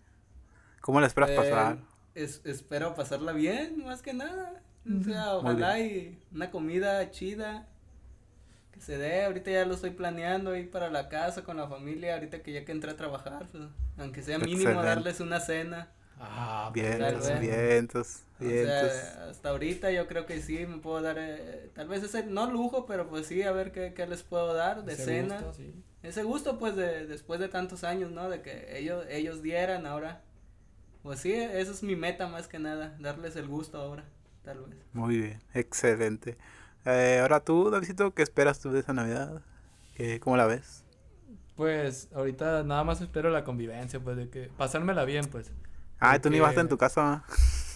¿Cómo 0.81 1.01
la 1.01 1.07
esperas 1.07 1.31
Eh, 1.31 1.37
pasar? 1.37 1.79
Es- 2.15 2.41
espero 2.45 2.95
pasarla 2.95 3.33
bien, 3.33 3.85
más 3.85 4.03
que 4.03 4.15
nada. 4.15 4.63
O 5.01 5.03
sea, 5.05 5.37
ojalá 5.37 5.79
y 5.81 6.19
una 6.33 6.51
comida 6.51 7.11
chida 7.11 7.67
que 8.73 8.81
se 8.81 8.99
dé. 8.99 9.25
Ahorita 9.25 9.51
ya 9.51 9.65
lo 9.65 9.75
estoy 9.75 9.91
planeando 9.91 10.53
ahí 10.53 10.65
para 10.67 10.91
la 10.91 11.09
casa 11.09 11.43
con 11.45 11.57
la 11.57 11.69
familia. 11.69 12.15
Ahorita 12.15 12.43
que 12.43 12.53
ya 12.53 12.65
que 12.65 12.73
entré 12.73 12.91
a 12.91 12.97
trabajar, 12.97 13.49
pues, 13.51 13.65
aunque 13.99 14.23
sea 14.23 14.39
mínimo 14.39 14.83
Excelente. 14.83 14.83
darles 14.83 15.21
una 15.21 15.41
cena. 15.41 15.91
Ah, 16.19 16.73
pues, 16.77 16.99
Vientos, 16.99 17.25
tal 17.25 17.41
vez. 17.41 17.41
vientos, 17.41 18.23
O 18.41 18.45
vientos. 18.45 18.93
sea, 18.93 19.29
hasta 19.31 19.51
ahorita 19.51 19.91
yo 19.93 20.07
creo 20.07 20.27
que 20.27 20.41
sí 20.43 20.67
me 20.67 20.79
puedo 20.79 21.01
dar, 21.03 21.17
eh, 21.19 21.71
tal 21.75 21.89
vez 21.89 22.03
ese, 22.03 22.25
no 22.25 22.51
lujo, 22.51 22.87
pero 22.87 23.09
pues 23.09 23.27
sí, 23.27 23.43
a 23.43 23.53
ver 23.53 23.73
qué, 23.73 23.95
qué 23.95 24.07
les 24.07 24.23
puedo 24.23 24.55
dar 24.55 24.85
de 24.85 24.95
ese 24.95 25.05
cena. 25.05 25.37
gusto, 25.37 25.53
sí. 25.55 25.73
Ese 26.03 26.23
gusto 26.23 26.59
pues 26.59 26.77
de 26.77 27.07
después 27.07 27.41
de 27.41 27.49
tantos 27.49 27.85
años, 27.85 28.11
¿no? 28.11 28.29
De 28.29 28.43
que 28.43 28.79
ellos 28.79 29.07
ellos 29.09 29.43
dieran 29.43 29.87
ahora. 29.87 30.23
Pues 31.05 31.21
sí, 31.21 31.35
esa 31.35 31.71
es 31.71 31.83
mi 31.83 31.97
meta 31.97 32.29
más 32.29 32.49
que 32.49 32.59
nada, 32.59 32.97
darles 32.99 33.37
el 33.37 33.47
gusto 33.47 33.77
ahora, 33.79 34.05
tal 34.43 34.61
vez. 34.65 34.79
Muy 34.95 35.19
bien, 35.19 35.43
excelente. 35.53 36.39
Eh, 36.87 37.19
ahora 37.21 37.41
tú, 37.41 37.69
Davidito, 37.69 38.15
¿qué 38.15 38.23
esperas 38.23 38.59
tú 38.59 38.73
de 38.73 38.81
esa 38.81 38.95
Navidad? 38.95 39.43
¿Qué, 39.95 40.19
¿Cómo 40.19 40.39
la 40.39 40.47
ves? 40.47 40.83
Pues 41.57 42.09
ahorita 42.15 42.63
nada 42.63 42.85
más 42.85 43.03
espero 43.03 43.29
la 43.29 43.45
convivencia, 43.45 44.01
pues 44.01 44.17
de 44.17 44.31
que 44.31 44.51
pasármela 44.57 45.05
bien, 45.05 45.27
pues. 45.27 45.53
Ah, 46.01 46.19
tú 46.19 46.31
ni 46.31 46.41
vas 46.41 46.57
en 46.57 46.69
tu 46.69 46.79
casa. 46.79 47.25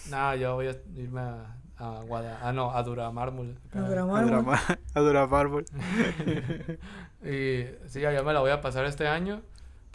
No, 0.09 0.33
yo 0.33 0.55
voy 0.55 0.65
a 0.65 0.75
irme 0.95 1.21
a, 1.21 1.55
a 1.77 2.01
Guada, 2.01 2.39
ah 2.41 2.51
no, 2.51 2.75
a 2.75 2.81
Duramármol. 2.81 3.59
A 3.71 3.81
Duramármol. 3.81 4.55
A 4.95 4.99
Duramármol. 4.99 5.65
y 7.23 7.65
sí, 7.85 8.01
ya 8.01 8.23
me 8.23 8.33
la 8.33 8.39
voy 8.39 8.49
a 8.49 8.59
pasar 8.59 8.85
este 8.85 9.07
año. 9.07 9.43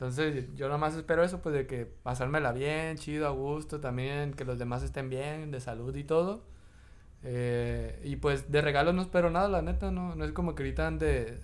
Entonces, 0.06 0.46
yo 0.54 0.66
nada 0.66 0.78
más 0.78 0.94
espero 0.94 1.24
eso, 1.24 1.40
pues 1.40 1.54
de 1.54 1.66
que 1.66 1.86
pasármela 1.86 2.52
bien, 2.52 2.98
chido, 2.98 3.26
a 3.26 3.30
gusto, 3.30 3.80
también 3.80 4.34
que 4.34 4.44
los 4.44 4.58
demás 4.58 4.82
estén 4.82 5.08
bien, 5.08 5.50
de 5.50 5.60
salud 5.60 5.94
y 5.96 6.04
todo. 6.04 6.44
Eh, 7.22 8.00
y 8.04 8.16
pues 8.16 8.50
de 8.52 8.60
regalos 8.60 8.94
no 8.94 9.02
espero 9.02 9.30
nada, 9.30 9.48
la 9.48 9.62
neta, 9.62 9.90
no, 9.90 10.14
no 10.14 10.24
es 10.24 10.32
como 10.32 10.54
que 10.54 10.62
ahorita 10.62 10.86
ande 10.86 11.40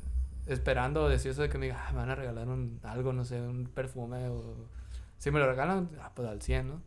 esperando 0.46 1.04
o 1.04 1.08
deseoso 1.08 1.42
de 1.42 1.48
que 1.48 1.56
me 1.58 1.66
diga, 1.66 1.86
"Ah, 1.88 1.92
me 1.92 1.98
van 1.98 2.10
a 2.10 2.14
regalar 2.14 2.48
un, 2.48 2.80
algo, 2.82 3.12
no 3.14 3.24
sé, 3.24 3.40
un 3.40 3.66
perfume 3.66 4.28
o... 4.28 4.68
Si 5.18 5.30
me 5.30 5.38
lo 5.40 5.46
regalan, 5.48 5.90
ah, 6.02 6.12
pues 6.14 6.28
al 6.28 6.42
100, 6.42 6.68
¿no? 6.68 6.82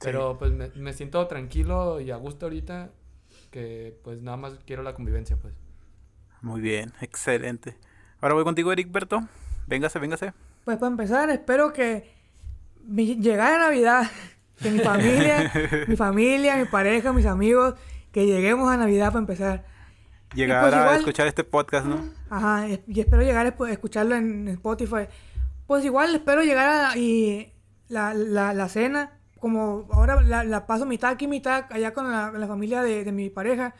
Pero 0.00 0.38
pues 0.38 0.52
me, 0.52 0.68
me 0.76 0.92
siento 0.92 1.26
tranquilo 1.26 2.00
y 2.00 2.10
a 2.10 2.16
gusto 2.16 2.46
ahorita 2.46 2.90
que 3.50 3.98
pues 4.04 4.22
nada 4.22 4.36
más 4.36 4.58
quiero 4.66 4.82
la 4.82 4.94
convivencia, 4.94 5.36
pues. 5.38 5.54
Muy 6.42 6.60
bien, 6.60 6.92
excelente. 7.00 7.76
Ahora 8.20 8.34
voy 8.34 8.44
contigo, 8.44 8.72
Eric 8.72 8.90
Berto. 8.90 9.20
Véngase, 9.66 9.98
véngase. 9.98 10.32
Pues 10.68 10.76
para 10.76 10.90
empezar, 10.90 11.30
espero 11.30 11.72
que 11.72 12.12
mi 12.86 13.16
llegada 13.16 13.54
a 13.54 13.58
Navidad, 13.70 14.06
que 14.62 14.70
mi 14.70 14.80
familia, 14.80 15.50
mi 15.86 15.96
familia, 15.96 16.58
mi 16.58 16.66
pareja, 16.66 17.10
mis 17.14 17.24
amigos, 17.24 17.74
que 18.12 18.26
lleguemos 18.26 18.70
a 18.70 18.76
Navidad 18.76 19.06
para 19.06 19.20
empezar. 19.20 19.64
Llegar 20.34 20.60
pues 20.64 20.74
a 20.74 20.80
igual- 20.82 20.98
escuchar 20.98 21.26
este 21.26 21.42
podcast, 21.42 21.86
¿no? 21.86 22.04
Ajá, 22.28 22.68
y 22.86 23.00
espero 23.00 23.22
llegar 23.22 23.46
a 23.46 23.70
escucharlo 23.72 24.14
en 24.14 24.46
Spotify. 24.48 25.06
Pues 25.66 25.86
igual 25.86 26.14
espero 26.14 26.42
llegar 26.42 26.68
a 26.68 26.98
y 26.98 27.50
la, 27.88 28.12
la, 28.12 28.52
la 28.52 28.68
cena, 28.68 29.18
como 29.40 29.88
ahora 29.90 30.20
la, 30.20 30.44
la 30.44 30.66
paso 30.66 30.84
mitad 30.84 31.08
aquí, 31.12 31.26
mitad 31.26 31.64
allá 31.70 31.94
con 31.94 32.12
la, 32.12 32.30
la 32.32 32.46
familia 32.46 32.82
de, 32.82 33.04
de 33.04 33.12
mi 33.12 33.30
pareja. 33.30 33.74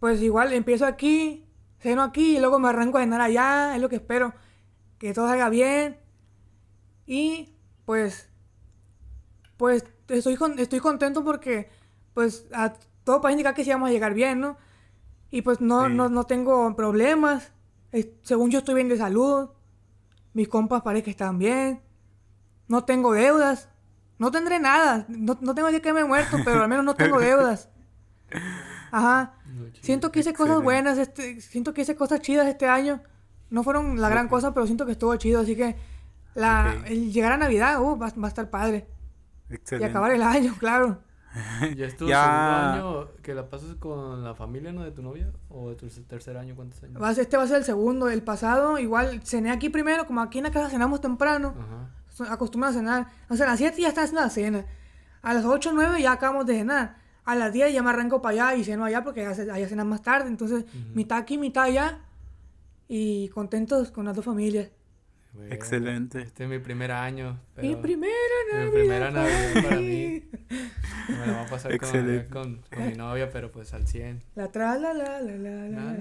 Pues 0.00 0.20
igual 0.20 0.52
empiezo 0.52 0.84
aquí, 0.84 1.46
ceno 1.78 2.02
aquí 2.02 2.36
y 2.36 2.40
luego 2.40 2.58
me 2.58 2.68
arranco 2.68 2.98
a 2.98 3.00
cenar 3.00 3.22
allá, 3.22 3.74
es 3.74 3.80
lo 3.80 3.88
que 3.88 3.96
espero. 3.96 4.34
Que 4.98 5.14
todo 5.14 5.26
salga 5.28 5.48
bien. 5.48 5.96
Y 7.12 7.52
pues, 7.86 8.28
pues 9.56 9.84
estoy, 10.06 10.36
con- 10.36 10.60
estoy 10.60 10.78
contento 10.78 11.24
porque 11.24 11.68
pues 12.14 12.46
a 12.52 12.72
todo 13.02 13.20
parece 13.20 13.34
indicar 13.40 13.52
que 13.54 13.64
sí 13.64 13.70
vamos 13.70 13.88
a 13.88 13.92
llegar 13.92 14.14
bien, 14.14 14.38
¿no? 14.38 14.56
Y 15.32 15.42
pues 15.42 15.60
no, 15.60 15.88
Sí. 15.88 15.92
no, 15.94 16.08
no 16.08 16.22
tengo 16.24 16.76
problemas. 16.76 17.50
Según 18.22 18.52
yo 18.52 18.60
estoy 18.60 18.76
bien 18.76 18.88
de 18.88 18.96
salud. 18.96 19.48
Mis 20.34 20.46
compas 20.46 20.82
parece 20.82 21.02
que 21.02 21.10
están 21.10 21.36
bien. 21.38 21.82
No 22.68 22.84
tengo 22.84 23.12
deudas. 23.12 23.68
No 24.18 24.30
tendré 24.30 24.60
nada. 24.60 25.04
No, 25.08 25.36
no 25.40 25.52
tengo 25.56 25.68
qué 25.82 25.92
me 25.92 26.00
he 26.00 26.04
muerto, 26.04 26.36
pero 26.44 26.62
al 26.62 26.68
menos 26.68 26.84
no 26.84 26.94
tengo 26.94 27.18
deudas. 27.20 27.70
Ajá. 28.92 29.34
Siento 29.82 30.12
que 30.12 30.20
hice 30.20 30.32
cosas 30.32 30.62
buenas, 30.62 30.96
este, 30.96 31.40
siento 31.40 31.74
que 31.74 31.80
hice 31.82 31.96
cosas 31.96 32.20
chidas 32.20 32.46
este 32.46 32.68
año. 32.68 33.02
No 33.50 33.64
fueron 33.64 34.00
la 34.00 34.08
gran 34.08 34.28
cosa, 34.28 34.54
pero 34.54 34.66
siento 34.66 34.86
que 34.86 34.92
estuvo 34.92 35.16
chido, 35.16 35.40
así 35.40 35.56
que 35.56 35.74
la, 36.34 36.76
Ok. 36.80 36.86
el 36.90 37.12
llegar 37.12 37.32
a 37.32 37.36
Navidad, 37.36 37.80
uh, 37.80 37.98
va, 37.98 38.10
va 38.10 38.26
a 38.26 38.28
estar 38.28 38.50
padre. 38.50 38.86
Excelente. 39.48 39.86
Y 39.86 39.90
acabar 39.90 40.12
el 40.12 40.22
año, 40.22 40.54
claro. 40.58 41.02
¿Ya 41.76 41.86
es 41.86 41.96
tu 41.96 42.08
Ya. 42.08 42.72
segundo 42.74 43.00
año 43.00 43.08
que 43.22 43.34
la 43.34 43.48
pasas 43.48 43.74
con 43.76 44.24
la 44.24 44.34
familia, 44.34 44.72
no? 44.72 44.82
De 44.82 44.90
tu 44.90 45.02
novia. 45.02 45.30
¿O 45.48 45.70
de 45.70 45.76
tu 45.76 45.86
tercer 45.88 46.36
año? 46.36 46.54
¿Cuántos 46.56 46.82
años? 46.82 47.00
Va 47.00 47.08
a 47.08 47.14
ser- 47.14 47.22
este 47.22 47.36
va 47.36 47.44
a 47.44 47.46
ser 47.46 47.58
el 47.58 47.64
segundo. 47.64 48.08
El 48.08 48.22
pasado, 48.22 48.78
igual, 48.78 49.20
cené 49.24 49.50
aquí 49.52 49.68
primero, 49.68 50.06
como 50.06 50.20
aquí 50.22 50.38
en 50.38 50.44
la 50.44 50.50
casa 50.50 50.68
cenamos 50.70 51.00
temprano. 51.00 51.54
Ajá. 51.58 52.32
acostumbran 52.32 52.72
a 52.72 52.74
cenar. 52.74 53.06
O 53.30 53.36
sea, 53.36 53.46
a 53.46 53.50
las 53.50 53.58
7 53.58 53.80
ya 53.80 53.88
está 53.88 54.02
haciendo 54.02 54.20
la 54.20 54.28
cena. 54.30 54.66
A 55.22 55.32
las 55.32 55.44
8 55.44 55.70
o 55.70 55.72
9 55.72 56.02
ya 56.02 56.12
acabamos 56.12 56.44
de 56.46 56.54
cenar. 56.58 56.96
A 57.24 57.34
las 57.34 57.52
10 57.52 57.72
ya 57.72 57.82
me 57.82 57.90
arranco 57.90 58.20
para 58.20 58.48
allá 58.50 58.56
y 58.60 58.64
ceno 58.64 58.84
allá 58.84 59.02
porque 59.04 59.24
allá, 59.24 59.68
cenan 59.68 59.88
más 59.88 60.02
tarde. 60.02 60.28
Entonces, 60.28 60.64
mitad 60.94 61.16
aquí, 61.18 61.38
mitad 61.38 61.64
allá. 61.64 62.00
Y 62.88 63.28
contentos 63.28 63.90
con 63.92 64.04
las 64.04 64.16
dos 64.16 64.24
familias. 64.24 64.68
Bueno, 65.32 65.54
Excelente. 65.54 66.22
Este 66.22 66.44
es 66.44 66.50
mi 66.50 66.58
primer 66.58 66.90
año. 66.90 67.38
Mi 67.56 67.68
pero 67.70 67.82
primera 67.82 68.12
Mi 68.48 68.52
Navidad. 68.58 68.72
primera 68.72 69.10
Navidad 69.10 69.62
para 69.62 69.76
mí. 69.76 70.22
Me 71.08 71.26
la 71.26 71.32
voy 71.32 71.44
a 71.46 71.46
pasar 71.48 71.78
con, 71.78 72.24
con, 72.30 72.62
con 72.74 72.86
mi 72.88 72.94
novia, 72.94 73.30
pero 73.32 73.50
pues 73.52 73.72
al 73.72 73.86
100. 73.86 74.22
La 74.34 74.48
tra 74.48 74.76
la 74.76 74.92
la 74.92 75.20
la 75.20 75.38
la. 75.68 75.96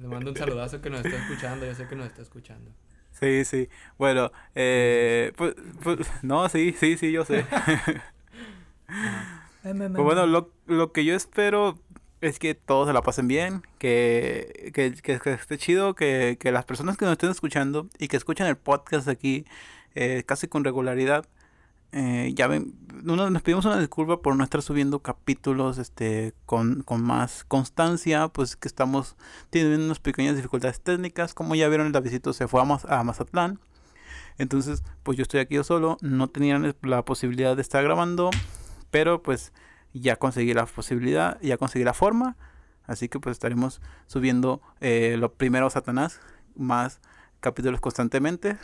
Le 0.00 0.08
mando 0.08 0.30
un 0.30 0.36
saludazo 0.36 0.80
que 0.80 0.88
nos 0.90 1.04
está 1.04 1.18
escuchando. 1.18 1.66
Yo 1.66 1.74
sé 1.74 1.86
que 1.88 1.96
nos 1.96 2.06
está 2.06 2.22
escuchando. 2.22 2.70
Sí, 3.12 3.44
sí. 3.44 3.68
Bueno, 3.98 4.30
eh, 4.54 5.32
pues, 5.36 5.54
pues, 5.82 5.98
no, 6.22 6.48
sí, 6.48 6.74
sí, 6.78 6.96
sí, 6.96 7.12
yo 7.12 7.24
sé. 7.24 7.44
Pues 9.62 9.74
bueno, 9.92 10.26
lo, 10.26 10.50
lo 10.66 10.90
que 10.92 11.04
yo 11.04 11.14
espero 11.14 11.78
es 12.20 12.38
que 12.38 12.54
todos 12.54 12.86
se 12.86 12.92
la 12.92 13.02
pasen 13.02 13.28
bien, 13.28 13.62
que, 13.78 14.70
que, 14.74 14.92
que- 14.94 15.18
que 15.20 15.32
esté 15.32 15.58
chido, 15.58 15.94
que, 15.94 16.36
que 16.40 16.52
las 16.52 16.64
personas 16.64 16.96
que 16.96 17.04
nos 17.04 17.12
estén 17.12 17.30
escuchando 17.30 17.88
y 17.98 18.08
que 18.08 18.16
escuchan 18.16 18.46
el 18.46 18.56
podcast 18.56 19.08
aquí 19.08 19.44
eh, 19.94 20.22
casi 20.26 20.46
con 20.46 20.62
regularidad, 20.64 21.24
eh, 21.92 22.30
ya 22.36 22.46
ven, 22.46 22.74
uno- 23.04 23.30
nos 23.30 23.42
pedimos 23.42 23.64
una 23.64 23.78
disculpa 23.80 24.20
por 24.22 24.36
no 24.36 24.44
estar 24.44 24.62
subiendo 24.62 25.00
capítulos 25.00 25.78
este, 25.78 26.34
con, 26.46 26.82
con 26.82 27.02
más 27.02 27.42
constancia, 27.44 28.28
pues 28.28 28.54
que 28.54 28.68
estamos 28.68 29.16
teniendo 29.50 29.84
unas 29.86 29.98
pequeñas 29.98 30.36
dificultades 30.36 30.80
técnicas, 30.80 31.34
como 31.34 31.54
ya 31.56 31.68
vieron 31.68 31.86
el 31.88 31.92
Davidito 31.92 32.32
se 32.32 32.46
fue 32.46 32.60
a, 32.60 32.64
Maz- 32.64 32.86
a 32.88 33.02
Mazatlán, 33.02 33.58
entonces 34.38 34.82
pues 35.02 35.16
yo 35.18 35.22
estoy 35.22 35.40
aquí 35.40 35.54
yo 35.56 35.64
solo, 35.64 35.96
no 36.00 36.28
tenían 36.28 36.74
la 36.82 37.04
posibilidad 37.04 37.56
de 37.56 37.62
estar 37.62 37.82
grabando, 37.82 38.30
pero 38.90 39.22
pues 39.22 39.52
ya 39.92 40.16
conseguí 40.16 40.54
la 40.54 40.66
posibilidad, 40.66 41.40
ya 41.40 41.56
conseguí 41.56 41.84
la 41.84 41.94
forma. 41.94 42.36
Así 42.86 43.08
que 43.08 43.20
pues 43.20 43.34
estaremos 43.34 43.80
subiendo 44.06 44.60
eh, 44.80 45.16
lo 45.18 45.32
primero 45.32 45.70
Satanás, 45.70 46.20
más 46.56 47.00
capítulos 47.40 47.80
constantemente. 47.80 48.56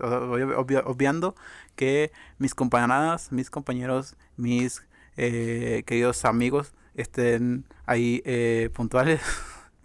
obviando 0.00 1.34
que 1.76 2.12
mis 2.38 2.54
compañeras, 2.54 3.32
mis 3.32 3.50
compañeros, 3.50 4.16
mis 4.36 4.82
eh, 5.16 5.82
queridos 5.86 6.24
amigos 6.24 6.72
estén 6.94 7.64
ahí 7.86 8.22
eh, 8.24 8.70
puntuales 8.74 9.20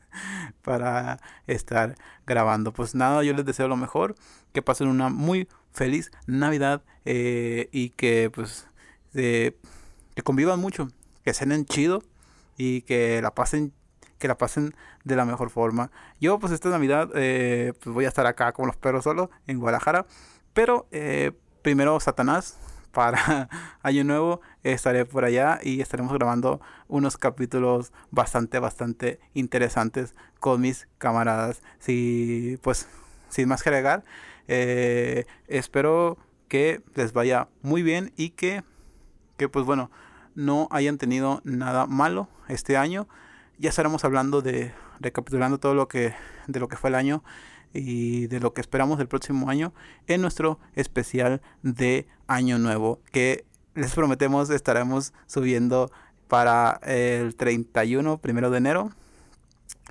para 0.61 1.19
estar 1.48 1.95
grabando. 2.26 2.73
Pues 2.73 2.95
nada, 2.95 3.23
yo 3.23 3.34
les 3.34 3.45
deseo 3.45 3.68
lo 3.68 3.77
mejor, 3.77 4.15
que 4.52 4.61
pasen 4.61 4.88
una 4.88 5.10
muy 5.10 5.48
feliz 5.72 6.11
Navidad 6.27 6.84
eh, 7.06 7.69
y 7.72 7.90
que 7.90 8.30
pues 8.34 8.68
eh, 9.14 9.57
que 10.15 10.22
convivan 10.22 10.60
mucho, 10.60 10.88
que 11.23 11.34
cenen 11.34 11.65
chido 11.65 12.03
y 12.57 12.81
que 12.81 13.22
la 13.22 13.34
pasen 13.34 13.73
que 14.23 14.27
la 14.30 14.38
pasen 14.38 14.73
de 15.03 15.18
la 15.18 15.26
mejor 15.26 15.49
forma. 15.49 15.91
Yo 16.22 16.40
pues 16.40 16.53
esta 16.53 16.69
Navidad 16.69 17.10
eh, 17.14 17.73
pues 17.84 17.94
voy 17.94 18.06
a 18.06 18.07
estar 18.07 18.26
acá 18.26 18.53
como 18.53 18.68
los 18.68 18.77
perros 18.77 19.03
solos 19.03 19.30
en 19.48 19.60
Guadalajara, 19.60 20.06
pero 20.53 20.88
eh, 20.91 21.34
primero 21.61 21.99
Satanás 21.99 22.57
para 22.94 23.49
Año 23.81 24.06
Nuevo 24.06 24.40
estaré 24.64 25.06
por 25.06 25.26
allá 25.26 25.60
y 25.61 25.81
estaremos 25.81 26.14
grabando 26.14 26.61
unos 26.88 27.18
capítulos 27.18 27.91
bastante 28.11 28.60
bastante 28.60 29.19
interesantes 29.34 30.15
con 30.40 30.61
mis 30.61 30.88
camaradas. 30.99 31.61
Si 31.80 32.57
pues 32.61 32.88
sin 33.27 33.49
más 33.49 33.61
que 33.61 33.69
agregar, 33.69 34.06
eh, 34.48 35.26
espero 35.48 36.18
que 36.48 36.81
les 36.95 37.11
vaya 37.11 37.49
muy 37.61 37.81
bien 37.81 38.14
y 38.15 38.30
que 38.30 38.64
que 39.38 39.49
pues 39.49 39.65
bueno, 39.65 39.91
no 40.35 40.68
hayan 40.72 40.97
tenido 40.97 41.41
nada 41.43 41.85
malo 41.85 42.27
este 42.47 42.77
año. 42.77 43.07
Ya 43.60 43.69
estaremos 43.69 44.03
hablando 44.03 44.41
de 44.41 44.73
recapitulando 44.99 45.60
todo 45.60 45.73
lo 45.73 45.88
que 45.88 46.14
de 46.47 46.60
lo 46.60 46.68
que 46.68 46.77
fue 46.77 46.89
el 46.89 46.95
año 46.95 47.23
y 47.73 48.27
de 48.27 48.39
lo 48.39 48.53
que 48.53 48.61
esperamos 48.61 48.97
del 48.97 49.07
próximo 49.07 49.49
año 49.49 49.73
en 50.07 50.22
nuestro 50.22 50.60
especial 50.76 51.41
de 51.64 52.07
Año 52.27 52.60
Nuevo 52.60 52.99
que 53.11 53.45
les 53.73 53.93
prometemos 53.93 54.49
estaremos 54.49 55.14
subiendo 55.26 55.91
para 56.27 56.80
el 56.84 57.35
31 57.35 58.19
primero 58.19 58.51
de 58.51 58.57
enero 58.57 58.91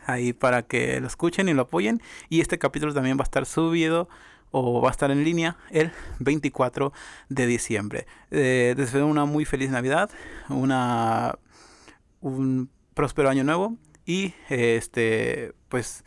ahí 0.07 0.33
para 0.33 0.63
que 0.63 1.01
lo 1.01 1.07
escuchen 1.07 1.49
y 1.49 1.55
lo 1.55 1.63
apoyen 1.63 2.01
y 2.29 2.41
este 2.41 2.59
capítulo 2.59 2.95
también 2.95 3.17
va 3.19 3.23
a 3.23 3.25
estar 3.25 3.47
subido 3.47 4.09
o 4.53 4.81
va 4.81 4.89
a 4.89 4.93
estar 4.93 5.11
en 5.11 5.25
línea 5.25 5.57
el 5.71 5.91
24 6.21 6.93
de 7.29 7.47
diciembre. 7.47 8.07
Eh, 8.31 8.75
deseo 8.77 9.07
una 9.07 9.25
muy 9.25 9.45
feliz 9.45 9.71
Navidad, 9.71 10.11
una 10.49 11.39
un 12.21 12.71
próspero 12.95 13.29
año 13.29 13.43
nuevo 13.43 13.77
y 14.07 14.35
este 14.49 15.55
pues 15.69 16.05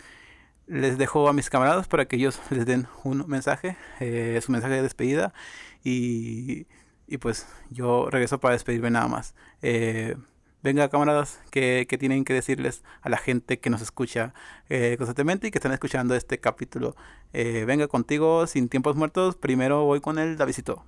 les 0.67 0.97
dejo 0.97 1.27
a 1.27 1.33
mis 1.33 1.49
camaradas 1.49 1.87
para 1.87 2.05
que 2.05 2.15
ellos 2.15 2.39
les 2.49 2.65
den 2.65 2.87
un 3.03 3.25
mensaje, 3.27 3.77
eh, 3.99 4.39
su 4.41 4.51
mensaje 4.51 4.75
de 4.75 4.81
despedida 4.81 5.33
y, 5.83 6.67
y 7.07 7.17
pues 7.17 7.47
yo 7.69 8.09
regreso 8.09 8.39
para 8.39 8.53
despedirme 8.53 8.89
nada 8.91 9.07
más. 9.07 9.35
Venga, 10.65 10.89
camaradas, 10.89 11.39
¿qué, 11.51 11.85
qué 11.87 11.97
tienen 11.99 12.25
que 12.25 12.33
decirles 12.33 12.83
a 13.01 13.09
la 13.09 13.17
gente 13.17 13.59
que 13.59 13.69
nos 13.69 13.81
escucha 13.83 14.33
eh, 14.67 14.95
constantemente 14.97 15.47
y 15.47 15.51
que 15.51 15.59
están 15.59 15.71
escuchando 15.73 16.15
este 16.15 16.39
capítulo? 16.39 16.95
Eh, 17.33 17.65
venga 17.65 17.87
contigo, 17.87 18.47
sin 18.47 18.67
tiempos 18.67 18.95
muertos. 18.95 19.35
Primero 19.35 19.83
voy 19.85 20.01
con 20.01 20.17
el 20.17 20.37
Davidito. 20.37 20.83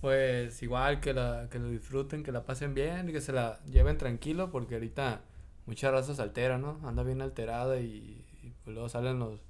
Pues 0.00 0.62
igual 0.62 1.00
que, 1.00 1.14
la, 1.14 1.48
que 1.50 1.58
lo 1.58 1.68
disfruten, 1.70 2.22
que 2.22 2.32
la 2.32 2.44
pasen 2.44 2.74
bien 2.74 3.08
y 3.08 3.12
que 3.12 3.20
se 3.20 3.32
la 3.32 3.60
lleven 3.64 3.96
tranquilo 3.98 4.50
porque 4.50 4.74
ahorita 4.74 5.22
mucha 5.66 5.90
raza 5.90 6.14
se 6.14 6.20
altera, 6.22 6.58
¿no? 6.58 6.78
Anda 6.84 7.02
bien 7.02 7.22
alterada 7.22 7.80
y, 7.80 8.24
y 8.42 8.54
pues 8.64 8.74
luego 8.74 8.88
salen 8.88 9.18
los... 9.18 9.40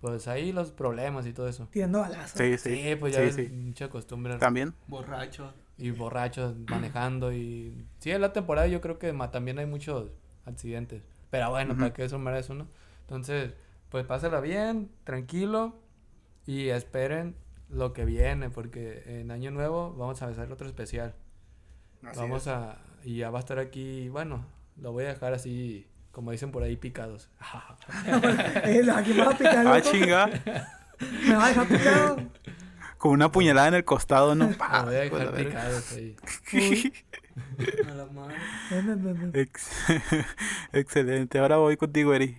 Pues 0.00 0.28
ahí 0.28 0.52
los 0.52 0.72
problemas 0.72 1.26
y 1.26 1.32
todo 1.32 1.48
eso. 1.48 1.68
Tirando 1.72 2.00
balazos. 2.00 2.38
Sí, 2.38 2.58
Sí, 2.58 2.82
sí. 2.82 2.96
pues 3.00 3.12
ya 3.14 3.20
sí, 3.20 3.24
ves 3.24 3.34
sí. 3.34 3.48
mucha 3.48 3.88
costumbre. 3.88 4.36
También. 4.38 4.74
Borracho. 4.86 5.52
Y 5.78 5.90
borrachos 5.92 6.56
manejando 6.68 7.32
y... 7.32 7.86
Sí, 8.00 8.10
en 8.10 8.20
la 8.20 8.32
temporada 8.32 8.66
yo 8.66 8.80
creo 8.80 8.98
que 8.98 9.12
ma- 9.12 9.30
también 9.30 9.58
hay 9.60 9.66
muchos 9.66 10.10
accidentes. 10.44 11.02
Pero 11.30 11.50
bueno, 11.50 11.72
Ujú. 11.72 11.80
para 11.82 11.92
que 11.94 12.04
eso 12.04 12.18
merece 12.18 12.52
uno. 12.52 12.66
Entonces, 13.02 13.54
pues 13.88 14.04
pásala 14.04 14.40
bien, 14.40 14.90
tranquilo 15.04 15.76
y 16.46 16.68
esperen 16.70 17.36
lo 17.70 17.92
que 17.92 18.04
viene 18.04 18.50
porque 18.50 19.02
en 19.20 19.30
Año 19.30 19.50
Nuevo 19.50 19.94
vamos 19.96 20.20
a 20.22 20.26
hacer 20.28 20.50
otro 20.50 20.66
especial. 20.66 21.14
vamos 22.16 22.48
a... 22.48 22.78
Y 23.04 23.18
ya 23.18 23.30
va 23.30 23.38
a 23.38 23.40
estar 23.40 23.58
aquí, 23.60 24.08
bueno, 24.08 24.44
lo 24.80 24.90
voy 24.92 25.04
a 25.04 25.08
dejar 25.08 25.32
así, 25.32 25.86
como 26.10 26.32
dicen 26.32 26.50
por 26.50 26.62
ahí, 26.64 26.76
picados. 26.76 27.28
Aquí 28.96 29.12
me 29.14 29.24
va 29.24 29.30
a 29.32 29.38
picar, 29.38 29.66
Ah, 29.66 29.80
chinga. 29.80 30.26
Me 31.28 31.34
va 31.36 31.44
a 31.46 31.48
dejar 31.50 31.68
picado. 31.68 32.16
Con 32.98 33.12
una 33.12 33.30
puñalada 33.30 33.68
en 33.68 33.74
el 33.74 33.84
costado, 33.84 34.34
¿no? 34.34 34.50
Pa, 34.58 34.82
voy 34.82 34.96
a 34.96 35.00
dejar 35.00 35.34
picados 35.34 35.92
ahí. 35.96 36.16
A 37.88 37.94
la 37.94 38.06
madre. 38.06 38.34
Ven, 38.70 39.04
ven, 39.04 39.20
ven. 39.20 39.30
Ex- 39.34 39.70
Excelente. 40.72 41.38
Ahora 41.38 41.56
voy 41.58 41.76
contigo, 41.76 42.12
Eri. 42.12 42.36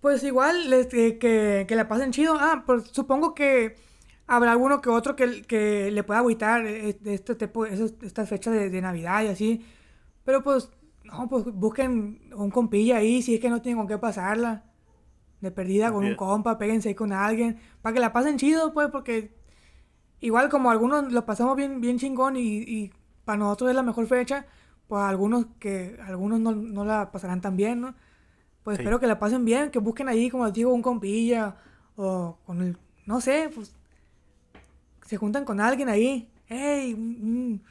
Pues 0.00 0.22
igual, 0.22 0.72
este, 0.72 1.18
que, 1.18 1.64
que 1.66 1.74
la 1.76 1.88
pasen 1.88 2.12
chido. 2.12 2.36
Ah, 2.38 2.62
pues 2.66 2.84
supongo 2.92 3.34
que 3.34 3.76
habrá 4.26 4.52
alguno 4.52 4.80
que 4.80 4.90
otro 4.90 5.16
que, 5.16 5.42
que 5.42 5.90
le 5.90 6.02
pueda 6.04 6.20
agüitar 6.20 6.66
eh, 6.66 6.96
de 7.00 7.14
este 7.14 7.34
tipo, 7.34 7.64
estas 7.66 8.28
fechas 8.28 8.52
de, 8.54 8.70
de 8.70 8.80
Navidad 8.82 9.22
y 9.24 9.28
así. 9.28 9.66
Pero 10.24 10.42
pues, 10.42 10.70
no, 11.04 11.28
pues 11.28 11.44
busquen 11.46 12.20
un 12.34 12.50
compilla 12.50 12.98
ahí, 12.98 13.22
si 13.22 13.34
es 13.34 13.40
que 13.40 13.48
no 13.50 13.62
tienen 13.62 13.78
con 13.78 13.88
qué 13.88 13.98
pasarla. 13.98 14.64
De 15.40 15.50
perdida 15.50 15.92
con 15.92 16.04
un 16.04 16.14
compa, 16.16 16.58
péguense 16.58 16.88
ahí 16.88 16.94
con 16.94 17.12
alguien. 17.12 17.58
Para 17.82 17.92
que 17.94 18.00
la 18.00 18.12
pasen 18.12 18.36
chido, 18.38 18.72
pues, 18.72 18.88
porque 18.90 19.34
igual 20.20 20.48
como 20.48 20.70
algunos 20.70 21.12
lo 21.12 21.26
pasamos 21.26 21.56
bien, 21.56 21.80
bien 21.80 21.98
chingón 21.98 22.36
y, 22.36 22.58
y 22.62 22.92
para 23.24 23.38
nosotros 23.38 23.70
es 23.70 23.76
la 23.76 23.82
mejor 23.82 24.06
fecha, 24.06 24.46
pues 24.88 25.02
algunos 25.02 25.46
que 25.58 25.98
algunos 26.06 26.40
no, 26.40 26.52
no 26.52 26.84
la 26.84 27.10
pasarán 27.12 27.40
tan 27.40 27.56
bien, 27.56 27.80
¿no? 27.82 27.94
Pues 28.62 28.76
Sí. 28.78 28.82
espero 28.82 28.98
que 28.98 29.06
la 29.06 29.18
pasen 29.18 29.44
bien, 29.44 29.70
que 29.70 29.78
busquen 29.78 30.08
ahí, 30.08 30.30
como 30.30 30.44
les 30.44 30.54
digo, 30.54 30.72
un 30.72 30.82
compilla 30.82 31.56
o 31.96 32.38
con 32.46 32.62
el, 32.62 32.76
no 33.04 33.20
sé, 33.20 33.50
pues 33.54 33.74
se 35.04 35.16
juntan 35.16 35.44
con 35.44 35.60
alguien 35.60 35.88
ahí. 35.88 36.30
¡Ey! 36.48 36.94
un- 36.94 37.00
un- 37.22 37.62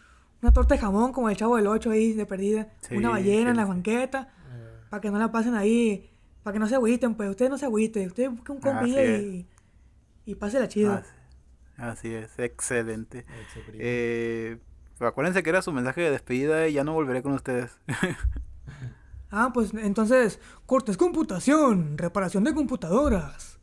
una 0.42 0.52
torta 0.52 0.76
de 0.76 0.82
jamón 0.82 1.12
como 1.12 1.30
el 1.30 1.36
chavo 1.38 1.56
del 1.58 1.68
8 1.68 1.90
ahí 1.92 2.14
de 2.14 2.26
perdida. 2.26 2.70
Sí, 2.82 2.96
una 2.96 3.10
ballena 3.10 3.50
en 3.52 3.58
la 3.58 3.66
banqueta. 3.66 4.30
Eh, 4.54 4.86
Para 4.90 5.02
que 5.02 5.10
no 5.12 5.18
la 5.18 5.32
pasen 5.32 5.56
ahí. 5.56 6.10
Para 6.46 6.54
que 6.54 6.60
no 6.60 6.68
se 6.68 6.76
agüiten, 6.76 7.16
pues. 7.16 7.28
Ustedes 7.32 7.50
no 7.50 7.58
se 7.58 7.66
agüiten. 7.66 8.06
Ustedes 8.06 8.30
busquen 8.30 8.58
un 8.58 8.62
compilla 8.62 9.02
es. 9.02 9.20
y, 9.20 9.48
y 10.28 10.36
pásela 10.36 10.68
chido. 10.68 10.94
Así, 10.94 11.10
así 11.76 12.14
es, 12.14 12.38
excelente. 12.38 13.26
Eh, 13.74 14.60
acuérdense 15.00 15.42
que 15.42 15.50
era 15.50 15.64
su 15.64 15.72
mensaje 15.72 16.02
de 16.02 16.12
despedida 16.12 16.68
y 16.68 16.74
ya 16.74 16.84
no 16.84 16.94
volveré 16.94 17.24
con 17.24 17.34
ustedes. 17.34 17.72
Ah, 19.32 19.52
pues 19.54 19.74
entonces, 19.74 20.40
cortes 20.66 20.96
computación, 20.96 21.98
reparación 21.98 22.46
de 22.46 22.54
computadoras. 22.54 23.60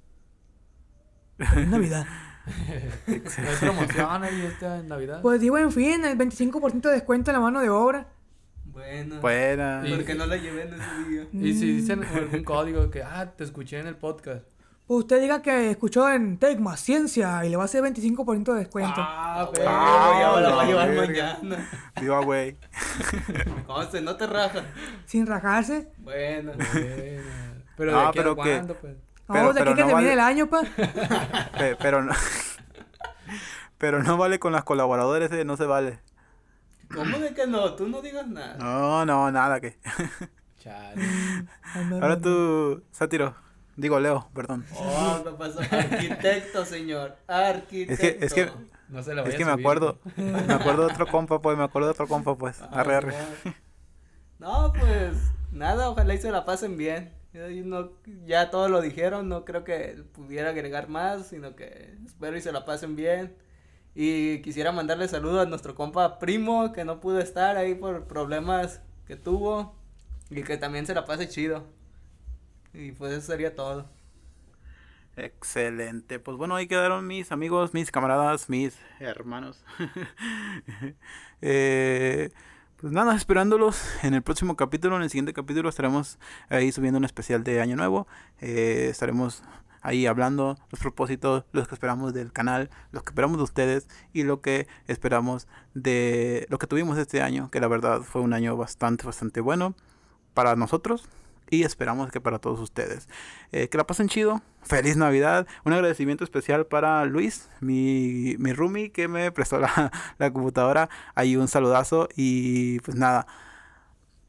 Feliz 1.38 1.68
Navidad. 1.68 2.04
¿No 3.06 3.14
hay 3.14 3.56
promoción 3.58 4.24
ahí 4.24 4.42
esta 4.42 4.80
en 4.80 4.88
Navidad? 4.88 5.22
Pues 5.22 5.40
digo, 5.40 5.56
en 5.56 5.72
fin, 5.72 6.04
el 6.04 6.18
25% 6.18 6.80
de 6.82 6.90
descuento 6.90 7.30
en 7.30 7.36
la 7.36 7.40
mano 7.40 7.60
de 7.60 7.70
obra. 7.70 8.11
Bueno. 8.72 9.20
Buena. 9.20 9.82
Y- 9.84 9.94
Porque 9.94 10.14
no 10.14 10.26
la 10.26 10.36
llevé 10.36 10.62
en 10.62 10.74
ese 10.74 11.08
día. 11.08 11.26
Y 11.32 11.54
si 11.54 11.64
Mm. 11.72 11.76
dicen 11.76 12.04
algún 12.04 12.44
código 12.44 12.90
que, 12.90 13.02
ah, 13.02 13.30
te 13.36 13.44
escuché 13.44 13.78
en 13.80 13.86
el 13.86 13.96
podcast. 13.96 14.44
Pues 14.86 15.00
usted 15.00 15.20
diga 15.20 15.40
que 15.42 15.70
escuchó 15.70 16.10
en 16.10 16.38
Tecma 16.38 16.76
Ciencia 16.76 17.44
y 17.44 17.50
le 17.50 17.56
va 17.56 17.62
a 17.62 17.64
hacer 17.66 17.82
25% 17.82 18.52
de 18.52 18.58
descuento. 18.60 18.96
Ah, 18.98 19.42
Ah, 19.42 19.50
pero 19.52 19.64
ya 19.64 20.32
me 20.34 20.40
la 20.42 20.48
voy 20.54 20.60
a 20.62 20.66
llevar 20.66 20.88
verga. 20.90 21.38
mañana. 21.40 21.68
Viva, 22.00 22.20
güey. 22.24 22.56
Conste, 23.66 24.00
no 24.02 24.16
te 24.16 24.26
rajas. 24.26 24.64
Sin 25.06 25.26
rajarse. 25.26 25.88
Bueno. 25.98 26.52
Buena. 26.52 27.22
Pero 27.76 27.98
Ah, 27.98 28.02
de 28.02 28.08
aquí 28.08 28.18
a 28.18 28.22
pero 28.22 28.36
que- 28.36 28.40
cuándo, 28.42 28.74
pues. 28.74 28.94
No, 29.28 29.34
Pero- 29.34 29.52
de 29.52 29.60
aquí 29.60 29.70
pero 29.70 29.76
que 29.76 29.80
no 29.82 29.86
termine 29.88 29.94
vale- 29.94 30.12
el 30.12 30.20
año, 30.20 30.46
pa. 30.50 30.60
Pe- 31.58 31.76
Pero 31.76 32.02
no. 32.02 32.12
Pero 33.78 34.02
no 34.02 34.16
vale 34.16 34.38
con 34.38 34.52
las 34.52 34.64
colaboradores, 34.64 35.30
eh, 35.32 35.44
no 35.44 35.56
se 35.56 35.64
vale. 35.64 36.00
¿Cómo 36.94 37.18
de 37.18 37.34
que 37.34 37.46
no? 37.46 37.74
Tú 37.74 37.88
no 37.88 38.00
digas 38.02 38.26
nada. 38.26 38.56
No, 38.58 39.04
no, 39.04 39.30
nada 39.30 39.60
que. 39.60 39.78
Chale. 40.58 41.02
Ahora 42.00 42.20
tú, 42.20 42.82
Sátiro. 42.92 43.34
Digo, 43.76 43.98
Leo, 43.98 44.28
perdón. 44.34 44.64
Oh, 44.76 45.22
¿qué 45.24 45.30
pasó? 45.30 45.60
Arquitecto, 45.70 46.64
señor. 46.64 47.16
Arquitecto. 47.26 47.92
Es 47.94 47.98
que, 47.98 48.24
es 48.26 48.34
que, 48.34 48.52
No 48.88 49.02
se 49.02 49.14
la 49.14 49.22
es 49.22 49.28
voy 49.28 49.36
que 49.36 49.42
a 49.44 49.46
me 49.46 49.52
acuerdo. 49.60 49.98
Me 50.16 50.52
acuerdo 50.54 50.86
de 50.86 50.92
otro 50.92 51.06
compa, 51.06 51.40
pues, 51.40 51.56
me 51.56 51.64
acuerdo 51.64 51.88
de 51.88 51.92
otro 51.92 52.06
compa, 52.06 52.36
pues. 52.36 52.60
Ah, 52.60 52.68
Arre, 52.80 52.94
arre. 52.96 53.12
bueno. 53.12 53.56
No, 54.38 54.72
pues 54.72 55.14
nada, 55.52 55.88
ojalá 55.88 56.14
y 56.14 56.18
se 56.18 56.30
la 56.30 56.44
pasen 56.44 56.76
bien. 56.76 57.12
Yo- 57.32 57.48
yo 57.48 57.64
no, 57.64 57.92
ya 58.26 58.50
todos 58.50 58.70
lo 58.70 58.82
dijeron, 58.82 59.28
no 59.28 59.44
creo 59.46 59.64
que 59.64 60.04
pudiera 60.12 60.50
agregar 60.50 60.88
más, 60.88 61.28
sino 61.28 61.56
que 61.56 61.94
espero 62.04 62.36
y 62.36 62.42
se 62.42 62.52
la 62.52 62.64
pasen 62.66 62.94
bien. 62.94 63.34
Y 63.94 64.40
quisiera 64.40 64.72
mandarle 64.72 65.08
saludos 65.08 65.46
a 65.46 65.48
nuestro 65.48 65.74
compa 65.74 66.18
primo 66.18 66.72
que 66.72 66.84
no 66.84 67.00
pudo 67.00 67.18
estar 67.18 67.56
ahí 67.56 67.74
por 67.74 68.06
problemas 68.06 68.80
que 69.06 69.16
tuvo 69.16 69.74
y 70.30 70.42
que 70.42 70.56
también 70.56 70.86
se 70.86 70.94
la 70.94 71.04
pase 71.04 71.28
chido. 71.28 71.64
Y 72.72 72.92
pues 72.92 73.12
eso 73.12 73.26
sería 73.26 73.54
todo. 73.54 73.86
Excelente. 75.16 76.18
Pues 76.18 76.38
bueno, 76.38 76.56
ahí 76.56 76.66
quedaron 76.66 77.06
mis 77.06 77.32
amigos, 77.32 77.74
mis 77.74 77.90
camaradas, 77.90 78.48
mis 78.48 78.78
hermanos. 79.00 79.62
Eh, 81.44 82.30
pues 82.76 82.92
nada, 82.92 83.16
esperándolos 83.16 83.82
en 84.04 84.14
el 84.14 84.22
próximo 84.22 84.54
capítulo. 84.54 84.94
En 84.94 85.02
el 85.02 85.10
siguiente 85.10 85.32
capítulo 85.32 85.68
estaremos 85.68 86.20
ahí 86.48 86.70
subiendo 86.70 86.98
un 86.98 87.04
especial 87.04 87.42
de 87.42 87.60
Año 87.60 87.74
Nuevo. 87.74 88.06
Eh, 88.40 88.86
estaremos 88.88 89.42
ahí 89.82 90.06
hablando 90.06 90.56
los 90.70 90.80
propósitos, 90.80 91.44
los 91.52 91.68
que 91.68 91.74
esperamos 91.74 92.14
del 92.14 92.32
canal, 92.32 92.70
los 92.92 93.02
que 93.02 93.10
esperamos 93.10 93.36
de 93.36 93.44
ustedes 93.44 93.88
y 94.12 94.22
lo 94.22 94.40
que 94.40 94.66
esperamos 94.86 95.48
de 95.74 96.46
lo 96.48 96.58
que 96.58 96.66
tuvimos 96.66 96.98
este 96.98 97.22
año, 97.22 97.50
que 97.50 97.60
la 97.60 97.68
verdad 97.68 98.02
fue 98.02 98.22
un 98.22 98.32
año 98.32 98.56
bastante, 98.56 99.04
bastante 99.04 99.40
bueno 99.40 99.74
para 100.34 100.56
nosotros 100.56 101.08
y 101.52 101.64
esperamos 101.64 102.10
que 102.10 102.20
para 102.20 102.38
todos 102.38 102.58
ustedes. 102.60 103.08
Eh, 103.52 103.68
que 103.68 103.76
la 103.76 103.86
pasen 103.86 104.08
chido. 104.08 104.40
Feliz 104.62 104.96
Navidad. 104.96 105.46
Un 105.64 105.74
agradecimiento 105.74 106.24
especial 106.24 106.66
para 106.66 107.04
Luis, 107.04 107.50
mi, 107.60 108.36
mi 108.38 108.52
roomie 108.54 108.90
que 108.90 109.06
me 109.06 109.30
prestó 109.32 109.58
la, 109.58 109.92
la 110.18 110.32
computadora. 110.32 110.88
Ahí 111.14 111.36
un 111.36 111.48
saludazo 111.48 112.08
y 112.16 112.80
pues 112.80 112.96
nada. 112.96 113.26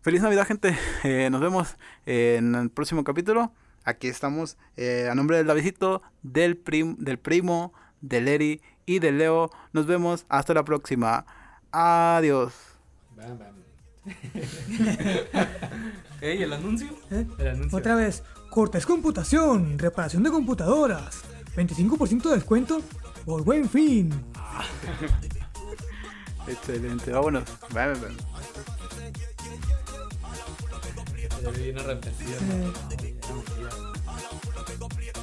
Feliz 0.02 0.22
Navidad 0.22 0.46
gente. 0.46 0.78
Eh, 1.06 1.30
nos 1.30 1.42
vemos 1.42 1.76
en 2.06 2.56
el 2.56 2.70
próximo 2.70 3.04
capítulo. 3.04 3.54
Aquí 3.86 4.08
estamos 4.08 4.58
eh, 4.78 5.10
a 5.12 5.16
nombre 5.16 5.38
del 5.38 5.48
Davidito, 5.48 6.02
del, 6.22 6.58
prim, 6.58 6.96
del 6.98 7.20
primo, 7.20 7.74
del 8.02 8.28
Eri 8.28 8.62
y 8.86 9.00
del 9.00 9.18
Leo. 9.18 9.50
Nos 9.74 9.86
vemos 9.86 10.26
hasta 10.30 10.54
la 10.54 10.64
próxima. 10.64 11.26
Adiós. 11.72 12.54
Bam, 13.16 13.40
bam. 13.40 13.54
Ey, 16.22 16.44
¿el 16.44 16.54
anuncio? 16.54 16.88
¿Eh? 17.12 17.26
El 17.38 17.48
anuncio. 17.48 17.78
Otra 17.78 17.96
vez, 17.96 18.24
cortes 18.50 18.86
computación, 18.86 19.80
reparación 19.80 20.24
de 20.24 20.32
computadoras, 20.32 21.24
25% 21.56 22.30
de 22.30 22.36
descuento 22.36 22.82
por 23.26 23.44
buen 23.44 23.70
fin. 23.70 24.10
Excelente. 26.48 27.12
Vámonos. 27.12 27.44
Bye, 27.74 27.94
bye, 27.94 28.16
Ahora 33.26 35.23